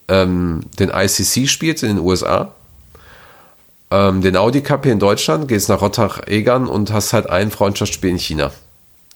ähm, 0.09 0.61
den 0.79 0.91
ICC 0.91 1.49
spielst 1.49 1.83
in 1.83 1.97
den 1.97 1.99
USA, 1.99 2.53
ähm, 3.91 4.23
den 4.23 4.37
Audi 4.37 4.63
Cup 4.63 4.85
hier 4.85 4.93
in 4.93 4.99
Deutschland, 4.99 5.49
gehst 5.49 5.69
nach 5.69 5.81
Rottach-Egern 5.83 6.67
und 6.69 6.93
hast 6.93 7.13
halt 7.13 7.29
ein 7.29 7.51
Freundschaftsspiel 7.51 8.11
in 8.11 8.19
China. 8.19 8.51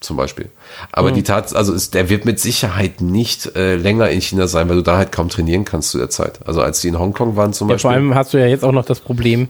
Zum 0.01 0.17
Beispiel. 0.17 0.49
Aber 0.93 1.11
die 1.11 1.25
Tat, 1.25 1.57
also 1.57 1.73
ist, 1.73 1.93
der 1.95 2.09
wird 2.09 2.25
mit 2.25 2.39
Sicherheit 2.39 3.01
nicht 3.01 3.57
äh, 3.57 3.75
länger 3.75 4.09
in 4.11 4.21
China 4.21 4.47
sein, 4.47 4.69
weil 4.69 4.77
du 4.77 4.83
da 4.83 4.97
halt 4.97 5.11
kaum 5.11 5.29
trainieren 5.29 5.65
kannst 5.65 5.91
zu 5.91 5.99
der 5.99 6.09
Zeit. 6.09 6.39
Also 6.47 6.63
als 6.63 6.81
die 6.81 6.89
in 6.89 6.99
Hongkong 7.01 7.35
waren 7.35 7.53
zum 7.53 7.69
Ja, 7.69 7.75
Beispiel. 7.75 7.83
vor 7.89 7.91
allem 7.97 8.15
hast 8.15 8.33
du 8.33 8.39
ja 8.39 8.47
jetzt 8.47 8.63
auch 8.65 8.71
noch 8.71 8.85
das 8.85 9.01
Problem, 9.01 9.49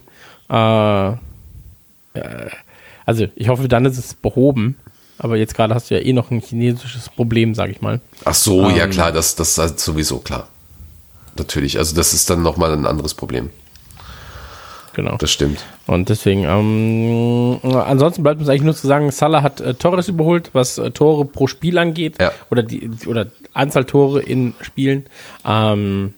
äh, 0.48 1.08
äh, 1.10 1.16
also 3.04 3.26
ich 3.36 3.48
hoffe, 3.50 3.68
dann 3.68 3.84
ist 3.84 3.98
es 3.98 4.14
behoben, 4.14 4.76
aber 5.18 5.36
jetzt 5.36 5.54
gerade 5.54 5.74
hast 5.74 5.90
du 5.90 5.94
ja 5.94 6.00
eh 6.00 6.12
noch 6.12 6.30
ein 6.30 6.40
chinesisches 6.40 7.08
Problem, 7.08 7.54
sag 7.54 7.70
ich 7.70 7.80
mal. 7.80 8.00
Ach 8.24 8.34
so, 8.34 8.68
ja 8.70 8.84
Ähm. 8.84 8.90
klar, 8.90 9.12
das, 9.12 9.34
das 9.34 9.50
ist 9.50 9.58
halt 9.58 9.80
sowieso 9.80 10.18
klar. 10.18 10.48
Natürlich, 11.36 11.78
also 11.78 11.94
das 11.94 12.14
ist 12.14 12.30
dann 12.30 12.42
nochmal 12.42 12.72
ein 12.72 12.86
anderes 12.86 13.14
Problem. 13.14 13.50
Genau. 14.94 15.16
Das 15.18 15.30
stimmt. 15.30 15.64
Und 15.86 16.08
deswegen, 16.08 16.42
ähm, 16.42 17.60
ansonsten 17.62 18.24
bleibt 18.24 18.40
uns 18.40 18.48
eigentlich 18.48 18.62
nur 18.62 18.74
zu 18.74 18.88
sagen, 18.88 19.12
Salah 19.12 19.42
hat 19.42 19.60
äh, 19.60 19.74
Torres 19.74 20.08
überholt, 20.08 20.50
was 20.54 20.78
äh, 20.78 20.90
Tore 20.90 21.24
pro 21.24 21.46
Spiel 21.46 21.78
angeht. 21.78 22.16
Ja. 22.20 22.32
Oder 22.50 22.64
die 22.64 22.90
oder 23.06 23.26
Anzahl 23.52 23.84
Tore 23.84 24.20
in 24.20 24.54
Spielen. 24.60 25.06
Ähm, 25.44 26.14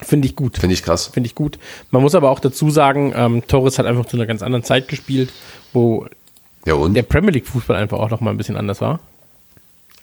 Finde 0.00 0.26
ich 0.26 0.34
gut. 0.34 0.58
Finde 0.58 0.74
ich 0.74 0.82
krass. 0.82 1.06
Finde 1.06 1.28
ich 1.28 1.36
gut. 1.36 1.60
Man 1.92 2.02
muss 2.02 2.16
aber 2.16 2.30
auch 2.30 2.40
dazu 2.40 2.70
sagen, 2.70 3.12
ähm, 3.14 3.46
Torres 3.46 3.78
hat 3.78 3.86
einfach 3.86 4.06
zu 4.06 4.16
einer 4.16 4.26
ganz 4.26 4.42
anderen 4.42 4.64
Zeit 4.64 4.88
gespielt, 4.88 5.32
wo 5.72 6.06
Ja 6.64 6.74
und? 6.74 6.94
der 6.94 7.02
Premier 7.02 7.30
League 7.32 7.46
Fußball 7.46 7.76
einfach 7.76 7.98
auch 7.98 8.10
noch 8.10 8.20
mal 8.20 8.30
ein 8.30 8.36
bisschen 8.36 8.56
anders 8.56 8.80
war, 8.80 9.00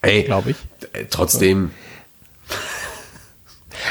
Ey, 0.01 0.23
glaube 0.23 0.51
ich. 0.51 0.57
Äh, 0.93 1.05
Trotzdem 1.09 1.71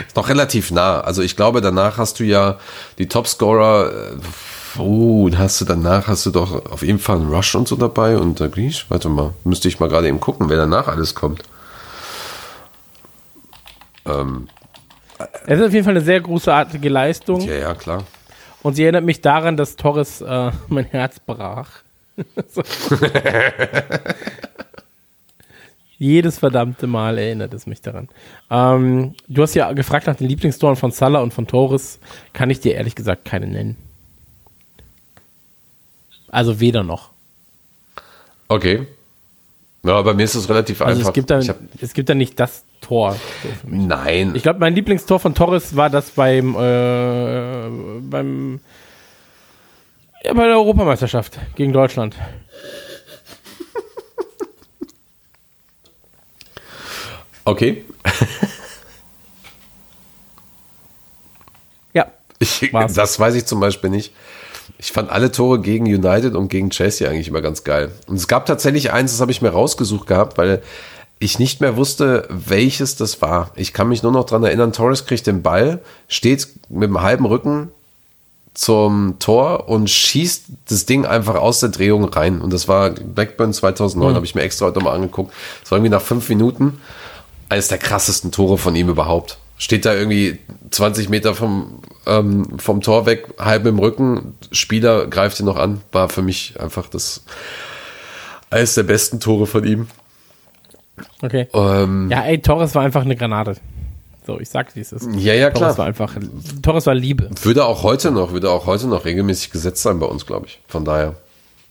ist 0.07 0.17
noch 0.17 0.29
relativ 0.29 0.71
nah. 0.71 1.01
Also 1.01 1.23
ich 1.23 1.37
glaube, 1.37 1.61
danach 1.61 1.99
hast 1.99 2.21
du 2.21 2.25
ja 2.25 2.59
die 2.99 3.09
Topscorer. 3.09 3.91
äh, 4.13 4.17
Oh, 4.77 5.29
da 5.31 5.39
hast 5.39 5.61
du 5.61 5.65
danach 5.65 6.07
hast 6.09 6.27
du 6.27 6.31
doch 6.31 6.71
auf 6.71 6.83
jeden 6.83 6.99
Fall 6.99 7.17
einen 7.17 7.33
Rush 7.33 7.55
und 7.55 7.67
so 7.67 7.75
dabei 7.75 8.19
und 8.19 8.39
der 8.39 8.49
Griech. 8.49 8.85
Warte 8.91 9.09
mal, 9.09 9.33
müsste 9.43 9.67
ich 9.67 9.81
mal 9.81 9.89
gerade 9.89 10.07
eben 10.09 10.21
gucken, 10.21 10.51
wer 10.51 10.59
danach 10.59 10.89
alles 10.89 11.15
kommt. 11.15 11.43
Es 14.05 15.59
ist 15.59 15.67
auf 15.67 15.73
jeden 15.73 15.85
Fall 15.85 15.95
eine 15.97 16.03
sehr 16.03 16.21
großartige 16.21 16.89
Leistung. 16.89 17.41
Ja, 17.41 17.55
ja, 17.55 17.75
klar. 17.75 18.05
Und 18.63 18.75
sie 18.75 18.83
erinnert 18.85 19.05
mich 19.05 19.21
daran, 19.21 19.57
dass 19.57 19.77
Torres 19.77 20.21
äh, 20.21 20.51
mein 20.69 20.85
Herz 20.85 21.19
brach. 21.19 21.69
Jedes 25.99 26.39
verdammte 26.39 26.87
Mal 26.87 27.19
erinnert 27.19 27.53
es 27.55 27.67
mich 27.67 27.81
daran. 27.81 28.09
Ähm, 28.51 29.15
du 29.27 29.43
hast 29.43 29.55
ja 29.55 29.73
gefragt 29.73 30.07
nach 30.07 30.15
den 30.15 30.29
Lieblingstoren 30.29 30.77
von 30.77 30.93
Salah 30.93 31.21
und 31.21 31.35
von 31.35 31.49
Torres. 31.49 31.99
Kann 32.33 32.51
ich 32.51 32.61
dir 32.61 32.75
ehrlich 32.75 32.95
gesagt 32.95 33.25
keine 33.25 33.49
nennen. 33.49 33.77
Also 36.29 36.61
weder 36.61 36.85
noch. 36.85 37.11
Okay. 38.47 38.87
Ja, 39.85 40.03
bei 40.03 40.15
mir 40.15 40.25
ist 40.25 40.35
es 40.35 40.49
relativ 40.49 40.83
Also 40.83 40.99
einfach. 40.99 41.11
es 41.11 41.15
gibt, 41.15 41.31
dann, 41.31 41.49
hab, 41.49 41.59
es 41.81 41.93
gibt 41.95 42.09
dann 42.09 42.19
nicht 42.19 42.39
das 42.39 42.65
Tor. 42.81 43.17
Nein. 43.65 44.35
Ich 44.35 44.43
glaube, 44.43 44.61
mein 44.61 44.75
Lieblingstor 44.75 45.19
von 45.19 45.35
Torres 45.35 45.75
war 45.77 45.91
das 45.91 46.11
beim, 46.11 46.55
äh, 46.55 47.69
beim 48.03 48.61
ja, 50.29 50.35
bei 50.35 50.47
der 50.47 50.57
Europameisterschaft 50.57 51.39
gegen 51.57 51.73
Deutschland. 51.73 52.15
okay. 57.45 57.85
Ja, 61.95 62.13
Ich, 62.39 62.71
das 62.95 63.19
weiß 63.19 63.35
ich 63.35 63.47
zum 63.47 63.61
Beispiel 63.61 63.89
nicht. 63.89 64.15
Ich 64.77 64.93
fand 64.93 65.11
alle 65.11 65.33
Tore 65.33 65.61
gegen 65.61 65.87
United 65.87 66.37
und 66.37 66.49
gegen 66.49 66.69
Chelsea 66.71 67.09
eigentlich 67.09 67.29
immer 67.29 67.41
ganz 67.41 67.65
geil. 67.65 67.91
Und 68.07 68.17
es 68.17 68.29
gab 68.29 68.45
tatsächlich 68.45 68.93
eins, 68.93 69.13
das 69.13 69.23
habe 69.23 69.33
ich 69.33 69.41
mir 69.41 69.49
rausgesucht 69.49 70.07
gehabt, 70.07 70.37
weil 70.37 70.63
ich 71.19 71.39
nicht 71.39 71.63
mehr 71.63 71.77
wusste, 71.77 72.29
welches 72.29 72.97
das 72.97 73.23
war. 73.23 73.51
Ich 73.57 73.73
kann 73.73 73.89
mich 73.89 74.03
nur 74.03 74.13
noch 74.13 74.27
dran 74.27 74.45
erinnern, 74.45 74.73
Torres 74.73 75.07
kriegt 75.07 75.27
den 75.27 75.43
Ball, 75.43 75.81
steht 76.07 76.47
mit 76.69 76.91
dem 76.91 77.01
halben 77.01 77.25
Rücken 77.25 77.73
zum 78.59 79.21
Tor 79.21 79.69
und 79.69 79.89
schießt 79.89 80.47
das 80.69 80.85
Ding 80.85 81.07
einfach 81.07 81.37
aus 81.37 81.61
der 81.61 81.69
Drehung 81.69 82.05
rein. 82.07 82.41
Und 82.41 82.53
das 82.53 82.67
war 82.67 82.91
Blackburn 82.91 83.53
2009, 83.53 84.17
habe 84.17 84.27
ich 84.27 84.35
mir 84.35 84.43
extra 84.43 84.67
heute 84.67 84.81
mal 84.81 84.95
angeguckt. 84.95 85.33
Das 85.63 85.71
war 85.71 85.79
irgendwie 85.79 85.93
nach 85.93 86.03
fünf 86.03 86.29
Minuten 86.29 86.81
eines 87.49 87.69
der 87.69 87.79
krassesten 87.79 88.33
Tore 88.33 88.59
von 88.59 88.75
ihm 88.75 88.89
überhaupt. 88.89 89.39
Steht 89.59 89.85
da 89.85 89.95
irgendwie 89.95 90.41
20 90.71 91.09
Meter 91.09 91.37
vom, 91.37 91.83
ähm, 92.07 92.59
vom 92.59 92.81
Tor 92.81 93.07
weg, 93.07 93.29
halb 93.39 93.65
im 93.65 93.79
Rücken, 93.79 94.35
Spieler 94.51 95.07
greift 95.07 95.39
ihn 95.39 95.47
noch 95.47 95.57
an. 95.57 95.81
War 95.93 96.09
für 96.09 96.23
mich 96.23 96.61
einfach 96.61 96.89
das 96.89 97.23
eines 98.51 98.75
der 98.75 98.83
besten 98.83 99.21
Tore 99.21 99.47
von 99.47 99.63
ihm. 99.63 99.87
okay. 101.23 101.47
Ähm, 101.53 102.09
Ja, 102.11 102.23
ey, 102.23 102.43
Torres 102.43 102.75
war 102.75 102.83
einfach 102.83 103.03
eine 103.03 103.15
Granate. 103.15 103.57
So, 104.29 104.39
ich 104.39 104.51
sag, 104.51 104.77
wie 104.77 104.81
es 104.81 104.93
ist. 104.93 105.09
ja, 105.17 105.33
ja, 105.33 105.49
Torres 105.49 105.77
klar. 105.77 105.79
war 105.79 105.87
einfach, 105.87 106.15
Torres 106.61 106.85
war 106.85 106.95
Liebe. 106.95 107.31
Würde 107.41 107.65
auch 107.65 107.83
heute 107.83 108.11
noch, 108.11 108.33
würde 108.33 108.51
auch 108.51 108.67
heute 108.67 108.87
noch 108.87 109.07
regelmäßig 109.07 109.51
gesetzt 109.51 109.83
sein 109.83 109.99
bei 110.01 110.05
uns, 110.05 110.27
glaube 110.27 110.45
ich. 110.49 110.61
Von 110.69 110.85
daher. 110.85 111.15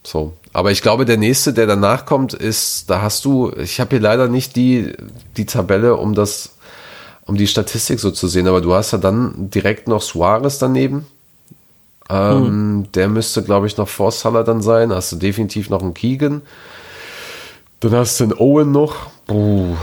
So. 0.02 0.32
Aber 0.52 0.72
ich 0.72 0.82
glaube, 0.82 1.04
der 1.04 1.18
nächste, 1.18 1.52
der 1.52 1.68
danach 1.68 2.04
kommt, 2.04 2.34
ist, 2.34 2.90
da 2.90 3.00
hast 3.00 3.24
du, 3.24 3.52
ich 3.56 3.78
habe 3.78 3.90
hier 3.90 4.00
leider 4.00 4.26
nicht 4.26 4.56
die, 4.56 4.92
die 5.36 5.46
Tabelle, 5.46 5.94
um 5.94 6.16
das, 6.16 6.56
um 7.26 7.36
die 7.36 7.46
Statistik 7.46 8.00
so 8.00 8.10
zu 8.10 8.26
sehen, 8.26 8.48
aber 8.48 8.60
du 8.60 8.74
hast 8.74 8.90
ja 8.90 8.98
dann 8.98 9.50
direkt 9.50 9.86
noch 9.86 10.02
Suarez 10.02 10.58
daneben. 10.58 11.06
Ähm, 12.10 12.88
Der 12.92 13.08
müsste, 13.08 13.44
glaube 13.44 13.68
ich, 13.68 13.76
noch 13.76 13.88
vor 13.88 14.10
Salah 14.10 14.42
dann 14.42 14.62
sein. 14.62 14.92
Hast 14.92 15.12
du 15.12 15.16
definitiv 15.16 15.70
noch 15.70 15.82
einen 15.82 15.94
Keegan. 15.94 16.42
Dann 17.78 17.92
hast 17.92 18.18
du 18.18 18.24
einen 18.24 18.32
Owen 18.32 18.72
noch. 18.72 18.96
Puh. 19.28 19.76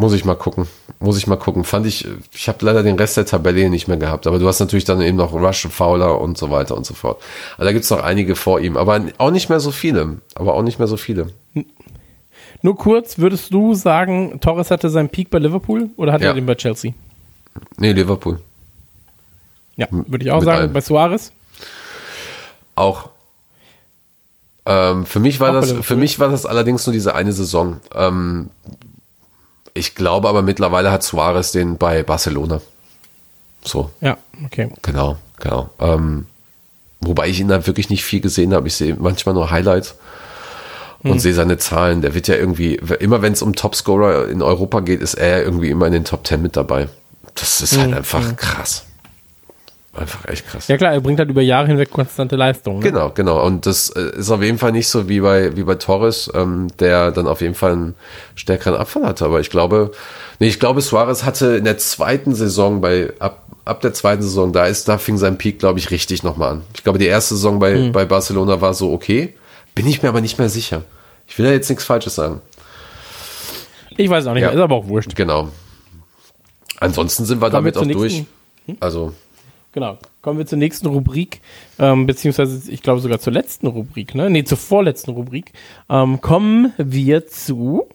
Muss 0.00 0.12
ich 0.12 0.24
mal 0.24 0.36
gucken. 0.36 0.68
Muss 1.00 1.18
ich 1.18 1.26
mal 1.26 1.34
gucken. 1.34 1.64
Fand 1.64 1.84
ich, 1.84 2.06
ich 2.32 2.48
habe 2.48 2.64
leider 2.64 2.84
den 2.84 2.94
Rest 2.94 3.16
der 3.16 3.26
Tabelle 3.26 3.68
nicht 3.68 3.88
mehr 3.88 3.96
gehabt. 3.96 4.28
Aber 4.28 4.38
du 4.38 4.46
hast 4.46 4.60
natürlich 4.60 4.84
dann 4.84 5.02
eben 5.02 5.16
noch 5.16 5.32
Rush, 5.32 5.66
Fowler 5.66 6.20
und 6.20 6.38
so 6.38 6.52
weiter 6.52 6.76
und 6.76 6.86
so 6.86 6.94
fort. 6.94 7.20
Also 7.56 7.64
da 7.64 7.72
gibt's 7.72 7.90
noch 7.90 8.00
einige 8.04 8.36
vor 8.36 8.60
ihm. 8.60 8.76
Aber 8.76 9.00
auch 9.18 9.32
nicht 9.32 9.48
mehr 9.48 9.58
so 9.58 9.72
viele. 9.72 10.18
Aber 10.36 10.54
auch 10.54 10.62
nicht 10.62 10.78
mehr 10.78 10.86
so 10.86 10.96
viele. 10.96 11.30
Nur 12.62 12.76
kurz, 12.76 13.18
würdest 13.18 13.52
du 13.52 13.74
sagen, 13.74 14.38
Torres 14.40 14.70
hatte 14.70 14.88
seinen 14.88 15.08
Peak 15.08 15.30
bei 15.30 15.40
Liverpool 15.40 15.90
oder 15.96 16.12
hatte 16.12 16.22
Ja. 16.24 16.30
er 16.30 16.34
den 16.34 16.46
bei 16.46 16.54
Chelsea? 16.54 16.92
Nee, 17.76 17.90
Liverpool. 17.90 18.38
Ja, 19.74 19.88
würde 19.90 20.24
ich 20.24 20.30
auch 20.30 20.36
mit 20.36 20.44
sagen. 20.44 20.58
allem. 20.60 20.72
Bei 20.72 20.80
Suarez? 20.80 21.32
Auch. 22.76 23.08
Ähm, 24.64 25.06
für 25.06 25.18
mich 25.18 25.40
war 25.40 25.50
Auch 25.50 25.54
das, 25.60 25.72
für 25.72 25.96
mich 25.96 26.20
war 26.20 26.28
das 26.28 26.46
allerdings 26.46 26.86
nur 26.86 26.92
diese 26.92 27.16
eine 27.16 27.32
Saison. 27.32 27.80
Ähm, 27.96 28.50
ich 29.78 29.94
glaube 29.94 30.28
aber 30.28 30.42
mittlerweile 30.42 30.90
hat 30.90 31.02
Suarez 31.02 31.52
den 31.52 31.78
bei 31.78 32.02
Barcelona. 32.02 32.60
So. 33.62 33.90
Ja, 34.00 34.16
okay. 34.44 34.70
Genau, 34.82 35.16
genau. 35.38 35.70
Ähm, 35.78 36.26
wobei 37.00 37.28
ich 37.28 37.40
ihn 37.40 37.48
da 37.48 37.66
wirklich 37.66 37.90
nicht 37.90 38.04
viel 38.04 38.20
gesehen 38.20 38.54
habe. 38.54 38.68
Ich 38.68 38.74
sehe 38.74 38.96
manchmal 38.98 39.34
nur 39.34 39.50
Highlights 39.50 39.96
und 41.02 41.20
sehe 41.20 41.34
seine 41.34 41.58
Zahlen. 41.58 42.02
Der 42.02 42.14
wird 42.14 42.28
ja 42.28 42.34
irgendwie, 42.34 42.74
immer 42.74 43.22
wenn 43.22 43.32
es 43.32 43.42
um 43.42 43.54
Topscorer 43.54 44.28
in 44.28 44.42
Europa 44.42 44.80
geht, 44.80 45.00
ist 45.00 45.14
er 45.14 45.42
irgendwie 45.42 45.70
immer 45.70 45.86
in 45.86 45.92
den 45.92 46.04
Top 46.04 46.26
10 46.26 46.42
mit 46.42 46.56
dabei. 46.56 46.88
Das 47.34 47.60
ist 47.60 47.78
halt 47.78 47.94
einfach 47.94 48.36
krass. 48.36 48.84
Einfach 49.98 50.24
echt 50.26 50.46
krass. 50.46 50.68
Ja 50.68 50.76
klar, 50.76 50.92
er 50.92 51.00
bringt 51.00 51.18
halt 51.18 51.28
über 51.30 51.42
Jahre 51.42 51.66
hinweg 51.66 51.90
konstante 51.90 52.36
Leistungen. 52.36 52.78
Ne? 52.78 52.84
Genau, 52.90 53.10
genau. 53.10 53.44
Und 53.44 53.66
das 53.66 53.90
äh, 53.90 54.16
ist 54.16 54.30
auf 54.30 54.42
jeden 54.42 54.58
Fall 54.58 54.72
nicht 54.72 54.88
so 54.88 55.08
wie 55.08 55.20
bei, 55.20 55.56
wie 55.56 55.64
bei 55.64 55.74
Torres, 55.74 56.30
ähm, 56.34 56.68
der 56.78 57.10
dann 57.10 57.26
auf 57.26 57.40
jeden 57.40 57.54
Fall 57.54 57.72
einen 57.72 57.94
stärkeren 58.36 58.74
Abfall 58.78 59.04
hatte. 59.04 59.24
Aber 59.24 59.40
ich 59.40 59.50
glaube, 59.50 59.90
nee, 60.38 60.46
ich 60.48 60.60
glaube, 60.60 60.80
Suarez 60.82 61.24
hatte 61.24 61.56
in 61.56 61.64
der 61.64 61.78
zweiten 61.78 62.34
Saison 62.34 62.80
bei, 62.80 63.12
ab, 63.18 63.44
ab 63.64 63.80
der 63.80 63.92
zweiten 63.92 64.22
Saison, 64.22 64.52
da 64.52 64.66
ist, 64.66 64.88
da 64.88 64.98
fing 64.98 65.18
sein 65.18 65.36
Peak, 65.36 65.58
glaube 65.58 65.78
ich, 65.78 65.90
richtig 65.90 66.22
nochmal 66.22 66.52
an. 66.52 66.62
Ich 66.74 66.84
glaube, 66.84 66.98
die 66.98 67.06
erste 67.06 67.34
Saison 67.34 67.58
bei, 67.58 67.90
bei 67.90 68.04
Barcelona 68.04 68.60
war 68.60 68.74
so 68.74 68.92
okay. 68.92 69.34
Bin 69.74 69.86
ich 69.86 70.02
mir 70.02 70.08
aber 70.10 70.20
nicht 70.20 70.38
mehr 70.38 70.48
sicher. 70.48 70.82
Ich 71.26 71.36
will 71.38 71.46
da 71.46 71.52
jetzt 71.52 71.68
nichts 71.68 71.84
Falsches 71.84 72.14
sagen. 72.14 72.40
Ich 73.96 74.08
weiß 74.08 74.26
auch 74.28 74.34
nicht 74.34 74.42
Ja. 74.42 74.50
ist 74.50 74.58
aber 74.60 74.76
auch 74.76 74.86
wurscht. 74.86 75.14
Genau. 75.16 75.48
Ansonsten 76.80 77.24
sind 77.24 77.40
wir 77.40 77.50
Kommen 77.50 77.64
wir 77.64 77.72
damit 77.72 77.76
auch 77.76 77.82
zur 77.82 78.00
durch. 78.00 78.12
nächsten- 78.66 78.76
Also, 78.80 79.12
Genau. 79.78 79.96
Kommen 80.22 80.38
wir 80.40 80.46
zur 80.46 80.58
nächsten 80.58 80.88
Rubrik, 80.88 81.40
ähm, 81.78 82.04
beziehungsweise 82.06 82.68
ich 82.72 82.82
glaube 82.82 83.00
sogar 83.00 83.20
zur 83.20 83.32
letzten 83.32 83.68
Rubrik, 83.68 84.16
ne? 84.16 84.28
Nee, 84.28 84.42
zur 84.42 84.58
vorletzten 84.58 85.12
Rubrik. 85.12 85.52
Ähm, 85.88 86.20
kommen 86.20 86.72
wir 86.78 87.28
zu. 87.28 87.86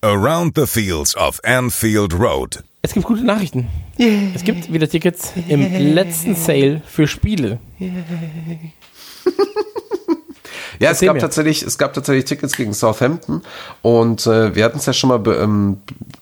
Around 0.00 0.58
the 0.58 0.66
Fields 0.66 1.16
of 1.16 1.38
Anfield 1.44 2.12
Road. 2.18 2.64
Es 2.84 2.92
gibt 2.92 3.06
gute 3.06 3.22
Nachrichten. 3.22 3.68
Es 4.34 4.42
gibt 4.42 4.72
wieder 4.72 4.88
Tickets 4.88 5.32
im 5.46 5.94
letzten 5.94 6.34
Sale 6.34 6.82
für 6.84 7.06
Spiele. 7.06 7.60
Ja, 10.80 10.90
es 10.90 11.00
gab 11.00 11.14
mir. 11.14 11.20
tatsächlich, 11.20 11.62
es 11.62 11.78
gab 11.78 11.92
tatsächlich 11.94 12.24
Tickets 12.24 12.56
gegen 12.56 12.74
Southampton 12.74 13.42
und 13.82 14.26
äh, 14.26 14.56
wir 14.56 14.64
hatten 14.64 14.78
es 14.78 14.86
ja 14.86 14.92
schon 14.92 15.08
mal, 15.08 15.20
be- 15.20 15.36
ähm, 15.36 15.76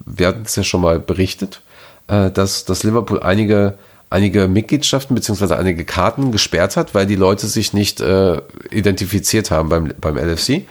wir 0.04 0.26
hatten 0.26 0.42
es 0.44 0.54
ja 0.54 0.62
schon 0.64 0.82
mal 0.82 0.98
berichtet, 0.98 1.62
äh, 2.08 2.30
dass, 2.30 2.66
dass 2.66 2.82
Liverpool 2.82 3.22
einige 3.22 3.78
einige 4.10 4.48
Mitgliedschaften 4.48 5.14
beziehungsweise 5.14 5.56
einige 5.56 5.84
Karten 5.84 6.32
gesperrt 6.32 6.76
hat, 6.76 6.94
weil 6.94 7.06
die 7.06 7.16
Leute 7.16 7.46
sich 7.46 7.72
nicht 7.72 8.00
äh, 8.00 8.42
identifiziert 8.70 9.50
haben 9.50 9.68
beim 9.68 9.94
beim 10.00 10.18
LFC. 10.18 10.62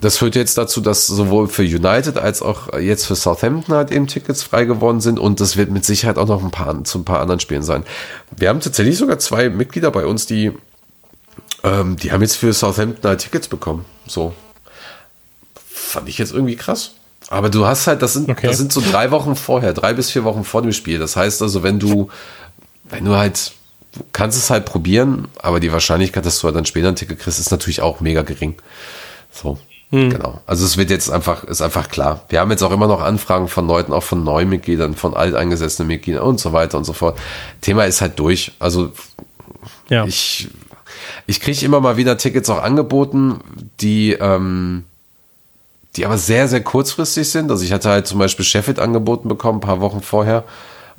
Das 0.00 0.18
führt 0.18 0.36
jetzt 0.36 0.56
dazu, 0.56 0.80
dass 0.80 1.08
sowohl 1.08 1.48
für 1.48 1.62
United 1.64 2.16
als 2.16 2.42
auch 2.42 2.78
jetzt 2.78 3.06
für 3.06 3.16
Southampton 3.16 3.74
halt 3.74 3.90
eben 3.90 4.06
Tickets 4.06 4.44
frei 4.44 4.66
geworden 4.66 5.00
sind 5.00 5.18
und 5.18 5.40
das 5.40 5.56
wird 5.56 5.72
mit 5.72 5.84
Sicherheit 5.84 6.16
auch 6.16 6.28
noch 6.28 6.44
ein 6.44 6.52
paar 6.52 6.84
zu 6.84 6.98
ein 6.98 7.04
paar 7.04 7.20
anderen 7.20 7.40
Spielen 7.40 7.64
sein. 7.64 7.82
Wir 8.36 8.50
haben 8.50 8.60
tatsächlich 8.60 8.96
sogar 8.96 9.18
zwei 9.18 9.48
Mitglieder 9.48 9.90
bei 9.90 10.06
uns, 10.06 10.26
die 10.26 10.52
ähm, 11.64 11.96
die 11.96 12.12
haben 12.12 12.22
jetzt 12.22 12.36
für 12.36 12.52
Southampton 12.52 13.08
halt 13.08 13.20
Tickets 13.20 13.48
bekommen. 13.48 13.84
So. 14.06 14.32
Fand 15.54 16.08
ich 16.08 16.18
jetzt 16.18 16.32
irgendwie 16.32 16.54
krass. 16.54 16.92
Aber 17.30 17.50
du 17.50 17.66
hast 17.66 17.86
halt, 17.86 18.00
das 18.02 18.14
sind, 18.14 18.28
Okay. 18.30 18.46
das 18.46 18.56
sind 18.56 18.72
so 18.72 18.80
drei 18.80 19.10
Wochen 19.10 19.36
vorher, 19.36 19.72
drei 19.74 19.92
bis 19.92 20.10
vier 20.10 20.24
Wochen 20.24 20.44
vor 20.44 20.62
dem 20.62 20.72
Spiel. 20.72 20.98
Das 20.98 21.14
heißt 21.16 21.42
also, 21.42 21.62
wenn 21.62 21.78
du, 21.78 22.08
wenn 22.88 23.04
du 23.04 23.16
halt, 23.16 23.52
du 23.92 24.00
kannst 24.12 24.38
es 24.38 24.48
halt 24.50 24.64
probieren, 24.64 25.28
aber 25.42 25.60
die 25.60 25.70
Wahrscheinlichkeit, 25.72 26.24
dass 26.24 26.38
du 26.40 26.44
halt 26.46 26.56
dann 26.56 26.64
später 26.64 26.88
ein 26.88 26.96
Ticket 26.96 27.18
kriegst, 27.18 27.38
ist 27.38 27.50
natürlich 27.50 27.82
auch 27.82 28.00
mega 28.00 28.22
gering. 28.22 28.54
So. 29.30 29.58
Genau. 29.90 30.42
Also 30.46 30.66
es 30.66 30.76
wird 30.76 30.90
jetzt 30.90 31.10
einfach, 31.10 31.44
ist 31.44 31.62
einfach 31.62 31.88
klar. 31.88 32.20
Wir 32.28 32.40
haben 32.40 32.50
jetzt 32.50 32.62
auch 32.62 32.72
immer 32.72 32.86
noch 32.86 33.00
Anfragen 33.00 33.48
von 33.48 33.66
Leuten, 33.66 33.94
auch 33.94 34.02
von 34.02 34.22
Neumitgliedern, 34.22 34.94
von 34.94 35.14
alteingesessenen 35.14 35.88
Mitgliedern 35.88 36.24
und 36.24 36.38
so 36.38 36.52
weiter 36.52 36.76
und 36.76 36.84
so 36.84 36.92
fort. 36.92 37.18
Thema 37.62 37.84
ist 37.84 38.02
halt 38.02 38.18
durch. 38.18 38.52
Also 38.58 38.92
Ja. 39.88 40.04
ich, 40.04 40.48
ich 41.26 41.40
kriege 41.40 41.64
immer 41.64 41.80
mal 41.80 41.96
wieder 41.96 42.18
Tickets 42.18 42.50
auch 42.50 42.62
angeboten, 42.62 43.40
die, 43.80 44.12
ähm, 44.12 44.84
die 45.98 46.06
aber 46.06 46.16
sehr, 46.16 46.46
sehr 46.46 46.62
kurzfristig 46.62 47.28
sind. 47.28 47.50
Also 47.50 47.64
ich 47.64 47.72
hatte 47.72 47.90
halt 47.90 48.06
zum 48.06 48.20
Beispiel 48.20 48.44
Sheffield 48.44 48.78
angeboten 48.78 49.28
bekommen, 49.28 49.58
ein 49.58 49.62
paar 49.62 49.80
Wochen 49.80 50.00
vorher. 50.00 50.44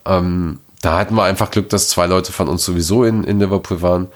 Ähm, 0.06 0.60
da 0.82 0.98
hatten 0.98 1.16
wir 1.16 1.24
einfach 1.24 1.52
Glück, 1.52 1.70
dass 1.70 1.88
zwei 1.88 2.06
Leute 2.06 2.34
von 2.34 2.50
uns 2.50 2.66
sowieso 2.66 3.06
in, 3.06 3.24
in 3.24 3.40
Liverpool 3.40 3.82
waren. 3.82 4.08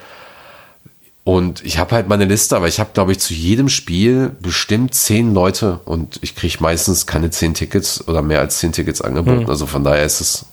Und 1.23 1.63
ich 1.63 1.77
habe 1.77 1.95
halt 1.95 2.09
meine 2.09 2.25
Liste, 2.25 2.57
aber 2.57 2.67
ich 2.67 2.81
habe, 2.81 2.89
glaube 2.93 3.13
ich, 3.13 3.19
zu 3.19 3.33
jedem 3.33 3.69
Spiel 3.69 4.31
bestimmt 4.41 4.93
zehn 4.93 5.33
Leute 5.33 5.79
und 5.85 6.19
ich 6.21 6.35
kriege 6.35 6.57
meistens 6.59 7.05
keine 7.05 7.29
zehn 7.29 7.53
Tickets 7.53 8.05
oder 8.09 8.21
mehr 8.21 8.41
als 8.41 8.57
zehn 8.57 8.73
Tickets 8.73 9.01
angeboten. 9.01 9.49
Also 9.49 9.65
von 9.65 9.85
daher 9.85 10.03
ist 10.03 10.19
es 10.19 10.45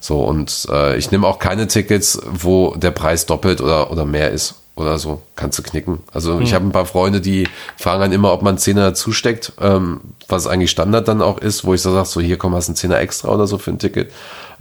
so. 0.00 0.22
Und 0.22 0.68
äh, 0.70 0.96
ich 0.96 1.10
nehme 1.10 1.26
auch 1.26 1.38
keine 1.38 1.68
Tickets, 1.68 2.18
wo 2.24 2.74
der 2.76 2.92
Preis 2.92 3.26
doppelt 3.26 3.60
oder, 3.60 3.90
oder 3.90 4.06
mehr 4.06 4.30
ist 4.30 4.59
oder 4.76 4.98
so. 4.98 5.22
Kannst 5.36 5.58
du 5.58 5.62
knicken. 5.62 6.00
Also 6.12 6.40
ich 6.40 6.54
habe 6.54 6.66
ein 6.66 6.72
paar 6.72 6.86
Freunde, 6.86 7.20
die 7.20 7.48
fragen 7.76 8.00
dann 8.00 8.12
immer, 8.12 8.32
ob 8.32 8.42
man 8.42 8.52
einen 8.52 8.58
Zehner 8.58 8.90
dazusteckt, 8.90 9.52
ähm, 9.60 10.00
was 10.28 10.46
eigentlich 10.46 10.70
Standard 10.70 11.08
dann 11.08 11.22
auch 11.22 11.38
ist, 11.38 11.64
wo 11.64 11.74
ich 11.74 11.82
so 11.82 11.92
sage, 11.92 12.06
so 12.06 12.20
hier 12.20 12.38
komm, 12.38 12.54
hast 12.54 12.68
einen 12.68 12.76
Zehner 12.76 12.98
extra 12.98 13.28
oder 13.28 13.46
so 13.46 13.58
für 13.58 13.70
ein 13.70 13.78
Ticket 13.78 14.10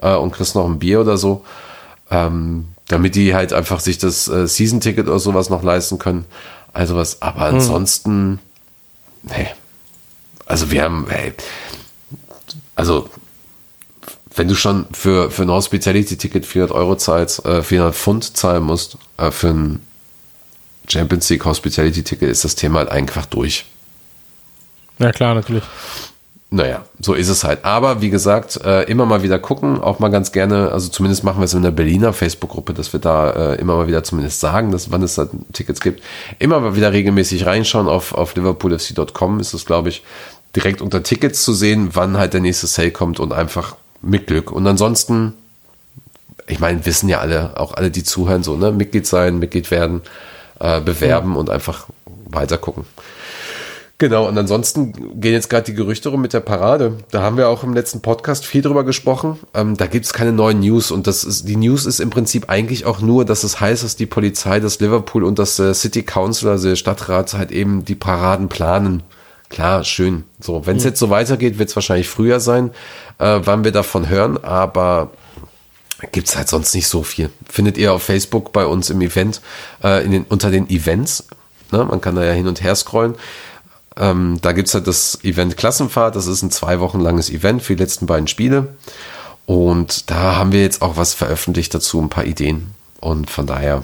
äh, 0.02 0.15
und 0.15 0.31
kriegst 0.31 0.56
noch 0.56 0.65
ein 0.65 0.80
Bier 0.80 1.02
oder 1.02 1.18
so. 1.18 1.45
Ähm, 2.11 2.69
damit 2.88 3.15
die 3.15 3.36
halt 3.36 3.53
einfach 3.53 3.80
sich 3.80 3.99
das 3.99 4.27
äh, 4.27 4.48
Season-Ticket 4.48 5.07
oder 5.07 5.19
sowas 5.19 5.49
noch 5.49 5.64
leisten 5.64 5.99
können. 5.99 6.26
Also 6.73 6.95
was, 6.95 7.22
aber 7.22 7.41
ansonsten, 7.41 8.40
nee. 9.23 9.48
Also 10.48 10.72
wir 10.72 10.84
haben, 10.84 11.06
hey, 11.07 11.34
also 12.76 13.10
wenn 14.36 14.48
du 14.48 14.56
schon 14.56 14.88
für, 14.91 15.30
für 15.30 15.44
ein 15.44 15.52
Hospitality-Ticket 15.52 16.45
400 16.45 16.76
Euro 16.76 16.95
zahlst, 16.95 17.45
äh, 17.45 17.61
400 17.61 17.95
Pfund 17.95 18.38
zahlen 18.38 18.64
musst, 18.64 18.98
äh, 19.18 19.30
für 19.31 19.49
ein 19.49 19.81
Champions 20.91 21.29
League 21.29 21.45
Hospitality-Ticket 21.45 22.29
ist 22.29 22.43
das 22.43 22.55
Thema 22.55 22.79
halt 22.79 22.89
einfach 22.89 23.25
durch. 23.25 23.65
Ja, 24.97 25.11
klar, 25.11 25.35
natürlich. 25.35 25.63
Naja, 26.51 26.83
so 26.99 27.13
ist 27.13 27.29
es 27.29 27.43
halt. 27.43 27.63
Aber 27.63 28.01
wie 28.01 28.09
gesagt, 28.09 28.59
äh, 28.65 28.83
immer 28.85 29.05
mal 29.05 29.21
wieder 29.21 29.37
gucken, 29.37 29.79
auch 29.79 29.99
mal 29.99 30.09
ganz 30.09 30.31
gerne, 30.31 30.71
also 30.71 30.89
zumindest 30.89 31.23
machen 31.23 31.39
wir 31.39 31.45
es 31.45 31.53
in 31.53 31.61
der 31.61 31.69
Berliner 31.69 32.11
Facebook-Gruppe, 32.11 32.73
dass 32.73 32.91
wir 32.91 32.99
da 32.99 33.53
äh, 33.53 33.55
immer 33.59 33.75
mal 33.75 33.87
wieder 33.87 34.03
zumindest 34.03 34.39
sagen, 34.39 34.71
dass 34.71 34.89
wann 34.89 35.03
es 35.03 35.13
da 35.13 35.27
Tickets 35.53 35.79
gibt. 35.79 36.03
Immer 36.39 36.59
mal 36.59 36.75
wieder 36.75 36.91
regelmäßig 36.91 37.45
reinschauen 37.45 37.87
auf, 37.87 38.15
auf 38.15 38.35
liverpoolfc.com 38.35 39.39
ist 39.39 39.53
es, 39.53 39.65
glaube 39.65 39.89
ich, 39.89 40.03
direkt 40.55 40.81
unter 40.81 41.03
Tickets 41.03 41.43
zu 41.43 41.53
sehen, 41.53 41.89
wann 41.93 42.17
halt 42.17 42.33
der 42.33 42.41
nächste 42.41 42.65
Sale 42.65 42.89
kommt 42.89 43.19
und 43.19 43.31
einfach 43.31 43.75
mit 44.01 44.25
Glück. 44.25 44.51
Und 44.51 44.65
ansonsten, 44.65 45.33
ich 46.47 46.59
meine, 46.59 46.83
wissen 46.87 47.09
ja 47.09 47.19
alle, 47.19 47.59
auch 47.59 47.75
alle, 47.75 47.91
die 47.91 48.03
zuhören, 48.03 48.41
so, 48.41 48.57
ne, 48.57 48.71
Mitglied 48.71 49.05
sein, 49.05 49.37
Mitglied 49.37 49.69
werden, 49.69 50.01
äh, 50.60 50.81
bewerben 50.81 51.36
und 51.36 51.49
einfach 51.49 51.88
weiter 52.30 52.57
gucken. 52.57 52.86
Genau, 53.99 54.30
und 54.30 54.38
ansonsten 54.38 55.19
gehen 55.19 55.34
jetzt 55.34 55.49
gerade 55.49 55.65
die 55.65 55.73
Gerüchte 55.73 56.07
rum 56.07 56.22
mit 56.22 56.31
der 56.31 56.40
Parade. 56.40 56.94
Da 57.11 57.22
haben 57.22 57.36
wir 57.36 57.49
auch 57.49 57.65
im 57.65 57.73
letzten 57.73 57.99
Podcast 57.99 58.45
viel 58.45 58.61
drüber 58.61 58.86
gesprochen. 58.86 59.38
Ähm, 59.53 59.76
da 59.76 59.88
gibt's 59.88 60.14
keine 60.14 60.31
neuen 60.31 60.61
News 60.61 60.90
und 60.90 61.06
das 61.06 61.26
ist, 61.26 61.49
die 61.49 61.57
News 61.57 61.86
ist 61.86 61.99
im 61.99 62.10
Prinzip 62.10 62.49
eigentlich 62.49 62.86
auch 62.86 63.02
nur, 63.02 63.26
dass 63.26 63.44
es 63.44 63.60
heißt, 63.60 63.84
dass 63.84 63.98
die 63.98 64.06
Polizei, 64.06 64.61
das 64.61 64.80
Liverpool 64.80 65.26
und 65.26 65.38
das 65.38 65.60
äh, 65.60 65.73
City 65.73 66.03
Council, 66.03 66.48
also 66.48 66.69
der 66.69 66.77
Stadtrat, 66.77 67.34
halt 67.34 67.52
eben 67.52 67.84
die 67.84 67.95
Paraden 67.95 68.48
planen. 68.48 69.03
Klar, 69.49 69.84
schön. 69.84 70.23
So, 70.40 70.65
wenn 70.65 70.77
es 70.77 70.86
jetzt 70.86 70.99
so 70.99 71.10
weitergeht, 71.10 71.60
wird 71.60 71.68
es 71.68 71.76
wahrscheinlich 71.76 72.07
früher 72.07 72.40
sein, 72.40 72.72
äh, 73.18 73.41
wann 73.44 73.65
wir 73.65 73.73
davon 73.73 74.07
hören, 74.07 74.41
aber 74.41 75.10
gibt's 76.11 76.35
halt 76.35 76.49
sonst 76.49 76.73
nicht 76.73 76.88
so 76.88 77.03
viel. 77.03 77.30
Findet 77.49 77.77
ihr 77.77 77.93
auf 77.93 78.03
Facebook 78.03 78.53
bei 78.53 78.65
uns 78.65 78.89
im 78.89 79.01
Event, 79.01 79.41
äh, 79.84 80.03
in 80.03 80.11
den, 80.11 80.23
unter 80.23 80.51
den 80.51 80.69
Events. 80.69 81.26
Ne? 81.71 81.84
Man 81.84 82.01
kann 82.01 82.15
da 82.15 82.23
ja 82.23 82.34
hin 82.34 82.47
und 82.47 82.61
her 82.61 82.76
scrollen. 82.76 83.15
Ähm, 83.97 84.38
da 84.41 84.53
gibt's 84.53 84.73
halt 84.73 84.88
das 84.88 85.23
Event 85.23 85.57
Klassenfahrt. 85.57 86.15
Das 86.15 86.27
ist 86.27 86.41
ein 86.41 86.51
zwei 86.51 86.80
Wochen 86.80 86.99
langes 86.99 87.30
Event 87.30 87.61
für 87.61 87.76
die 87.76 87.84
letzten 87.84 88.05
beiden 88.05 88.27
Spiele. 88.27 88.76
Und 89.45 90.09
da 90.09 90.35
haben 90.35 90.51
wir 90.51 90.61
jetzt 90.61 90.81
auch 90.81 90.95
was 90.95 91.13
veröffentlicht 91.13 91.73
dazu, 91.73 91.99
ein 91.99 92.09
paar 92.09 92.26
Ideen. 92.26 92.71
Und 92.99 93.30
von 93.30 93.45
daher 93.45 93.84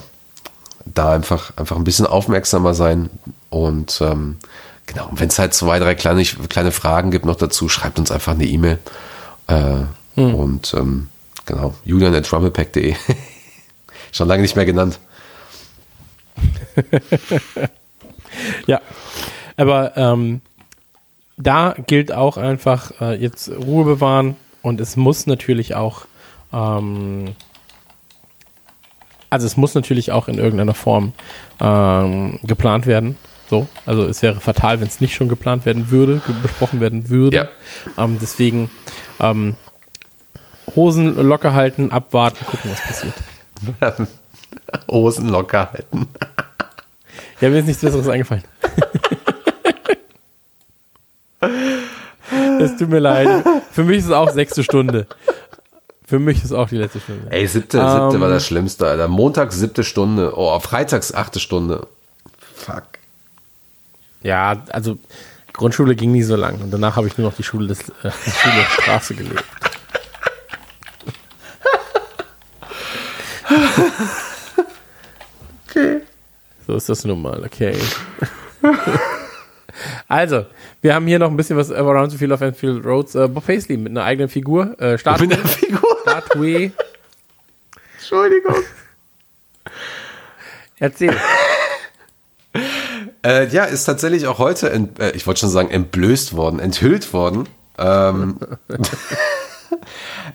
da 0.84 1.12
einfach, 1.12 1.56
einfach 1.56 1.76
ein 1.76 1.84
bisschen 1.84 2.06
aufmerksamer 2.06 2.72
sein. 2.72 3.10
Und 3.50 4.00
ähm, 4.00 4.38
genau, 4.86 5.10
wenn 5.12 5.28
es 5.28 5.38
halt 5.38 5.54
zwei, 5.54 5.78
drei 5.78 5.94
kleine, 5.94 6.24
kleine 6.24 6.72
Fragen 6.72 7.10
gibt 7.10 7.26
noch 7.26 7.36
dazu, 7.36 7.68
schreibt 7.68 7.98
uns 7.98 8.10
einfach 8.10 8.32
eine 8.32 8.46
E-Mail. 8.46 8.78
Äh, 9.48 9.84
Und 10.16 10.72
ähm, 10.74 11.08
genau, 11.46 11.74
julian 11.84 12.14
at 12.14 12.30
rumblepack.de. 12.32 12.94
Schon 14.12 14.28
lange 14.28 14.42
nicht 14.42 14.56
mehr 14.56 14.66
genannt. 14.66 15.00
Ja. 18.66 18.80
Aber 19.56 19.96
ähm, 19.96 20.40
da 21.36 21.74
gilt 21.86 22.12
auch 22.12 22.36
einfach 22.36 22.92
äh, 23.00 23.14
jetzt 23.14 23.50
Ruhe 23.50 23.84
bewahren 23.84 24.36
und 24.62 24.80
es 24.80 24.96
muss 24.96 25.26
natürlich 25.26 25.74
auch, 25.74 26.06
ähm, 26.52 27.34
also 29.30 29.46
es 29.46 29.56
muss 29.56 29.74
natürlich 29.74 30.12
auch 30.12 30.28
in 30.28 30.38
irgendeiner 30.38 30.74
Form 30.74 31.12
ähm, 31.60 32.38
geplant 32.42 32.86
werden. 32.86 33.16
So, 33.48 33.68
also 33.86 34.04
es 34.04 34.22
wäre 34.22 34.40
fatal, 34.40 34.80
wenn 34.80 34.88
es 34.88 35.00
nicht 35.00 35.14
schon 35.14 35.28
geplant 35.28 35.66
werden 35.66 35.90
würde, 35.90 36.20
besprochen 36.42 36.80
werden 36.80 37.08
würde. 37.08 37.36
Ja. 37.36 37.48
Ähm, 37.96 38.18
deswegen 38.20 38.70
ähm, 39.20 39.54
Hosen 40.74 41.14
locker 41.16 41.54
halten, 41.54 41.90
abwarten, 41.92 42.44
gucken, 42.44 42.70
was 42.70 42.80
passiert. 42.82 43.14
Hosen 44.90 45.28
locker 45.28 45.70
halten. 45.72 46.08
Ja, 47.40 47.50
mir 47.50 47.58
ist 47.58 47.66
nichts 47.66 47.82
Besseres 47.82 48.08
eingefallen. 48.08 48.44
Es 52.60 52.76
tut 52.76 52.88
mir 52.88 52.98
leid. 52.98 53.44
Für 53.70 53.84
mich 53.84 53.98
ist 53.98 54.06
es 54.06 54.10
auch 54.10 54.30
sechste 54.30 54.64
Stunde. 54.64 55.06
Für 56.06 56.18
mich 56.18 56.38
ist 56.38 56.46
es 56.46 56.52
auch 56.52 56.68
die 56.68 56.78
letzte 56.78 57.00
Stunde. 57.00 57.30
Ey, 57.30 57.46
siebte, 57.46 57.78
Ähm. 57.78 57.88
siebte 57.88 58.20
war 58.20 58.28
das 58.30 58.46
Schlimmste, 58.46 58.86
Alter. 58.86 59.08
Montags 59.08 59.58
siebte 59.58 59.84
Stunde. 59.84 60.32
Oh, 60.36 60.58
freitags 60.60 61.12
achte 61.12 61.40
Stunde. 61.40 61.86
Fuck. 62.54 62.84
Ja, 64.22 64.62
also 64.70 64.98
Grundschule 65.52 65.94
ging 65.94 66.12
nie 66.12 66.22
so 66.22 66.36
lang 66.36 66.60
und 66.62 66.70
danach 66.70 66.96
habe 66.96 67.06
ich 67.06 67.18
nur 67.18 67.28
noch 67.28 67.36
die 67.36 67.42
Schule 67.42 67.68
des 67.68 67.80
äh, 67.80 68.10
Schule 68.10 68.54
der 68.54 68.82
Straße 68.82 69.14
gelebt. 69.14 69.44
Okay. 75.68 76.00
So 76.66 76.74
ist 76.74 76.88
das 76.88 77.04
nun 77.04 77.22
mal, 77.22 77.44
okay. 77.44 77.76
Also, 80.08 80.46
wir 80.80 80.94
haben 80.94 81.06
hier 81.06 81.18
noch 81.18 81.30
ein 81.30 81.36
bisschen 81.36 81.56
was 81.56 81.70
Around 81.70 82.10
the 82.10 82.18
Field 82.18 82.32
of 82.32 82.40
Enfield 82.40 82.84
Roads. 82.84 83.14
Äh, 83.14 83.28
Bob 83.28 83.46
Paisley 83.46 83.76
mit 83.76 83.90
einer 83.90 84.04
eigenen 84.04 84.28
Figur. 84.28 84.74
Äh, 84.80 84.98
Start 84.98 85.20
Mit 85.20 85.32
der 85.32 85.46
Figur. 85.46 85.96
Statue. 86.02 86.72
Entschuldigung. 87.98 88.56
Erzähl. 90.78 91.16
Äh, 93.22 93.48
ja, 93.48 93.64
ist 93.64 93.84
tatsächlich 93.84 94.26
auch 94.28 94.38
heute, 94.38 94.70
ent, 94.70 95.00
äh, 95.00 95.10
ich 95.10 95.26
wollte 95.26 95.40
schon 95.40 95.50
sagen, 95.50 95.68
entblößt 95.68 96.36
worden, 96.36 96.60
enthüllt 96.60 97.12
worden. 97.12 97.48
Ähm, 97.76 98.38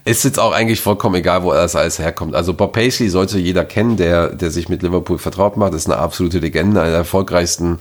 ist 0.06 0.24
jetzt 0.24 0.40
auch 0.40 0.52
eigentlich 0.52 0.82
vollkommen 0.82 1.16
egal, 1.16 1.44
wo 1.44 1.53
das 1.53 1.76
alles 1.76 1.99
herkommt. 1.99 2.36
Also 2.36 2.53
Bob 2.53 2.74
Paisley 2.74 3.10
sollte 3.10 3.38
jeder 3.38 3.66
kennen, 3.66 3.98
der, 3.98 4.30
der 4.30 4.52
sich 4.52 4.70
mit 4.70 4.84
Liverpool 4.84 5.18
vertraut 5.18 5.58
macht. 5.58 5.74
Ist 5.74 5.90
eine 5.90 5.98
absolute 5.98 6.40
Legende, 6.40 6.82
einer 6.82 6.90
der 6.90 6.99
erfolgreichsten 6.99 7.80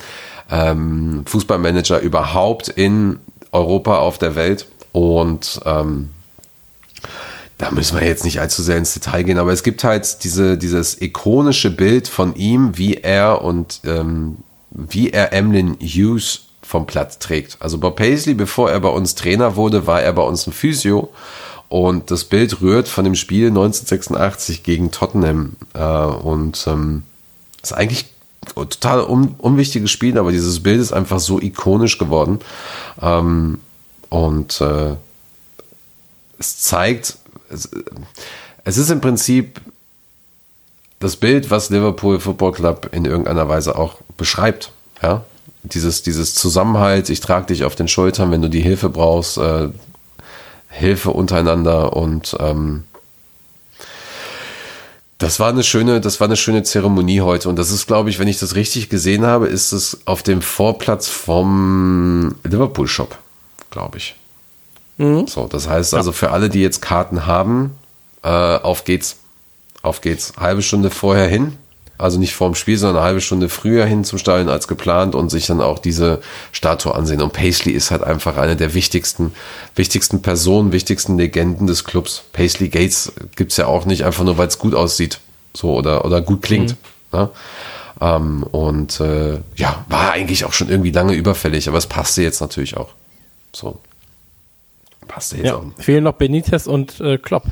ähm, 0.50 1.22
Fußballmanager 1.26 2.00
überhaupt 2.00 2.68
in 2.68 3.18
Europa, 3.52 3.98
auf 3.98 4.18
der 4.18 4.34
Welt. 4.34 4.66
Und 4.92 5.60
ähm, 5.64 6.10
da 7.58 7.70
müssen 7.70 7.98
wir 7.98 8.06
jetzt 8.06 8.24
nicht 8.24 8.40
allzu 8.40 8.62
sehr 8.62 8.78
ins 8.78 8.94
Detail 8.94 9.22
gehen, 9.22 9.38
aber 9.38 9.52
es 9.52 9.62
gibt 9.62 9.84
halt 9.84 10.24
diese, 10.24 10.56
dieses 10.56 11.00
ikonische 11.00 11.70
Bild 11.70 12.08
von 12.08 12.34
ihm, 12.34 12.78
wie 12.78 12.94
er 12.94 13.42
und 13.42 13.80
ähm, 13.84 14.38
wie 14.70 15.10
er 15.10 15.32
Emlyn 15.32 15.76
Hughes 15.80 16.46
vom 16.70 16.86
Platz 16.86 17.18
trägt. 17.18 17.56
Also 17.60 17.78
Bob 17.78 17.96
Paisley, 17.96 18.34
bevor 18.34 18.70
er 18.70 18.78
bei 18.78 18.88
uns 18.88 19.16
Trainer 19.16 19.56
wurde, 19.56 19.88
war 19.88 20.00
er 20.02 20.12
bei 20.12 20.22
uns 20.22 20.46
ein 20.46 20.52
Physio. 20.52 21.10
Und 21.68 22.12
das 22.12 22.24
Bild 22.24 22.60
rührt 22.60 22.88
von 22.88 23.04
dem 23.04 23.16
Spiel 23.16 23.48
1986 23.48 24.62
gegen 24.62 24.92
Tottenham. 24.92 25.56
Äh, 25.74 25.82
und 25.82 26.64
ähm, 26.68 27.02
ist 27.60 27.72
eigentlich 27.72 28.06
total 28.54 29.02
un 29.02 29.34
unwichtiges 29.38 29.90
Spiel, 29.90 30.16
aber 30.16 30.30
dieses 30.30 30.62
Bild 30.62 30.80
ist 30.80 30.92
einfach 30.92 31.18
so 31.18 31.40
ikonisch 31.40 31.98
geworden. 31.98 32.38
Ähm, 33.02 33.58
und 34.08 34.60
äh, 34.60 34.94
es 36.38 36.60
zeigt, 36.60 37.18
es, 37.50 37.68
es 38.62 38.78
ist 38.78 38.90
im 38.90 39.00
Prinzip 39.00 39.60
das 41.00 41.16
Bild, 41.16 41.50
was 41.50 41.70
Liverpool 41.70 42.20
Football 42.20 42.52
Club 42.52 42.90
in 42.92 43.06
irgendeiner 43.06 43.48
Weise 43.48 43.76
auch 43.76 43.96
beschreibt. 44.16 44.70
Ja, 45.02 45.24
dieses, 45.62 46.02
dieses 46.02 46.34
Zusammenhalt, 46.34 47.10
ich 47.10 47.20
trage 47.20 47.46
dich 47.46 47.64
auf 47.64 47.74
den 47.74 47.88
Schultern, 47.88 48.30
wenn 48.30 48.42
du 48.42 48.48
die 48.48 48.62
Hilfe 48.62 48.88
brauchst, 48.88 49.38
äh, 49.38 49.68
Hilfe 50.68 51.10
untereinander 51.10 51.96
und 51.96 52.36
ähm, 52.38 52.84
das 55.18 55.38
war 55.38 55.50
eine 55.50 55.62
schöne, 55.62 56.00
das 56.00 56.20
war 56.20 56.28
eine 56.28 56.36
schöne 56.36 56.62
Zeremonie 56.62 57.20
heute 57.20 57.48
und 57.48 57.56
das 57.56 57.70
ist, 57.70 57.86
glaube 57.86 58.08
ich, 58.08 58.18
wenn 58.18 58.28
ich 58.28 58.38
das 58.38 58.54
richtig 58.54 58.88
gesehen 58.88 59.26
habe, 59.26 59.48
ist 59.48 59.72
es 59.72 60.00
auf 60.06 60.22
dem 60.22 60.40
Vorplatz 60.40 61.08
vom 61.08 62.36
Liverpool 62.44 62.88
Shop, 62.88 63.18
glaube 63.70 63.98
ich. 63.98 64.16
So, 65.26 65.46
das 65.46 65.68
heißt 65.68 65.94
also 65.94 66.12
für 66.12 66.30
alle, 66.30 66.48
die 66.48 66.60
jetzt 66.60 66.80
Karten 66.80 67.26
haben, 67.26 67.76
äh, 68.22 68.28
auf 68.28 68.84
geht's. 68.84 69.16
Auf 69.82 70.02
geht's. 70.02 70.34
Halbe 70.38 70.62
Stunde 70.62 70.90
vorher 70.90 71.26
hin. 71.26 71.56
Also 72.00 72.18
nicht 72.18 72.34
vorm 72.34 72.54
Spiel, 72.54 72.76
sondern 72.78 72.96
eine 72.98 73.06
halbe 73.06 73.20
Stunde 73.20 73.48
früher 73.48 73.84
hin 73.84 74.04
zum 74.04 74.18
Stadion 74.18 74.48
als 74.48 74.68
geplant 74.68 75.14
und 75.14 75.28
sich 75.30 75.46
dann 75.46 75.60
auch 75.60 75.78
diese 75.78 76.20
Statue 76.52 76.94
ansehen. 76.94 77.22
Und 77.22 77.32
Paisley 77.32 77.72
ist 77.72 77.90
halt 77.90 78.02
einfach 78.02 78.36
eine 78.36 78.56
der 78.56 78.74
wichtigsten, 78.74 79.32
wichtigsten 79.76 80.22
Personen, 80.22 80.72
wichtigsten 80.72 81.16
Legenden 81.18 81.66
des 81.66 81.84
Clubs. 81.84 82.24
Paisley 82.32 82.68
Gates 82.68 83.12
gibt's 83.36 83.56
ja 83.56 83.66
auch 83.66 83.84
nicht 83.86 84.04
einfach 84.04 84.24
nur, 84.24 84.38
weil 84.38 84.48
es 84.48 84.58
gut 84.58 84.74
aussieht, 84.74 85.20
so 85.54 85.74
oder 85.74 86.04
oder 86.04 86.20
gut 86.20 86.42
klingt. 86.42 86.76
Ne? 87.12 87.28
Ähm, 88.00 88.42
und 88.44 88.98
äh, 89.00 89.38
ja, 89.56 89.84
war 89.88 90.12
eigentlich 90.12 90.44
auch 90.44 90.52
schon 90.52 90.68
irgendwie 90.70 90.90
lange 90.90 91.12
überfällig, 91.14 91.68
aber 91.68 91.78
es 91.78 91.86
passte 91.86 92.22
jetzt 92.22 92.40
natürlich 92.40 92.76
auch. 92.76 92.88
So. 93.54 93.78
Passte 95.06 95.36
jetzt 95.36 95.46
Ja, 95.46 95.56
auch. 95.56 95.64
fehlen 95.78 96.04
noch 96.04 96.14
Benitez 96.14 96.66
und 96.66 97.00
äh, 97.00 97.18
Klopp. 97.18 97.44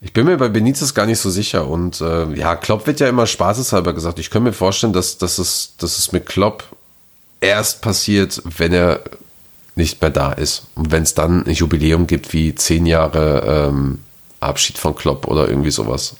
Ich 0.00 0.12
bin 0.12 0.26
mir 0.26 0.36
bei 0.36 0.48
Benitez 0.48 0.94
gar 0.94 1.06
nicht 1.06 1.18
so 1.18 1.30
sicher. 1.30 1.68
Und 1.68 2.00
äh, 2.00 2.32
ja, 2.34 2.56
Klopp 2.56 2.86
wird 2.86 3.00
ja 3.00 3.08
immer 3.08 3.26
spaßeshalber 3.26 3.92
gesagt. 3.92 4.18
Ich 4.18 4.30
könnte 4.30 4.50
mir 4.50 4.52
vorstellen, 4.52 4.92
dass, 4.92 5.18
dass, 5.18 5.38
es, 5.38 5.74
dass 5.78 5.98
es 5.98 6.12
mit 6.12 6.26
Klopp 6.26 6.64
erst 7.40 7.82
passiert, 7.82 8.42
wenn 8.44 8.72
er 8.72 9.00
nicht 9.74 10.00
mehr 10.00 10.10
da 10.10 10.32
ist. 10.32 10.66
Und 10.74 10.90
wenn 10.90 11.02
es 11.02 11.14
dann 11.14 11.46
ein 11.46 11.52
Jubiläum 11.52 12.06
gibt 12.06 12.32
wie 12.32 12.54
zehn 12.54 12.86
Jahre 12.86 13.68
ähm, 13.68 14.00
Abschied 14.40 14.78
von 14.78 14.94
Klopp 14.94 15.26
oder 15.26 15.48
irgendwie 15.48 15.70
sowas. 15.70 16.16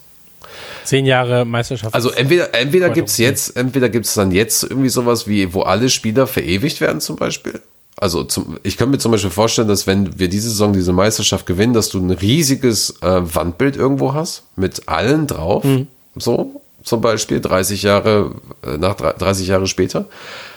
Zehn 0.84 1.04
Jahre 1.04 1.44
Meisterschaft. 1.44 1.94
Also 1.94 2.10
entweder, 2.10 2.54
entweder 2.54 2.90
gibt 2.90 3.08
es 3.08 3.18
jetzt, 3.18 3.56
entweder 3.56 3.88
gibt 3.88 4.06
es 4.06 4.14
dann 4.14 4.30
jetzt 4.30 4.62
irgendwie 4.62 4.88
sowas 4.88 5.26
wie, 5.26 5.52
wo 5.52 5.62
alle 5.62 5.90
Spieler 5.90 6.26
verewigt 6.26 6.80
werden 6.80 7.00
zum 7.00 7.16
Beispiel. 7.16 7.60
Also 7.98 8.24
zum, 8.24 8.58
ich 8.62 8.76
könnte 8.76 8.92
mir 8.92 8.98
zum 8.98 9.12
Beispiel 9.12 9.30
vorstellen, 9.30 9.68
dass 9.68 9.86
wenn 9.86 10.18
wir 10.18 10.28
diese 10.28 10.50
Saison 10.50 10.72
diese 10.72 10.92
Meisterschaft 10.92 11.46
gewinnen, 11.46 11.72
dass 11.72 11.88
du 11.88 11.98
ein 11.98 12.10
riesiges 12.10 12.90
äh, 13.00 13.22
Wandbild 13.34 13.76
irgendwo 13.76 14.12
hast 14.12 14.42
mit 14.54 14.86
allen 14.88 15.26
drauf. 15.26 15.64
So 16.16 16.60
zum 16.82 17.00
Beispiel 17.00 17.40
30 17.40 17.82
Jahre 17.82 18.32
äh, 18.62 18.76
nach 18.76 18.94
30 18.94 19.48
Jahre 19.48 19.66
später 19.66 20.06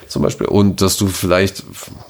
zum 0.08 0.22
Beispiel 0.22 0.48
und 0.48 0.82
dass 0.82 0.98
du 0.98 1.08
vielleicht 1.08 1.64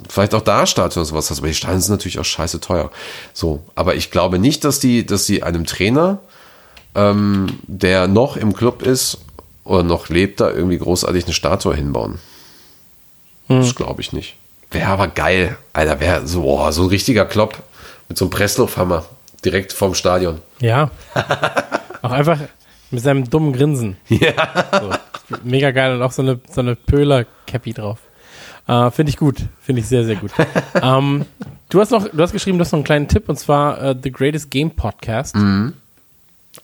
vielleicht 0.08 0.34
auch 0.34 0.42
da 0.42 0.66
Stadion 0.66 1.02
und 1.02 1.06
sowas 1.06 1.30
hast. 1.30 1.40
Aber 1.40 1.48
die 1.48 1.54
Stadien 1.54 1.82
sind 1.82 1.92
natürlich 1.92 2.20
auch 2.20 2.26
scheiße 2.26 2.60
teuer. 2.60 2.92
So, 3.34 3.62
aber 3.76 3.96
ich 3.96 4.10
glaube 4.10 4.40
nicht, 4.40 4.64
dass 4.64 4.80
die, 4.80 5.06
dass 5.06 5.26
sie 5.26 5.44
einem 5.44 5.66
Trainer 5.66 6.20
ähm, 6.96 7.60
der 7.68 8.08
noch 8.08 8.36
im 8.36 8.54
Club 8.54 8.82
ist 8.82 9.20
oder 9.64 9.84
noch 9.84 10.10
lebt, 10.10 10.40
da 10.40 10.50
irgendwie 10.50 10.80
großartig 10.80 11.26
eine 11.26 11.34
Statue 11.34 11.76
hinbauen. 11.76 12.20
Das 13.48 13.76
glaube 13.76 14.02
ich 14.02 14.14
nicht. 14.14 14.36
Wäre 14.72 14.88
aber 14.88 15.08
geil. 15.08 15.58
Alter, 15.74 16.00
wäre 16.00 16.28
so, 16.28 16.44
oh, 16.44 16.72
so 16.72 16.84
ein 16.84 16.90
richtiger 16.90 17.26
Klopp 17.26 17.58
mit 18.08 18.18
so 18.18 18.26
einem 18.26 18.32
Presslufthammer 18.32 19.06
direkt 19.44 19.74
vorm 19.74 19.96
Stadion. 19.96 20.42
ja. 20.60 20.92
auch 22.02 22.12
einfach 22.12 22.40
mit 22.92 23.04
seinem 23.04 23.30
dummen 23.30 23.54
Grinsen. 23.54 23.98
Ja. 24.08 24.34
So. 24.72 25.38
Mega 25.44 25.72
geil 25.72 25.96
und 25.96 26.02
auch 26.02 26.12
so 26.12 26.22
eine, 26.22 26.40
so 26.50 26.62
eine 26.62 26.76
Pöhler-Cappy 26.76 27.74
drauf. 27.74 28.00
Äh, 28.68 28.92
Finde 28.92 29.10
ich 29.12 29.18
gut. 29.18 29.38
Finde 29.62 29.82
ich 29.82 29.88
sehr, 29.88 30.06
sehr 30.06 30.16
gut. 30.16 30.32
ähm, 30.82 31.26
du 31.70 31.80
hast 31.80 31.92
noch, 31.92 32.08
du 32.08 32.22
hast 32.22 32.32
geschrieben, 32.32 32.58
du 32.58 32.64
hast 32.64 32.72
noch 32.72 32.78
einen 32.78 32.86
kleinen 32.86 33.08
Tipp 33.08 33.30
und 33.30 33.38
zwar 33.38 33.82
äh, 33.82 33.96
The 34.02 34.12
Greatest 34.12 34.50
Game 34.50 34.72
Podcast. 34.72 35.36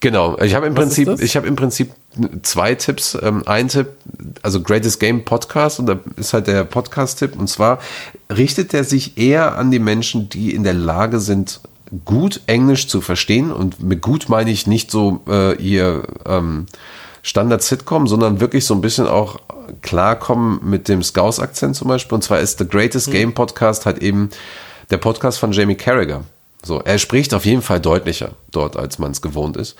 Genau, 0.00 0.38
ich 0.38 0.54
habe 0.54 0.66
im 0.66 0.76
Was 0.76 0.84
Prinzip, 0.84 1.20
ich 1.20 1.36
habe 1.36 1.46
im 1.46 1.56
Prinzip 1.56 1.90
zwei 2.42 2.74
Tipps. 2.74 3.16
Ähm, 3.20 3.42
ein 3.46 3.68
Tipp, 3.68 3.88
also 4.42 4.62
Greatest 4.62 5.00
Game 5.00 5.24
Podcast 5.24 5.80
und 5.80 5.86
da 5.86 5.98
ist 6.16 6.32
halt 6.32 6.46
der 6.46 6.64
Podcast-Tipp 6.64 7.38
und 7.38 7.48
zwar 7.48 7.78
richtet 8.30 8.74
er 8.74 8.84
sich 8.84 9.16
eher 9.16 9.56
an 9.56 9.70
die 9.70 9.78
Menschen, 9.78 10.28
die 10.28 10.54
in 10.54 10.64
der 10.64 10.74
Lage 10.74 11.20
sind, 11.20 11.60
gut 12.04 12.40
Englisch 12.46 12.88
zu 12.88 13.00
verstehen 13.00 13.52
und 13.52 13.82
mit 13.82 14.02
gut 14.02 14.28
meine 14.28 14.50
ich 14.50 14.66
nicht 14.66 14.90
so 14.90 15.20
äh, 15.28 15.54
ihr 15.56 16.02
ähm, 16.26 16.66
Standard-Sitcom, 17.22 18.06
sondern 18.06 18.40
wirklich 18.40 18.64
so 18.64 18.74
ein 18.74 18.80
bisschen 18.80 19.06
auch 19.06 19.40
klarkommen 19.82 20.60
mit 20.62 20.88
dem 20.88 21.02
Scouse-Akzent 21.02 21.74
zum 21.74 21.88
Beispiel. 21.88 22.14
Und 22.14 22.22
zwar 22.22 22.40
ist 22.40 22.58
The 22.58 22.68
Greatest 22.68 23.10
Game 23.10 23.34
Podcast 23.34 23.86
halt 23.86 23.98
eben 23.98 24.30
der 24.90 24.98
Podcast 24.98 25.38
von 25.38 25.52
Jamie 25.52 25.74
Carragher. 25.74 26.22
So, 26.66 26.80
er 26.80 26.98
spricht 26.98 27.32
auf 27.32 27.44
jeden 27.44 27.62
Fall 27.62 27.80
deutlicher 27.80 28.30
dort, 28.50 28.76
als 28.76 28.98
man 28.98 29.12
es 29.12 29.22
gewohnt 29.22 29.56
ist. 29.56 29.76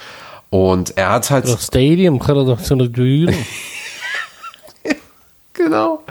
Und 0.51 0.97
er 0.97 1.11
hat 1.11 1.31
halt. 1.31 1.45
Das 1.45 1.67
Stadium 1.67 2.19
kann 2.19 2.37
er 2.37 2.45
doch 2.45 2.63
zu 2.63 2.75
einer 2.75 2.89
Bühne. 2.89 3.35
Genau. 5.53 6.05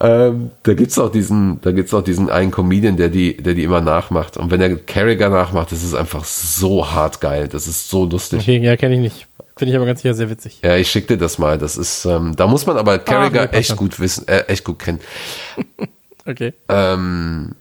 Ähm, 0.00 0.52
da 0.62 0.72
gibt's 0.72 0.98
auch 0.98 1.10
diesen, 1.10 1.60
da 1.60 1.72
gibt's 1.72 1.92
auch 1.92 2.02
diesen 2.02 2.30
einen 2.30 2.50
Comedian, 2.50 2.96
der 2.96 3.10
die, 3.10 3.36
der 3.36 3.52
die 3.52 3.64
immer 3.64 3.82
nachmacht. 3.82 4.38
Und 4.38 4.50
wenn 4.50 4.60
er 4.60 4.74
Carragher 4.76 5.28
nachmacht, 5.28 5.72
das 5.72 5.82
ist 5.82 5.94
einfach 5.94 6.24
so 6.24 6.90
hart 6.90 7.20
geil. 7.20 7.48
Das 7.48 7.66
ist 7.66 7.90
so 7.90 8.06
lustig. 8.06 8.40
Okay, 8.40 8.58
ja, 8.58 8.76
kenne 8.76 8.94
ich 8.94 9.00
nicht. 9.00 9.26
Finde 9.56 9.72
ich 9.72 9.76
aber 9.76 9.84
ganz 9.84 10.00
sicher 10.00 10.14
sehr 10.14 10.30
witzig. 10.30 10.60
Ja, 10.62 10.76
ich 10.76 10.90
schick 10.90 11.06
dir 11.06 11.18
das 11.18 11.36
mal. 11.38 11.58
Das 11.58 11.76
ist, 11.76 12.06
ähm, 12.06 12.34
da 12.34 12.46
muss 12.46 12.64
man 12.64 12.78
aber 12.78 12.98
Carragher 12.98 13.50
nee, 13.52 13.58
echt 13.58 13.76
gut 13.76 14.00
wissen, 14.00 14.26
äh, 14.26 14.44
echt 14.46 14.64
gut 14.64 14.78
kennen. 14.78 15.00
Okay. 16.26 16.52
Ähm, 16.68 17.56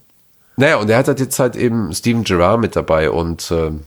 naja, 0.59 0.75
und 0.75 0.89
er 0.89 0.97
hat 0.97 1.07
halt 1.07 1.21
jetzt 1.21 1.39
halt 1.39 1.55
eben 1.55 1.93
Steven 1.93 2.25
Gerrard 2.25 2.59
mit 2.59 2.75
dabei 2.75 3.09
und 3.09 3.49
ähm, 3.49 3.85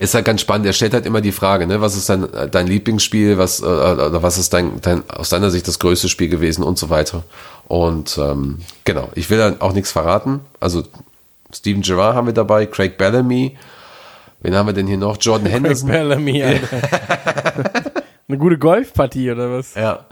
ist 0.00 0.12
halt 0.12 0.24
ganz 0.24 0.40
spannend. 0.40 0.66
Er 0.66 0.72
stellt 0.72 0.92
halt 0.92 1.06
immer 1.06 1.20
die 1.20 1.30
Frage, 1.30 1.68
ne, 1.68 1.80
was 1.80 1.96
ist 1.96 2.08
dein, 2.08 2.26
dein 2.50 2.66
Lieblingsspiel, 2.66 3.38
was 3.38 3.60
äh, 3.60 3.64
oder 3.64 4.20
was 4.20 4.38
ist 4.38 4.52
dein, 4.52 4.80
dein 4.80 5.08
aus 5.08 5.28
deiner 5.28 5.50
Sicht 5.50 5.68
das 5.68 5.78
größte 5.78 6.08
Spiel 6.08 6.28
gewesen 6.28 6.64
und 6.64 6.78
so 6.78 6.90
weiter. 6.90 7.22
Und 7.68 8.18
ähm, 8.18 8.58
genau, 8.82 9.08
ich 9.14 9.30
will 9.30 9.38
dann 9.38 9.60
auch 9.60 9.72
nichts 9.72 9.92
verraten. 9.92 10.40
Also 10.58 10.82
Steven 11.54 11.82
Gerrard 11.82 12.16
haben 12.16 12.26
wir 12.26 12.34
dabei, 12.34 12.66
Craig 12.66 12.98
Bellamy. 12.98 13.56
Wen 14.40 14.56
haben 14.56 14.66
wir 14.66 14.72
denn 14.72 14.88
hier 14.88 14.98
noch? 14.98 15.16
Jordan 15.20 15.44
Craig 15.44 15.54
Henderson. 15.54 15.90
Bellamy, 15.90 16.42
Alter. 16.42 16.68
Eine 18.28 18.38
gute 18.38 18.58
Golfpartie 18.58 19.30
oder 19.30 19.52
was? 19.52 19.76
Ja. 19.76 20.06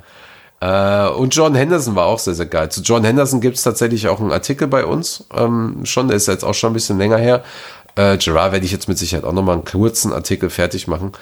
Äh, 0.61 1.09
und 1.09 1.35
John 1.35 1.55
Henderson 1.55 1.95
war 1.95 2.07
auch 2.07 2.19
sehr, 2.19 2.35
sehr 2.35 2.47
geil. 2.47 2.70
Zu 2.70 2.83
John 2.83 3.05
Henderson 3.05 3.41
gibt 3.41 3.57
es 3.57 3.62
tatsächlich 3.62 4.09
auch 4.09 4.20
einen 4.20 4.33
Artikel 4.33 4.69
bei 4.69 4.85
uns. 4.85 5.24
Ähm, 5.35 5.81
schon, 5.85 6.09
der 6.09 6.16
ist 6.16 6.28
jetzt 6.28 6.45
auch 6.45 6.55
schon 6.55 6.70
ein 6.70 6.74
bisschen 6.74 6.99
länger 6.99 7.19
her. 7.19 7.45
Äh, 7.95 8.19
Gerard 8.19 8.53
werde 8.53 8.65
ich 8.65 8.73
jetzt 8.73 8.89
mit 8.89 8.99
Sicherheit 8.99 9.24
auch 9.24 9.33
nochmal 9.33 9.55
einen 9.55 9.65
kurzen 9.65 10.12
Artikel 10.12 10.51
fertig 10.51 10.87
machen. 10.87 11.12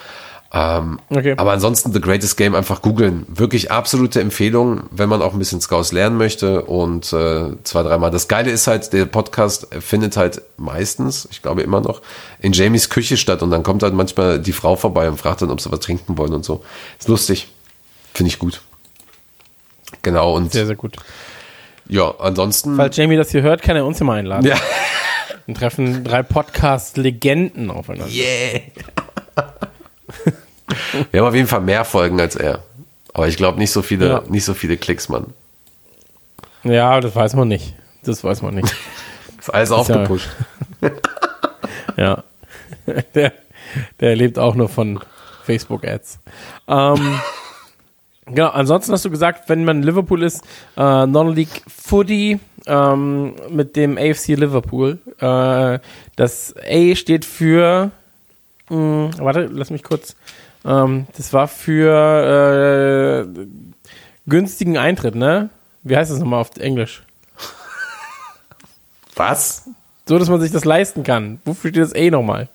Ähm, 0.53 1.01
Okay. 1.11 1.35
Aber 1.37 1.51
ansonsten 1.53 1.93
The 1.93 2.01
Greatest 2.01 2.37
Game 2.37 2.55
einfach 2.55 2.81
googeln. 2.81 3.27
Wirklich 3.29 3.73
absolute 3.73 4.21
Empfehlung, 4.21 4.85
wenn 4.93 5.09
man 5.09 5.21
auch 5.21 5.33
ein 5.33 5.39
bisschen 5.41 5.61
Scouts 5.61 5.91
lernen 5.91 6.17
möchte 6.17 6.63
und 6.63 7.13
äh, 7.13 7.51
zwei, 7.65 7.83
dreimal. 7.83 8.13
Das 8.13 8.29
Geile 8.29 8.53
ist 8.53 8.69
halt, 8.69 8.93
der 8.93 9.07
Podcast 9.07 9.67
findet 9.81 10.17
halt 10.17 10.43
meistens, 10.57 11.27
ich 11.33 11.43
glaube 11.43 11.63
immer 11.63 11.81
noch, 11.81 12.03
in 12.39 12.53
Jamies 12.53 12.89
Küche 12.89 13.17
statt 13.17 13.43
und 13.43 13.51
dann 13.51 13.65
kommt 13.65 13.83
halt 13.83 13.95
manchmal 13.95 14.39
die 14.39 14.53
Frau 14.53 14.77
vorbei 14.77 15.09
und 15.09 15.19
fragt 15.19 15.43
dann, 15.43 15.51
ob 15.51 15.61
sie 15.61 15.73
was 15.73 15.81
trinken 15.81 16.17
wollen 16.19 16.33
und 16.33 16.45
so. 16.45 16.63
Ist 17.01 17.09
lustig. 17.09 17.49
Finde 18.13 18.29
ich 18.29 18.39
gut. 18.39 18.63
Genau, 20.03 20.35
und 20.35 20.53
Sehr, 20.53 20.67
sehr 20.67 20.77
gut. 20.77 20.97
ja, 21.89 22.13
ansonsten. 22.19 22.77
Falls 22.77 22.97
Jamie 22.97 23.17
das 23.17 23.31
hier 23.31 23.43
hört, 23.43 23.63
kann 23.63 23.77
er 23.77 23.85
uns 23.87 24.01
immer 24.01 24.15
einladen. 24.15 24.47
Ja. 24.47 24.57
Und 25.47 25.59
treffen 25.59 26.05
drei 26.05 26.23
Podcast-Legenden 26.23 27.71
aufeinander. 27.71 28.11
Yeah. 28.11 28.63
Wir 31.11 31.21
haben 31.21 31.29
auf 31.29 31.35
jeden 31.35 31.49
Fall 31.49 31.61
mehr 31.61 31.85
Folgen 31.85 32.19
als 32.19 32.35
er. 32.35 32.61
Aber 33.13 33.29
ich 33.29 33.37
glaube 33.37 33.59
nicht 33.59 33.71
so 33.71 33.83
viele, 33.83 34.09
Ja. 34.09 34.23
nicht 34.29 34.45
so 34.47 34.55
viele 34.55 34.79
Klicks, 34.79 35.11
Mann. 35.11 35.35
Ja, 36.63 36.99
das 37.01 37.15
weiß 37.15 37.35
man 37.35 37.49
nicht. 37.49 37.75
Das 38.05 38.25
weiß 38.25 38.41
man 38.41 38.55
nicht. 38.55 38.75
Ist 39.39 39.51
alles 39.53 39.69
ja- 39.69 39.77
aufgepusht. 39.77 40.31
ja. 41.99 42.25
Der, 43.15 43.33
der 44.01 44.17
lebt 44.17 44.39
auch 44.39 44.55
nur 44.55 44.71
von 44.71 45.01
Facebook-Ads. 45.45 46.21
Ähm, 46.69 47.21
genau, 48.27 48.49
ansonsten 48.49 48.93
hast 48.93 49.05
du 49.05 49.11
gesagt, 49.11 49.49
wenn 49.49 49.65
man 49.65 49.83
Liverpool 49.83 50.23
ist, 50.23 50.43
äh, 50.77 51.07
Non-League 51.07 51.63
Footy 51.67 52.41
ähm, 52.67 53.35
mit 53.51 53.77
dem 53.77 53.99
AFC 53.99 54.29
Liverpool. 54.29 54.99
Äh, 55.19 55.79
das 56.17 56.55
A 56.57 56.95
steht 56.95 57.25
für, 57.25 57.91
mh, 58.69 59.11
warte, 59.19 59.49
lass 59.53 59.71
mich 59.71 59.83
kurz, 59.83 60.17
ähm, 60.65 61.07
das 61.17 61.33
war 61.33 61.49
für 61.49 63.27
äh, 63.37 63.47
günstigen 64.27 64.79
Eintritt, 64.79 65.15
ne? 65.15 65.51
Wie 65.83 65.97
heißt 65.97 66.11
das 66.11 66.19
nochmal 66.19 66.41
auf 66.41 66.57
Englisch? 66.57 67.03
Was? 69.15 69.69
So, 70.07 70.19
dass 70.19 70.29
man 70.29 70.41
sich 70.41 70.53
das 70.53 70.65
leisten 70.65 71.03
kann. 71.03 71.41
Wofür 71.45 71.71
steht 71.71 71.83
das 71.83 71.95
A 71.95 72.11
nochmal? 72.11 72.49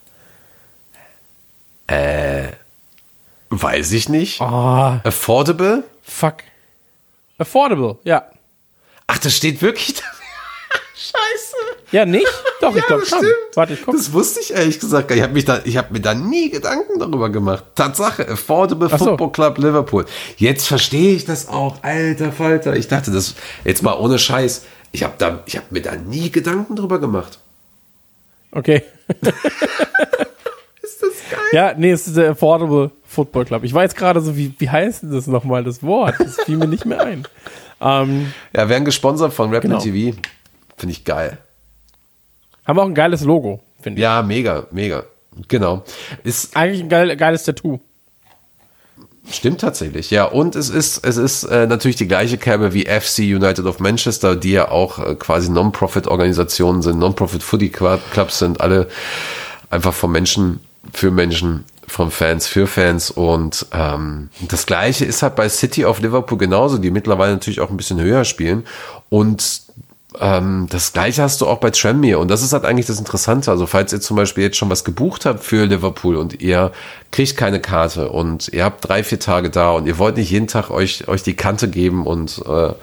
Weiß 3.49 3.91
ich 3.93 4.09
nicht. 4.09 4.41
Oh, 4.41 4.45
Affordable? 5.03 5.83
fuck. 6.03 6.35
Affordable, 7.37 7.97
ja. 8.03 8.25
Ach, 9.07 9.17
das 9.17 9.35
steht 9.35 9.61
wirklich 9.61 9.93
da. 9.95 10.03
Scheiße. 10.95 11.55
Ja, 11.91 12.05
nicht? 12.05 12.27
Doch, 12.61 12.75
ich 12.75 12.81
Ja, 12.81 12.87
glaube 12.87 13.01
das 13.01 13.09
schon. 13.09 13.25
Warte, 13.55 13.73
ich 13.73 13.81
guck. 13.81 13.95
Das 13.95 14.11
wusste 14.13 14.41
ich 14.41 14.53
ehrlich 14.53 14.79
gesagt. 14.79 15.09
Ich 15.11 15.21
habe 15.21 15.33
mich 15.33 15.45
da, 15.45 15.61
ich 15.63 15.77
habe 15.77 15.91
mir 15.93 16.01
da 16.01 16.13
nie 16.13 16.49
Gedanken 16.49 16.99
darüber 16.99 17.29
gemacht. 17.29 17.63
Tatsache, 17.75 18.27
Affordable 18.27 18.89
so. 18.89 18.97
Football 18.97 19.31
Club 19.31 19.57
Liverpool. 19.57 20.05
Jetzt 20.37 20.67
verstehe 20.67 21.15
ich 21.15 21.25
das 21.25 21.47
auch, 21.47 21.81
alter 21.81 22.31
Falter. 22.31 22.75
Ich 22.75 22.87
dachte, 22.87 23.09
das 23.11 23.35
jetzt 23.63 23.81
mal 23.81 23.93
ohne 23.93 24.19
Scheiß. 24.19 24.65
Ich 24.91 25.03
habe 25.03 25.13
da, 25.17 25.41
ich 25.45 25.55
habe 25.55 25.67
mir 25.71 25.81
da 25.81 25.95
nie 25.95 26.29
Gedanken 26.29 26.75
drüber 26.75 26.99
gemacht. 26.99 27.39
Okay. 28.51 28.83
Ist 30.81 31.01
das 31.01 31.13
geil? 31.31 31.39
Ja, 31.53 31.73
nee, 31.77 31.91
es 31.91 32.07
ist 32.07 32.17
Affordable 32.17 32.91
Football 33.19 33.45
Club. 33.45 33.63
Ich 33.65 33.73
war 33.73 33.83
jetzt 33.83 33.97
gerade 33.97 34.21
so, 34.21 34.37
wie, 34.37 34.53
wie 34.59 34.69
heißt 34.69 35.03
das 35.03 35.27
nochmal, 35.27 35.63
das 35.63 35.83
Wort? 35.83 36.15
Das 36.19 36.35
fiel 36.45 36.57
mir 36.57 36.67
nicht 36.67 36.85
mehr 36.85 37.01
ein. 37.01 37.27
Ähm, 37.81 38.33
Ja, 38.53 38.67
werden 38.67 38.83
gesponsert 38.83 39.31
von 39.33 39.53
Rapid 39.55 39.69
Genau. 39.69 39.79
TV. 39.79 40.17
Finde 40.77 40.91
ich 40.91 41.05
geil. 41.05 41.37
haben 42.65 42.77
auch 42.77 42.83
ein 42.85 42.93
geiles 42.93 43.23
Logo, 43.23 43.61
finde 43.81 43.99
ich. 43.99 44.03
Ja, 44.03 44.21
mega, 44.21 44.67
mega. 44.71 45.03
Genau. 45.47 45.85
Ist, 46.25 46.57
Eigentlich 46.57 46.81
ein 46.81 46.89
geil, 46.89 47.15
geiles 47.15 47.43
Tattoo. 47.45 47.79
Stimmt 49.31 49.61
tatsächlich, 49.61 50.11
ja. 50.11 50.25
Und 50.25 50.57
es 50.57 50.69
ist, 50.69 51.05
es 51.05 51.15
ist 51.15 51.43
äh, 51.45 51.67
natürlich 51.67 51.95
die 51.95 52.07
gleiche 52.09 52.37
Kerbe 52.37 52.73
wie 52.73 52.85
FC 52.85 53.19
United 53.19 53.65
of 53.65 53.79
Manchester, 53.79 54.35
die 54.35 54.51
ja 54.51 54.69
auch 54.69 54.99
äh, 54.99 55.15
quasi 55.15 55.49
Non-Profit-Organisationen 55.49 56.81
sind, 56.81 56.99
Non-Profit-Footy-Clubs 56.99 58.39
sind, 58.39 58.59
alle 58.59 58.89
einfach 59.69 59.93
von 59.93 60.11
Menschen 60.11 60.59
für 60.91 61.11
Menschen, 61.11 61.63
von 61.89 62.11
Fans 62.11 62.47
für 62.47 62.67
Fans. 62.67 63.11
Und 63.11 63.65
ähm, 63.73 64.29
das 64.47 64.65
gleiche 64.65 65.05
ist 65.05 65.21
halt 65.23 65.35
bei 65.35 65.49
City 65.49 65.85
of 65.85 65.99
Liverpool 65.99 66.37
genauso, 66.37 66.77
die 66.77 66.91
mittlerweile 66.91 67.33
natürlich 67.33 67.59
auch 67.59 67.69
ein 67.69 67.77
bisschen 67.77 67.99
höher 67.99 68.25
spielen. 68.25 68.65
Und 69.09 69.63
ähm, 70.19 70.67
das 70.69 70.91
gleiche 70.93 71.21
hast 71.21 71.39
du 71.41 71.47
auch 71.47 71.59
bei 71.59 71.69
Tranmere 71.69 72.17
und 72.17 72.31
das 72.31 72.41
ist 72.41 72.51
halt 72.51 72.65
eigentlich 72.65 72.87
das 72.87 72.97
Interessante. 72.97 73.51
Also 73.51 73.67
falls 73.67 73.93
ihr 73.93 74.01
zum 74.01 74.17
Beispiel 74.17 74.45
jetzt 74.45 74.57
schon 74.57 74.69
was 74.69 74.83
gebucht 74.83 75.25
habt 75.25 75.43
für 75.43 75.65
Liverpool 75.65 76.15
und 76.15 76.41
ihr 76.41 76.71
kriegt 77.11 77.37
keine 77.37 77.59
Karte 77.59 78.09
und 78.09 78.47
ihr 78.49 78.63
habt 78.63 78.87
drei, 78.87 79.03
vier 79.03 79.19
Tage 79.19 79.51
da 79.51 79.71
und 79.71 79.85
ihr 79.85 79.99
wollt 79.99 80.17
nicht 80.17 80.31
jeden 80.31 80.47
Tag 80.47 80.71
euch, 80.71 81.07
euch 81.07 81.21
die 81.21 81.35
Kante 81.35 81.69
geben 81.69 82.07
und, 82.07 82.41
äh, 82.47 82.73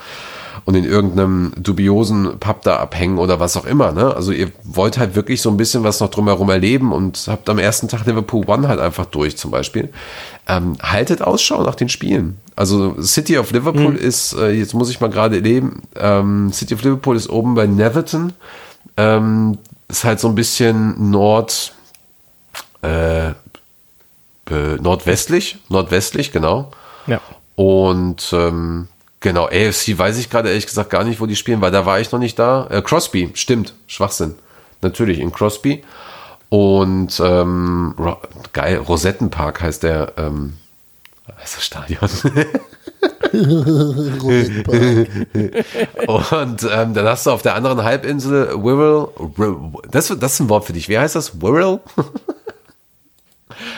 und 0.66 0.74
in 0.74 0.84
irgendeinem 0.84 1.52
dubiosen 1.56 2.40
Pub 2.40 2.62
da 2.62 2.76
abhängen 2.76 3.18
oder 3.18 3.38
was 3.38 3.56
auch 3.56 3.66
immer. 3.66 3.92
Ne? 3.92 4.12
Also 4.14 4.32
ihr 4.32 4.50
wollt 4.64 4.98
halt 4.98 5.14
wirklich 5.14 5.40
so 5.40 5.48
ein 5.48 5.56
bisschen 5.56 5.84
was 5.84 6.00
noch 6.00 6.10
drumherum 6.10 6.50
erleben 6.50 6.92
und 6.92 7.26
habt 7.28 7.48
am 7.48 7.60
ersten 7.60 7.86
Tag 7.86 8.04
Liverpool 8.04 8.44
One 8.48 8.66
halt 8.66 8.80
einfach 8.80 9.06
durch 9.06 9.36
zum 9.36 9.52
Beispiel. 9.52 9.90
Ähm, 10.48 10.76
haltet 10.82 11.22
Ausschau 11.22 11.62
nach 11.62 11.76
den 11.76 11.88
Spielen. 11.88 12.38
Also 12.56 13.00
City 13.00 13.38
of 13.38 13.52
Liverpool 13.52 13.94
ist, 13.94 14.32
äh, 14.34 14.50
jetzt 14.50 14.74
muss 14.74 14.90
ich 14.90 15.00
mal 15.00 15.08
gerade 15.08 15.38
leben, 15.38 15.82
ähm, 15.94 16.52
City 16.52 16.74
of 16.74 16.82
Liverpool 16.82 17.14
ist 17.14 17.30
oben 17.30 17.54
bei 17.54 17.68
Netherton. 17.68 18.32
Ähm, 18.96 19.58
ist 19.86 20.02
halt 20.02 20.18
so 20.18 20.26
ein 20.26 20.34
bisschen 20.34 21.12
Nord, 21.12 21.74
äh, 22.82 23.30
nordwestlich, 24.80 25.58
nordwestlich, 25.68 26.32
genau. 26.32 26.72
Ja. 27.06 27.20
Und 27.54 28.32
ähm, 28.32 28.88
genau, 29.26 29.46
AFC 29.46 29.98
weiß 29.98 30.18
ich 30.18 30.30
gerade 30.30 30.50
ehrlich 30.50 30.66
gesagt 30.66 30.88
gar 30.88 31.02
nicht, 31.02 31.20
wo 31.20 31.26
die 31.26 31.34
spielen, 31.34 31.60
weil 31.60 31.72
da 31.72 31.84
war 31.84 31.98
ich 31.98 32.12
noch 32.12 32.20
nicht 32.20 32.38
da. 32.38 32.68
Äh, 32.70 32.80
Crosby, 32.80 33.32
stimmt, 33.34 33.74
Schwachsinn. 33.88 34.36
Natürlich, 34.82 35.18
in 35.18 35.32
Crosby. 35.32 35.82
Und 36.48 37.20
ähm, 37.24 37.96
Ro 37.98 38.18
geil, 38.52 38.76
Rosettenpark 38.76 39.62
heißt 39.62 39.82
der, 39.82 40.12
ähm, 40.16 40.58
heißt 41.40 41.56
das 41.56 41.64
Stadion. 41.64 41.98
Und 46.06 46.62
ähm, 46.62 46.94
dann 46.94 47.06
hast 47.06 47.26
du 47.26 47.30
auf 47.30 47.42
der 47.42 47.56
anderen 47.56 47.82
Halbinsel 47.82 48.50
Wirral, 48.62 49.08
das, 49.90 50.14
das 50.20 50.34
ist 50.34 50.40
ein 50.40 50.48
Wort 50.48 50.66
für 50.66 50.72
dich. 50.72 50.88
Wie 50.88 50.98
heißt 50.98 51.16
das? 51.16 51.42
Wirral? 51.42 51.80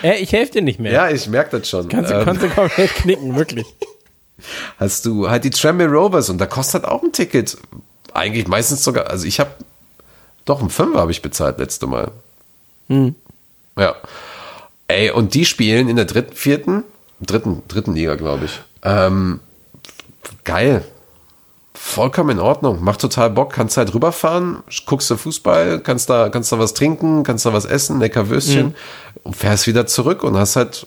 Äh, 0.03 0.19
ich 0.19 0.33
helfe 0.33 0.53
dir 0.53 0.63
nicht 0.63 0.79
mehr. 0.79 0.93
Ja, 0.93 1.09
ich 1.09 1.29
merke 1.29 1.59
das 1.59 1.69
schon. 1.69 1.89
Kannst 1.89 2.11
du 2.11 2.17
Ähm, 2.17 2.25
konsequent 2.25 2.95
knicken, 2.97 3.37
wirklich. 3.37 3.67
hast 4.79 5.07
du 5.07 5.29
halt 5.29 5.45
die 5.45 5.51
Tranmere 5.51 5.91
Rovers 5.91 6.31
und 6.31 6.39
da 6.39 6.47
kostet 6.47 6.85
auch 6.85 7.03
ein 7.03 7.13
Ticket. 7.13 7.57
Eigentlich 8.15 8.49
meistens 8.49 8.85
sogar, 8.85 9.09
also 9.09 9.27
ich 9.27 9.41
habe 9.41 9.51
doch 10.45 10.63
ein 10.63 10.71
Fünfer 10.71 11.01
habe 11.01 11.11
ich 11.11 11.23
bezahlt 11.23 11.59
letzte 11.59 11.87
Mal. 11.87 12.11
Ja. 13.77 13.97
Ey, 14.89 15.11
und 15.11 15.35
die 15.35 15.45
spielen 15.45 15.89
in 15.89 15.97
der 15.97 16.07
dritten, 16.07 16.35
vierten, 16.35 16.85
dritten, 17.21 17.63
dritten 17.69 17.95
Liga, 17.95 18.15
glaube 18.15 18.47
ich. 18.47 18.61
Ähm, 18.83 19.41
geil. 20.45 20.85
Vollkommen 21.75 22.31
in 22.31 22.39
Ordnung. 22.41 22.83
Macht 22.83 23.01
total 23.03 23.31
Bock. 23.31 23.53
Kannst 23.53 23.77
halt 23.77 23.95
rüberfahren, 23.95 24.63
guckst 24.87 25.11
du 25.11 25.17
Fußball, 25.17 25.81
kannst 25.81 26.09
da, 26.11 26.29
kannst 26.31 26.51
da 26.51 26.59
was 26.59 26.75
trinken, 26.75 27.23
kannst 27.23 27.45
da 27.45 27.53
was 27.53 27.67
essen, 27.67 28.01
lecker 28.01 28.29
Würstchen 28.31 28.75
und 29.23 29.37
fährst 29.37 29.67
wieder 29.67 29.87
zurück 29.87 30.25
und 30.25 30.37
hast 30.37 30.57
halt 30.57 30.87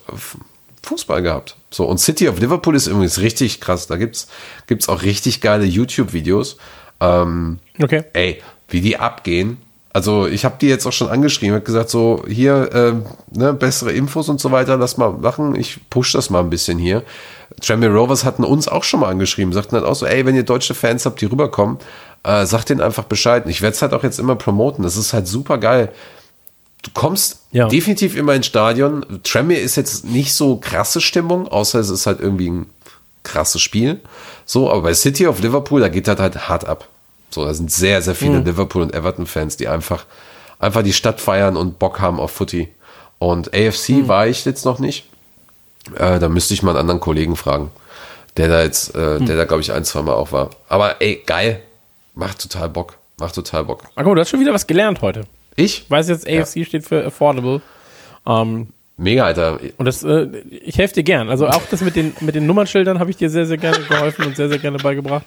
Fußball 0.83 1.21
gehabt. 1.21 1.55
So, 1.69 1.85
und 1.85 1.99
City 1.99 2.27
of 2.27 2.39
Liverpool 2.39 2.75
ist 2.75 2.87
übrigens 2.87 3.19
richtig 3.19 3.61
krass. 3.61 3.87
Da 3.87 3.97
gibt's, 3.97 4.27
gibt's 4.67 4.89
auch 4.89 5.03
richtig 5.03 5.41
geile 5.41 5.65
YouTube-Videos. 5.65 6.57
Ähm, 6.99 7.59
Okay. 7.81 8.03
ey, 8.13 8.41
wie 8.69 8.81
die 8.81 8.97
abgehen. 8.97 9.57
Also 9.93 10.25
ich 10.27 10.45
habe 10.45 10.55
die 10.61 10.67
jetzt 10.67 10.85
auch 10.85 10.93
schon 10.93 11.09
angeschrieben, 11.09 11.53
habe 11.53 11.65
gesagt, 11.65 11.89
so 11.89 12.23
hier 12.25 12.69
ähm, 12.73 13.05
ne, 13.31 13.53
bessere 13.53 13.91
Infos 13.91 14.29
und 14.29 14.39
so 14.39 14.49
weiter, 14.51 14.77
lass 14.77 14.95
mal 14.95 15.11
machen. 15.11 15.53
Ich 15.55 15.79
push 15.89 16.13
das 16.13 16.29
mal 16.29 16.39
ein 16.39 16.49
bisschen 16.49 16.77
hier. 16.77 17.03
Tranmere 17.61 17.93
Rovers 17.93 18.23
hatten 18.23 18.45
uns 18.45 18.69
auch 18.69 18.85
schon 18.85 19.01
mal 19.01 19.09
angeschrieben, 19.09 19.51
sagten 19.51 19.75
dann 19.75 19.83
auch 19.83 19.95
so, 19.95 20.05
ey, 20.05 20.25
wenn 20.25 20.35
ihr 20.35 20.43
deutsche 20.43 20.73
Fans 20.75 21.05
habt, 21.05 21.19
die 21.19 21.25
rüberkommen, 21.25 21.77
äh, 22.23 22.45
sagt 22.45 22.69
denen 22.69 22.79
einfach 22.79 23.03
Bescheid. 23.03 23.43
Und 23.43 23.51
Ich 23.51 23.61
werde 23.61 23.75
es 23.75 23.81
halt 23.81 23.93
auch 23.93 24.03
jetzt 24.03 24.17
immer 24.19 24.37
promoten. 24.37 24.83
Das 24.83 24.95
ist 24.95 25.11
halt 25.11 25.27
super 25.27 25.57
geil. 25.57 25.91
Du 26.83 26.91
kommst 26.93 27.40
Ja. 27.51 27.67
definitiv 27.67 28.15
immer 28.15 28.33
ins 28.33 28.45
Stadion. 28.45 29.05
Tranmere 29.23 29.59
ist 29.59 29.75
jetzt 29.75 30.05
nicht 30.05 30.33
so 30.33 30.57
krasse 30.57 31.01
Stimmung, 31.01 31.47
außer 31.47 31.79
es 31.79 31.89
ist 31.89 32.07
halt 32.07 32.19
irgendwie 32.19 32.49
ein 32.49 32.69
krasses 33.23 33.61
Spiel. 33.61 33.99
So, 34.45 34.69
aber 34.71 34.81
bei 34.83 34.93
City 34.93 35.27
of 35.27 35.41
Liverpool, 35.41 35.81
da 35.81 35.89
geht 35.89 36.07
das 36.07 36.19
halt 36.19 36.47
hart 36.47 36.65
ab. 36.65 36.87
So, 37.29 37.45
da 37.45 37.53
sind 37.53 37.71
sehr, 37.71 38.01
sehr 38.01 38.15
viele 38.15 38.39
Liverpool 38.39 38.81
und 38.81 38.93
Everton-Fans, 38.93 39.57
die 39.57 39.67
einfach, 39.67 40.05
einfach 40.59 40.83
die 40.83 40.93
Stadt 40.93 41.21
feiern 41.21 41.55
und 41.55 41.79
Bock 41.79 41.99
haben 41.99 42.19
auf 42.19 42.31
Footy. 42.31 42.69
Und 43.19 43.53
AFC 43.53 44.07
war 44.07 44.27
ich 44.27 44.43
jetzt 44.45 44.65
noch 44.65 44.79
nicht. 44.79 45.05
Äh, 45.95 46.19
da 46.19 46.27
müsste 46.29 46.53
ich 46.53 46.63
mal 46.63 46.71
einen 46.71 46.79
anderen 46.79 46.99
Kollegen 46.99 47.35
fragen, 47.35 47.71
der 48.37 48.47
da 48.47 48.63
jetzt, 48.63 48.95
äh, 48.95 49.19
der 49.19 49.37
da, 49.37 49.45
glaube 49.45 49.61
ich, 49.61 49.71
ein, 49.71 49.85
zwei 49.85 50.01
Mal 50.01 50.13
auch 50.13 50.31
war. 50.31 50.49
Aber 50.69 51.01
ey, 51.01 51.21
geil. 51.25 51.61
Macht 52.15 52.41
total 52.41 52.69
Bock. 52.69 52.97
Macht 53.19 53.35
total 53.35 53.63
Bock. 53.63 53.83
Mal, 53.95 54.03
du 54.03 54.19
hast 54.19 54.29
schon 54.29 54.39
wieder 54.39 54.53
was 54.53 54.67
gelernt 54.67 55.01
heute. 55.01 55.25
Ich? 55.55 55.85
Weiß 55.89 56.09
jetzt, 56.09 56.27
AFC 56.27 56.65
steht 56.65 56.85
für 56.85 57.05
Affordable. 57.05 57.61
Ähm, 58.25 58.67
Mega, 58.97 59.25
Alter. 59.25 59.59
und 59.77 59.85
das, 59.85 60.03
äh, 60.03 60.27
ich 60.49 60.77
helfe 60.77 60.93
dir 60.95 61.03
gern. 61.03 61.29
Also 61.29 61.47
auch 61.47 61.61
das 61.71 61.81
mit 61.81 61.95
den, 61.95 62.13
mit 62.21 62.35
den 62.35 62.45
Nummernschildern 62.45 62.99
habe 62.99 63.09
ich 63.09 63.17
dir 63.17 63.29
sehr, 63.29 63.45
sehr 63.47 63.57
gerne 63.57 63.79
geholfen 63.79 64.25
und 64.25 64.35
sehr, 64.35 64.47
sehr 64.49 64.59
gerne 64.59 64.77
beigebracht. 64.77 65.25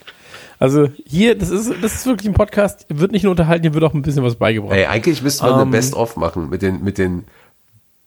Also 0.60 0.88
hier, 1.05 1.36
das 1.36 1.51
ist, 1.51 1.72
das 1.82 1.94
ist 1.94 2.06
wirklich 2.06 2.28
ein 2.28 2.34
Podcast, 2.34 2.86
wird 2.88 3.10
nicht 3.10 3.24
nur 3.24 3.32
unterhalten, 3.32 3.62
hier 3.64 3.74
wird 3.74 3.82
auch 3.82 3.92
ein 3.94 4.02
bisschen 4.02 4.22
was 4.22 4.36
beigebracht. 4.36 4.76
Ey, 4.76 4.86
eigentlich 4.86 5.20
müssten 5.22 5.44
wir 5.44 5.51
Ähm. 5.51 5.60
eine 5.62 5.70
Best-of 5.70 6.16
machen 6.16 6.48
mit 6.48 6.62
den, 6.62 6.84
mit 6.84 6.98
den 6.98 7.24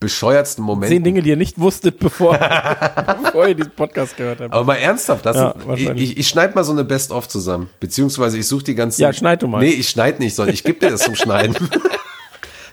bescheuertsten 0.00 0.64
Momenten. 0.64 0.96
Zehn 0.96 1.04
Dinge, 1.04 1.22
die 1.22 1.28
ihr 1.30 1.36
nicht 1.36 1.58
wusstet, 1.60 1.98
bevor, 1.98 2.38
bevor 3.22 3.48
ihr 3.48 3.54
diesen 3.54 3.72
Podcast 3.72 4.16
gehört 4.16 4.40
habt. 4.40 4.54
Aber 4.54 4.64
mal 4.64 4.76
ernsthaft, 4.76 5.26
das 5.26 5.36
Ja, 5.36 5.54
sind, 5.76 5.98
ich, 6.00 6.16
ich 6.16 6.28
schneide 6.28 6.54
mal 6.54 6.64
so 6.64 6.72
eine 6.72 6.84
Best-of 6.84 7.28
zusammen. 7.28 7.68
Beziehungsweise 7.80 8.38
ich 8.38 8.46
suche 8.46 8.64
die 8.64 8.74
ganzen. 8.74 9.02
Ja, 9.02 9.12
schneid 9.12 9.42
du 9.42 9.48
mal. 9.48 9.58
Nee, 9.58 9.70
ich 9.70 9.88
schneide 9.88 10.20
nicht, 10.22 10.34
sondern 10.34 10.54
ich 10.54 10.62
gebe 10.64 10.78
dir 10.78 10.90
das 10.90 11.02
zum 11.02 11.16
Schneiden. 11.16 11.54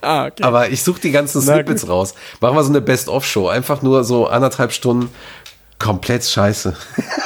Ah, 0.06 0.28
okay. 0.28 0.44
Aber 0.44 0.70
ich 0.70 0.84
suche 0.84 1.02
die 1.02 1.12
ganzen 1.12 1.42
Snippets 1.42 1.90
raus. 1.90 2.14
Machen 2.40 2.56
wir 2.56 2.64
so 2.64 2.70
eine 2.70 2.82
Best-of-Show. 2.82 3.48
Einfach 3.48 3.82
nur 3.82 4.04
so 4.04 4.28
anderthalb 4.28 4.72
Stunden 4.72 5.10
komplett 5.80 6.24
scheiße. 6.24 6.76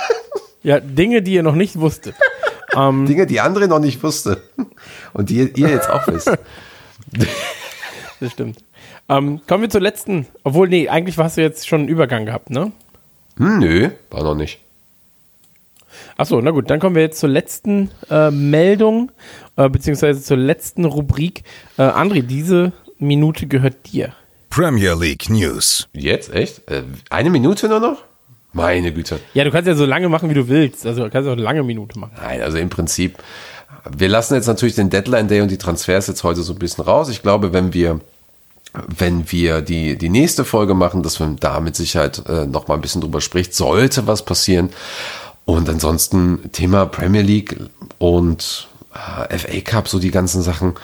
ja, 0.64 0.80
Dinge, 0.80 1.22
die 1.22 1.34
ihr 1.34 1.44
noch 1.44 1.56
nicht 1.56 1.80
wusstet. 1.80 2.16
Ähm, 2.72 3.08
Dinge, 3.08 3.26
die 3.26 3.40
andere 3.40 3.68
noch 3.68 3.80
nicht 3.80 4.04
wusste. 4.04 4.44
Und 5.14 5.32
die 5.32 5.38
ihr 5.38 5.70
jetzt 5.70 5.90
auch 5.90 6.06
wisst. 6.06 6.32
Das 8.20 8.32
stimmt. 8.32 8.60
Ähm, 9.10 9.42
kommen 9.48 9.64
wir 9.64 9.72
zur 9.72 9.82
letzten, 9.82 10.28
obwohl, 10.44 10.70
nee, 10.70 10.88
eigentlich 10.88 11.18
hast 11.18 11.38
du 11.38 11.42
jetzt 11.42 11.68
schon 11.68 11.80
einen 11.80 11.90
Übergang 11.90 12.28
gehabt, 12.28 12.52
ne? 12.52 12.72
Hm, 13.38 13.58
nö, 13.58 13.90
war 14.12 14.22
noch 14.22 14.36
nicht. 14.36 14.60
Achso, 16.20 16.42
na 16.42 16.52
gut, 16.52 16.70
dann 16.70 16.82
kommen 16.82 16.96
wir 16.96 17.02
jetzt 17.02 17.18
zur 17.22 17.30
letzten 17.30 17.92
äh, 18.10 18.30
Meldung, 18.30 19.10
äh, 19.56 19.70
beziehungsweise 19.70 20.22
zur 20.22 20.36
letzten 20.36 20.84
Rubrik. 20.84 21.44
Äh, 21.78 21.84
André, 21.84 22.24
diese 22.24 22.74
Minute 22.98 23.48
gehört 23.48 23.94
dir. 23.94 24.12
Premier 24.50 24.96
League 24.96 25.30
News. 25.30 25.88
Jetzt? 25.94 26.34
Echt? 26.34 26.70
Äh, 26.70 26.84
eine 27.10 27.30
Minute 27.30 27.70
nur 27.70 27.80
noch? 27.80 28.04
Meine 28.52 28.92
Güte. 28.92 29.22
Ja, 29.34 29.46
du 29.46 29.52
kannst 29.52 29.70
ja 29.70 29.76
so 29.76 29.86
lange 29.86 30.10
machen, 30.10 30.30
wie 30.30 30.34
du 30.34 30.50
willst. 30.50 30.86
Also 30.86 31.06
du 31.06 31.10
kannst 31.10 31.26
auch 31.26 31.34
eine 31.34 31.42
lange 31.42 31.64
Minute 31.64 31.98
machen. 31.98 32.12
Nein, 32.22 32.42
also 32.42 32.58
im 32.58 32.70
Prinzip, 32.70 33.16
wir 33.90 34.10
lassen 34.10 34.34
jetzt 34.34 34.48
natürlich 34.48 34.76
den 34.76 34.90
Deadline 34.90 35.30
Day 35.30 35.40
und 35.40 35.50
die 35.50 35.58
Transfers 35.58 36.08
jetzt 36.08 36.26
heute 36.26 36.42
so 36.42 36.52
ein 36.52 36.60
bisschen 36.60 36.84
raus. 36.84 37.08
Ich 37.08 37.22
glaube, 37.22 37.54
wenn 37.54 37.74
wir, 37.74 38.02
wenn 38.74 39.32
wir 39.32 39.62
die, 39.62 39.98
die 39.98 40.10
nächste 40.10 40.44
Folge 40.44 40.74
machen, 40.74 41.02
dass 41.02 41.22
man 41.22 41.38
da 41.38 41.62
mit 41.62 41.78
Sicherheit 41.78 42.24
äh, 42.28 42.46
noch 42.46 42.68
mal 42.68 42.76
ein 42.76 42.82
bisschen 42.82 43.00
drüber 43.00 43.22
spricht, 43.22 43.54
sollte 43.54 44.06
was 44.06 44.26
passieren. 44.26 44.70
Und 45.50 45.68
ansonsten 45.68 46.52
Thema 46.52 46.86
Premier 46.86 47.24
League 47.24 47.58
und 47.98 48.68
äh, 48.94 49.36
FA 49.36 49.62
Cup, 49.62 49.88
so 49.88 49.98
die 49.98 50.12
ganzen 50.12 50.44
Sachen. 50.44 50.76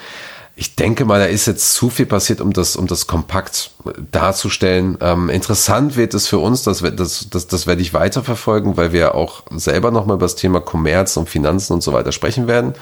Ich 0.56 0.76
denke 0.76 1.06
mal, 1.06 1.20
da 1.20 1.26
ist 1.26 1.46
jetzt 1.46 1.76
zu 1.76 1.92
viel 1.92 2.08
passiert, 2.08 2.42
um 2.42 2.52
das, 2.52 2.76
um 2.76 2.88
das 2.88 3.06
kompakt 3.06 3.70
darzustellen. 4.12 4.98
Ähm, 5.02 5.30
interessant 5.30 5.98
wird 5.98 6.16
es 6.16 6.26
für 6.28 6.40
uns, 6.40 6.64
das, 6.64 6.80
das, 6.80 7.30
das, 7.30 7.46
das 7.46 7.68
werde 7.68 7.84
ich 7.84 7.94
weiterverfolgen, 7.94 8.76
weil 8.76 8.92
wir 8.92 9.14
auch 9.14 9.44
selber 9.56 9.92
nochmal 9.92 10.16
über 10.16 10.26
das 10.26 10.36
Thema 10.36 10.62
Kommerz 10.62 11.16
und 11.16 11.30
Finanzen 11.30 11.74
und 11.74 11.84
so 11.84 11.94
weiter 11.94 12.12
sprechen 12.12 12.48
werden. 12.48 12.74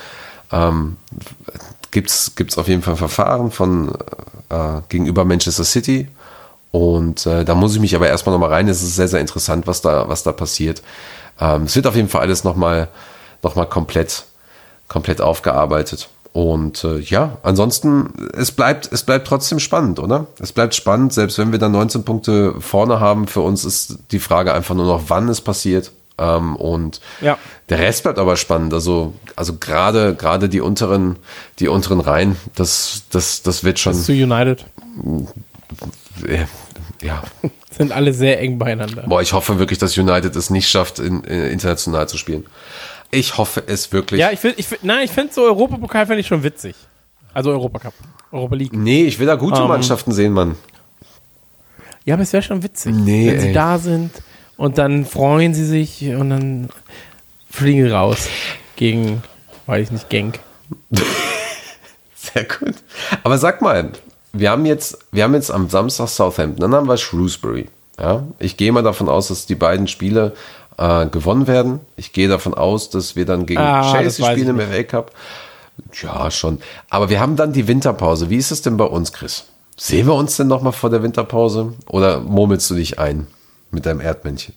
Ähm, 0.53 0.95
gibt's 1.91 2.35
gibt's 2.38 2.57
auf 2.57 2.69
jeden 2.69 2.81
Fall 2.81 2.95
Verfahren 2.95 3.51
von 3.51 3.91
äh, 4.47 4.80
gegenüber 4.88 5.26
Manchester 5.26 5.65
City 5.65 6.07
Und 6.72 7.26
äh, 7.26 7.43
da 7.43 7.55
muss 7.55 7.76
ich 7.76 7.81
mich 7.81 7.93
aber 7.93 8.07
erstmal 8.07 8.31
nochmal 8.31 8.53
rein. 8.53 8.69
Es 8.69 8.81
ist 8.81 8.95
sehr, 8.95 9.10
sehr 9.10 9.19
interessant, 9.19 9.68
was 9.68 9.81
da, 9.81 10.07
was 10.07 10.23
da 10.23 10.31
passiert. 10.31 10.81
Ähm, 11.39 11.64
es 11.64 11.76
wird 11.76 11.88
auf 11.88 11.95
jeden 11.95 12.10
Fall 12.10 12.22
alles 12.22 12.43
nochmal 12.43 12.89
noch 13.43 13.55
mal 13.55 13.65
komplett, 13.65 14.23
komplett 14.88 15.22
aufgearbeitet. 15.22 16.10
Und 16.31 16.84
äh, 16.84 16.97
ja, 16.99 17.38
ansonsten, 17.43 18.11
es 18.35 18.51
bleibt, 18.51 18.91
es 18.91 19.03
bleibt 19.03 19.27
trotzdem 19.27 19.60
spannend, 19.60 19.99
oder? 19.99 20.26
Es 20.39 20.51
bleibt 20.51 20.73
spannend, 20.73 21.14
selbst 21.14 21.38
wenn 21.38 21.51
wir 21.51 21.60
dann 21.60 21.73
19 21.73 22.03
Punkte 22.05 22.55
vorne 22.60 22.99
haben. 22.99 23.27
Für 23.27 23.41
uns 23.41 23.65
ist 23.65 23.99
die 24.11 24.19
Frage 24.19 24.53
einfach 24.53 24.73
nur 24.73 24.85
noch, 24.88 25.03
wann 25.10 25.30
es 25.30 25.41
passiert. 25.41 25.91
Ähm, 26.18 26.55
und 26.55 27.01
Ja. 27.22 27.38
der 27.69 27.80
Rest 27.80 28.03
bleibt 28.03 28.18
aber 28.18 28.35
spannend. 28.35 28.73
Also, 28.73 29.14
also 29.35 29.57
gerade, 29.60 30.15
gerade 30.15 30.49
die 30.49 30.61
unteren, 30.61 31.18
die 31.60 31.68
unteren 31.68 31.99
Reihen, 31.99 32.35
das, 32.55 33.03
das, 33.11 33.43
das 33.43 33.64
wird 33.64 33.77
schon, 33.77 33.93
Zu 33.93 34.14
United 34.14 34.65
äh, 36.26 36.45
ja. 37.03 37.23
sind 37.71 37.91
alle 37.91 38.13
sehr 38.13 38.39
eng 38.39 38.57
beieinander. 38.57 39.03
Boah, 39.07 39.21
ich 39.21 39.34
hoffe 39.34 39.59
wirklich, 39.59 39.80
dass 39.80 39.97
United 39.97 40.35
es 40.35 40.49
nicht 40.49 40.69
schafft, 40.69 40.99
in, 40.99 41.23
in, 41.23 41.43
international 41.45 42.07
zu 42.07 42.17
spielen. 42.17 42.45
Ich 43.11 43.38
hoffe 43.38 43.63
es 43.67 43.91
wirklich. 43.91 44.19
Ja, 44.19 44.31
ich 44.31 44.39
finde, 44.39 44.59
ich 44.59 44.67
find, 44.67 44.84
nein, 44.84 45.05
ich 45.05 45.11
finde 45.11 45.34
so 45.34 45.43
Europapokal 45.43 46.05
fände 46.07 46.21
ich 46.21 46.27
schon 46.27 46.43
witzig. 46.43 46.75
Also 47.34 47.51
Europacup, 47.51 47.93
Europa 48.31 48.55
League. 48.55 48.73
nee, 48.73 49.05
ich 49.05 49.17
will 49.19 49.27
da 49.27 49.35
gute 49.35 49.61
Ähm. 49.61 49.67
Mannschaften 49.67 50.11
sehen, 50.11 50.34
Mann. 50.34 50.55
Ja, 52.05 52.15
aber 52.15 52.23
es 52.23 52.34
wäre 52.34 52.43
schon 52.43 52.61
witzig, 52.63 52.93
Nee, 52.93 53.31
wenn 53.31 53.39
sie 53.39 53.47
ey. 53.47 53.53
da 53.53 53.77
sind 53.80 54.11
und 54.57 54.77
dann 54.77 55.05
freuen 55.05 55.53
sie 55.53 55.65
sich 55.65 56.03
und 56.09 56.30
dann 56.30 56.69
fliegen 57.49 57.85
sie 57.85 57.91
raus 57.91 58.27
gegen, 58.75 59.23
weiß 59.67 59.85
ich 59.88 59.91
nicht, 59.91 60.09
Genk. 60.09 60.39
Sehr 62.15 62.43
gut. 62.45 62.75
Aber 63.23 63.38
sag 63.38 63.61
mal, 63.61 63.91
wir 64.34 64.51
haben 64.51 64.65
jetzt, 64.65 64.97
wir 65.11 65.23
haben 65.23 65.34
jetzt 65.34 65.51
am 65.51 65.69
Samstag 65.69 66.10
Southampton, 66.10 66.60
dann 66.60 66.73
haben 66.73 66.88
wir 66.88 66.97
Shrewsbury. 66.97 67.69
Ja, 67.99 68.23
ich 68.39 68.57
gehe 68.57 68.72
mal 68.72 68.81
davon 68.81 69.07
aus, 69.07 69.27
dass 69.27 69.45
die 69.45 69.55
beiden 69.55 69.88
Spiele 69.88 70.34
äh, 70.77 71.05
gewonnen 71.05 71.45
werden. 71.45 71.80
Ich 71.95 72.11
gehe 72.11 72.27
davon 72.27 72.55
aus, 72.55 72.89
dass 72.89 73.15
wir 73.15 73.26
dann 73.26 73.45
gegen 73.45 73.61
Ah, 73.61 73.91
Chelsea 73.91 74.26
spielen 74.31 74.60
im 74.60 74.60
FA 74.60 74.84
Cup. 74.84 75.11
Ja, 76.01 76.31
schon. 76.31 76.60
Aber 76.89 77.10
wir 77.10 77.19
haben 77.19 77.35
dann 77.35 77.53
die 77.53 77.68
Winterpause. 77.68 78.30
Wie 78.31 78.38
ist 78.38 78.51
es 78.51 78.64
denn 78.64 78.77
bei 78.77 78.85
uns, 78.85 79.14
Chris? 79.14 79.45
Sehen 79.77 80.07
wir 80.07 80.14
uns 80.15 80.38
denn 80.38 80.47
noch 80.47 80.61
mal 80.61 80.72
vor 80.72 80.89
der 80.89 81.03
Winterpause? 81.03 81.73
Oder 81.88 82.19
murmelst 82.19 82.69
du 82.69 82.76
dich 82.76 82.99
ein 82.99 83.27
mit 83.72 83.85
deinem 83.85 84.01
Erdmännchen? 84.01 84.55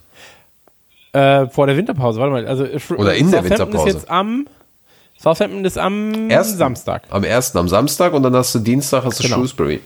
Äh, 1.13 1.49
vor 1.49 1.67
der 1.67 1.77
Winterpause, 1.77 2.21
warte 2.21 2.33
mal. 2.33 2.47
Also, 2.47 2.67
Oder 2.97 3.15
in 3.15 3.31
der 3.31 3.45
Winterpause. 3.45 3.89
Ist 3.89 3.95
jetzt 3.95 4.11
am, 4.11 4.47
Southampton 5.19 5.65
ist 5.65 5.79
am 5.79 6.31
Ersten. 6.31 6.59
Samstag. 6.59 7.03
Am 7.11 7.25
ersten 7.25 7.59
am 7.59 7.69
Samstag 7.69 8.13
und 8.13 8.23
dann 8.23 8.35
hast 8.35 8.55
du 8.55 8.59
Dienstag 8.59 9.05
hast 9.05 9.19
du 9.19 9.25
Genau. 9.25 9.37
Shrewsbury. 9.39 9.81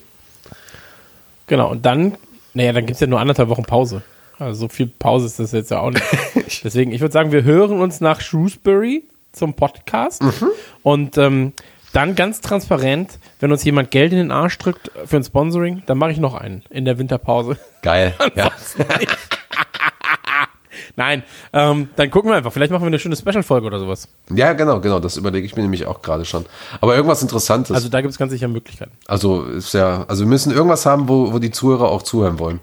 Genau, 1.46 1.70
und 1.70 1.84
dann, 1.86 2.16
naja, 2.54 2.72
dann 2.72 2.86
gibt 2.86 2.94
es 2.96 3.00
ja 3.00 3.06
nur 3.06 3.20
anderthalb 3.20 3.48
Wochen 3.48 3.64
Pause. 3.64 4.02
Also 4.38 4.60
so 4.62 4.68
viel 4.68 4.86
Pause 4.86 5.26
ist 5.26 5.38
das 5.38 5.52
jetzt 5.52 5.70
ja 5.70 5.80
auch 5.80 5.90
nicht. 5.90 6.04
Deswegen, 6.64 6.92
ich 6.92 7.00
würde 7.00 7.12
sagen, 7.12 7.32
wir 7.32 7.42
hören 7.44 7.80
uns 7.80 8.00
nach 8.00 8.20
Shrewsbury 8.20 9.04
zum 9.32 9.54
Podcast 9.54 10.22
Mhm. 10.22 10.48
und 10.82 11.18
ähm, 11.18 11.52
dann 11.92 12.14
ganz 12.14 12.40
transparent, 12.40 13.18
wenn 13.40 13.50
uns 13.50 13.64
jemand 13.64 13.90
Geld 13.90 14.12
in 14.12 14.18
den 14.18 14.30
Arsch 14.30 14.56
drückt 14.58 14.90
für 15.06 15.16
ein 15.16 15.24
Sponsoring, 15.24 15.82
dann 15.86 15.98
mache 15.98 16.12
ich 16.12 16.18
noch 16.18 16.34
einen 16.34 16.62
in 16.70 16.84
der 16.84 16.98
Winterpause. 16.98 17.58
Geil. 17.82 18.14
Ja. 18.36 18.50
Nein, 20.96 21.22
ähm, 21.52 21.88
dann 21.96 22.10
gucken 22.10 22.30
wir 22.30 22.36
einfach. 22.36 22.52
Vielleicht 22.52 22.72
machen 22.72 22.82
wir 22.82 22.88
eine 22.88 22.98
schöne 22.98 23.16
Special-Folge 23.16 23.66
oder 23.66 23.78
sowas. 23.78 24.08
ja, 24.34 24.52
genau, 24.52 24.80
genau. 24.80 25.00
Das 25.00 25.16
überlege 25.16 25.46
ich 25.46 25.56
mir 25.56 25.62
nämlich 25.62 25.86
auch 25.86 26.02
gerade 26.02 26.24
schon. 26.24 26.46
Aber 26.80 26.94
irgendwas 26.96 27.22
Interessantes. 27.22 27.74
Also 27.74 27.88
da 27.88 28.00
gibt 28.00 28.12
es 28.12 28.18
ganz 28.18 28.32
sicher 28.32 28.48
Möglichkeiten. 28.48 28.92
Also 29.06 29.42
ist 29.44 29.74
ja, 29.74 30.04
also 30.08 30.24
wir 30.24 30.28
müssen 30.28 30.52
irgendwas 30.52 30.86
haben, 30.86 31.08
wo, 31.08 31.32
wo 31.32 31.38
die 31.38 31.50
Zuhörer 31.50 31.88
auch 31.88 32.02
zuhören 32.02 32.38
wollen. 32.38 32.60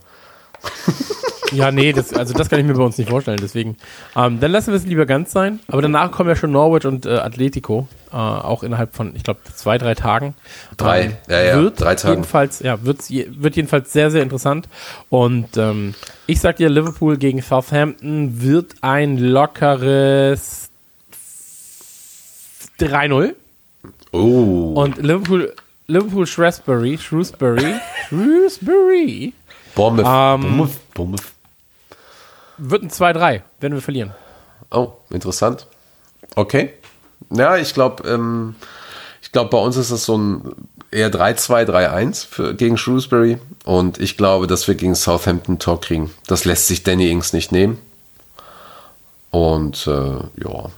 Ja, 1.52 1.72
nee, 1.72 1.94
das, 1.94 2.14
also 2.14 2.34
das 2.34 2.49
kann 2.49 2.60
ich 2.60 2.65
mir 2.65 2.74
bei 2.74 2.84
uns 2.84 2.98
nicht 2.98 3.10
vorstellen. 3.10 3.40
Deswegen, 3.41 3.78
ähm, 4.15 4.40
dann 4.40 4.52
lassen 4.52 4.72
wir 4.72 4.76
es 4.78 4.86
lieber 4.86 5.06
ganz 5.06 5.32
sein. 5.32 5.60
Aber 5.68 5.82
danach 5.82 6.11
kommen 6.11 6.30
ja 6.30 6.36
schon 6.36 6.52
Norwich 6.52 6.86
und 6.86 7.06
äh, 7.06 7.18
Atletico, 7.18 7.88
äh, 8.11 8.15
auch 8.15 8.64
innerhalb 8.64 8.95
von, 8.95 9.15
ich 9.15 9.24
glaube, 9.24 9.40
zwei, 9.56 9.78
drei 9.78 9.95
Tagen. 9.95 10.36
Drei, 10.76 11.03
Ähm, 11.03 11.14
ja, 11.30 11.44
ja, 11.44 11.61
wird 11.61 11.80
drei 11.80 11.95
Tagen. 11.95 12.15
Jedenfalls, 12.15 12.60
ja, 12.60 12.84
wird's 12.84 13.10
je, 13.10 13.28
wird 13.30 13.56
jedenfalls 13.56 13.94
sehr, 13.94 14.11
sehr 14.11 14.24
interessant. 14.24 14.68
Und 15.10 15.56
ähm, 15.57 15.94
ich 16.26 16.40
sag 16.41 16.57
dir, 16.57 16.69
Liverpool 16.69 17.18
gegen 17.18 17.41
Southampton 17.41 18.41
wird 18.41 18.76
ein 18.82 19.18
lockeres 19.18 20.69
3-0. 22.80 23.34
Oh. 24.11 24.74
Und 24.76 24.98
Liverpool, 24.98 25.53
Liverpool 25.88 26.28
Shrewsbury, 26.28 26.98
Shrewsbury, 26.98 27.76
Shrewsbury 28.10 29.34
Bournemouth. 29.76 30.06
ähm, 30.07 30.41
Bournemouth. 30.41 30.94
Bournemouth. 30.94 31.37
Wird 32.58 32.84
ein 32.84 32.90
2-3, 32.90 33.42
wenn 33.60 33.74
wir 33.74 33.82
verlieren. 33.82 34.14
Oh, 34.72 34.94
interessant. 35.10 35.68
Okay. 36.36 36.74
Ja, 37.30 37.58
ich 37.58 37.74
glaube, 37.74 38.08
ähm, 38.08 38.56
ich 39.22 39.32
glaube, 39.32 39.50
bei 39.50 39.58
uns 39.58 39.78
ist 39.78 39.92
es 39.92 40.06
so 40.06 40.18
ein 40.18 40.54
eher 40.92 41.10
3-2, 41.12 41.66
3-1 41.66 42.26
für- 42.26 42.54
gegen 42.54 42.78
Shrewsbury. 42.78 43.38
Und 43.66 44.00
ich 44.00 44.18
glaube, 44.18 44.48
dass 44.48 44.68
wir 44.68 44.76
gegen 44.76 44.96
Southampton 44.96 45.60
Tor 45.60 45.82
kriegen. 45.82 46.12
Das 46.28 46.46
lässt 46.46 46.68
sich 46.68 46.84
Danny 46.84 47.10
Ings 47.12 47.34
nicht 47.34 47.52
nehmen. 47.52 47.78
Und 49.32 49.88
äh, 49.88 49.92
ja. 50.44 50.70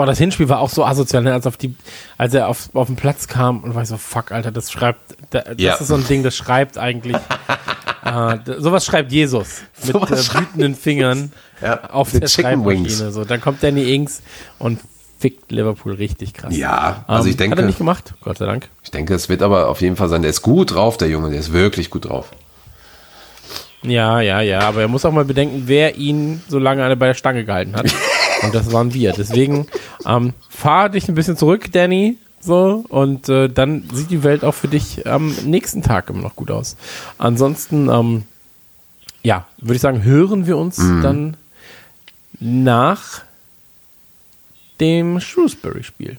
Boah, 0.00 0.06
das 0.06 0.16
Hinspiel 0.16 0.48
war 0.48 0.60
auch 0.60 0.70
so 0.70 0.82
asozial, 0.82 1.22
ne? 1.22 1.34
als, 1.34 1.46
auf 1.46 1.58
die, 1.58 1.74
als 2.16 2.32
er 2.32 2.48
auf, 2.48 2.70
auf 2.74 2.86
den 2.86 2.96
Platz 2.96 3.28
kam 3.28 3.60
und 3.62 3.74
war 3.74 3.82
ich 3.82 3.88
so, 3.90 3.98
fuck, 3.98 4.32
Alter, 4.32 4.50
das 4.50 4.72
schreibt, 4.72 4.98
da, 5.28 5.40
das 5.40 5.56
Ja. 5.58 5.74
ist 5.74 5.88
so 5.88 5.94
ein 5.94 6.06
Ding, 6.06 6.22
das 6.22 6.34
schreibt 6.34 6.78
eigentlich, 6.78 7.18
äh, 8.06 8.38
sowas 8.56 8.86
schreibt 8.86 9.12
Jesus 9.12 9.60
mit 9.84 9.94
äh, 9.94 10.00
wütenden 10.00 10.74
Fingern 10.74 11.32
Ja, 11.60 11.90
auf 11.90 12.14
mit 12.14 12.22
der 12.22 12.28
Schreibmaschine. 12.28 13.12
So, 13.12 13.26
dann 13.26 13.42
kommt 13.42 13.62
Danny 13.62 13.92
Ings 13.94 14.22
und 14.58 14.80
fickt 15.18 15.52
Liverpool 15.52 15.92
richtig 15.92 16.32
krass. 16.32 16.56
Ja, 16.56 17.04
also 17.06 17.24
Ähm, 17.24 17.30
ich 17.32 17.36
denke, 17.36 17.56
Hat 17.58 17.62
er 17.62 17.66
nicht 17.66 17.76
gemacht, 17.76 18.14
Gott 18.22 18.38
sei 18.38 18.46
Dank. 18.46 18.70
ich 18.82 18.90
denke, 18.90 19.12
es 19.12 19.28
wird 19.28 19.42
aber 19.42 19.68
auf 19.68 19.82
jeden 19.82 19.96
Fall 19.96 20.08
sein. 20.08 20.22
Der 20.22 20.30
ist 20.30 20.40
gut 20.40 20.72
drauf, 20.74 20.96
der 20.96 21.08
Junge. 21.10 21.28
Der 21.28 21.40
ist 21.40 21.52
wirklich 21.52 21.90
gut 21.90 22.08
drauf. 22.08 22.30
Ja, 23.82 24.22
ja, 24.22 24.40
ja, 24.40 24.60
aber 24.60 24.80
er 24.80 24.88
muss 24.88 25.04
auch 25.04 25.12
mal 25.12 25.26
bedenken, 25.26 25.64
wer 25.66 25.96
ihn 25.96 26.42
so 26.48 26.58
lange 26.58 26.82
alle 26.84 26.96
bei 26.96 27.06
der 27.08 27.14
Stange 27.14 27.44
gehalten 27.44 27.76
hat. 27.76 27.84
Und 28.42 28.54
das 28.54 28.72
waren 28.72 28.94
wir. 28.94 29.12
Deswegen 29.12 29.66
ähm, 30.06 30.32
fahr 30.48 30.88
dich 30.88 31.08
ein 31.08 31.14
bisschen 31.14 31.36
zurück, 31.36 31.70
Danny. 31.72 32.16
So, 32.40 32.84
und 32.88 33.28
äh, 33.28 33.48
dann 33.48 33.88
sieht 33.92 34.10
die 34.10 34.22
Welt 34.22 34.44
auch 34.44 34.54
für 34.54 34.68
dich 34.68 35.06
am 35.06 35.34
nächsten 35.44 35.82
Tag 35.82 36.08
immer 36.08 36.22
noch 36.22 36.36
gut 36.36 36.50
aus. 36.50 36.76
Ansonsten, 37.18 37.90
ähm, 37.90 38.22
ja, 39.22 39.46
würde 39.58 39.74
ich 39.74 39.82
sagen, 39.82 40.02
hören 40.02 40.46
wir 40.46 40.56
uns 40.56 40.76
dann 40.76 41.36
nach 42.38 43.20
dem 44.80 45.20
Shrewsbury-Spiel. 45.20 46.18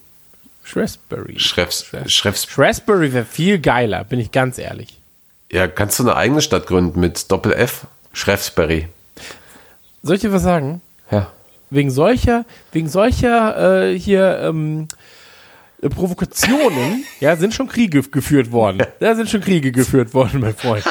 Shrewsbury. 0.62 1.40
Schreffs, 1.40 2.46
Shrewsbury 2.46 3.12
wäre 3.12 3.24
viel 3.24 3.58
geiler, 3.58 4.04
bin 4.04 4.20
ich 4.20 4.30
ganz 4.30 4.58
ehrlich. 4.58 4.98
ja, 5.50 5.66
kannst 5.66 5.98
du 5.98 6.04
eine 6.04 6.14
eigene 6.14 6.40
Stadt 6.40 6.68
gründen 6.68 7.00
mit 7.00 7.32
Doppel 7.32 7.52
F? 7.52 7.86
Schreffsbury. 8.12 8.86
Soll 10.04 10.14
ich 10.14 10.20
dir 10.22 10.32
was 10.32 10.42
sagen? 10.44 10.80
Ja. 11.10 11.32
Wegen 11.72 11.90
solcher, 11.90 12.44
wegen 12.72 12.88
solcher 12.88 13.90
äh, 13.90 13.98
hier 13.98 14.38
ähm, 14.42 14.88
äh, 15.80 15.88
Provokationen, 15.88 17.04
ja, 17.20 17.36
sind 17.36 17.54
schon 17.54 17.68
Kriege 17.68 18.02
geführt 18.02 18.52
worden. 18.52 18.82
Da 19.00 19.14
sind 19.14 19.28
schon 19.28 19.40
Kriege 19.40 19.72
geführt 19.72 20.14
worden, 20.14 20.40
mein 20.40 20.54
Freund. 20.54 20.84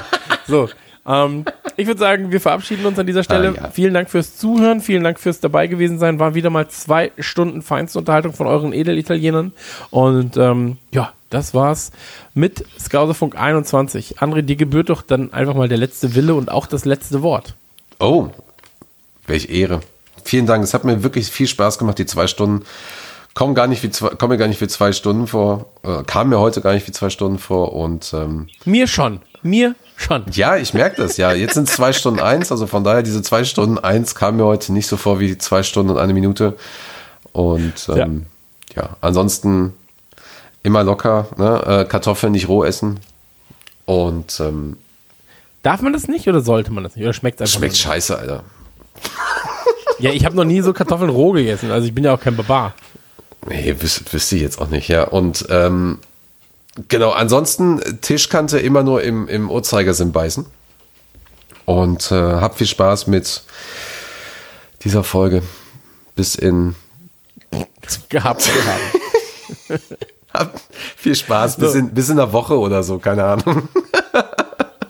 So, 0.48 0.70
ähm, 1.06 1.46
ich 1.78 1.88
würde 1.88 2.00
sagen, 2.00 2.32
wir 2.32 2.42
verabschieden 2.42 2.86
uns 2.86 3.00
an 3.00 3.08
dieser 3.08 3.24
Stelle. 3.24 3.56
Ah, 3.58 3.64
ja. 3.64 3.72
Vielen 3.72 3.94
Dank 3.94 4.10
fürs 4.10 4.38
Zuhören, 4.38 4.82
vielen 4.82 5.04
Dank 5.04 5.20
fürs 5.20 5.40
dabei 5.40 5.68
gewesen 5.68 5.98
sein. 5.98 6.20
War 6.20 6.36
wieder 6.36 6.50
mal 6.50 6.68
zwei 6.68 7.12
Stunden 7.18 7.62
Feinstunterhaltung 7.62 8.34
von 8.34 8.48
euren 8.48 8.74
Edelitalienern. 8.74 9.54
Und 9.90 10.38
ähm, 10.38 10.78
ja, 10.92 11.14
das 11.30 11.54
war's 11.54 11.92
mit 12.34 12.66
Skauserfunk 12.80 13.36
21. 13.36 14.20
André, 14.20 14.42
dir 14.42 14.56
gebührt 14.56 14.90
doch 14.90 15.02
dann 15.02 15.34
einfach 15.34 15.56
mal 15.56 15.68
der 15.68 15.78
letzte 15.78 16.16
Wille 16.16 16.36
und 16.36 16.52
auch 16.52 16.68
das 16.68 16.86
letzte 16.86 17.22
Wort. 17.22 17.56
Oh, 18.00 18.30
welch 19.26 19.50
Ehre. 19.50 19.80
Vielen 20.24 20.46
Dank. 20.46 20.64
Es 20.64 20.74
hat 20.74 20.84
mir 20.84 21.04
wirklich 21.04 21.30
viel 21.30 21.48
Spaß 21.48 21.78
gemacht, 21.78 21.98
die 22.00 22.06
zwei 22.06 22.28
Stunden. 22.28 22.66
Kommen 23.34 23.56
gar 23.56 23.68
nicht 23.68 23.82
wie 23.84 23.90
zwei, 23.90 24.10
kommen 24.10 24.32
mir 24.32 24.38
gar 24.38 24.48
nicht 24.48 24.60
wie 24.60 24.68
zwei 24.68 24.92
Stunden 24.92 25.28
vor. 25.28 25.68
Äh, 25.84 26.04
kam 26.04 26.30
mir 26.30 26.40
heute 26.40 26.62
gar 26.62 26.74
nicht 26.74 26.88
wie 26.88 26.92
zwei 26.92 27.10
Stunden 27.10 27.40
vor. 27.40 27.74
Und 27.74 28.14
ähm, 28.14 28.48
Mir 28.66 28.88
schon. 28.88 29.22
Mir 29.42 29.76
schon. 29.96 30.26
ja, 30.32 30.58
ich 30.58 30.74
merke 30.74 31.02
das. 31.02 31.18
Ja, 31.18 31.32
jetzt 31.32 31.54
sind 31.54 31.70
es 31.70 31.76
zwei 31.76 31.94
Stunden 31.94 32.20
eins. 32.20 32.52
Also 32.52 32.68
von 32.68 32.84
daher, 32.84 33.04
diese 33.04 33.22
zwei 33.22 33.44
Stunden 33.44 33.80
eins 33.80 34.16
kam 34.16 34.38
mir 34.38 34.46
heute 34.46 34.74
nicht 34.74 34.88
so 34.88 34.98
vor 34.98 35.20
wie 35.20 35.38
zwei 35.38 35.64
Stunden 35.64 35.92
und 35.92 35.98
eine 35.98 36.14
Minute. 36.14 36.58
Und 37.32 37.88
ähm, 37.90 38.26
ja. 38.76 38.98
ansonsten 39.00 39.74
immer 40.64 40.84
locker. 40.84 41.28
Ne? 41.38 41.64
Äh, 41.66 41.86
Kartoffeln 41.86 42.34
nicht 42.34 42.50
roh 42.50 42.64
essen. 42.64 43.00
Und 43.86 44.40
ähm, 44.40 44.78
Darf 45.64 45.82
man 45.82 45.94
das 45.94 46.08
nicht 46.08 46.28
oder 46.28 46.42
sollte 46.42 46.72
man 46.72 46.84
das 46.84 46.96
nicht? 46.96 47.04
Oder 47.04 47.14
schmeckt 47.14 47.40
es 47.40 47.50
einfach 47.50 47.60
schmeckt 47.60 47.78
scheiße, 47.78 48.18
Alter. 48.18 48.44
Ja, 50.02 50.12
ich 50.12 50.26
habe 50.26 50.36
noch 50.36 50.44
nie 50.46 50.62
so 50.62 50.74
Kartoffeln 50.74 51.10
roh 51.10 51.32
gegessen. 51.32 51.72
Also 51.72 51.88
ich 51.88 51.94
bin 51.94 52.04
ja 52.04 52.14
auch 52.14 52.20
kein 52.20 52.36
Barbar. 52.36 52.74
Nee, 53.48 53.76
wüs 53.80 54.04
wüsste 54.12 54.36
ich 54.36 54.42
jetzt 54.42 54.60
auch 54.60 54.68
nicht, 54.70 54.88
ja. 54.88 55.04
Und 55.04 55.46
ähm, 55.50 56.00
genau, 56.88 57.12
ansonsten 57.12 57.82
Tischkante 58.02 58.60
immer 58.60 58.84
nur 58.84 59.02
im, 59.04 59.28
im 59.28 59.50
Uhrzeigersinn 59.50 60.12
beißen. 60.12 60.46
Und 61.66 62.12
äh, 62.12 62.16
habt 62.16 62.58
viel 62.58 62.68
Spaß 62.68 63.08
mit 63.08 63.44
dieser 64.84 65.04
Folge. 65.04 65.42
Bis 66.16 66.36
in. 66.36 66.76
Gehabt, 68.10 68.10
gehabt. 68.10 68.50
Habt 70.34 70.62
viel 70.98 71.16
Spaß. 71.16 71.58
Bis, 71.58 71.74
So. 71.74 71.80
in, 71.80 71.94
bis 71.94 72.10
in 72.10 72.20
einer 72.20 72.32
Woche 72.34 72.58
oder 72.58 72.84
so, 72.84 72.98
keine 73.00 73.24
Ahnung. 73.24 73.70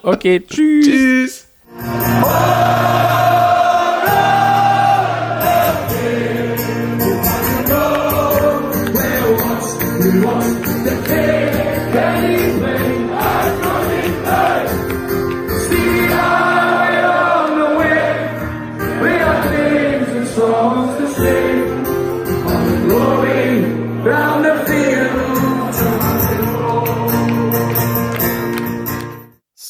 Okay, 0.03 0.39
tschüss. 0.41 0.85
Tschüss. 0.85 1.45